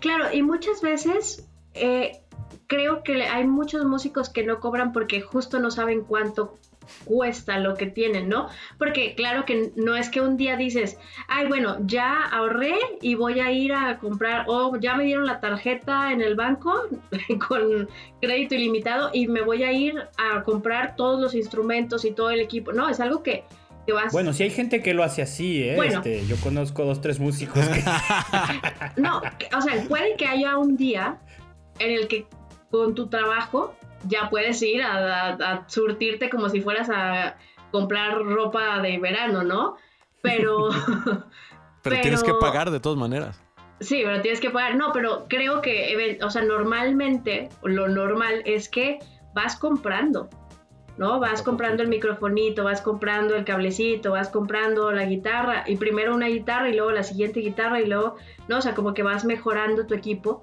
Claro, 0.00 0.32
y 0.32 0.42
muchas 0.42 0.80
veces 0.80 1.48
eh, 1.74 2.20
creo 2.66 3.04
que 3.04 3.22
hay 3.22 3.46
muchos 3.46 3.84
músicos 3.84 4.28
que 4.28 4.44
no 4.44 4.58
cobran 4.58 4.92
porque 4.92 5.20
justo 5.20 5.60
no 5.60 5.70
saben 5.70 6.02
cuánto 6.02 6.58
cuesta 7.04 7.58
lo 7.58 7.74
que 7.74 7.86
tienen, 7.86 8.28
¿no? 8.28 8.48
Porque 8.78 9.14
claro 9.14 9.44
que 9.44 9.72
no 9.76 9.96
es 9.96 10.08
que 10.08 10.20
un 10.20 10.36
día 10.36 10.56
dices, 10.56 10.98
ay, 11.28 11.46
bueno, 11.48 11.78
ya 11.86 12.24
ahorré 12.24 12.74
y 13.00 13.14
voy 13.14 13.40
a 13.40 13.50
ir 13.50 13.72
a 13.72 13.98
comprar, 13.98 14.44
o 14.48 14.76
ya 14.76 14.94
me 14.94 15.04
dieron 15.04 15.26
la 15.26 15.40
tarjeta 15.40 16.12
en 16.12 16.20
el 16.20 16.34
banco 16.34 16.72
con 17.48 17.88
crédito 18.20 18.54
ilimitado 18.54 19.10
y 19.12 19.28
me 19.28 19.42
voy 19.42 19.64
a 19.64 19.72
ir 19.72 19.94
a 20.16 20.42
comprar 20.42 20.96
todos 20.96 21.20
los 21.20 21.34
instrumentos 21.34 22.04
y 22.04 22.12
todo 22.12 22.30
el 22.30 22.40
equipo. 22.40 22.72
No, 22.72 22.88
es 22.88 23.00
algo 23.00 23.22
que, 23.22 23.44
que 23.86 23.92
vas... 23.92 24.12
Bueno, 24.12 24.32
si 24.32 24.42
hay 24.42 24.50
gente 24.50 24.82
que 24.82 24.94
lo 24.94 25.02
hace 25.02 25.22
así, 25.22 25.62
¿eh? 25.62 25.76
Bueno. 25.76 25.98
Este, 25.98 26.26
yo 26.26 26.36
conozco 26.36 26.84
dos, 26.84 27.00
tres 27.00 27.18
músicos 27.18 27.66
que... 27.68 27.82
No, 29.00 29.18
o 29.56 29.60
sea, 29.60 29.82
puede 29.88 30.16
que 30.16 30.26
haya 30.26 30.56
un 30.58 30.76
día 30.76 31.18
en 31.78 31.92
el 31.92 32.08
que 32.08 32.26
con 32.70 32.94
tu 32.94 33.08
trabajo 33.08 33.74
ya 34.04 34.28
puedes 34.30 34.60
ir 34.62 34.82
a, 34.82 35.28
a- 35.28 35.52
a 35.52 35.68
surtirte 35.68 36.30
como 36.30 36.48
si 36.48 36.60
fueras 36.60 36.88
a 36.90 37.36
comprar 37.70 38.18
ropa 38.22 38.80
de 38.80 38.98
verano, 38.98 39.42
¿no? 39.44 39.76
Pero 40.22 40.68
Pero, 41.82 42.00
tienes 42.02 42.20
que 42.22 42.28
Pero- 42.32 42.38
pagar 42.40 42.70
de 42.70 42.80
todas 42.80 42.98
maneras. 42.98 43.40
sí, 43.80 44.02
pero 44.04 44.20
tienes 44.20 44.40
que 44.40 44.50
pagar. 44.50 44.74
No, 44.76 44.92
pero 44.92 45.24
creo 45.28 45.62
que, 45.62 46.18
o 46.22 46.28
sea, 46.30 46.42
normalmente 46.42 47.48
lo 47.62 47.88
normal 47.88 48.42
es 48.44 48.68
que 48.68 48.98
vas 49.34 49.56
comprando. 49.56 50.28
¿no? 50.98 51.18
Vas 51.18 51.40
comprando 51.40 51.82
el 51.82 51.88
microfonito, 51.88 52.64
vas 52.64 52.82
comprando 52.82 53.34
el 53.34 53.44
cablecito, 53.46 54.10
vas 54.10 54.28
comprando 54.28 54.92
la 54.92 55.06
guitarra 55.06 55.64
y 55.66 55.76
primero 55.76 56.14
una 56.14 56.26
guitarra 56.26 56.68
y 56.68 56.74
luego 56.74 56.90
la 56.90 57.02
siguiente 57.04 57.40
guitarra 57.40 57.80
y 57.80 57.86
luego, 57.86 58.16
¿no? 58.48 58.58
O 58.58 58.60
sea, 58.60 58.74
como 58.74 58.92
que 58.92 59.02
vas 59.02 59.24
mejorando 59.24 59.86
tu 59.86 59.94
equipo. 59.94 60.42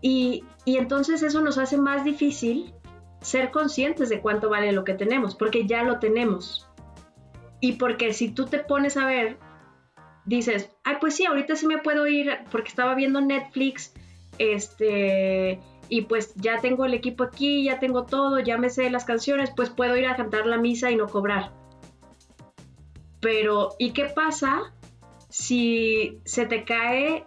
Y, 0.00 0.44
entonces 0.66 1.22
eso 1.22 1.40
nos 1.40 1.58
hace 1.58 1.76
más 1.76 2.04
difícil 2.04 2.74
ser 3.20 3.50
conscientes 3.50 4.08
de 4.08 4.20
cuánto 4.20 4.48
vale 4.48 4.72
lo 4.72 4.84
que 4.84 4.94
tenemos, 4.94 5.34
porque 5.34 5.66
ya 5.66 5.82
lo 5.82 5.98
tenemos. 5.98 6.68
Y 7.60 7.72
porque 7.72 8.12
si 8.12 8.30
tú 8.30 8.46
te 8.46 8.58
pones 8.58 8.96
a 8.96 9.06
ver, 9.06 9.38
dices, 10.24 10.70
ay, 10.84 10.96
pues 11.00 11.16
sí, 11.16 11.24
ahorita 11.24 11.56
sí 11.56 11.66
me 11.66 11.78
puedo 11.78 12.06
ir 12.06 12.30
porque 12.50 12.68
estaba 12.68 12.94
viendo 12.94 13.20
Netflix, 13.20 13.94
este, 14.38 15.60
y 15.88 16.02
pues 16.02 16.34
ya 16.34 16.60
tengo 16.60 16.84
el 16.84 16.94
equipo 16.94 17.24
aquí, 17.24 17.64
ya 17.64 17.78
tengo 17.78 18.04
todo, 18.04 18.40
ya 18.40 18.58
me 18.58 18.70
sé 18.70 18.90
las 18.90 19.04
canciones, 19.04 19.50
pues 19.54 19.70
puedo 19.70 19.96
ir 19.96 20.06
a 20.06 20.16
cantar 20.16 20.46
la 20.46 20.58
misa 20.58 20.90
y 20.90 20.96
no 20.96 21.06
cobrar. 21.06 21.52
Pero, 23.20 23.70
¿y 23.78 23.90
qué 23.90 24.04
pasa 24.04 24.74
si 25.28 26.20
se 26.24 26.46
te 26.46 26.64
cae 26.64 27.24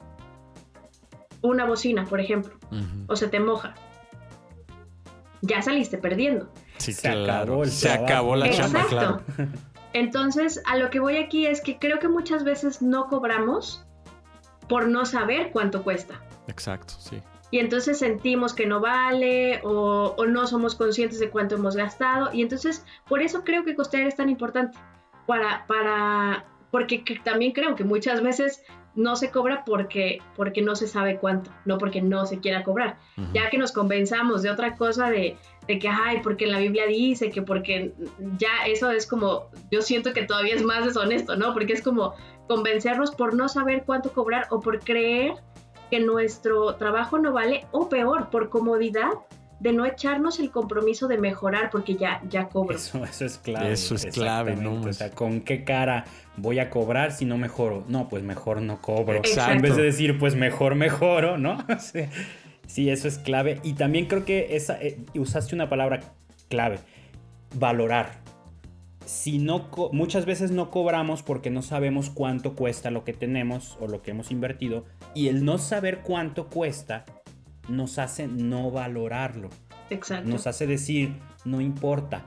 una 1.41 1.65
bocina, 1.65 2.05
por 2.05 2.19
ejemplo, 2.19 2.53
o 3.07 3.15
se 3.15 3.27
te 3.27 3.39
moja, 3.39 3.75
ya 5.41 5.61
saliste 5.61 5.97
perdiendo. 5.97 6.51
Sí, 6.77 6.93
Se 6.93 7.09
claro. 7.09 7.43
acabó 7.43 7.63
el 7.63 7.69
Se 7.71 7.91
acabó 7.91 8.35
la 8.35 8.49
chamba, 8.49 8.81
Exacto. 8.81 9.23
claro. 9.35 9.51
Entonces, 9.93 10.61
a 10.65 10.77
lo 10.77 10.89
que 10.89 10.99
voy 10.99 11.17
aquí 11.17 11.45
es 11.47 11.61
que 11.61 11.79
creo 11.79 11.99
que 11.99 12.07
muchas 12.07 12.43
veces 12.43 12.81
no 12.81 13.07
cobramos 13.07 13.85
por 14.67 14.87
no 14.87 15.05
saber 15.05 15.51
cuánto 15.51 15.83
cuesta. 15.83 16.21
Exacto, 16.47 16.93
sí. 16.99 17.21
Y 17.51 17.57
entonces 17.57 17.97
sentimos 17.97 18.53
que 18.53 18.67
no 18.67 18.79
vale 18.79 19.59
o, 19.63 20.13
o 20.15 20.25
no 20.27 20.45
somos 20.45 20.75
conscientes 20.75 21.19
de 21.19 21.31
cuánto 21.31 21.55
hemos 21.55 21.75
gastado. 21.75 22.29
Y 22.31 22.43
entonces, 22.43 22.85
por 23.07 23.23
eso 23.23 23.43
creo 23.43 23.65
que 23.65 23.75
costear 23.75 24.03
es 24.03 24.15
tan 24.15 24.29
importante. 24.29 24.77
Para, 25.25 25.65
para, 25.65 26.45
porque 26.71 27.03
que- 27.03 27.19
también 27.19 27.51
creo 27.51 27.75
que 27.75 27.83
muchas 27.83 28.21
veces 28.21 28.63
no 28.95 29.15
se 29.15 29.29
cobra 29.31 29.63
porque, 29.65 30.19
porque 30.35 30.61
no 30.61 30.75
se 30.75 30.87
sabe 30.87 31.17
cuánto, 31.17 31.51
no 31.65 31.77
porque 31.77 32.01
no 32.01 32.25
se 32.25 32.39
quiera 32.39 32.63
cobrar. 32.63 32.97
Ujú. 33.17 33.27
Ya 33.33 33.49
que 33.49 33.57
nos 33.57 33.71
convenzamos 33.71 34.41
de 34.41 34.49
otra 34.49 34.75
cosa 34.75 35.09
de, 35.09 35.37
de 35.67 35.79
que, 35.79 35.87
ay, 35.87 36.21
porque 36.23 36.47
la 36.47 36.59
Biblia 36.59 36.85
dice, 36.87 37.29
que 37.29 37.41
porque 37.41 37.93
ya 38.37 38.65
eso 38.67 38.89
es 38.91 39.05
como, 39.07 39.49
yo 39.71 39.81
siento 39.81 40.11
que 40.11 40.23
todavía 40.23 40.55
es 40.55 40.63
más 40.63 40.83
deshonesto, 40.85 41.35
¿no? 41.37 41.53
Porque 41.53 41.73
es 41.73 41.81
como 41.83 42.13
convencernos 42.47 43.11
por 43.11 43.35
no 43.35 43.47
saber 43.47 43.83
cuánto 43.85 44.11
cobrar 44.11 44.47
o 44.49 44.59
por 44.59 44.79
creer 44.79 45.35
que 45.91 45.99
nuestro 45.99 46.75
trabajo 46.75 47.19
no 47.19 47.31
vale, 47.31 47.65
o 47.71 47.89
peor, 47.89 48.29
por 48.29 48.49
comodidad 48.49 49.11
de 49.59 49.73
no 49.73 49.85
echarnos 49.85 50.39
el 50.39 50.51
compromiso 50.51 51.07
de 51.07 51.17
mejorar 51.17 51.69
porque 51.69 51.95
ya, 51.95 52.21
ya 52.29 52.47
cobro. 52.47 52.75
Eso, 52.75 53.03
eso 53.03 53.25
es 53.25 53.37
clave. 53.37 53.71
Eso 53.71 53.95
es 53.95 54.05
clave, 54.07 54.55
¿no? 54.55 54.81
O 54.81 54.93
sea, 54.93 55.11
¿con 55.11 55.41
qué 55.41 55.63
cara 55.63 56.05
voy 56.37 56.59
a 56.59 56.69
cobrar 56.69 57.11
si 57.11 57.25
no 57.25 57.37
mejoro? 57.37 57.83
No, 57.87 58.07
pues 58.07 58.23
mejor 58.23 58.61
no 58.61 58.81
cobro. 58.81 59.17
Exacto. 59.17 59.53
En 59.53 59.61
vez 59.61 59.75
de 59.75 59.83
decir, 59.83 60.17
pues 60.17 60.35
mejor 60.35 60.75
mejoro, 60.75 61.37
¿no? 61.37 61.57
Sí, 62.69 62.87
eso 62.91 63.07
es 63.07 63.17
clave. 63.17 63.59
Y 63.63 63.73
también 63.73 64.05
creo 64.05 64.25
que 64.25 64.55
esa, 64.55 64.79
eh, 64.79 64.99
usaste 65.15 65.55
una 65.55 65.69
palabra 65.69 66.01
clave, 66.49 66.77
valorar. 67.55 68.21
Si 69.07 69.39
no, 69.39 69.71
muchas 69.91 70.27
veces 70.27 70.51
no 70.51 70.69
cobramos 70.69 71.23
porque 71.23 71.49
no 71.49 71.63
sabemos 71.63 72.11
cuánto 72.11 72.53
cuesta 72.53 72.91
lo 72.91 73.03
que 73.03 73.13
tenemos 73.13 73.75
o 73.81 73.87
lo 73.87 74.03
que 74.03 74.11
hemos 74.11 74.29
invertido. 74.29 74.85
Y 75.15 75.29
el 75.29 75.45
no 75.45 75.57
saber 75.57 76.01
cuánto 76.03 76.47
cuesta 76.47 77.05
nos 77.69 77.99
hace 77.99 78.27
no 78.27 78.71
valorarlo 78.71 79.49
Exacto. 79.89 80.29
nos 80.29 80.45
hace 80.47 80.67
decir, 80.67 81.15
no 81.45 81.61
importa, 81.61 82.23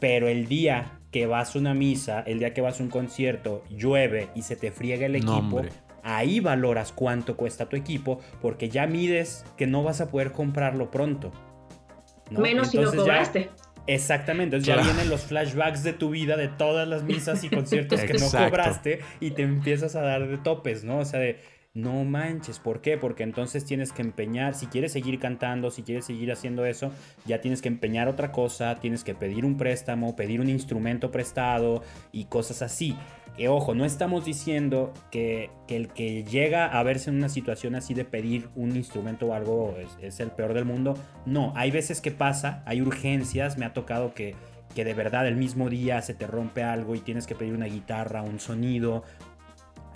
pero 0.00 0.28
el 0.28 0.46
día 0.46 0.98
que 1.10 1.26
vas 1.26 1.56
a 1.56 1.58
una 1.58 1.72
misa, 1.74 2.20
el 2.20 2.38
día 2.38 2.52
que 2.52 2.60
vas 2.60 2.80
a 2.80 2.82
un 2.82 2.90
concierto, 2.90 3.64
llueve 3.70 4.28
y 4.34 4.42
se 4.42 4.56
te 4.56 4.70
friega 4.70 5.06
el 5.06 5.16
equipo, 5.16 5.62
ahí 6.02 6.40
valoras 6.40 6.92
cuánto 6.92 7.36
cuesta 7.36 7.66
tu 7.68 7.76
equipo, 7.76 8.20
porque 8.42 8.68
ya 8.68 8.86
mides 8.86 9.44
que 9.56 9.66
no 9.66 9.82
vas 9.82 10.00
a 10.02 10.10
poder 10.10 10.32
comprarlo 10.32 10.90
pronto. 10.90 11.32
¿no? 12.30 12.40
Menos 12.40 12.68
si 12.70 12.76
no 12.76 12.82
Entonces 12.84 13.06
ya- 13.06 13.12
cobraste. 13.12 13.50
Exactamente, 13.86 14.56
entonces 14.56 14.74
Claro. 14.74 14.82
ya 14.86 14.92
vienen 14.94 15.08
los 15.10 15.22
flashbacks 15.22 15.82
de 15.82 15.94
tu 15.94 16.10
vida, 16.10 16.36
de 16.36 16.48
todas 16.48 16.86
las 16.86 17.04
misas 17.04 17.42
y 17.42 17.48
conciertos 17.48 18.00
que 18.02 18.12
no 18.18 18.30
cobraste 18.30 19.00
y 19.18 19.30
te 19.30 19.40
empiezas 19.42 19.96
a 19.96 20.02
dar 20.02 20.28
de 20.28 20.36
topes, 20.36 20.84
¿no? 20.84 20.98
O 20.98 21.04
sea, 21.06 21.20
de 21.20 21.40
no 21.74 22.04
manches, 22.04 22.58
¿por 22.58 22.80
qué? 22.80 22.98
Porque 22.98 23.22
entonces 23.22 23.64
tienes 23.64 23.92
que 23.92 24.02
empeñar, 24.02 24.54
si 24.54 24.66
quieres 24.66 24.92
seguir 24.92 25.18
cantando, 25.18 25.70
si 25.70 25.82
quieres 25.82 26.06
seguir 26.06 26.32
haciendo 26.32 26.64
eso, 26.64 26.90
ya 27.24 27.40
tienes 27.40 27.62
que 27.62 27.68
empeñar 27.68 28.08
otra 28.08 28.32
cosa, 28.32 28.76
tienes 28.76 29.04
que 29.04 29.14
pedir 29.14 29.44
un 29.44 29.56
préstamo, 29.56 30.16
pedir 30.16 30.40
un 30.40 30.48
instrumento 30.48 31.10
prestado 31.10 31.82
y 32.10 32.24
cosas 32.24 32.62
así. 32.62 32.96
Que 33.36 33.48
ojo, 33.48 33.76
no 33.76 33.84
estamos 33.84 34.24
diciendo 34.24 34.92
que, 35.12 35.50
el 35.68 35.88
que 35.88 36.24
llega 36.24 36.66
a 36.66 36.82
verse 36.82 37.10
en 37.10 37.16
una 37.16 37.28
situación 37.28 37.76
así 37.76 37.94
de 37.94 38.04
pedir 38.04 38.48
un 38.56 38.74
instrumento 38.74 39.26
o 39.26 39.34
algo 39.34 39.76
es, 40.00 40.18
el 40.18 40.32
peor 40.32 40.54
del 40.54 40.64
mundo. 40.64 40.94
No, 41.24 41.52
hay 41.54 41.70
veces 41.70 42.00
que 42.00 42.10
pasa, 42.10 42.64
hay 42.66 42.80
urgencias, 42.80 43.56
me 43.56 43.64
ha 43.64 43.72
tocado 43.72 44.14
que 44.14 44.34
de 44.74 44.94
verdad 44.94 45.26
el 45.26 45.36
mismo 45.36 45.68
día 45.68 46.02
se 46.02 46.14
te 46.14 46.26
rompe 46.26 46.62
algo 46.62 46.94
y 46.94 47.00
tienes 47.00 47.26
que 47.26 47.34
pedir 47.34 47.52
una 47.52 47.66
guitarra, 47.66 48.22
un 48.22 48.38
sonido. 48.38 49.02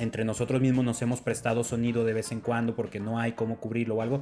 Entre 0.03 0.25
nosotros 0.25 0.61
mismos 0.61 0.85
nos 0.85 1.01
hemos 1.01 1.21
prestado 1.21 1.63
sonido 1.63 2.05
de 2.05 2.13
vez 2.13 2.33
en 2.33 2.41
cuando 2.41 2.75
porque 2.75 2.99
no 2.99 3.21
hay 3.21 3.33
cómo 3.33 3.59
cubrirlo 3.59 3.95
o 3.97 4.03
algo. 4.03 4.21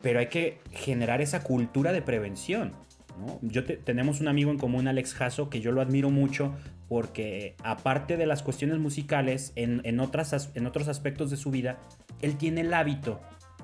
Pero 0.00 0.20
hay 0.20 0.28
que 0.28 0.60
generar 0.70 1.20
esa 1.20 1.42
cultura 1.42 1.92
de 1.92 2.02
prevención. 2.02 2.72
¿no? 3.18 3.38
Yo 3.42 3.64
te- 3.64 3.76
tenemos 3.76 4.20
un 4.20 4.28
amigo 4.28 4.52
en 4.52 4.58
común, 4.58 4.86
Alex 4.86 5.14
Jasso, 5.14 5.50
que 5.50 5.60
yo 5.60 5.72
lo 5.72 5.80
admiro 5.80 6.08
mucho 6.10 6.54
porque 6.88 7.56
aparte 7.64 8.16
de 8.16 8.26
las 8.26 8.44
cuestiones 8.44 8.78
musicales, 8.78 9.52
en, 9.56 9.80
en 9.82 9.98
otras, 9.98 10.32
as- 10.34 10.50
en 10.54 10.66
otros 10.66 10.86
aspectos 10.86 11.30
de 11.30 11.36
su 11.36 11.50
vida, 11.50 11.78
él 12.22 12.36
tiene 12.36 12.60
el 12.60 12.72
hábito 12.72 13.20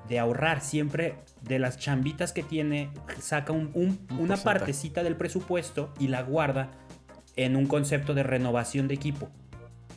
de 0.09 0.19
ahorrar 0.19 0.59
siempre 0.59 1.15
de 1.41 1.57
las 1.57 1.77
chambitas 1.79 2.33
que 2.33 2.43
tiene, 2.43 2.89
saca 3.21 3.53
un- 3.53 3.71
un- 3.73 3.97
Un 4.11 4.19
una 4.19 4.35
partecita 4.35 5.03
del 5.03 5.15
presupuesto 5.15 5.93
y 5.99 6.09
la 6.09 6.21
guarda 6.21 6.71
en 7.37 7.55
un 7.55 7.65
concepto 7.65 8.13
de 8.13 8.23
renovación 8.23 8.89
de 8.89 8.95
equipo. 8.95 9.29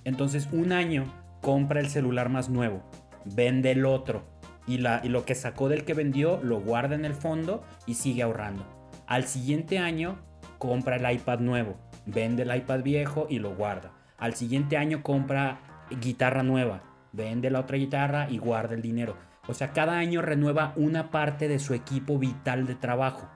Entonces 0.04 0.48
un 0.52 0.70
año 0.72 1.04
compra 1.40 1.80
el 1.80 1.88
celular 1.88 2.28
más 2.28 2.48
nuevo, 2.48 2.82
vende 3.24 3.70
el 3.70 3.86
otro 3.86 4.24
y, 4.66 4.78
lo 4.78 5.24
que 5.24 5.34
sacó 5.34 5.68
del 5.68 5.84
que 5.84 5.94
vendió 5.94 6.40
lo 6.42 6.60
guarda 6.60 6.94
en 6.94 7.04
el 7.04 7.14
fondo 7.14 7.64
y 7.86 7.94
sigue 7.94 8.22
ahorrando. 8.22 8.66
Al 9.06 9.24
siguiente 9.24 9.78
año 9.78 10.18
compra 10.58 10.96
el 10.96 11.10
iPad 11.16 11.40
nuevo, 11.40 11.76
vende 12.04 12.42
el 12.42 12.54
iPad 12.54 12.82
viejo 12.82 13.26
y 13.30 13.38
lo 13.38 13.54
guarda. 13.54 13.92
Al 14.18 14.34
siguiente 14.34 14.76
año 14.76 15.02
compra 15.02 15.60
guitarra 16.02 16.42
nueva, 16.42 16.82
vende 17.12 17.50
la 17.50 17.60
otra 17.60 17.78
guitarra 17.78 18.28
y 18.28 18.38
guarda 18.38 18.74
el 18.74 18.82
dinero. 18.82 19.16
O 19.46 19.54
sea, 19.54 19.72
cada 19.72 19.96
año 19.96 20.20
renueva 20.20 20.74
una 20.76 21.10
parte 21.10 21.48
de 21.48 21.58
su 21.58 21.72
equipo 21.72 22.18
vital 22.18 22.66
de 22.66 22.74
trabajo. 22.74 23.30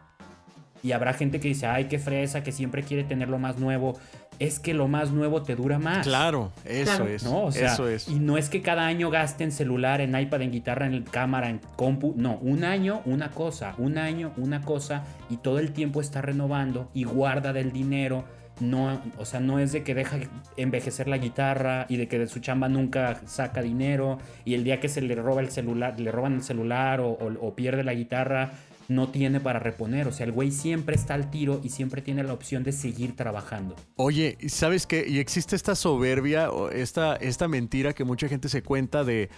Y 0.83 0.93
habrá 0.93 1.15
gente 1.15 1.41
que 1.41 1.49
dice, 1.49 1.67
ay, 1.67 1.87
qué 1.87 1.99
fresa, 1.99 2.43
que 2.43 2.53
siempre 2.53 2.83
quiere 2.83 3.05
tener 3.05 3.29
lo 3.29 3.39
más 3.39 3.59
nuevo. 3.59 3.99
Es 4.43 4.59
que 4.59 4.75
lo 4.75 4.89
más 4.89 5.13
nuevo 5.13 5.43
te 5.43 5.55
dura 5.55 5.79
más. 5.79 6.07
Claro, 6.07 6.51
eso 6.65 6.85
Claro. 6.97 7.07
es. 7.09 7.23
¿no? 7.25 7.45
O 7.45 7.53
sea, 7.53 7.73
eso 7.73 7.89
es. 7.89 8.09
Y 8.09 8.19
no 8.19 8.37
es 8.39 8.49
que 8.49 8.61
cada 8.63 8.87
año 8.87 9.09
gasten 9.11 9.53
celular, 9.53 10.01
en 10.01 10.19
iPad, 10.19 10.43
en 10.43 10.51
guitarra, 10.51 10.87
en 10.87 11.03
cámara, 11.03 11.49
en 11.49 11.61
compu. 11.77 12.15
No, 12.17 12.39
un 12.43 12.65
año 12.65 13.03
una 13.05 13.31
cosa, 13.31 13.75
un 13.79 13.99
año 13.99 14.33
una 14.37 14.63
cosa 14.63 15.05
y 15.31 15.37
todo 15.37 15.59
el 15.59 15.73
tiempo 15.73 16.01
está 16.01 16.23
renovando 16.23 16.91
y 16.95 17.05
guarda 17.05 17.53
del 17.53 17.73
dinero. 17.73 18.25
No, 18.61 19.01
o 19.19 19.25
sea, 19.25 19.41
no 19.41 19.59
es 19.59 19.73
de 19.73 19.83
que 19.83 19.95
deja 19.95 20.19
envejecer 20.57 21.09
la 21.09 21.17
guitarra 21.19 21.87
y 21.89 21.97
de 21.97 22.07
que 22.07 22.19
de 22.19 22.27
su 22.27 22.39
chamba 22.41 22.69
nunca 22.69 23.21
saca 23.27 23.63
dinero 23.63 24.19
y 24.45 24.55
el 24.55 24.63
día 24.63 24.79
que 24.79 24.89
se 24.89 25.01
le 25.01 25.15
roba 25.15 25.41
el 25.41 25.51
celular, 25.51 25.99
le 25.99 26.13
roban 26.13 26.35
el 26.35 26.43
celular 26.43 27.01
o, 27.01 27.09
o- 27.11 27.47
o 27.47 27.55
pierde 27.55 27.83
la 27.83 27.95
guitarra, 27.95 28.51
no 28.89 29.09
tiene 29.09 29.41
para 29.41 29.59
reponer. 29.59 30.09
O 30.09 30.13
sea, 30.13 30.27
el 30.27 30.33
güey 30.33 30.51
siempre 30.51 30.95
está 30.95 31.15
al 31.15 31.31
tiro 31.31 31.61
y 31.63 31.71
siempre 31.71 32.03
tiene 32.03 32.23
la 32.23 32.33
opción 32.33 32.63
de 32.63 32.73
seguir 32.73 33.17
trabajando. 33.17 33.77
Oye, 33.97 34.37
¿y 34.41 34.49
¿sabes 34.49 34.87
qué? 34.87 35.05
Y 35.09 35.19
existe 35.19 35.57
esta 35.57 35.75
soberbia 35.75 36.49
esta, 36.73 37.17
esta 37.17 37.49
mentira 37.49 37.93
que 37.93 38.05
mucha 38.05 38.29
gente 38.29 38.49
se 38.49 38.63
cuenta 38.63 39.05
de. 39.05 39.31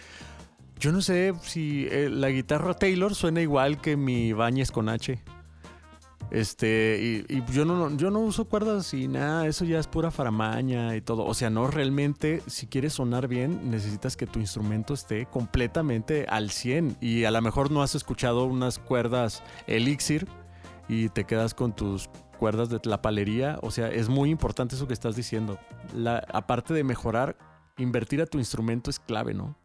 Yo 0.79 0.93
no 0.93 1.01
sé 1.01 1.33
si 1.43 1.87
eh, 1.91 2.09
la 2.11 2.31
guitarra 2.31 2.75
Taylor 2.75 3.15
suena 3.15 3.41
igual 3.41 3.81
que 3.81 3.97
mi 3.97 4.33
Bañes 4.33 4.71
con 4.71 4.89
H. 4.89 5.19
Este, 6.31 7.25
y, 7.29 7.53
yo 7.53 7.65
no, 7.65 7.97
yo 7.97 8.11
no 8.11 8.21
uso 8.21 8.47
cuerdas 8.47 8.93
y 8.95 9.09
nada, 9.09 9.47
eso 9.47 9.65
ya 9.65 9.79
es 9.79 9.87
pura 9.87 10.11
faramaña 10.11 10.97
y 10.97 11.01
todo. 11.01 11.25
O 11.25 11.35
sea, 11.35 11.51
no 11.51 11.69
realmente, 11.69 12.43
si 12.47 12.67
quieres 12.67 12.95
sonar 12.95 13.29
bien, 13.29 13.71
necesitas 13.71 14.17
que 14.17 14.27
tu 14.27 14.41
instrumento 14.41 14.95
esté 14.95 15.27
completamente 15.27 16.27
al 16.29 16.51
100. 16.51 16.97
Y 17.01 17.25
a 17.25 17.31
lo 17.31 17.41
mejor 17.43 17.71
no 17.71 17.83
has 17.83 17.95
escuchado 17.95 18.45
unas 18.47 18.79
cuerdas 18.79 19.43
Elixir 19.67 20.27
y 20.89 21.09
te 21.09 21.25
quedas 21.25 21.55
con 21.55 21.75
tus 21.75 22.09
cuerdas 22.39 22.69
de 22.69 22.81
la 22.85 23.01
palería. 23.01 23.59
O 23.63 23.71
sea, 23.71 23.89
es 23.89 24.09
muy 24.09 24.31
importante 24.31 24.75
eso 24.75 24.87
que 24.87 24.95
estás 24.95 25.17
diciendo. 25.17 25.59
La, 25.95 26.19
aparte 26.33 26.75
de 26.75 26.85
mejorar, 26.85 27.37
invertir 27.79 28.21
a 28.21 28.27
tu 28.27 28.39
instrumento 28.39 28.91
es 28.91 28.99
clave, 28.99 29.35
¿no? 29.35 29.57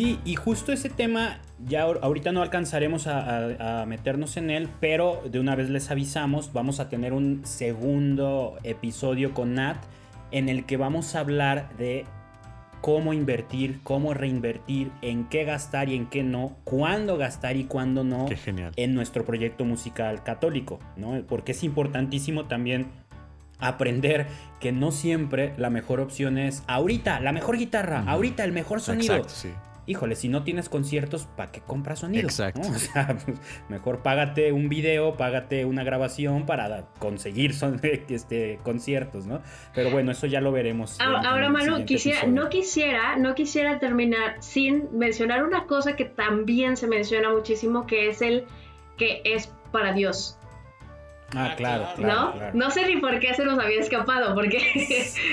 Sí, 0.00 0.18
y 0.24 0.34
justo 0.34 0.72
ese 0.72 0.88
tema, 0.88 1.40
ya 1.66 1.84
ahor- 1.86 1.98
ahorita 2.00 2.32
no 2.32 2.40
alcanzaremos 2.40 3.06
a, 3.06 3.18
a- 3.48 3.82
a 3.82 3.86
meternos 3.86 4.38
en 4.38 4.48
él, 4.48 4.66
pero 4.80 5.22
de 5.30 5.38
una 5.38 5.54
vez 5.56 5.68
les 5.68 5.90
avisamos, 5.90 6.54
vamos 6.54 6.80
a 6.80 6.88
tener 6.88 7.12
un 7.12 7.42
segundo 7.44 8.56
episodio 8.64 9.34
con 9.34 9.56
Nat 9.56 9.76
en 10.30 10.48
el 10.48 10.64
que 10.64 10.78
vamos 10.78 11.14
a 11.14 11.20
hablar 11.20 11.76
de 11.76 12.06
cómo 12.80 13.12
invertir, 13.12 13.80
cómo 13.82 14.14
reinvertir, 14.14 14.90
en 15.02 15.24
qué 15.28 15.44
gastar 15.44 15.90
y 15.90 15.96
en 15.96 16.06
qué 16.06 16.22
no, 16.22 16.56
cuándo 16.64 17.18
gastar 17.18 17.56
y 17.58 17.64
cuándo 17.64 18.02
no 18.02 18.24
Qué 18.24 18.36
genial. 18.38 18.72
en 18.76 18.94
nuestro 18.94 19.26
proyecto 19.26 19.66
musical 19.66 20.22
católico, 20.22 20.78
¿no? 20.96 21.20
Porque 21.28 21.52
es 21.52 21.62
importantísimo 21.62 22.46
también 22.46 22.86
aprender 23.58 24.28
que 24.60 24.72
no 24.72 24.92
siempre 24.92 25.52
la 25.58 25.68
mejor 25.68 26.00
opción 26.00 26.38
es 26.38 26.62
ahorita, 26.68 27.20
la 27.20 27.32
mejor 27.32 27.58
guitarra, 27.58 28.02
ahorita 28.06 28.44
el 28.44 28.52
mejor 28.52 28.80
sonido. 28.80 29.16
Exacto, 29.16 29.34
sí. 29.36 29.50
Híjole, 29.86 30.14
si 30.14 30.28
no 30.28 30.44
tienes 30.44 30.68
conciertos, 30.68 31.26
¿para 31.36 31.50
qué 31.50 31.60
compras 31.60 32.00
sonido? 32.00 32.24
Exacto. 32.24 32.60
¿no? 32.62 32.70
O 32.76 32.78
sea, 32.78 33.16
pues, 33.24 33.38
mejor 33.68 34.02
págate 34.02 34.52
un 34.52 34.68
video, 34.68 35.16
págate 35.16 35.64
una 35.64 35.84
grabación 35.84 36.46
para 36.46 36.86
conseguir 36.98 37.54
son, 37.54 37.80
este, 38.08 38.58
conciertos, 38.62 39.26
¿no? 39.26 39.42
Pero 39.74 39.90
bueno, 39.90 40.12
eso 40.12 40.26
ya 40.26 40.40
lo 40.40 40.52
veremos. 40.52 41.00
Ahora, 41.00 41.20
en 41.20 41.26
ahora, 41.26 41.46
el 41.46 41.52
Manu, 41.52 41.84
quisiera, 41.84 42.20
episodio. 42.20 42.42
no 42.42 42.48
quisiera, 42.48 43.16
no 43.16 43.34
quisiera 43.34 43.78
terminar 43.78 44.36
sin 44.40 44.96
mencionar 44.96 45.44
una 45.44 45.66
cosa 45.66 45.96
que 45.96 46.04
también 46.04 46.76
se 46.76 46.86
menciona 46.86 47.30
muchísimo, 47.30 47.86
que 47.86 48.08
es 48.08 48.22
el 48.22 48.46
que 48.96 49.22
es 49.24 49.52
para 49.72 49.92
Dios, 49.92 50.38
Ah, 51.36 51.54
claro, 51.56 51.84
¿no? 51.90 51.94
claro. 51.96 52.32
claro. 52.32 52.50
No 52.54 52.70
sé 52.70 52.86
ni 52.86 52.96
por 53.00 53.18
qué 53.20 53.34
se 53.34 53.44
nos 53.44 53.58
había 53.58 53.78
escapado, 53.80 54.34
porque 54.34 54.58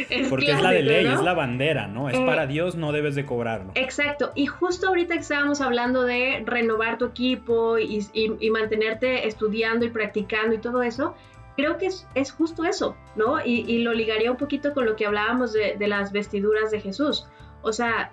es 0.10 0.28
Porque 0.30 0.52
es 0.52 0.62
la 0.62 0.72
de 0.72 0.84
ley, 0.84 1.06
¿no? 1.06 1.14
es 1.14 1.22
la 1.22 1.34
bandera, 1.34 1.88
¿no? 1.88 2.10
Es 2.10 2.16
Eh, 2.18 2.26
para 2.26 2.46
Dios, 2.48 2.76
no 2.76 2.92
debes 2.92 3.16
de 3.16 3.26
cobrarlo. 3.26 3.72
Exacto, 3.76 4.32
y 4.36 4.46
justo 4.46 4.88
ahorita 4.90 5.16
que 5.16 5.22
estábamos 5.22 5.62
hablando 5.62 6.04
de 6.04 6.44
renovar 6.46 6.98
tu 6.98 7.06
equipo 7.06 7.78
y, 7.78 8.06
y- 8.14 8.34
y 8.40 8.50
mantenerte 8.52 9.28
estudiando 9.28 9.86
y 9.86 9.90
practicando 9.90 10.54
y 10.56 10.60
todo 10.60 10.82
eso, 10.84 11.16
creo 11.56 11.78
que 11.78 11.88
es, 11.88 12.08
es 12.14 12.32
justo 12.32 12.64
eso, 12.66 12.96
¿no? 13.16 13.44
Y, 13.44 13.62
y 13.68 13.80
lo 13.80 13.94
ligaría 13.94 14.30
un 14.30 14.38
poquito 14.38 14.74
con 14.74 14.86
lo 14.86 14.96
que 14.96 15.06
hablábamos 15.08 15.54
de, 15.54 15.76
de 15.78 15.88
las 15.88 16.12
vestiduras 16.12 16.70
de 16.70 16.80
Jesús. 16.82 17.28
O 17.64 17.74
sea, 17.74 18.12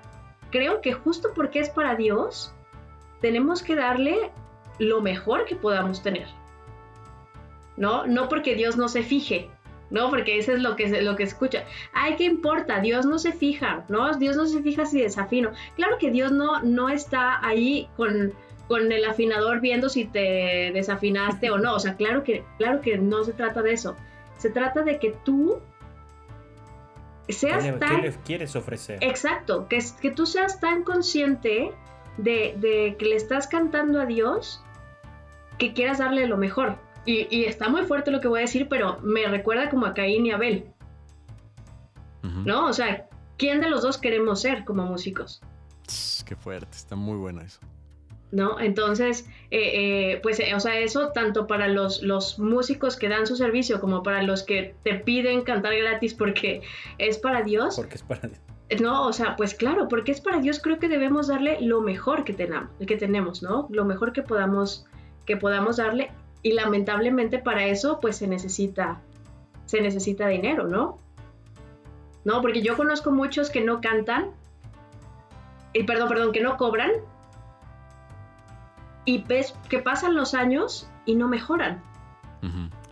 creo 0.51 0.81
que 0.81 0.93
justo 0.95 1.29
porque 1.35 1.59
es 1.61 1.69
para 1.69 1.95
Dios, 1.97 2.55
tenemos 3.21 3.63
que 3.63 3.75
darle 3.77 4.31
lo 4.79 5.01
mejor 5.03 5.45
que 5.45 5.57
podamos 5.57 6.03
tener, 6.03 6.27
¿no? 7.77 8.07
No 8.07 8.29
porque 8.29 8.55
Dios 8.55 8.77
no 8.77 8.89
se 8.89 9.03
fije, 9.03 9.51
¿no? 9.91 10.11
Porque 10.11 10.39
eso 10.39 10.53
es 10.53 10.61
lo 10.61 10.77
que, 10.77 11.03
lo 11.03 11.17
que 11.17 11.23
escucha. 11.25 11.65
Ay, 11.93 12.17
¿qué 12.17 12.25
importa? 12.25 12.81
Dios 12.81 13.07
no 13.07 13.19
se 13.19 13.33
fija, 13.33 13.85
¿no? 13.89 14.17
Dios 14.17 14.37
no 14.37 14.47
se 14.47 14.63
fija 14.63 14.87
si 14.87 15.01
desafino. 15.01 15.53
Claro 15.77 15.99
que 15.99 16.11
Dios 16.11 16.33
no, 16.33 16.61
no 16.63 16.89
está 16.89 17.45
ahí 17.47 17.89
con, 17.97 18.33
con 18.69 18.91
el 18.91 19.05
afinador 19.05 19.61
viendo 19.61 19.89
si 19.89 20.05
te 20.05 20.71
desafinaste 20.73 21.51
o 21.51 21.59
no. 21.59 21.75
O 21.75 21.79
sea, 21.79 21.97
claro 21.97 22.25
que, 22.25 22.45
claro 22.59 22.81
que 22.81 22.99
no 22.99 23.25
se 23.25 23.33
trata 23.33 23.63
de 23.63 23.73
eso. 23.73 23.97
Se 24.39 24.51
trata 24.51 24.83
de 24.83 24.99
que 24.99 25.15
tú 25.25 25.61
¿Qué 27.27 27.33
seas 27.33 27.65
le, 27.65 27.73
tan... 27.73 27.97
qué 27.97 28.09
le 28.09 28.15
quieres 28.25 28.55
ofrecer? 28.57 28.99
Exacto, 29.01 29.67
que, 29.69 29.83
que 30.01 30.11
tú 30.11 30.27
seas 30.27 30.61
tan 30.61 30.83
consciente 30.83 31.73
de, 32.19 32.55
de 32.59 32.97
que 32.99 33.07
le 33.07 33.17
estás 33.17 33.47
cantando 33.47 34.01
a 34.01 34.07
Dios 34.07 34.63
que 35.59 35.73
quieras 35.73 35.99
darle 35.99 36.27
lo 36.27 36.37
mejor. 36.37 36.77
Y, 37.07 37.27
y 37.31 37.45
está 37.45 37.69
muy 37.69 37.83
fuerte 37.83 38.11
lo 38.11 38.21
que 38.21 38.29
voy 38.29 38.39
a 38.39 38.43
decir, 38.43 38.69
pero 38.69 38.99
me 39.03 39.27
recuerda 39.27 39.69
como 39.69 39.87
a 39.87 39.95
Caín 39.95 40.27
y 40.27 40.33
Abel. 40.33 40.65
¿no? 42.45 42.67
O 42.67 42.73
sea, 42.73 43.07
¿quién 43.37 43.61
de 43.61 43.69
los 43.69 43.83
dos 43.83 43.99
queremos 43.99 44.41
ser 44.41 44.65
como 44.65 44.85
músicos? 44.85 45.41
Qué 46.25 46.37
fuerte, 46.37 46.77
está 46.77 46.97
muy 46.97 47.17
bueno 47.17 47.43
eso. 47.43 47.61
¿No? 48.33 48.59
Entonces, 48.59 49.29
eh, 49.51 50.15
eh, 50.15 50.21
pues, 50.23 50.41
eh, 50.41 50.55
o 50.57 50.61
sea, 50.61 50.79
eso 50.81 51.11
tanto 51.11 51.47
para 51.47 51.69
los, 51.69 52.03
los 52.03 52.39
músicos 52.39 52.97
que 52.97 53.09
dan 53.09 53.27
su 53.27 53.37
servicio 53.37 53.81
como 53.81 54.03
para 54.03 54.23
los 54.23 54.43
que 54.43 54.75
te 54.83 54.95
piden 54.95 55.43
cantar 55.43 55.77
gratis 55.77 56.15
porque 56.15 56.63
es 56.99 57.19
para 57.19 57.43
Dios, 57.43 57.77
Porque 57.77 57.95
es 57.95 58.03
para 58.03 58.29
No, 58.81 59.07
o 59.07 59.13
sea, 59.13 59.37
pues 59.37 59.55
claro, 59.55 59.87
porque 59.87 60.11
es 60.11 60.21
para 60.21 60.41
Dios, 60.41 60.59
creo 60.59 60.81
que 60.81 60.89
debemos 60.89 61.29
darle 61.29 61.61
lo 61.61 61.81
mejor 61.81 62.25
que 62.25 62.33
tenamos, 62.33 62.71
que 62.85 62.97
tenemos, 62.97 63.43
¿no? 63.43 63.69
Lo 63.71 63.85
mejor 63.85 64.13
que 64.13 64.23
podamos, 64.23 64.85
que 65.27 65.37
podamos 65.37 65.77
darle. 65.77 66.11
Y 66.45 66.53
lamentablemente 66.53 67.39
para 67.41 67.65
eso, 67.65 67.99
pues 68.01 68.19
se 68.19 68.29
necesita, 68.29 69.01
se 69.65 69.81
necesita 69.81 70.29
dinero, 70.29 70.69
¿no? 70.69 70.99
No, 72.25 72.41
porque 72.41 72.63
yo 72.63 72.77
conozco 72.77 73.11
muchos 73.11 73.51
que 73.51 73.63
no 73.63 73.81
cantan, 73.81 74.31
y 75.73 75.83
perdón, 75.85 76.09
perdón, 76.09 76.33
que 76.33 76.41
no 76.41 76.57
cobran, 76.57 76.93
y 79.07 79.23
ves 79.23 79.55
que 79.69 79.79
pasan 79.79 80.15
los 80.15 80.35
años 80.35 80.89
y 81.07 81.17
no 81.17 81.29
mejoran. 81.29 81.83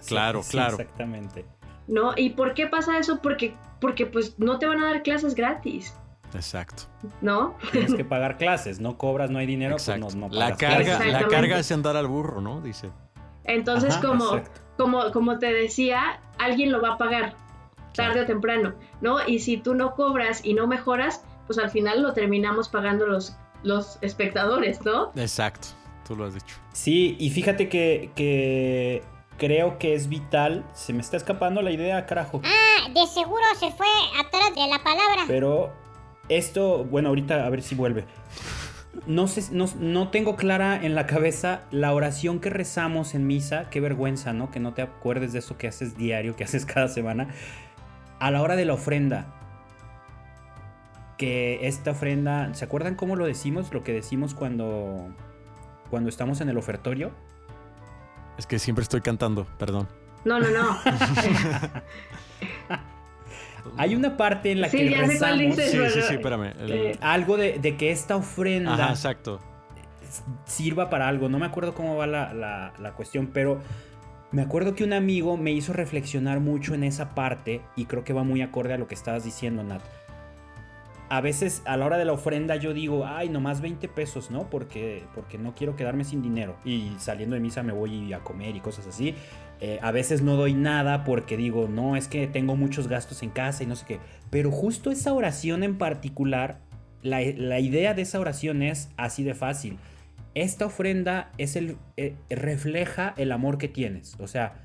Claro, 0.07 0.43
sí, 0.43 0.53
claro. 0.53 0.79
Exactamente. 0.79 1.45
¿No? 1.87 2.13
¿Y 2.17 2.31
por 2.31 2.55
qué 2.55 2.67
pasa 2.67 2.99
eso? 2.99 3.21
Porque, 3.21 3.55
porque 3.81 4.07
pues 4.07 4.39
no 4.39 4.59
te 4.59 4.67
van 4.67 4.83
a 4.83 4.87
dar 4.87 5.03
clases 5.03 5.35
gratis, 5.35 5.95
Exacto. 6.35 6.85
¿no? 7.21 7.57
Tienes 7.71 7.95
que 7.95 8.05
pagar 8.07 8.39
clases, 8.39 8.81
no 8.81 8.97
cobras, 8.97 9.31
no 9.31 9.39
hay 9.39 9.47
dinero, 9.47 9.75
pues 9.75 9.89
Exacto. 9.89 10.17
no, 10.17 10.29
no 10.29 10.35
la 10.35 10.57
pagas 10.57 10.59
carga, 10.59 10.97
clases. 10.97 11.13
la 11.13 11.29
carga 11.29 11.59
es 11.59 11.71
andar 11.71 11.97
al 11.99 12.07
burro, 12.07 12.41
¿no? 12.41 12.63
Dice. 12.63 12.91
Entonces, 13.45 13.95
Ajá, 13.95 14.09
como, 14.09 14.37
exacto. 14.37 14.61
como, 14.77 15.13
como 15.13 15.39
te 15.39 15.53
decía, 15.53 16.21
alguien 16.39 16.73
lo 16.73 16.81
va 16.81 16.95
a 16.95 16.99
pagar 16.99 17.35
tarde 17.95 18.23
o 18.23 18.27
temprano, 18.27 18.75
¿no? 19.01 19.19
Y 19.27 19.41
si 19.41 19.57
tú 19.57 19.75
no 19.75 19.95
cobras 19.95 20.45
y 20.45 20.55
no 20.55 20.67
mejoras, 20.67 21.25
pues 21.47 21.59
al 21.59 21.71
final 21.71 22.03
lo 22.03 22.13
terminamos 22.13 22.69
pagando 22.69 23.07
los, 23.07 23.37
los 23.63 23.99
espectadores, 24.01 24.85
¿no? 24.85 25.13
Exacto. 25.17 25.69
Tú 26.07 26.17
lo 26.17 26.25
has 26.25 26.35
dicho. 26.35 26.57
Sí, 26.73 27.17
y 27.19 27.31
fíjate 27.31 27.69
que, 27.69 28.11
que 28.17 29.03
creo 29.39 29.79
que 29.79 29.95
es 29.95 30.09
vital. 30.09 30.65
Se 30.73 30.93
me 30.93 31.01
está 31.01 31.17
escapando 31.17 31.63
la 31.63 31.71
idea, 31.71 32.07
carajo. 32.07 32.41
Ah, 32.45 32.89
de 32.89 33.07
seguro 33.07 33.43
se 33.59 33.71
fue 33.73 33.87
atrás 34.19 34.55
de 34.55 34.69
la 34.69 34.83
palabra. 34.83 35.25
Pero 35.27 35.73
esto, 36.29 36.85
bueno, 36.85 37.11
ahorita 37.11 37.47
a 37.47 37.51
ver 37.51 37.63
si 37.63 37.75
vuelve. 37.75 38.05
No 39.07 39.27
sé, 39.27 39.55
no, 39.55 39.67
no 39.81 40.11
tengo 40.11 40.37
clara 40.37 40.77
en 40.77 40.95
la 40.95 41.07
cabeza 41.07 41.63
la 41.71 41.95
oración 41.95 42.41
que 42.41 42.51
rezamos 42.51 43.15
en 43.15 43.27
misa. 43.27 43.71
Qué 43.71 43.81
vergüenza, 43.81 44.33
¿no? 44.33 44.51
Que 44.51 44.61
no 44.61 44.75
te 44.75 44.83
acuerdes 44.83 45.33
de 45.33 45.39
eso 45.39 45.57
que 45.57 45.67
haces 45.67 45.97
diario, 45.97 46.37
que 46.37 46.45
haces 46.45 46.67
cada 46.67 46.89
semana. 46.89 47.29
A 48.19 48.31
la 48.31 48.43
hora 48.43 48.57
de 48.57 48.65
la 48.65 48.75
ofrenda. 48.75 49.27
Que 51.17 51.67
esta 51.67 51.93
ofrenda, 51.93 52.53
¿se 52.55 52.65
acuerdan 52.65 52.95
cómo 52.95 53.17
lo 53.17 53.27
decimos? 53.27 53.73
Lo 53.73 53.83
que 53.83 53.93
decimos 53.93 54.35
cuando, 54.35 55.09
cuando 55.91 56.09
estamos 56.09 56.41
en 56.41 56.49
el 56.49 56.59
ofertorio. 56.59 57.13
Es 58.39 58.47
que 58.47 58.59
siempre 58.59 58.83
estoy 58.83 59.01
cantando, 59.01 59.47
perdón. 59.59 59.89
No, 60.25 60.39
no, 60.39 60.51
no. 60.51 60.79
Hay 63.77 63.95
una 63.95 64.17
parte 64.17 64.51
en 64.53 64.61
la 64.61 64.69
Sí, 64.69 64.77
que 64.79 64.85
ya 64.91 64.97
sé 64.97 65.03
cuál 65.03 65.09
rezamos 65.11 65.57
dices. 65.57 65.71
Sí, 65.71 65.77
bueno, 65.79 65.93
sí, 65.93 66.01
sí, 66.03 66.15
espérame. 66.15 66.53
El- 66.61 66.73
eh, 66.73 66.99
algo 67.01 67.37
de, 67.37 67.59
de 67.59 67.77
que 67.77 67.91
esta 67.91 68.17
ofrenda 68.17 68.75
Ajá, 68.75 68.91
exacto. 68.91 69.41
sirva 70.45 70.91
para 70.91 71.09
algo. 71.09 71.29
No 71.29 71.39
me 71.39 71.47
acuerdo 71.47 71.75
cómo 71.75 71.97
va 71.97 72.07
la, 72.07 72.33
la- 72.35 72.73
la 72.79 72.93
cuestión, 72.93 73.29
pero 73.33 73.61
me 74.31 74.43
acuerdo 74.43 74.75
que 74.75 74.85
un 74.85 74.93
amigo 74.93 75.37
me 75.37 75.53
hizo 75.53 75.73
reflexionar 75.73 76.41
mucho 76.41 76.75
en 76.75 76.85
esa 76.85 77.15
parte 77.15 77.63
y 77.77 77.85
creo 77.87 78.05
que 78.05 78.13
va 78.13 78.23
muy 78.25 78.43
acorde 78.43 78.75
a 78.75 78.79
lo 78.79 78.87
que 78.89 78.95
estabas 78.95 79.25
diciendo, 79.25 79.63
Nat. 79.63 79.83
A 81.09 81.21
veces 81.21 81.61
a 81.67 81.77
la 81.77 81.85
hora 81.85 81.99
de 81.99 82.07
la 82.07 82.13
ofrenda 82.15 82.57
yo 82.57 82.73
digo, 82.73 83.05
ay, 83.07 83.29
nomás 83.29 83.61
20 83.61 83.87
pesos, 83.89 84.31
¿no? 84.31 84.49
Porque, 84.49 85.05
porque 85.15 85.37
no 85.37 85.55
quiero 85.55 85.77
quedarme 85.77 86.05
sin 86.05 86.23
dinero. 86.23 86.57
Y 86.65 86.93
saliendo 86.99 87.35
de 87.35 87.41
misa 87.41 87.63
me 87.63 87.73
voy 87.75 88.15
a 88.15 88.21
comer 88.21 88.57
y 88.57 88.61
cosas 88.61 88.87
así. 88.87 89.15
Eh, 89.65 89.79
a 89.81 89.93
veces 89.93 90.23
no 90.23 90.35
doy 90.35 90.55
nada 90.55 91.05
porque 91.05 91.37
digo, 91.37 91.69
no, 91.69 91.95
es 91.95 92.09
que 92.09 92.27
tengo 92.27 92.57
muchos 92.57 92.89
gastos 92.89 93.23
en 93.23 93.31
casa 93.31 93.63
y 93.63 93.67
no 93.67 93.77
sé 93.77 93.87
qué. 93.87 94.01
Pero 94.29 94.51
justo 94.51 94.91
esa 94.91 95.13
oración 95.13 95.63
en 95.63 95.79
particular, 95.79 96.59
la, 97.01 97.21
la 97.21 97.61
idea 97.61 97.95
de 97.95 98.03
esa 98.03 98.19
oración 98.19 98.65
es 98.65 98.91
así 98.97 99.23
de 99.23 99.35
fácil. 99.35 99.79
Esta 100.35 100.67
ofrenda 100.67 101.31
es 101.39 101.55
el, 101.55 101.77
eh, 101.97 102.17
refleja 102.29 103.15
el 103.17 103.31
amor 103.31 103.57
que 103.57 103.69
tienes. 103.69 104.17
O 104.19 104.27
sea, 104.27 104.65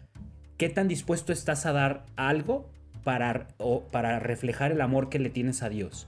¿qué 0.57 0.68
tan 0.68 0.88
dispuesto 0.88 1.32
estás 1.32 1.68
a 1.68 1.74
dar 1.74 2.07
algo 2.15 2.68
para, 3.03 3.49
para 3.91 4.18
reflejar 4.18 4.72
el 4.72 4.82
amor 4.82 5.10
que 5.10 5.19
le 5.19 5.30
tienes 5.30 5.61
a 5.61 5.69
Dios? 5.69 6.07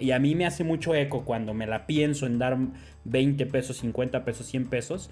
Y 0.00 0.12
a 0.12 0.20
mí 0.20 0.36
me 0.36 0.46
hace 0.46 0.62
mucho 0.62 0.94
eco 0.94 1.24
cuando 1.24 1.54
me 1.54 1.66
la 1.66 1.86
pienso 1.86 2.26
en 2.26 2.38
dar 2.38 2.56
20 3.02 3.46
pesos, 3.46 3.78
50 3.78 4.24
pesos, 4.24 4.46
100 4.46 4.68
pesos, 4.68 5.10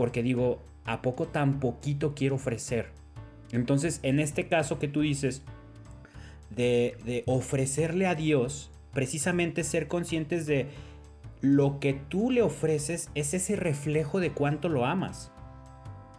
porque 0.00 0.22
digo, 0.22 0.62
¿a 0.86 1.02
poco 1.02 1.26
tan 1.26 1.60
poquito 1.60 2.14
quiero 2.14 2.36
ofrecer? 2.36 2.86
Entonces, 3.52 4.00
en 4.02 4.18
este 4.18 4.48
caso 4.48 4.78
que 4.78 4.88
tú 4.88 5.02
dices, 5.02 5.42
de, 6.48 6.96
de 7.04 7.22
ofrecerle 7.26 8.06
a 8.06 8.14
Dios, 8.14 8.70
precisamente 8.94 9.62
ser 9.62 9.88
conscientes 9.88 10.46
de 10.46 10.68
lo 11.42 11.80
que 11.80 11.92
tú 11.92 12.30
le 12.30 12.40
ofreces 12.40 13.10
es 13.14 13.34
ese 13.34 13.56
reflejo 13.56 14.20
de 14.20 14.32
cuánto 14.32 14.70
lo 14.70 14.86
amas. 14.86 15.32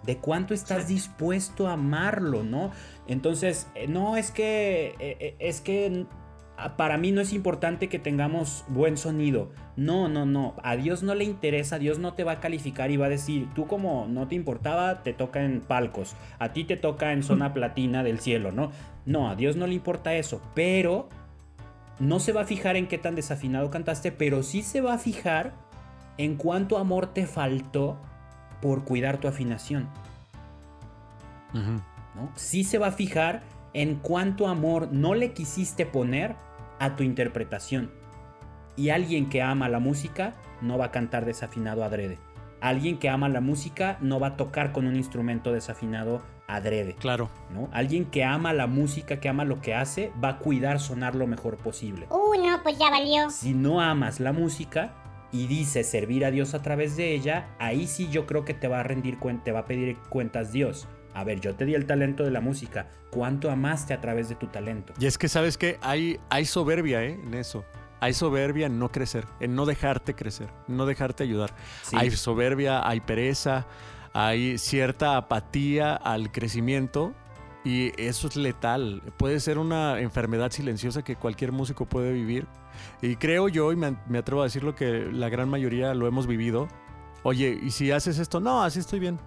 De 0.05 0.17
cuánto 0.17 0.53
estás 0.53 0.87
dispuesto 0.87 1.67
a 1.67 1.73
amarlo, 1.73 2.43
¿no? 2.43 2.69
Entonces, 3.07 3.65
eh, 3.73 3.87
no 3.87 4.15
es 4.15 4.29
que. 4.29 4.89
eh, 4.99 5.17
eh, 5.19 5.35
es 5.39 5.59
que 5.59 6.05
para 6.77 6.97
mí 6.97 7.11
no 7.11 7.21
es 7.21 7.33
importante 7.33 7.89
que 7.89 7.99
tengamos 7.99 8.63
buen 8.67 8.97
sonido. 8.97 9.51
No, 9.75 10.07
no, 10.07 10.25
no. 10.25 10.55
A 10.63 10.75
Dios 10.75 11.03
no 11.03 11.15
le 11.15 11.23
interesa, 11.23 11.79
Dios 11.79 11.99
no 11.99 12.13
te 12.13 12.23
va 12.23 12.33
a 12.33 12.39
calificar 12.39 12.91
y 12.91 12.97
va 12.97 13.07
a 13.07 13.09
decir, 13.09 13.47
tú 13.55 13.67
como 13.67 14.07
no 14.07 14.27
te 14.27 14.35
importaba, 14.35 15.03
te 15.03 15.13
toca 15.13 15.43
en 15.43 15.61
palcos. 15.61 16.15
A 16.39 16.53
ti 16.53 16.63
te 16.63 16.77
toca 16.77 17.13
en 17.13 17.23
zona 17.23 17.53
platina 17.53 18.03
del 18.03 18.19
cielo, 18.19 18.51
¿no? 18.51 18.71
No, 19.05 19.29
a 19.29 19.35
Dios 19.35 19.55
no 19.55 19.67
le 19.67 19.73
importa 19.73 20.13
eso. 20.15 20.41
Pero 20.53 21.09
no 21.99 22.19
se 22.19 22.31
va 22.31 22.41
a 22.41 22.45
fijar 22.45 22.75
en 22.75 22.87
qué 22.87 22.97
tan 22.97 23.15
desafinado 23.15 23.69
cantaste, 23.69 24.11
pero 24.11 24.43
sí 24.43 24.63
se 24.63 24.81
va 24.81 24.93
a 24.93 24.97
fijar 24.97 25.53
en 26.17 26.35
cuánto 26.35 26.77
amor 26.77 27.13
te 27.13 27.25
faltó 27.25 27.97
por 28.61 28.83
cuidar 28.83 29.19
tu 29.19 29.27
afinación. 29.27 29.87
Sí 32.35 32.63
se 32.63 32.77
va 32.77 32.87
a 32.87 32.91
fijar 32.91 33.43
en 33.73 33.95
cuánto 33.95 34.47
amor 34.47 34.89
no 34.91 35.15
le 35.15 35.33
quisiste 35.33 35.85
poner 35.85 36.35
a 36.81 36.95
tu 36.95 37.03
interpretación. 37.03 37.91
Y 38.75 38.89
alguien 38.89 39.29
que 39.29 39.43
ama 39.43 39.69
la 39.69 39.79
música 39.79 40.33
no 40.61 40.79
va 40.79 40.85
a 40.85 40.91
cantar 40.91 41.25
desafinado 41.25 41.83
adrede. 41.83 42.17
Alguien 42.59 42.97
que 42.97 43.07
ama 43.07 43.29
la 43.29 43.39
música 43.39 43.97
no 44.01 44.19
va 44.19 44.27
a 44.27 44.37
tocar 44.37 44.71
con 44.71 44.87
un 44.87 44.95
instrumento 44.95 45.53
desafinado 45.53 46.23
adrede. 46.47 46.95
Claro. 46.95 47.29
¿no? 47.53 47.69
Alguien 47.71 48.05
que 48.05 48.23
ama 48.23 48.51
la 48.53 48.65
música, 48.65 49.19
que 49.19 49.29
ama 49.29 49.45
lo 49.45 49.61
que 49.61 49.75
hace, 49.75 50.11
va 50.23 50.29
a 50.29 50.37
cuidar 50.39 50.79
sonar 50.79 51.13
lo 51.13 51.27
mejor 51.27 51.57
posible. 51.57 52.07
Uh, 52.09 52.41
no, 52.41 52.63
pues 52.63 52.79
ya 52.79 52.89
valió. 52.89 53.29
Si 53.29 53.53
no 53.53 53.79
amas 53.79 54.19
la 54.19 54.33
música 54.33 54.95
y 55.31 55.45
dices 55.45 55.87
servir 55.87 56.25
a 56.25 56.31
Dios 56.31 56.55
a 56.55 56.63
través 56.63 56.97
de 56.97 57.13
ella, 57.13 57.55
ahí 57.59 57.85
sí 57.85 58.09
yo 58.09 58.25
creo 58.25 58.43
que 58.43 58.55
te 58.55 58.67
va 58.67 58.79
a 58.79 58.83
rendir 58.83 59.19
cuenta, 59.19 59.43
te 59.43 59.51
va 59.51 59.59
a 59.59 59.65
pedir 59.65 59.97
cuentas 60.09 60.51
Dios. 60.51 60.87
A 61.13 61.23
ver, 61.23 61.39
yo 61.39 61.55
te 61.55 61.65
di 61.65 61.75
el 61.75 61.85
talento 61.85 62.23
de 62.23 62.31
la 62.31 62.41
música. 62.41 62.87
¿Cuánto 63.09 63.51
amaste 63.51 63.93
a 63.93 64.01
través 64.01 64.29
de 64.29 64.35
tu 64.35 64.47
talento? 64.47 64.93
Y 64.99 65.05
es 65.05 65.17
que, 65.17 65.27
¿sabes 65.27 65.57
qué? 65.57 65.77
Hay, 65.81 66.19
hay 66.29 66.45
soberbia 66.45 67.03
¿eh? 67.03 67.19
en 67.21 67.33
eso. 67.33 67.65
Hay 67.99 68.13
soberbia 68.13 68.65
en 68.65 68.79
no 68.79 68.91
crecer, 68.91 69.25
en 69.39 69.53
no 69.53 69.65
dejarte 69.65 70.15
crecer, 70.15 70.49
en 70.67 70.77
no 70.77 70.85
dejarte 70.85 71.23
ayudar. 71.23 71.53
Sí. 71.83 71.95
Hay 71.99 72.09
soberbia, 72.11 72.87
hay 72.87 72.99
pereza, 72.99 73.67
hay 74.13 74.57
cierta 74.57 75.17
apatía 75.17 75.95
al 75.95 76.31
crecimiento 76.31 77.13
y 77.63 77.91
eso 78.01 78.27
es 78.27 78.35
letal. 78.35 79.03
Puede 79.17 79.39
ser 79.39 79.59
una 79.59 79.99
enfermedad 79.99 80.51
silenciosa 80.51 81.03
que 81.03 81.15
cualquier 81.15 81.51
músico 81.51 81.85
puede 81.85 82.11
vivir. 82.11 82.47
Y 83.03 83.17
creo 83.17 83.49
yo, 83.49 83.71
y 83.71 83.75
me, 83.75 83.95
me 84.07 84.17
atrevo 84.17 84.41
a 84.41 84.45
decirlo, 84.45 84.73
que 84.73 85.07
la 85.11 85.29
gran 85.29 85.47
mayoría 85.49 85.93
lo 85.93 86.07
hemos 86.07 86.25
vivido. 86.25 86.67
Oye, 87.21 87.59
¿y 87.61 87.69
si 87.69 87.91
haces 87.91 88.17
esto? 88.17 88.39
No, 88.39 88.63
así 88.63 88.79
estoy 88.79 88.99
bien. 88.99 89.19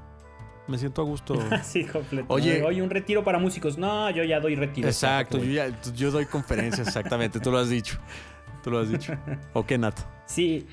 Me 0.67 0.79
siento 0.79 1.03
a 1.03 1.05
gusto. 1.05 1.35
Sí, 1.63 1.85
completo. 1.85 2.27
Oye- 2.33 2.63
Oye, 2.63 2.81
un 2.83 2.91
retiro 2.91 3.23
para 3.25 3.39
músicos. 3.39 3.77
No, 3.79 4.09
yo 4.11 4.25
ya 4.25 4.41
doy 4.41 4.55
retiro. 4.57 4.89
Exacto, 4.89 5.39
yo, 5.39 5.45
ya- 5.53 5.83
yo 5.95 6.11
doy 6.11 6.27
conferencias, 6.27 6.87
exactamente, 6.89 7.39
tú 7.41 7.51
lo 7.51 7.59
has 7.59 7.69
dicho. 7.69 7.99
Tú 8.63 8.71
lo 8.71 8.79
has 8.79 8.89
dicho. 8.91 9.13
¿O 9.53 9.67
qué, 9.67 9.77
Nat? 9.79 9.99
Sí, 10.27 10.67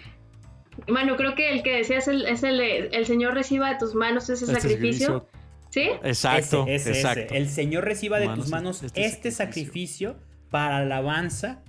Mano, 0.88 1.18
creo 1.18 1.36
que 1.36 1.52
el 1.52 1.64
que 1.64 1.76
decías 1.76 2.08
el- 2.08 2.26
es 2.26 2.44
el, 2.44 2.58
de, 2.58 2.78
el 2.94 3.06
Señor 3.06 3.34
reciba 3.34 3.70
de 3.70 3.78
tus 3.78 3.94
manos 3.94 4.30
ese 4.30 4.46
Este 4.46 4.60
sacrificio. 4.62 5.28
¿Sí? 5.70 5.90
Exacto, 6.04 6.64
ese, 6.68 6.76
ese, 6.76 6.92
exacto. 6.92 7.22
ese. 7.26 7.38
El 7.38 7.50
Señor 7.50 7.84
reciba 7.84 8.20
de 8.20 8.28
Manos, 8.28 8.46
tus 8.46 8.52
manos 8.52 8.84
este 8.84 9.06
este, 9.06 9.32
sacrificio 9.32 10.16
para 10.50 10.78
alabanza 10.78 11.62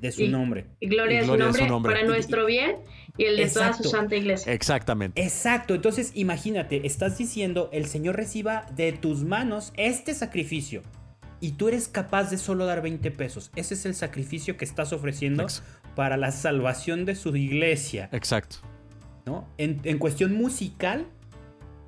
de 0.00 0.12
su 0.12 0.22
Y- 0.22 0.28
nombre. 0.28 0.66
Y 0.80 0.86
gloria, 0.88 1.16
Y 1.16 1.18
a 1.18 1.20
su 1.22 1.26
gloria 1.32 1.48
a 1.48 1.52
su 1.52 1.66
nombre, 1.66 1.92
para 1.92 2.04
Y- 2.04 2.08
nuestro 2.08 2.46
bien 2.46 2.76
y 3.16 3.24
el 3.24 3.36
de 3.36 3.48
toda 3.48 3.72
su 3.72 3.84
santa 3.84 4.16
iglesia. 4.16 4.52
Exactamente. 4.52 5.22
Exacto, 5.22 5.74
entonces 5.74 6.12
imagínate, 6.14 6.86
estás 6.86 7.18
diciendo, 7.18 7.68
el 7.72 7.86
Señor 7.86 8.16
reciba 8.16 8.66
de 8.74 8.92
tus 8.92 9.24
manos 9.24 9.72
este 9.76 10.14
sacrificio. 10.14 10.82
Y 11.38 11.52
tú 11.52 11.68
eres 11.68 11.88
capaz 11.88 12.30
de 12.30 12.38
solo 12.38 12.64
dar 12.64 12.80
20 12.80 13.10
pesos. 13.10 13.50
Ese 13.56 13.74
es 13.74 13.84
el 13.84 13.94
sacrificio 13.94 14.56
que 14.56 14.64
estás 14.64 14.94
ofreciendo 14.94 15.46
para 15.94 16.16
la 16.16 16.32
salvación 16.32 17.04
de 17.04 17.14
su 17.14 17.36
iglesia. 17.36 18.08
Exacto. 18.12 18.56
¿no? 19.26 19.46
En, 19.58 19.80
en 19.84 19.98
cuestión 19.98 20.32
musical, 20.34 21.06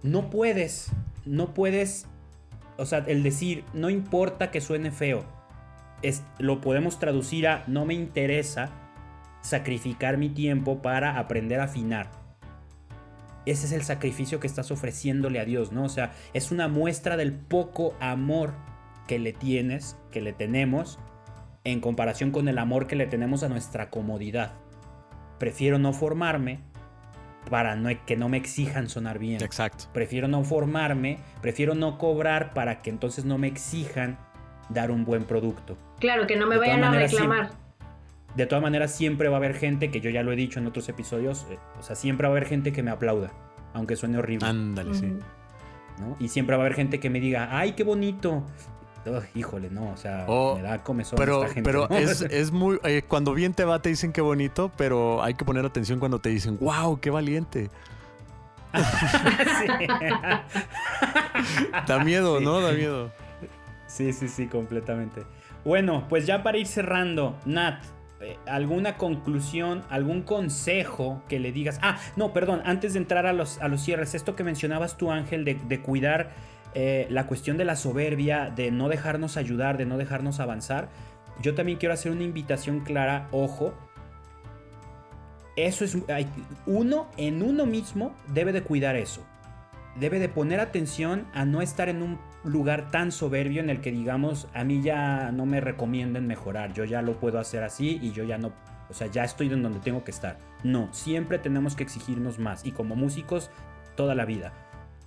no 0.03 0.29
puedes, 0.29 0.91
no 1.25 1.55
puedes, 1.55 2.07
o 2.77 2.85
sea, 2.85 2.99
el 3.07 3.23
decir, 3.23 3.65
no 3.73 3.89
importa 3.91 4.51
que 4.51 4.61
suene 4.61 4.91
feo, 4.91 5.25
es, 6.03 6.23
lo 6.39 6.61
podemos 6.61 6.99
traducir 6.99 7.49
a, 7.49 7.65
no 7.67 7.85
me 7.85 7.95
interesa 7.95 8.71
sacrificar 9.49 10.19
mi 10.19 10.29
tiempo 10.29 10.83
para 10.83 11.19
aprender 11.19 11.61
a 11.61 11.65
afinar. 11.65 12.11
Ese 13.47 13.67
es 13.67 13.73
el 13.73 13.83
sacrificio 13.83 14.41
que 14.41 14.47
estás 14.47 14.71
ofreciéndole 14.71 15.41
a 15.41 15.45
Dios, 15.45 15.73
¿no? 15.73 15.85
O 15.85 15.89
sea, 15.89 16.13
es 16.35 16.51
una 16.51 16.69
muestra 16.69 17.17
del 17.17 17.33
poco 17.33 17.95
amor 17.99 18.53
que 19.07 19.19
le 19.19 19.33
tienes, 19.33 19.97
que 20.11 20.21
le 20.21 20.35
tenemos, 20.35 20.99
en 21.65 21.81
comparación 21.81 22.31
con 22.31 22.49
el 22.49 22.59
amor 22.59 22.87
que 22.87 22.97
le 22.97 23.07
tenemos 23.07 23.43
a 23.43 23.49
nuestra 23.49 23.89
comodidad. 23.89 24.53
Prefiero 25.39 25.79
no 25.79 25.93
formarme 25.93 26.61
para 27.49 27.75
no, 27.75 27.89
que 28.05 28.17
no 28.17 28.29
me 28.29 28.37
exijan 28.37 28.89
sonar 28.89 29.19
bien. 29.19 29.43
Exacto. 29.43 29.85
Prefiero 29.95 30.29
no 30.29 30.45
formarme, 30.45 31.19
prefiero 31.41 31.75
no 31.75 31.97
cobrar 31.97 32.53
para 32.53 32.83
que 32.83 32.91
entonces 32.91 33.25
no 33.25 33.39
me 33.39 33.49
exijan 33.49 34.19
dar 34.69 34.91
un 34.91 35.05
buen 35.05 35.25
producto. 35.25 35.79
Claro, 36.01 36.27
que 36.27 36.37
no 36.37 36.47
me 36.47 36.59
vayan 36.59 36.85
a 36.85 36.91
reclamar. 36.91 37.68
De 38.37 38.47
todas 38.47 38.63
maneras, 38.63 38.95
siempre 38.95 39.29
va 39.29 39.37
a 39.37 39.39
haber 39.39 39.55
gente, 39.55 39.91
que 39.91 40.01
yo 40.01 40.11
ya 40.11 40.23
lo 40.23 40.31
he 40.33 40.37
dicho 40.37 40.61
en 40.61 40.67
otros 40.67 40.89
episodios, 40.89 41.47
eh, 41.51 41.59
o 41.79 41.83
sea, 41.83 41.97
siempre 41.97 42.29
va 42.29 42.35
a 42.35 42.37
haber 42.37 42.49
gente 42.49 42.73
que 42.73 42.83
me 42.83 42.91
aplauda, 42.91 43.33
aunque 43.75 43.97
suene 43.97 44.19
horrible. 44.19 44.47
Ándale, 44.47 44.95
sí. 44.95 45.07
¿no? 45.99 46.17
Y 46.21 46.29
siempre 46.29 46.55
va 46.57 46.63
a 46.63 46.67
haber 46.67 46.77
gente 46.77 47.01
que 47.01 47.11
me 47.11 47.19
diga, 47.21 47.49
¡ay, 47.51 47.73
qué 47.73 47.83
bonito! 47.85 48.45
Ugh, 49.07 49.23
híjole, 49.35 49.71
no, 49.71 49.91
o 49.93 49.97
sea, 49.97 50.27
Oh, 50.29 50.57
me 50.57 50.63
da 50.63 50.83
comezón 50.85 51.17
Pero, 51.19 51.43
esta 51.43 51.55
gente. 51.55 51.69
pero 51.69 51.89
¿no? 51.89 51.97
es, 51.97 52.21
es 52.31 52.53
muy. 52.53 52.79
eh, 52.85 53.03
cuando 53.09 53.33
bien 53.33 53.55
te 53.55 53.65
va, 53.65 53.81
te 53.81 53.89
dicen 53.89 54.13
qué 54.13 54.21
bonito, 54.21 54.71
pero 54.77 55.23
hay 55.23 55.35
que 55.35 55.45
poner 55.45 55.65
atención 55.65 55.99
cuando 55.99 56.19
te 56.21 56.29
dicen, 56.29 56.59
wow, 56.61 57.01
qué 57.01 57.11
valiente. 57.11 57.71
Da 61.87 62.05
miedo, 62.05 62.39
Sí. 62.39 62.45
¿no? 62.45 62.61
Da 62.61 62.73
miedo. 62.73 63.11
Sí, 63.87 64.13
sí, 64.13 64.29
sí, 64.29 64.47
completamente. 64.47 65.23
Bueno, 65.65 66.07
pues 66.09 66.27
ya 66.27 66.43
para 66.43 66.59
ir 66.59 66.67
cerrando, 66.67 67.37
Nat, 67.47 67.83
eh, 68.21 68.37
¿alguna 68.47 68.97
conclusión, 68.97 69.83
algún 69.91 70.23
consejo 70.23 71.23
que 71.29 71.39
le 71.39 71.53
digas? 71.53 71.79
Ah, 71.83 71.99
no, 72.17 72.33
perdón, 72.33 72.63
antes 72.65 72.93
de 72.95 72.99
entrar 72.99 73.27
a 73.27 73.33
los, 73.33 73.61
a 73.61 73.69
los 73.69 73.83
cierres, 73.83 74.15
esto 74.15 74.37
que 74.37 74.45
mencionabas 74.45 74.97
tú, 74.97 75.11
Ángel, 75.11 75.45
de, 75.45 75.55
de 75.55 75.81
cuidar 75.81 76.31
eh, 76.75 77.07
la 77.11 77.27
cuestión 77.27 77.57
de 77.57 77.65
la 77.65 77.77
soberbia, 77.77 78.51
de 78.55 78.71
no 78.71 78.89
dejarnos 78.89 79.37
ayudar, 79.37 79.79
de 79.79 79.87
no 79.87 79.99
dejarnos 79.99 80.41
avanzar, 80.41 80.89
yo 81.41 81.55
también 81.55 81.79
quiero 81.79 81.95
hacer 81.95 82.13
una 82.13 82.25
invitación 82.25 82.81
clara, 82.81 83.29
ojo. 83.31 83.75
Eso 85.57 85.85
es, 85.85 85.97
uno 86.67 87.09
en 87.17 87.43
uno 87.43 87.67
mismo 87.67 88.15
debe 88.33 88.53
de 88.53 88.63
cuidar 88.63 88.95
eso 88.95 89.25
debe 89.99 90.19
de 90.19 90.29
poner 90.29 90.61
atención 90.61 91.27
a 91.35 91.45
no 91.45 91.61
estar 91.61 91.89
en 91.89 92.03
un 92.03 92.19
lugar 92.45 92.91
tan 92.91 93.13
soberbio 93.13 93.61
en 93.61 93.71
el 93.71 93.81
que 93.81 93.91
digamos 93.91 94.49
a 94.55 94.65
mí 94.65 94.81
ya 94.83 95.33
no 95.33 95.47
me 95.47 95.61
recomienden 95.61 96.27
mejorar, 96.27 96.73
yo 96.73 96.85
ya 96.85 97.03
lo 97.03 97.19
puedo 97.19 97.39
hacer 97.39 97.63
así 97.63 97.99
y 98.01 98.13
yo 98.13 98.25
ya 98.25 98.39
no, 98.39 98.53
o 98.89 98.95
sea, 98.95 99.07
ya 99.09 99.25
estoy 99.25 99.53
en 99.53 99.63
donde 99.63 99.81
tengo 99.81 100.05
que 100.05 100.11
estar. 100.11 100.39
No, 100.63 100.89
siempre 100.93 101.39
tenemos 101.39 101.75
que 101.77 101.83
exigirnos 101.83 102.39
más 102.39 102.65
y 102.65 102.73
como 102.73 102.97
músicos 102.97 103.51
toda 103.97 104.15
la 104.15 104.25
vida. 104.25 104.53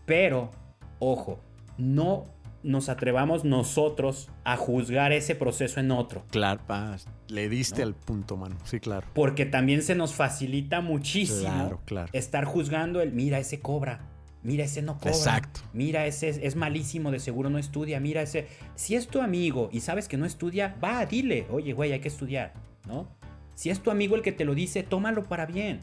Pero, 0.06 0.52
ojo, 1.00 1.40
no 1.78 2.26
nos 2.64 2.90
atrevamos 2.90 3.44
nosotros 3.44 4.30
a 4.44 4.56
juzgar 4.56 5.12
ese 5.14 5.36
proceso 5.36 5.80
en 5.80 5.92
otro. 5.92 6.24
Claro, 6.30 6.62
pa, 6.68 6.96
le 7.28 7.50
diste 7.50 7.82
¿No? 7.82 7.88
al 7.88 7.96
punto, 7.96 8.38
mano. 8.38 8.58
Sí, 8.66 8.80
claro. 8.80 9.08
Porque 9.14 9.46
también 9.46 9.82
se 9.82 9.96
nos 9.96 10.14
facilita 10.14 10.82
muchísimo 10.82 11.50
Claro, 11.52 11.82
claro. 11.86 12.10
estar 12.14 12.46
juzgando 12.46 13.02
el, 13.02 13.14
mira, 13.14 13.40
ese 13.40 13.60
cobra, 13.60 14.11
mira, 14.44 14.64
ese 14.64 14.82
no 14.82 14.98
cobra. 14.98 15.12
Exacto. 15.12 15.62
Mira, 15.74 16.06
ese 16.06 16.30
es, 16.30 16.40
es 16.42 16.56
malísimo, 16.56 17.12
de 17.12 17.20
seguro 17.20 17.50
no 17.50 17.58
estudia. 17.58 18.00
Mira, 18.00 18.22
ese. 18.22 18.48
Si 18.76 18.96
es 18.96 19.08
tu 19.08 19.22
amigo 19.22 19.70
y 19.72 19.82
sabes 19.82 20.08
que 20.08 20.18
no 20.18 20.26
estudia, 20.26 20.76
va, 20.84 21.06
dile, 21.06 21.46
oye, 21.52 21.74
güey, 21.74 21.92
hay 21.92 22.00
que 22.00 22.08
estudiar, 22.08 22.54
¿no? 22.88 23.08
Si 23.56 23.70
es 23.70 23.80
tu 23.80 23.92
amigo 23.92 24.16
el 24.16 24.22
que 24.22 24.32
te 24.32 24.46
lo 24.46 24.56
dice, 24.56 24.84
tómalo 24.84 25.26
para 25.26 25.46
bien. 25.46 25.82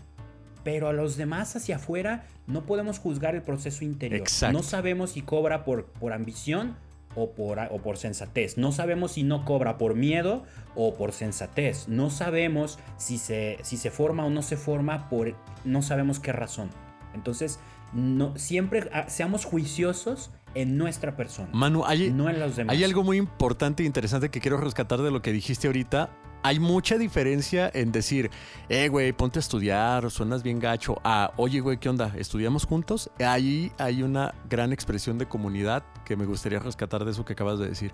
Pero 0.65 0.89
a 0.89 0.93
los 0.93 1.17
demás 1.17 1.55
hacia 1.55 1.77
afuera 1.77 2.27
no 2.47 2.65
podemos 2.65 2.99
juzgar 2.99 3.35
el 3.35 3.43
proceso 3.43 3.85
interior. 3.85 4.21
Exacto. 4.21 4.57
No 4.57 4.63
sabemos 4.63 5.13
si 5.13 5.23
cobra 5.23 5.65
por, 5.65 5.87
por 5.87 6.13
ambición 6.13 6.77
o 7.15 7.31
por, 7.31 7.59
o 7.71 7.79
por 7.79 7.97
sensatez. 7.97 8.59
No 8.59 8.73
sabemos 8.73 9.13
si 9.13 9.23
no 9.23 9.45
cobra 9.45 9.79
por 9.79 9.95
miedo 9.95 10.45
o 10.75 10.95
por 10.95 11.13
sensatez. 11.13 11.89
No 11.89 12.11
sabemos 12.11 12.79
si 12.97 13.19
se, 13.19 13.59
si 13.63 13.77
se 13.77 13.91
forma 13.91 14.25
o 14.27 14.31
no 14.31 14.43
se 14.43 14.57
forma 14.57 15.09
por 15.09 15.35
no 15.65 15.83
sabemos 15.83 16.21
qué 16.21 16.33
razón. 16.33 16.71
Entonces, 17.15 17.59
no, 17.93 18.37
siempre 18.37 18.89
ah, 18.93 19.09
seamos 19.09 19.45
juiciosos 19.45 20.31
en 20.55 20.79
nuestra 20.79 21.17
persona, 21.17 21.49
Manu, 21.53 21.85
hay, 21.85 22.11
no 22.11 22.29
en 22.29 22.41
los 22.41 22.57
demás. 22.57 22.75
hay 22.75 22.85
algo 22.85 23.05
muy 23.05 23.17
importante 23.17 23.83
e 23.83 23.87
interesante 23.87 24.31
que 24.31 24.41
quiero 24.41 24.57
rescatar 24.57 25.03
de 25.03 25.11
lo 25.11 25.23
que 25.23 25.33
dijiste 25.33 25.67
ahorita. 25.67 26.11
Hay 26.45 26.61
mucha 26.61 26.99
diferencia 26.99 27.69
en 27.75 27.91
decir, 27.91 28.31
eh, 28.69 28.89
güey, 28.89 29.13
ponte 29.13 29.39
a 29.39 29.41
estudiar, 29.41 30.09
suenas 30.09 30.45
bien 30.45 30.61
gacho. 30.61 31.01
A, 31.03 31.33
oye, 31.37 31.59
güey, 31.59 31.79
¿qué 31.79 31.89
onda? 31.89 32.13
¿Estudiamos 32.17 32.65
juntos? 32.65 33.11
Ahí 33.19 33.73
hay 33.77 34.05
una 34.05 34.33
gran 34.49 34.73
expresión 34.73 35.19
de 35.19 35.27
comunidad 35.27 35.83
que 36.05 36.17
me 36.17 36.27
gustaría 36.27 36.61
rescatar 36.61 37.05
de 37.05 37.11
eso 37.11 37.25
que 37.25 37.33
acabas 37.33 37.59
de 37.59 37.69
decir. 37.69 37.93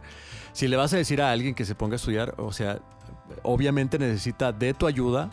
Si 0.53 0.69
le 0.69 0.77
vas 0.77 0.93
a 0.93 0.99
decir 0.99 1.23
a 1.23 1.33
alguien 1.33 1.55
que 1.55 1.65
se 1.65 1.75
ponga 1.75 1.95
a 1.95 1.97
estudiar, 1.97 2.35
o 2.37 2.53
sea, 2.53 2.81
obviamente 3.43 3.99
necesita 3.99 4.53
de 4.53 4.75
tu 4.75 4.87
ayuda, 4.87 5.31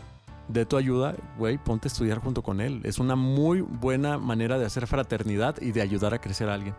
de 0.52 0.66
tu 0.66 0.78
ayuda, 0.78 1.16
güey, 1.38 1.58
ponte 1.58 1.88
a 1.88 1.90
estudiar 1.90 2.20
junto 2.20 2.42
con 2.44 2.62
él. 2.62 2.82
Es 2.84 3.00
una 3.00 3.16
muy 3.16 3.62
buena 3.62 4.18
manera 4.18 4.58
de 4.60 4.66
hacer 4.66 4.88
fraternidad 4.88 5.56
y 5.62 5.72
de 5.72 5.82
ayudar 5.82 6.14
a 6.14 6.20
crecer 6.20 6.50
a 6.50 6.54
alguien. 6.56 6.76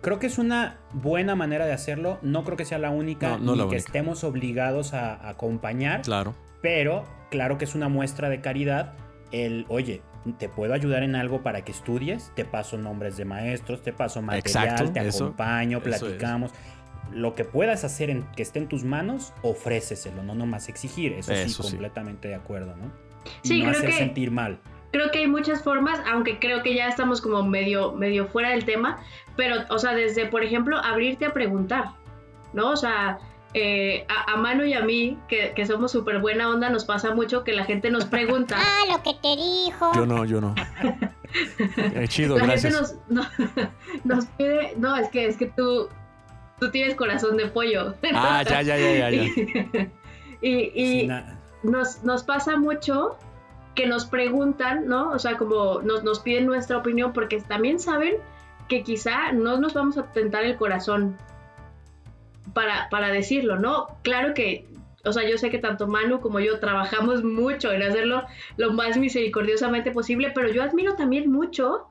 Creo 0.00 0.18
que 0.18 0.26
es 0.28 0.38
una 0.38 0.78
buena 0.92 1.34
manera 1.34 1.66
de 1.66 1.72
hacerlo. 1.72 2.18
No 2.22 2.44
creo 2.44 2.56
que 2.56 2.64
sea 2.64 2.78
la 2.78 2.90
única 2.90 3.30
No, 3.30 3.38
no 3.38 3.52
ni 3.52 3.58
la 3.58 3.64
que 3.64 3.68
única. 3.70 3.76
estemos 3.78 4.22
obligados 4.24 4.94
a, 4.94 5.14
a 5.14 5.30
acompañar. 5.30 6.02
Claro. 6.02 6.34
Pero 6.62 7.04
claro 7.30 7.58
que 7.58 7.64
es 7.64 7.74
una 7.74 7.88
muestra 7.88 8.28
de 8.28 8.40
caridad 8.40 8.94
el, 9.32 9.66
oye, 9.68 10.02
te 10.38 10.48
puedo 10.48 10.72
ayudar 10.74 11.02
en 11.02 11.14
algo 11.16 11.42
para 11.42 11.62
que 11.64 11.72
estudies, 11.72 12.32
te 12.34 12.44
paso 12.44 12.78
nombres 12.78 13.16
de 13.16 13.24
maestros, 13.24 13.82
te 13.82 13.92
paso 13.92 14.22
material, 14.22 14.66
Exacto, 14.68 14.92
te 14.92 15.06
eso- 15.06 15.24
acompaño, 15.24 15.78
eso 15.84 16.06
es. 16.08 16.18
Lo 17.12 17.34
que 17.34 17.44
puedas 17.44 17.84
hacer 17.84 18.10
en, 18.10 18.24
que 18.36 18.42
esté 18.42 18.58
en 18.58 18.68
tus 18.68 18.84
manos, 18.84 19.32
ofréceselo, 19.42 20.22
no 20.22 20.34
nomás 20.34 20.68
exigir. 20.68 21.12
Eso, 21.14 21.32
Eso 21.32 21.48
sí, 21.48 21.62
sí. 21.62 21.70
completamente 21.72 22.28
de 22.28 22.34
acuerdo, 22.34 22.76
¿no? 22.76 22.90
Y 23.42 23.48
Sí, 23.48 23.58
no 23.62 23.66
creo 23.70 23.78
hacer 23.78 23.90
que- 23.90 23.96
sentir 23.96 24.30
mal. 24.30 24.58
creo 24.92 25.10
que 25.10 25.18
hay 25.18 25.26
muchas 25.28 25.62
formas, 25.62 26.00
aunque 26.10 26.38
creo 26.38 26.62
que 26.62 26.74
ya 26.74 26.88
estamos 26.88 27.20
como 27.20 27.42
medio, 27.42 27.92
medio 27.92 28.26
fuera 28.26 28.50
del 28.50 28.64
tema, 28.64 28.98
pero, 29.36 29.56
o 29.70 29.78
sea, 29.78 29.92
desde, 29.94 30.26
por 30.26 30.42
ejemplo, 30.42 30.78
abrirte 30.78 31.26
a 31.26 31.32
preguntar, 31.32 31.90
¿no? 32.54 32.70
O 32.70 32.76
sea, 32.76 33.18
eh, 33.54 34.06
a, 34.08 34.32
a 34.32 34.36
Manu 34.36 34.64
y 34.64 34.74
a 34.74 34.80
mí, 34.82 35.18
que, 35.28 35.52
que 35.54 35.66
somos 35.66 35.92
súper 35.92 36.20
buena 36.20 36.48
onda, 36.50 36.68
nos 36.70 36.84
pasa 36.84 37.14
mucho 37.14 37.44
que 37.44 37.52
la 37.52 37.64
gente 37.64 37.90
nos 37.90 38.04
pregunta. 38.06 38.56
Ah, 38.60 38.84
lo 38.92 39.02
que 39.02 39.14
te 39.20 39.36
dijo. 39.36 39.90
Yo 39.94 40.06
no, 40.06 40.24
yo 40.24 40.40
no. 40.40 40.54
Eh, 41.76 42.06
chido, 42.08 42.38
la 42.38 42.44
gracias. 42.46 42.74
gente 42.74 43.04
nos, 43.10 43.26
no- 43.28 43.70
nos 44.04 44.24
pide, 44.26 44.72
no, 44.78 44.96
es 44.96 45.08
que, 45.10 45.26
es 45.26 45.36
que 45.36 45.46
tú, 45.46 45.88
tú 46.58 46.70
tienes 46.70 46.94
corazón 46.94 47.36
de 47.36 47.46
pollo. 47.48 47.94
Ah, 48.14 48.42
ya, 48.42 48.62
ya, 48.62 48.76
ya, 48.76 49.10
ya, 49.10 49.10
ya. 49.10 49.22
y 50.40 50.50
y 50.74 51.10
nos, 51.62 52.02
nos 52.04 52.22
pasa 52.22 52.56
mucho 52.56 53.16
que 53.74 53.86
nos 53.86 54.06
preguntan, 54.06 54.88
¿no? 54.88 55.10
O 55.12 55.18
sea, 55.18 55.36
como 55.36 55.80
nos, 55.82 56.02
nos 56.02 56.20
piden 56.20 56.46
nuestra 56.46 56.78
opinión 56.78 57.12
porque 57.12 57.40
también 57.40 57.78
saben 57.78 58.16
que 58.68 58.82
quizá 58.82 59.32
no 59.32 59.58
nos 59.58 59.74
vamos 59.74 59.96
a 59.98 60.12
tentar 60.12 60.44
el 60.44 60.56
corazón 60.56 61.16
para, 62.54 62.88
para 62.90 63.08
decirlo, 63.08 63.56
¿no? 63.56 63.86
Claro 64.02 64.34
que, 64.34 64.66
o 65.04 65.12
sea, 65.12 65.28
yo 65.28 65.38
sé 65.38 65.50
que 65.50 65.58
tanto 65.58 65.86
Manu 65.86 66.20
como 66.20 66.40
yo 66.40 66.58
trabajamos 66.58 67.22
mucho 67.22 67.72
en 67.72 67.82
hacerlo 67.82 68.24
lo 68.56 68.72
más 68.72 68.96
misericordiosamente 68.96 69.90
posible, 69.90 70.32
pero 70.34 70.48
yo 70.50 70.62
admiro 70.62 70.94
también 70.96 71.30
mucho 71.30 71.86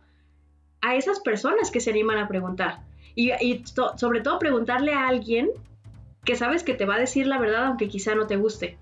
a 0.81 0.95
esas 0.95 1.19
personas 1.19 1.71
que 1.71 1.79
se 1.79 1.91
animan 1.91 2.17
a 2.17 2.27
preguntar. 2.27 2.81
Y, 3.17 3.31
y 3.41 3.63
to- 3.63 3.97
sobre 3.97 4.21
todo 4.21 4.37
preguntarle 4.37 4.93
a 4.93 5.07
alguien 5.07 5.49
que 6.23 6.35
sabes 6.35 6.61
que 6.61 6.75
te 6.75 6.85
va 6.85 6.95
a 6.95 6.99
decir 6.99 7.25
la 7.25 7.39
verdad 7.39 7.65
aunque 7.65 7.87
quizá 7.87 8.13
no 8.13 8.27
te 8.27 8.35
guste. 8.35 8.77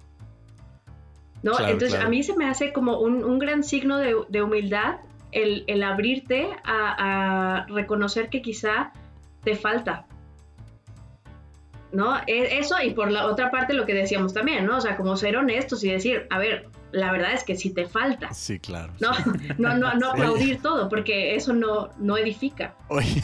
¿No? 1.42 1.52
Claro, 1.54 1.72
Entonces 1.72 1.92
claro. 1.94 2.08
a 2.08 2.10
mí 2.10 2.22
se 2.22 2.36
me 2.36 2.46
hace 2.50 2.74
como 2.74 3.00
un, 3.00 3.24
un 3.24 3.40
gran 3.40 3.64
signo 3.64 3.98
de, 3.98 4.14
de 4.28 4.42
humildad 4.42 4.98
el, 5.32 5.64
el 5.68 5.84
abrirte 5.84 6.50
a, 6.66 7.60
a 7.62 7.66
reconocer 7.68 8.30
que 8.30 8.42
quizá 8.42 8.92
te 9.46 9.56
falta. 9.56 10.06
¿No? 11.94 12.18
E- 12.28 12.58
Eso 12.60 12.76
y 12.84 12.90
por 12.92 13.12
la 13.12 13.28
otra 13.28 13.52
parte 13.52 13.74
lo 13.74 13.86
que 13.86 13.94
decíamos 13.94 14.34
también, 14.34 14.66
¿no? 14.66 14.78
O 14.78 14.82
sea, 14.82 14.98
como 14.98 15.16
ser 15.16 15.38
honestos 15.38 15.82
y 15.86 15.92
decir, 15.92 16.28
a 16.30 16.40
ver, 16.40 16.68
la 16.96 17.12
verdad 17.12 17.34
es 17.34 17.44
que 17.44 17.56
sí 17.56 17.70
te 17.72 17.86
falta. 17.86 18.34
Sí, 18.34 18.58
claro. 18.60 18.94
No, 19.00 19.12
no, 19.58 19.78
no, 19.78 19.94
no 19.96 20.12
Sí. 20.16 20.22
aplaudir 20.22 20.62
todo, 20.62 20.88
porque 20.90 21.36
eso 21.36 21.54
no, 21.54 21.90
no 21.98 22.18
edifica. 22.18 22.74
Oye, 22.88 23.22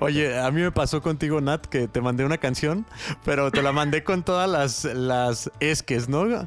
oye, 0.00 0.38
a 0.38 0.50
mí 0.50 0.60
me 0.60 0.70
pasó 0.72 1.00
contigo, 1.00 1.40
Nat, 1.40 1.66
que 1.66 1.88
te 1.88 2.00
mandé 2.00 2.24
una 2.24 2.38
canción, 2.38 2.86
pero 3.24 3.50
te 3.50 3.62
la 3.62 3.72
mandé 3.72 4.04
con 4.04 4.22
todas 4.22 4.48
las, 4.50 4.84
las 4.84 5.50
esques, 5.60 6.08
¿no? 6.08 6.26
Eh, 6.26 6.46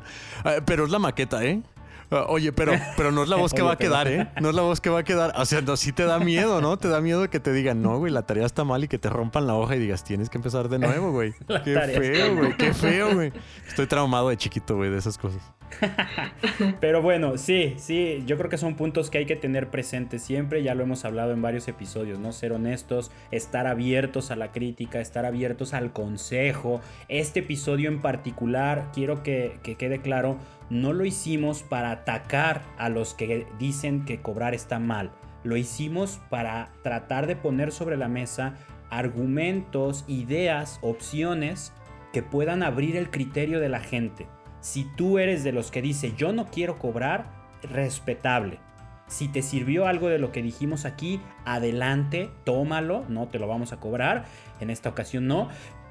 Pero 0.66 0.86
es 0.86 0.92
la 0.92 1.00
maqueta, 1.00 1.44
¿eh? 1.44 1.62
Ah, 2.12 2.26
Oye, 2.30 2.52
pero, 2.52 2.74
pero 2.98 3.12
no 3.12 3.22
es 3.24 3.30
la 3.30 3.36
voz 3.36 3.54
que 3.54 3.62
Oye, 3.62 3.68
va 3.68 3.74
a 3.74 3.78
pero- 3.78 3.90
quedar, 3.92 4.08
¿eh? 4.08 4.28
No 4.42 4.50
es 4.50 4.56
la 4.56 4.62
voz 4.64 4.82
que 4.82 4.90
va 4.90 5.00
a 5.00 5.04
quedar. 5.04 5.34
O 5.38 5.46
sea, 5.46 5.62
no, 5.62 5.78
sí 5.78 5.92
te 5.94 6.06
da 6.06 6.20
miedo, 6.20 6.60
¿no? 6.62 6.78
Te 6.78 6.88
da 6.88 7.02
miedo 7.02 7.30
que 7.30 7.40
te 7.40 7.54
digan, 7.54 7.82
no, 7.82 7.98
güey, 8.00 8.12
la 8.12 8.24
tarea 8.24 8.46
está 8.46 8.64
mal 8.64 8.84
y 8.84 8.88
que 8.88 8.98
te 8.98 9.10
rompan 9.10 9.46
la 9.48 9.56
hoja 9.56 9.76
y 9.76 9.80
digas, 9.80 10.04
tienes 10.04 10.30
que 10.30 10.38
empezar 10.38 10.70
de 10.70 10.80
nuevo, 10.80 11.12
güey. 11.14 11.34
Qué 11.64 11.76
feo, 11.76 12.36
güey, 12.36 12.58
qué 12.58 12.74
feo, 12.74 13.14
güey. 13.14 13.32
Estoy 13.68 13.86
traumado 13.88 14.30
de 14.30 14.38
chiquito, 14.38 14.76
güey, 14.76 14.90
de 14.90 14.98
esas 14.98 15.18
cosas. 15.18 15.42
Pero 16.80 17.02
bueno, 17.02 17.38
sí, 17.38 17.76
sí, 17.78 18.24
yo 18.26 18.38
creo 18.38 18.50
que 18.50 18.58
son 18.58 18.76
puntos 18.76 19.10
que 19.10 19.20
hay 19.20 19.26
que 19.26 19.36
tener 19.36 19.70
presentes 19.70 20.24
siempre, 20.24 20.64
ya 20.64 20.74
lo 20.76 20.84
hemos 20.84 21.06
hablado 21.06 21.32
en 21.32 21.42
varios 21.42 21.68
episodios, 21.68 22.20
¿no? 22.20 22.32
Ser 22.32 22.54
honestos, 22.54 23.12
estar 23.32 23.68
abiertos 23.68 24.32
a 24.32 24.36
la 24.36 24.52
crítica, 24.52 25.00
estar 25.00 25.26
abiertos 25.26 25.74
al 25.74 25.92
consejo. 25.94 26.82
Este 27.08 27.42
episodio 27.42 27.90
en 27.90 28.02
particular, 28.02 28.88
quiero 28.94 29.22
que, 29.24 29.60
que 29.64 29.76
quede 29.76 30.02
claro, 30.02 30.38
no 30.70 30.94
lo 30.94 31.06
hicimos 31.06 31.64
para 31.64 31.92
atacar 31.92 32.62
a 32.78 32.90
los 32.90 33.14
que 33.14 33.48
dicen 33.58 34.06
que 34.06 34.22
cobrar 34.22 34.54
está 34.54 34.80
mal. 34.80 35.12
Lo 35.44 35.58
hicimos 35.58 36.20
para 36.30 36.72
tratar 36.84 37.28
de 37.28 37.36
poner 37.36 37.72
sobre 37.72 37.98
la 37.98 38.08
mesa 38.08 38.56
argumentos, 38.90 40.04
ideas, 40.08 40.80
opciones 40.82 41.74
que 42.12 42.24
puedan 42.24 42.64
abrir 42.64 42.96
el 42.96 43.10
criterio 43.10 43.60
de 43.60 43.70
la 43.70 43.80
gente. 43.80 44.28
Si 44.62 44.84
tú 44.96 45.20
eres 45.20 45.44
de 45.44 45.52
los 45.52 45.72
que 45.72 45.82
dice 45.82 46.14
yo 46.18 46.34
no 46.34 46.48
quiero 46.48 46.78
cobrar, 46.78 47.32
respetable. 47.62 48.60
Si 49.08 49.28
te 49.28 49.42
sirvió 49.42 49.88
algo 49.88 50.08
de 50.08 50.20
lo 50.20 50.32
que 50.32 50.44
dijimos 50.44 50.86
aquí, 50.86 51.20
adelante, 51.44 52.30
tómalo, 52.44 53.06
no 53.10 53.28
te 53.28 53.40
lo 53.40 53.48
vamos 53.48 53.74
a 53.74 53.80
cobrar, 53.80 54.26
en 54.60 54.70
esta 54.70 54.90
ocasión 54.90 55.26
no, 55.26 55.50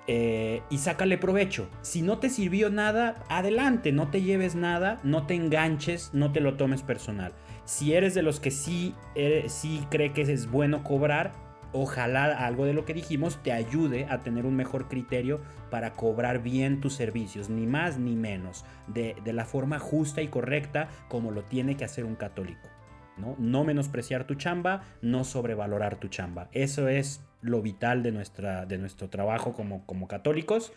eh, 0.08 0.62
y 0.70 0.78
sácale 0.78 1.18
provecho. 1.18 1.68
Si 1.82 2.02
no 2.02 2.18
te 2.18 2.30
sirvió 2.30 2.70
nada, 2.70 3.24
adelante, 3.28 3.92
no 3.92 4.08
te 4.08 4.22
lleves 4.22 4.54
nada, 4.56 4.98
no 5.04 5.26
te 5.26 5.34
enganches, 5.34 6.10
no 6.14 6.32
te 6.32 6.40
lo 6.40 6.56
tomes 6.56 6.82
personal. 6.82 7.34
Si 7.66 7.92
eres 7.92 8.14
de 8.14 8.22
los 8.22 8.40
que 8.40 8.50
sí, 8.50 8.94
eres- 9.14 9.52
sí 9.52 9.86
cree 9.90 10.12
que 10.12 10.22
es 10.22 10.50
bueno 10.50 10.82
cobrar, 10.82 11.32
ojalá 11.72 12.24
algo 12.46 12.64
de 12.64 12.72
lo 12.72 12.86
que 12.86 12.94
dijimos 12.94 13.42
te 13.42 13.52
ayude 13.52 14.06
a 14.06 14.20
tener 14.20 14.46
un 14.46 14.56
mejor 14.56 14.88
criterio 14.88 15.42
para 15.70 15.92
cobrar 15.92 16.42
bien 16.42 16.80
tus 16.80 16.94
servicios, 16.94 17.50
ni 17.50 17.66
más 17.66 17.98
ni 17.98 18.16
menos, 18.16 18.64
de, 18.86 19.14
de 19.22 19.32
la 19.34 19.44
forma 19.44 19.78
justa 19.78 20.22
y 20.22 20.28
correcta 20.28 20.88
como 21.08 21.30
lo 21.30 21.44
tiene 21.44 21.76
que 21.76 21.84
hacer 21.84 22.04
un 22.06 22.16
católico. 22.16 22.66
¿no? 23.18 23.34
no 23.38 23.64
menospreciar 23.64 24.24
tu 24.28 24.36
chamba, 24.36 24.82
no 25.02 25.24
sobrevalorar 25.24 25.96
tu 25.96 26.06
chamba. 26.08 26.48
Eso 26.52 26.86
es 26.88 27.27
lo 27.40 27.62
vital 27.62 28.02
de, 28.02 28.12
nuestra, 28.12 28.66
de 28.66 28.78
nuestro 28.78 29.08
trabajo 29.08 29.52
como, 29.52 29.84
como 29.86 30.08
católicos. 30.08 30.72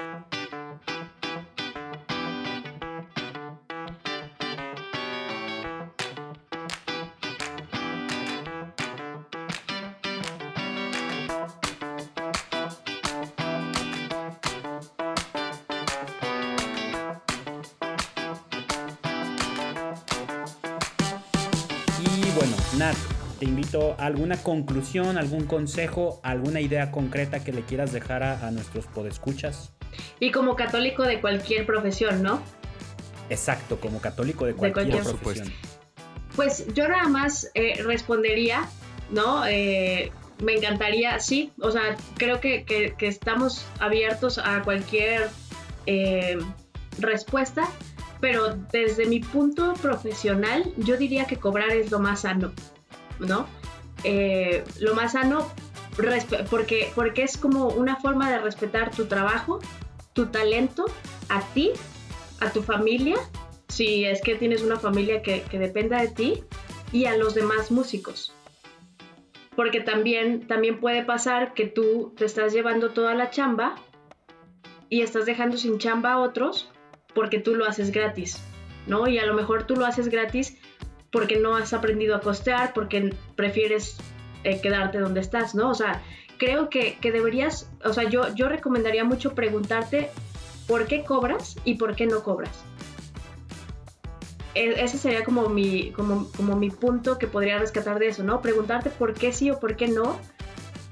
Alguna 24.06 24.38
conclusión, 24.38 25.18
algún 25.18 25.46
consejo, 25.46 26.20
alguna 26.24 26.60
idea 26.60 26.92
concreta 26.92 27.44
que 27.44 27.52
le 27.54 27.62
quieras 27.62 27.92
dejar 27.94 28.24
a, 28.24 28.48
a 28.48 28.52
nuestros 28.52 28.86
podescuchas. 28.88 29.74
Y 30.20 30.32
como 30.32 30.56
católico 30.56 31.04
de 31.04 31.20
cualquier 31.22 31.66
profesión, 31.66 32.24
¿no? 32.24 32.42
Exacto, 33.30 33.80
como 33.80 34.00
católico 34.02 34.46
de 34.46 34.54
cualquier, 34.54 35.04
profesión. 35.04 35.52
Pues 36.36 36.66
yo 36.74 36.88
nada 36.88 37.08
más 37.08 37.50
eh, 37.54 37.82
respondería, 37.84 38.68
¿no? 39.10 39.46
Eh, 39.46 40.12
me 40.44 40.56
encantaría, 40.56 41.20
sí, 41.20 41.52
o 41.62 41.72
sea, 41.72 41.96
creo 42.18 42.40
que, 42.42 42.64
que- 42.66 42.96
que 42.98 43.08
estamos 43.08 43.66
abiertos 43.80 44.38
a 44.40 44.62
cualquier 44.64 45.30
eh, 45.86 46.38
respuesta, 47.00 47.68
pero 48.20 48.56
desde 48.72 49.06
mi 49.06 49.20
punto 49.20 49.74
profesional, 49.82 50.64
yo 50.78 50.98
diría 50.98 51.26
que 51.26 51.38
cobrar 51.38 51.70
es 51.72 51.92
lo 51.92 52.00
más 52.00 52.22
sano, 52.22 52.52
¿no? 53.20 53.48
Eh, 54.04 54.64
lo 54.80 54.96
más 54.96 55.14
sano 55.14 55.52
porque, 56.50 56.92
porque 56.96 57.24
es 57.24 57.38
como 57.38 57.68
una 57.68 57.96
forma 57.98 58.32
de 58.32 58.40
respetar 58.40 58.92
tu 58.92 59.06
trabajo, 59.06 59.60
tu 60.14 60.28
talento, 60.28 60.86
a 61.30 61.42
ti, 61.54 61.72
a 62.40 62.52
tu 62.52 62.64
familia, 62.64 63.18
si 63.68 64.06
es 64.06 64.22
que 64.22 64.36
tienes 64.36 64.62
una 64.64 64.78
familia 64.78 65.22
que, 65.22 65.44
que 65.44 65.60
dependa 65.60 66.02
de 66.02 66.08
ti, 66.08 66.44
y 66.92 67.06
a 67.06 67.18
los 67.18 67.36
demás 67.36 67.72
músicos. 67.72 68.34
Porque 69.56 69.82
también, 69.82 70.48
también 70.48 70.80
puede 70.80 71.04
pasar 71.04 71.54
que 71.54 71.68
tú 71.68 72.14
te 72.18 72.26
estás 72.26 72.54
llevando 72.54 72.92
toda 72.92 73.16
la 73.16 73.30
chamba 73.30 73.76
y 74.90 75.02
estás 75.02 75.26
dejando 75.26 75.58
sin 75.58 75.78
chamba 75.78 76.14
a 76.14 76.20
otros 76.20 76.70
porque 77.14 77.40
tú 77.40 77.56
lo 77.56 77.66
haces 77.66 77.92
gratis, 77.92 78.42
¿no? 78.88 79.08
Y 79.08 79.20
a 79.20 79.26
lo 79.26 79.34
mejor 79.34 79.68
tú 79.68 79.76
lo 79.76 79.86
haces 79.86 80.10
gratis 80.10 80.58
porque 81.12 81.38
no 81.38 81.56
has 81.56 81.74
aprendido 81.74 82.16
a 82.16 82.22
costear, 82.22 82.74
porque 82.74 83.14
prefieres 83.36 83.98
eh, 84.44 84.62
quedarte 84.62 85.00
donde 85.00 85.20
estás, 85.20 85.54
¿no? 85.56 85.70
O 85.70 85.76
sea, 85.76 86.02
creo 86.38 86.70
que, 86.70 86.98
que 87.00 87.12
deberías, 87.12 87.70
o 87.84 87.94
sea, 87.94 88.06
yo, 88.10 88.34
yo 88.34 88.48
recomendaría 88.50 89.04
mucho 89.04 89.36
preguntarte 89.36 90.10
por 90.68 90.88
qué 90.88 91.04
cobras 91.04 91.56
y 91.66 91.76
por 91.76 91.96
qué 91.96 92.08
no 92.08 92.24
cobras. 92.24 92.52
E- 94.56 94.84
Ese 94.84 94.98
sería 94.98 95.24
como 95.24 95.50
mi, 95.50 95.92
como, 95.92 96.30
como 96.32 96.56
mi 96.56 96.70
punto 96.70 97.18
que 97.18 97.28
podría 97.28 97.58
rescatar 97.60 98.00
de 98.00 98.08
eso, 98.08 98.24
¿no? 98.24 98.42
Preguntarte 98.42 98.90
por 98.90 99.14
qué 99.14 99.32
sí 99.34 99.52
o 99.52 99.60
por 99.60 99.76
qué 99.76 99.88
no. 99.88 100.18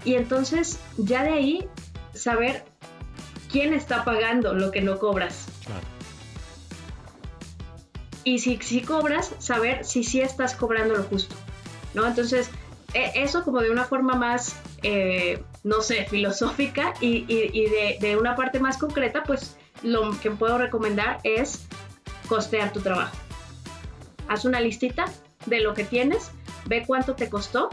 Y 0.06 0.16
entonces 0.16 0.80
ya 0.98 1.24
de 1.24 1.32
ahí 1.32 1.68
saber 2.14 2.64
quién 3.52 3.74
está 3.74 4.04
pagando 4.04 4.54
lo 4.54 4.72
que 4.72 4.82
no 4.82 4.98
cobras. 5.00 5.48
Claro. 5.66 5.82
Y 8.24 8.40
si, 8.40 8.58
si 8.58 8.82
cobras, 8.82 9.34
saber 9.40 9.86
si 9.86 10.04
sí 10.04 10.22
estás 10.22 10.56
cobrando 10.56 10.96
lo 10.96 11.04
justo, 11.04 11.36
¿no? 11.94 12.06
Entonces, 12.06 12.50
e- 12.94 13.12
eso 13.16 13.44
como 13.44 13.62
de 13.62 13.72
una 13.72 13.86
forma 13.86 14.16
más, 14.16 14.56
eh, 14.84 15.42
no 15.64 15.82
sé, 15.82 16.06
filosófica 16.06 16.94
y, 17.02 17.26
de, 17.26 17.98
de, 18.00 18.18
una 18.18 18.36
parte 18.36 18.60
más 18.60 18.78
concreta, 18.78 19.24
pues 19.24 19.58
lo 19.84 20.18
que 20.20 20.32
puedo 20.32 20.58
recomendar 20.58 21.20
es 21.24 21.68
costear 22.28 22.74
tu 22.74 22.82
trabajo. 22.82 23.16
Haz 24.28 24.46
una 24.46 24.60
listita 24.60 25.06
de 25.46 25.62
lo 25.62 25.74
que 25.74 25.84
tienes, 25.84 26.32
ve 26.66 26.84
cuánto 26.86 27.16
te 27.16 27.30
costó 27.30 27.70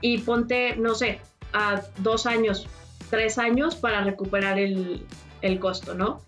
y 0.00 0.18
ponte, 0.18 0.76
no 0.76 0.94
sé, 0.94 1.20
a 1.52 1.82
dos 1.98 2.26
años, 2.26 2.68
tres 3.10 3.38
años 3.38 3.76
para 3.76 4.02
recuperar 4.04 4.58
el, 4.58 5.04
el 5.42 5.58
costo, 5.58 5.94
¿no? 5.94 6.20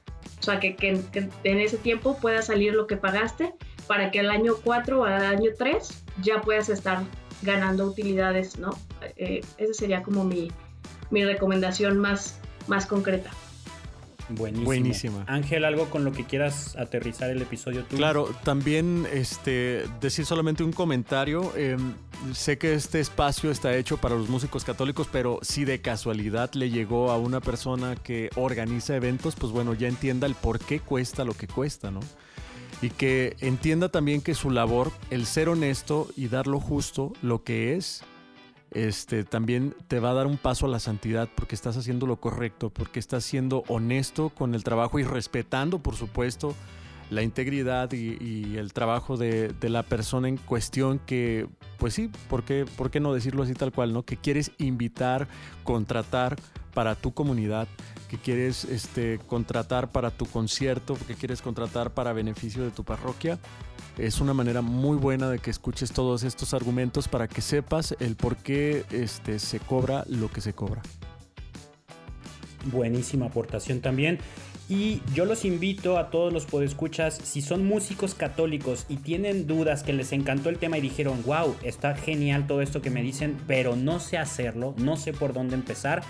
Sea, 0.48 0.60
que, 0.60 0.76
que, 0.76 1.28
en 1.44 1.60
ese 1.60 1.76
tiempo 1.76 2.16
pueda 2.16 2.40
salir 2.40 2.72
lo 2.72 2.86
que 2.86 2.96
pagaste 2.96 3.52
para 3.86 4.10
que 4.10 4.20
al 4.20 4.30
año 4.30 4.54
4 4.64 5.00
o 5.00 5.04
al 5.04 5.22
año 5.22 5.50
3 5.58 6.04
ya 6.22 6.40
puedas 6.40 6.70
estar 6.70 7.02
ganando 7.42 7.84
utilidades, 7.84 8.58
¿no? 8.58 8.70
Eh, 9.16 9.42
esa 9.58 9.74
sería 9.74 10.02
como 10.02 10.24
mi, 10.24 10.50
mi 11.10 11.22
recomendación 11.22 11.98
más, 11.98 12.40
más 12.66 12.86
concreta. 12.86 13.30
Buenísimo. 14.28 14.66
Buenísima. 14.66 15.24
Ángel, 15.26 15.64
algo 15.64 15.88
con 15.88 16.04
lo 16.04 16.12
que 16.12 16.24
quieras 16.24 16.76
aterrizar 16.76 17.30
el 17.30 17.40
episodio 17.40 17.84
tú. 17.84 17.96
Claro, 17.96 18.28
también 18.44 19.06
este, 19.12 19.84
decir 20.00 20.26
solamente 20.26 20.62
un 20.62 20.72
comentario. 20.72 21.52
Em, 21.56 21.94
sé 22.34 22.58
que 22.58 22.74
este 22.74 23.00
espacio 23.00 23.50
está 23.50 23.74
hecho 23.76 23.96
para 23.96 24.14
los 24.14 24.28
músicos 24.28 24.64
católicos, 24.64 25.08
pero 25.10 25.38
si 25.42 25.64
de 25.64 25.80
casualidad 25.80 26.52
le 26.54 26.70
llegó 26.70 27.10
a 27.10 27.18
una 27.18 27.40
persona 27.40 27.96
que 27.96 28.30
organiza 28.36 28.96
eventos, 28.96 29.34
pues 29.34 29.52
bueno, 29.52 29.74
ya 29.74 29.88
entienda 29.88 30.26
el 30.26 30.34
por 30.34 30.58
qué 30.58 30.80
cuesta 30.80 31.24
lo 31.24 31.34
que 31.34 31.46
cuesta, 31.46 31.90
¿no? 31.90 32.00
Y 32.82 32.90
que 32.90 33.36
entienda 33.40 33.88
también 33.88 34.20
que 34.20 34.34
su 34.34 34.50
labor, 34.50 34.92
el 35.10 35.26
ser 35.26 35.48
honesto 35.48 36.08
y 36.16 36.28
dar 36.28 36.46
lo 36.46 36.60
justo, 36.60 37.12
lo 37.22 37.42
que 37.42 37.74
es, 37.74 38.04
este, 38.70 39.24
también 39.24 39.74
te 39.88 40.00
va 40.00 40.10
a 40.10 40.14
dar 40.14 40.26
un 40.26 40.36
paso 40.36 40.66
a 40.66 40.68
la 40.68 40.78
santidad 40.78 41.28
porque 41.34 41.54
estás 41.54 41.76
haciendo 41.76 42.06
lo 42.06 42.16
correcto, 42.16 42.70
porque 42.70 42.98
estás 42.98 43.24
siendo 43.24 43.64
honesto 43.68 44.30
con 44.30 44.54
el 44.54 44.64
trabajo 44.64 44.98
y 44.98 45.04
respetando, 45.04 45.78
por 45.78 45.96
supuesto, 45.96 46.54
la 47.10 47.22
integridad 47.22 47.90
y, 47.92 48.56
el 48.56 48.72
trabajo 48.72 49.16
de, 49.16 49.54
la 49.62 49.82
persona 49.82 50.28
en 50.28 50.36
cuestión 50.36 50.98
que, 50.98 51.48
pues 51.78 51.94
sí, 51.94 52.10
¿por 52.28 52.44
qué, 52.44 52.66
¿por 52.76 52.90
qué 52.90 53.00
no 53.00 53.14
decirlo 53.14 53.42
así 53.42 53.54
tal 53.54 53.72
cual, 53.72 53.92
no? 53.92 54.02
Que 54.02 54.16
quieres 54.16 54.52
invitar, 54.58 55.28
contratar 55.64 56.36
para 56.74 56.94
tu 56.94 57.14
comunidad, 57.14 57.66
que 58.08 58.18
quieres 58.18 58.64
este, 58.64 59.18
contratar 59.26 59.90
para 59.90 60.10
tu 60.10 60.26
concierto, 60.26 60.96
que 61.06 61.14
quieres 61.14 61.40
contratar 61.40 61.94
para 61.94 62.12
beneficio 62.12 62.62
de 62.62 62.70
tu 62.70 62.84
parroquia 62.84 63.38
es 63.98 64.20
una 64.20 64.32
manera 64.32 64.62
muy 64.62 64.96
buena 64.96 65.28
de 65.28 65.38
que 65.38 65.50
escuches 65.50 65.92
todos 65.92 66.22
estos 66.22 66.54
argumentos 66.54 67.08
para 67.08 67.28
que 67.28 67.40
sepas 67.40 67.96
el 68.00 68.16
por 68.16 68.36
qué 68.36 68.84
este, 68.90 69.38
se 69.38 69.60
cobra 69.60 70.04
lo 70.08 70.30
que 70.30 70.40
se 70.40 70.52
cobra. 70.52 70.82
Buenísima 72.66 73.26
aportación 73.26 73.80
también. 73.80 74.18
Y 74.68 75.00
yo 75.14 75.24
los 75.24 75.46
invito 75.46 75.96
a 75.96 76.10
todos 76.10 76.30
los 76.30 76.44
podescuchas, 76.44 77.18
si 77.24 77.40
son 77.40 77.66
músicos 77.66 78.14
católicos 78.14 78.84
y 78.90 78.96
tienen 78.96 79.46
dudas 79.46 79.82
que 79.82 79.94
les 79.94 80.12
encantó 80.12 80.50
el 80.50 80.58
tema 80.58 80.76
y 80.76 80.82
dijeron, 80.82 81.22
wow, 81.24 81.56
está 81.62 81.94
genial 81.96 82.46
todo 82.46 82.60
esto 82.60 82.82
que 82.82 82.90
me 82.90 83.02
dicen, 83.02 83.38
pero 83.46 83.76
no 83.76 83.98
sé 83.98 84.18
hacerlo, 84.18 84.74
no 84.76 84.98
sé 84.98 85.14
por 85.14 85.32
dónde 85.32 85.54
empezar, 85.54 86.02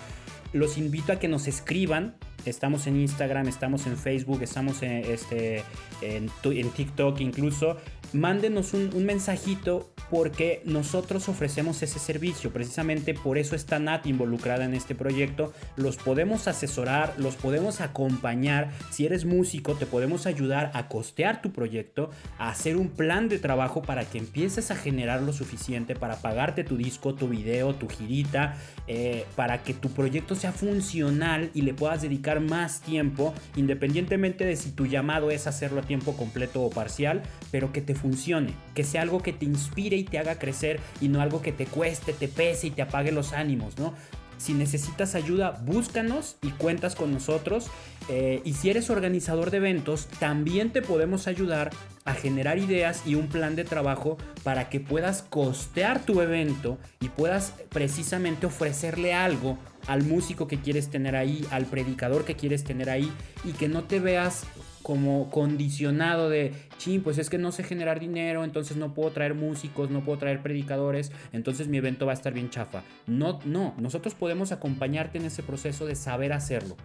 los 0.52 0.76
invito 0.76 1.12
a 1.12 1.20
que 1.20 1.28
nos 1.28 1.46
escriban 1.46 2.16
Estamos 2.48 2.86
en 2.86 2.96
Instagram, 2.96 3.48
estamos 3.48 3.86
en 3.86 3.96
Facebook, 3.96 4.42
estamos 4.42 4.82
en, 4.82 5.04
este, 5.04 5.62
en, 6.02 6.30
TikTok 6.42 7.20
incluso. 7.20 7.76
Mándenos 8.12 8.74
un, 8.74 9.04
mensajito 9.04 9.90
porque 10.10 10.62
nosotros 10.64 11.28
ofrecemos 11.28 11.82
ese 11.82 11.98
servicio. 11.98 12.52
Precisamente 12.52 13.14
por 13.14 13.38
eso 13.38 13.54
está 13.54 13.78
Nat 13.78 14.06
involucrada 14.06 14.64
en 14.64 14.74
este 14.74 14.94
proyecto. 14.94 15.52
Los 15.76 15.96
podemos 15.96 16.48
asesorar, 16.48 17.14
los 17.18 17.36
podemos 17.36 17.80
acompañar. 17.80 18.70
Si 18.90 19.06
eres 19.06 19.24
músico, 19.24 19.74
te 19.74 19.86
podemos 19.86 20.26
ayudar 20.26 20.70
a 20.74 20.88
costear 20.88 21.42
tu 21.42 21.52
proyecto, 21.52 22.10
a 22.38 22.50
hacer 22.50 22.76
un 22.76 22.88
plan 22.88 23.28
de 23.28 23.38
trabajo 23.38 23.82
para 23.82 24.04
que 24.04 24.18
empieces 24.18 24.70
a 24.70 24.76
generar 24.76 25.22
lo 25.22 25.32
suficiente 25.32 25.94
para 25.94 26.16
pagarte 26.16 26.64
tu 26.64 26.76
disco, 26.76 27.14
tu 27.14 27.28
video, 27.28 27.74
tu 27.74 27.88
girita, 27.88 28.56
eh, 28.86 29.26
para 29.36 29.62
que 29.62 29.74
tu 29.74 29.90
proyecto 29.90 30.34
sea 30.34 30.52
funcional 30.52 31.50
y 31.54 31.62
le 31.62 31.74
puedas 31.74 32.02
dedicar 32.02 32.40
más 32.40 32.80
tiempo, 32.80 33.34
independientemente 33.56 34.44
de 34.44 34.56
si 34.56 34.70
tu 34.70 34.86
llamado 34.86 35.30
es 35.30 35.46
hacerlo 35.46 35.80
a 35.80 35.84
tiempo 35.84 36.16
completo 36.16 36.62
o 36.62 36.70
parcial, 36.70 37.22
pero 37.50 37.72
que 37.72 37.82
te 37.82 37.94
funcione, 37.94 38.54
que 38.74 38.84
sea 38.84 39.02
algo 39.02 39.22
que 39.22 39.32
te 39.32 39.44
inspire 39.44 39.97
y 39.98 40.04
te 40.04 40.18
haga 40.18 40.38
crecer 40.38 40.80
y 41.00 41.08
no 41.08 41.20
algo 41.20 41.42
que 41.42 41.52
te 41.52 41.66
cueste, 41.66 42.12
te 42.12 42.28
pese 42.28 42.68
y 42.68 42.70
te 42.70 42.82
apague 42.82 43.12
los 43.12 43.32
ánimos, 43.32 43.78
¿no? 43.78 43.94
Si 44.38 44.54
necesitas 44.54 45.16
ayuda, 45.16 45.60
búscanos 45.64 46.36
y 46.42 46.50
cuentas 46.50 46.94
con 46.94 47.12
nosotros. 47.12 47.66
Eh, 48.08 48.40
y 48.44 48.54
si 48.54 48.70
eres 48.70 48.88
organizador 48.88 49.50
de 49.50 49.56
eventos, 49.56 50.06
también 50.20 50.70
te 50.70 50.80
podemos 50.80 51.26
ayudar 51.26 51.70
a 52.04 52.14
generar 52.14 52.58
ideas 52.58 53.02
y 53.04 53.16
un 53.16 53.26
plan 53.28 53.56
de 53.56 53.64
trabajo 53.64 54.16
para 54.44 54.70
que 54.70 54.80
puedas 54.80 55.22
costear 55.22 56.00
tu 56.00 56.22
evento 56.22 56.78
y 57.00 57.08
puedas 57.08 57.52
precisamente 57.68 58.46
ofrecerle 58.46 59.12
algo 59.12 59.58
al 59.88 60.04
músico 60.04 60.46
que 60.46 60.60
quieres 60.60 60.88
tener 60.88 61.16
ahí, 61.16 61.44
al 61.50 61.66
predicador 61.66 62.24
que 62.24 62.34
quieres 62.34 62.62
tener 62.62 62.88
ahí 62.90 63.12
y 63.44 63.52
que 63.52 63.68
no 63.68 63.84
te 63.84 63.98
veas 63.98 64.44
como 64.88 65.28
condicionado 65.28 66.30
de, 66.30 66.54
ching, 66.78 67.02
pues 67.02 67.18
es 67.18 67.28
que 67.28 67.36
no 67.36 67.52
sé 67.52 67.62
generar 67.62 68.00
dinero, 68.00 68.42
entonces 68.42 68.78
no 68.78 68.94
puedo 68.94 69.10
traer 69.10 69.34
músicos, 69.34 69.90
no 69.90 70.02
puedo 70.02 70.16
traer 70.18 70.40
predicadores, 70.40 71.12
entonces 71.34 71.68
mi 71.68 71.76
evento 71.76 72.06
va 72.06 72.12
a 72.12 72.14
estar 72.14 72.32
bien 72.32 72.48
chafa. 72.48 72.82
No, 73.06 73.38
no, 73.44 73.74
nosotros 73.76 74.14
podemos 74.14 74.50
acompañarte 74.50 75.18
en 75.18 75.26
ese 75.26 75.42
proceso 75.42 75.84
de 75.84 75.94
saber 75.94 76.32
hacerlo 76.32 76.78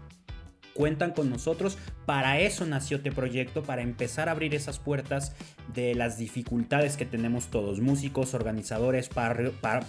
cuentan 0.73 1.11
con 1.11 1.29
nosotros. 1.29 1.77
Para 2.05 2.39
eso 2.39 2.65
nació 2.65 2.97
este 2.97 3.11
proyecto, 3.11 3.63
para 3.63 3.81
empezar 3.81 4.27
a 4.27 4.33
abrir 4.33 4.53
esas 4.55 4.79
puertas 4.79 5.33
de 5.73 5.95
las 5.95 6.17
dificultades 6.17 6.97
que 6.97 7.05
tenemos 7.05 7.47
todos, 7.47 7.79
músicos, 7.79 8.33
organizadores, 8.33 9.09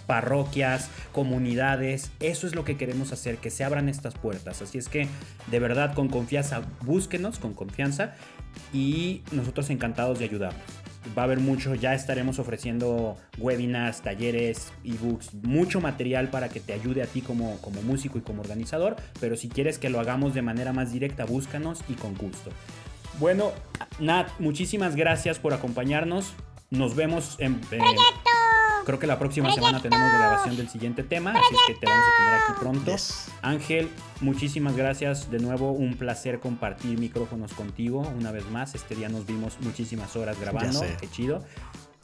parroquias, 0.07 0.91
comunidades. 1.13 2.11
Eso 2.21 2.47
es 2.47 2.55
lo 2.55 2.65
que 2.65 2.77
queremos 2.77 3.13
hacer, 3.13 3.39
que 3.39 3.51
se 3.51 3.65
abran 3.65 3.89
estas 3.89 4.15
puertas. 4.15 4.63
Así 4.63 4.79
es 4.79 4.89
que 4.89 5.09
de 5.51 5.59
verdad 5.59 5.95
con 5.95 6.09
confianza, 6.09 6.63
búsquenos 6.83 7.39
con 7.39 7.55
confianza 7.55 8.15
y 8.73 9.23
nosotros 9.33 9.71
encantados 9.71 10.19
de 10.19 10.27
ayudarnos 10.27 10.84
va 11.17 11.23
a 11.23 11.25
haber 11.25 11.41
mucho, 11.41 11.75
ya 11.75 11.95
estaremos 11.95 12.39
ofreciendo 12.39 13.17
webinars, 13.39 14.03
talleres, 14.03 14.73
ebooks, 14.85 15.35
mucho 15.43 15.81
material 15.81 16.29
para 16.29 16.49
que 16.49 16.61
te 16.61 16.73
ayude 16.73 17.03
a 17.03 17.07
ti 17.07 17.21
como, 17.21 17.59
como 17.59 17.83
músico 17.83 18.19
y 18.19 18.23
como 18.23 18.43
organizador, 18.43 18.97
pero 19.21 19.37
si 19.37 19.49
quieres 19.49 19.79
que 19.79 19.91
lo 19.91 20.01
hagamos 20.01 20.35
de 20.35 20.43
manera 20.43 20.73
más 20.73 20.93
directa, 20.93 21.25
búscanos 21.25 21.81
y 21.89 21.95
con 21.95 22.15
gusto. 22.15 22.51
Bueno, 23.19 23.53
Nat, 24.01 24.29
muchísimas 24.39 24.97
gracias 24.97 25.39
por 25.39 25.53
acompañarnos. 25.53 26.35
Nos 26.71 26.97
vemos 26.97 27.37
en... 27.39 27.61
Creo 28.85 28.99
que 28.99 29.07
la 29.07 29.19
próxima 29.19 29.53
semana 29.53 29.81
tenemos 29.81 30.13
grabación 30.13 30.57
del 30.57 30.69
siguiente 30.69 31.03
tema, 31.03 31.31
así 31.33 31.57
que 31.67 31.75
te 31.75 31.87
vamos 31.87 32.05
a 32.05 32.23
tener 32.23 32.35
aquí 32.35 32.53
pronto. 32.61 32.97
Ángel, 33.43 33.89
muchísimas 34.21 34.77
gracias. 34.77 35.31
De 35.31 35.39
nuevo, 35.39 35.73
un 35.73 35.97
placer 35.97 36.39
compartir 36.41 36.99
micrófonos 36.99 37.53
contigo 37.55 38.01
una 38.19 38.31
vez 38.31 38.49
más. 38.51 38.75
Este 38.75 38.95
día 38.95 39.09
nos 39.09 39.27
vimos 39.27 39.59
muchísimas 39.61 40.15
horas 40.17 40.39
grabando. 40.41 40.83
Qué 41.01 41.09
chido. 41.09 41.43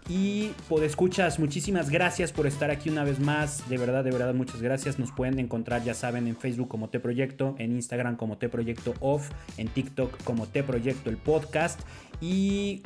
Y 0.08 0.52
por 0.68 0.82
escuchas, 0.82 1.38
muchísimas 1.38 1.90
gracias 1.90 2.32
por 2.32 2.46
estar 2.46 2.70
aquí 2.70 2.88
una 2.88 3.04
vez 3.04 3.20
más. 3.20 3.68
De 3.68 3.78
verdad, 3.78 4.02
de 4.02 4.10
verdad, 4.10 4.34
muchas 4.34 4.60
gracias. 4.60 4.98
Nos 4.98 5.12
pueden 5.12 5.38
encontrar, 5.38 5.84
ya 5.84 5.94
saben, 5.94 6.26
en 6.26 6.36
Facebook 6.36 6.68
como 6.68 6.88
T 6.88 6.98
Proyecto, 6.98 7.54
en 7.58 7.72
Instagram 7.72 8.16
como 8.16 8.36
T 8.36 8.48
Proyecto 8.48 8.94
Off, 9.00 9.30
en 9.56 9.68
TikTok 9.68 10.24
como 10.24 10.46
T 10.46 10.64
Proyecto 10.64 11.10
el 11.10 11.16
podcast. 11.16 11.80
Y 12.20 12.82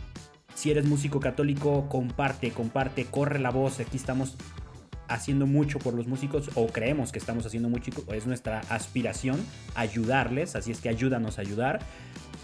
si 0.54 0.70
eres 0.70 0.86
músico 0.86 1.20
católico, 1.20 1.88
comparte, 1.88 2.50
comparte, 2.50 3.04
corre 3.06 3.38
la 3.38 3.50
voz. 3.50 3.80
Aquí 3.80 3.96
estamos 3.96 4.36
haciendo 5.08 5.46
mucho 5.46 5.78
por 5.78 5.94
los 5.94 6.06
músicos 6.06 6.50
o 6.54 6.66
creemos 6.66 7.12
que 7.12 7.18
estamos 7.18 7.44
haciendo 7.46 7.68
mucho, 7.68 7.90
es 8.12 8.26
nuestra 8.26 8.60
aspiración 8.70 9.44
ayudarles, 9.74 10.56
así 10.56 10.70
es 10.70 10.80
que 10.80 10.88
ayúdanos 10.88 11.38
a 11.38 11.42
ayudar. 11.42 11.80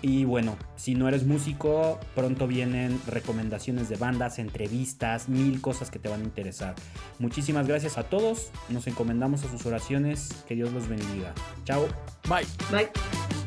Y 0.03 0.25
bueno, 0.25 0.57
si 0.77 0.95
no 0.95 1.09
eres 1.09 1.27
músico, 1.27 2.01
pronto 2.15 2.47
vienen 2.47 2.99
recomendaciones 3.07 3.91
de 3.91 3.97
bandas, 3.97 4.39
entrevistas, 4.39 5.29
mil 5.29 5.61
cosas 5.61 5.91
que 5.91 5.99
te 5.99 6.09
van 6.09 6.23
a 6.23 6.25
interesar. 6.25 6.75
Muchísimas 7.19 7.67
gracias 7.67 7.99
a 7.99 8.05
todos, 8.05 8.51
nos 8.71 8.87
encomendamos 8.87 9.45
a 9.45 9.51
sus 9.51 9.67
oraciones, 9.67 10.45
que 10.49 10.55
Dios 10.55 10.73
los 10.73 10.89
bendiga. 10.89 11.35
Chao. 11.65 11.87
Bye. 12.29 12.47
Bye. 12.71 13.40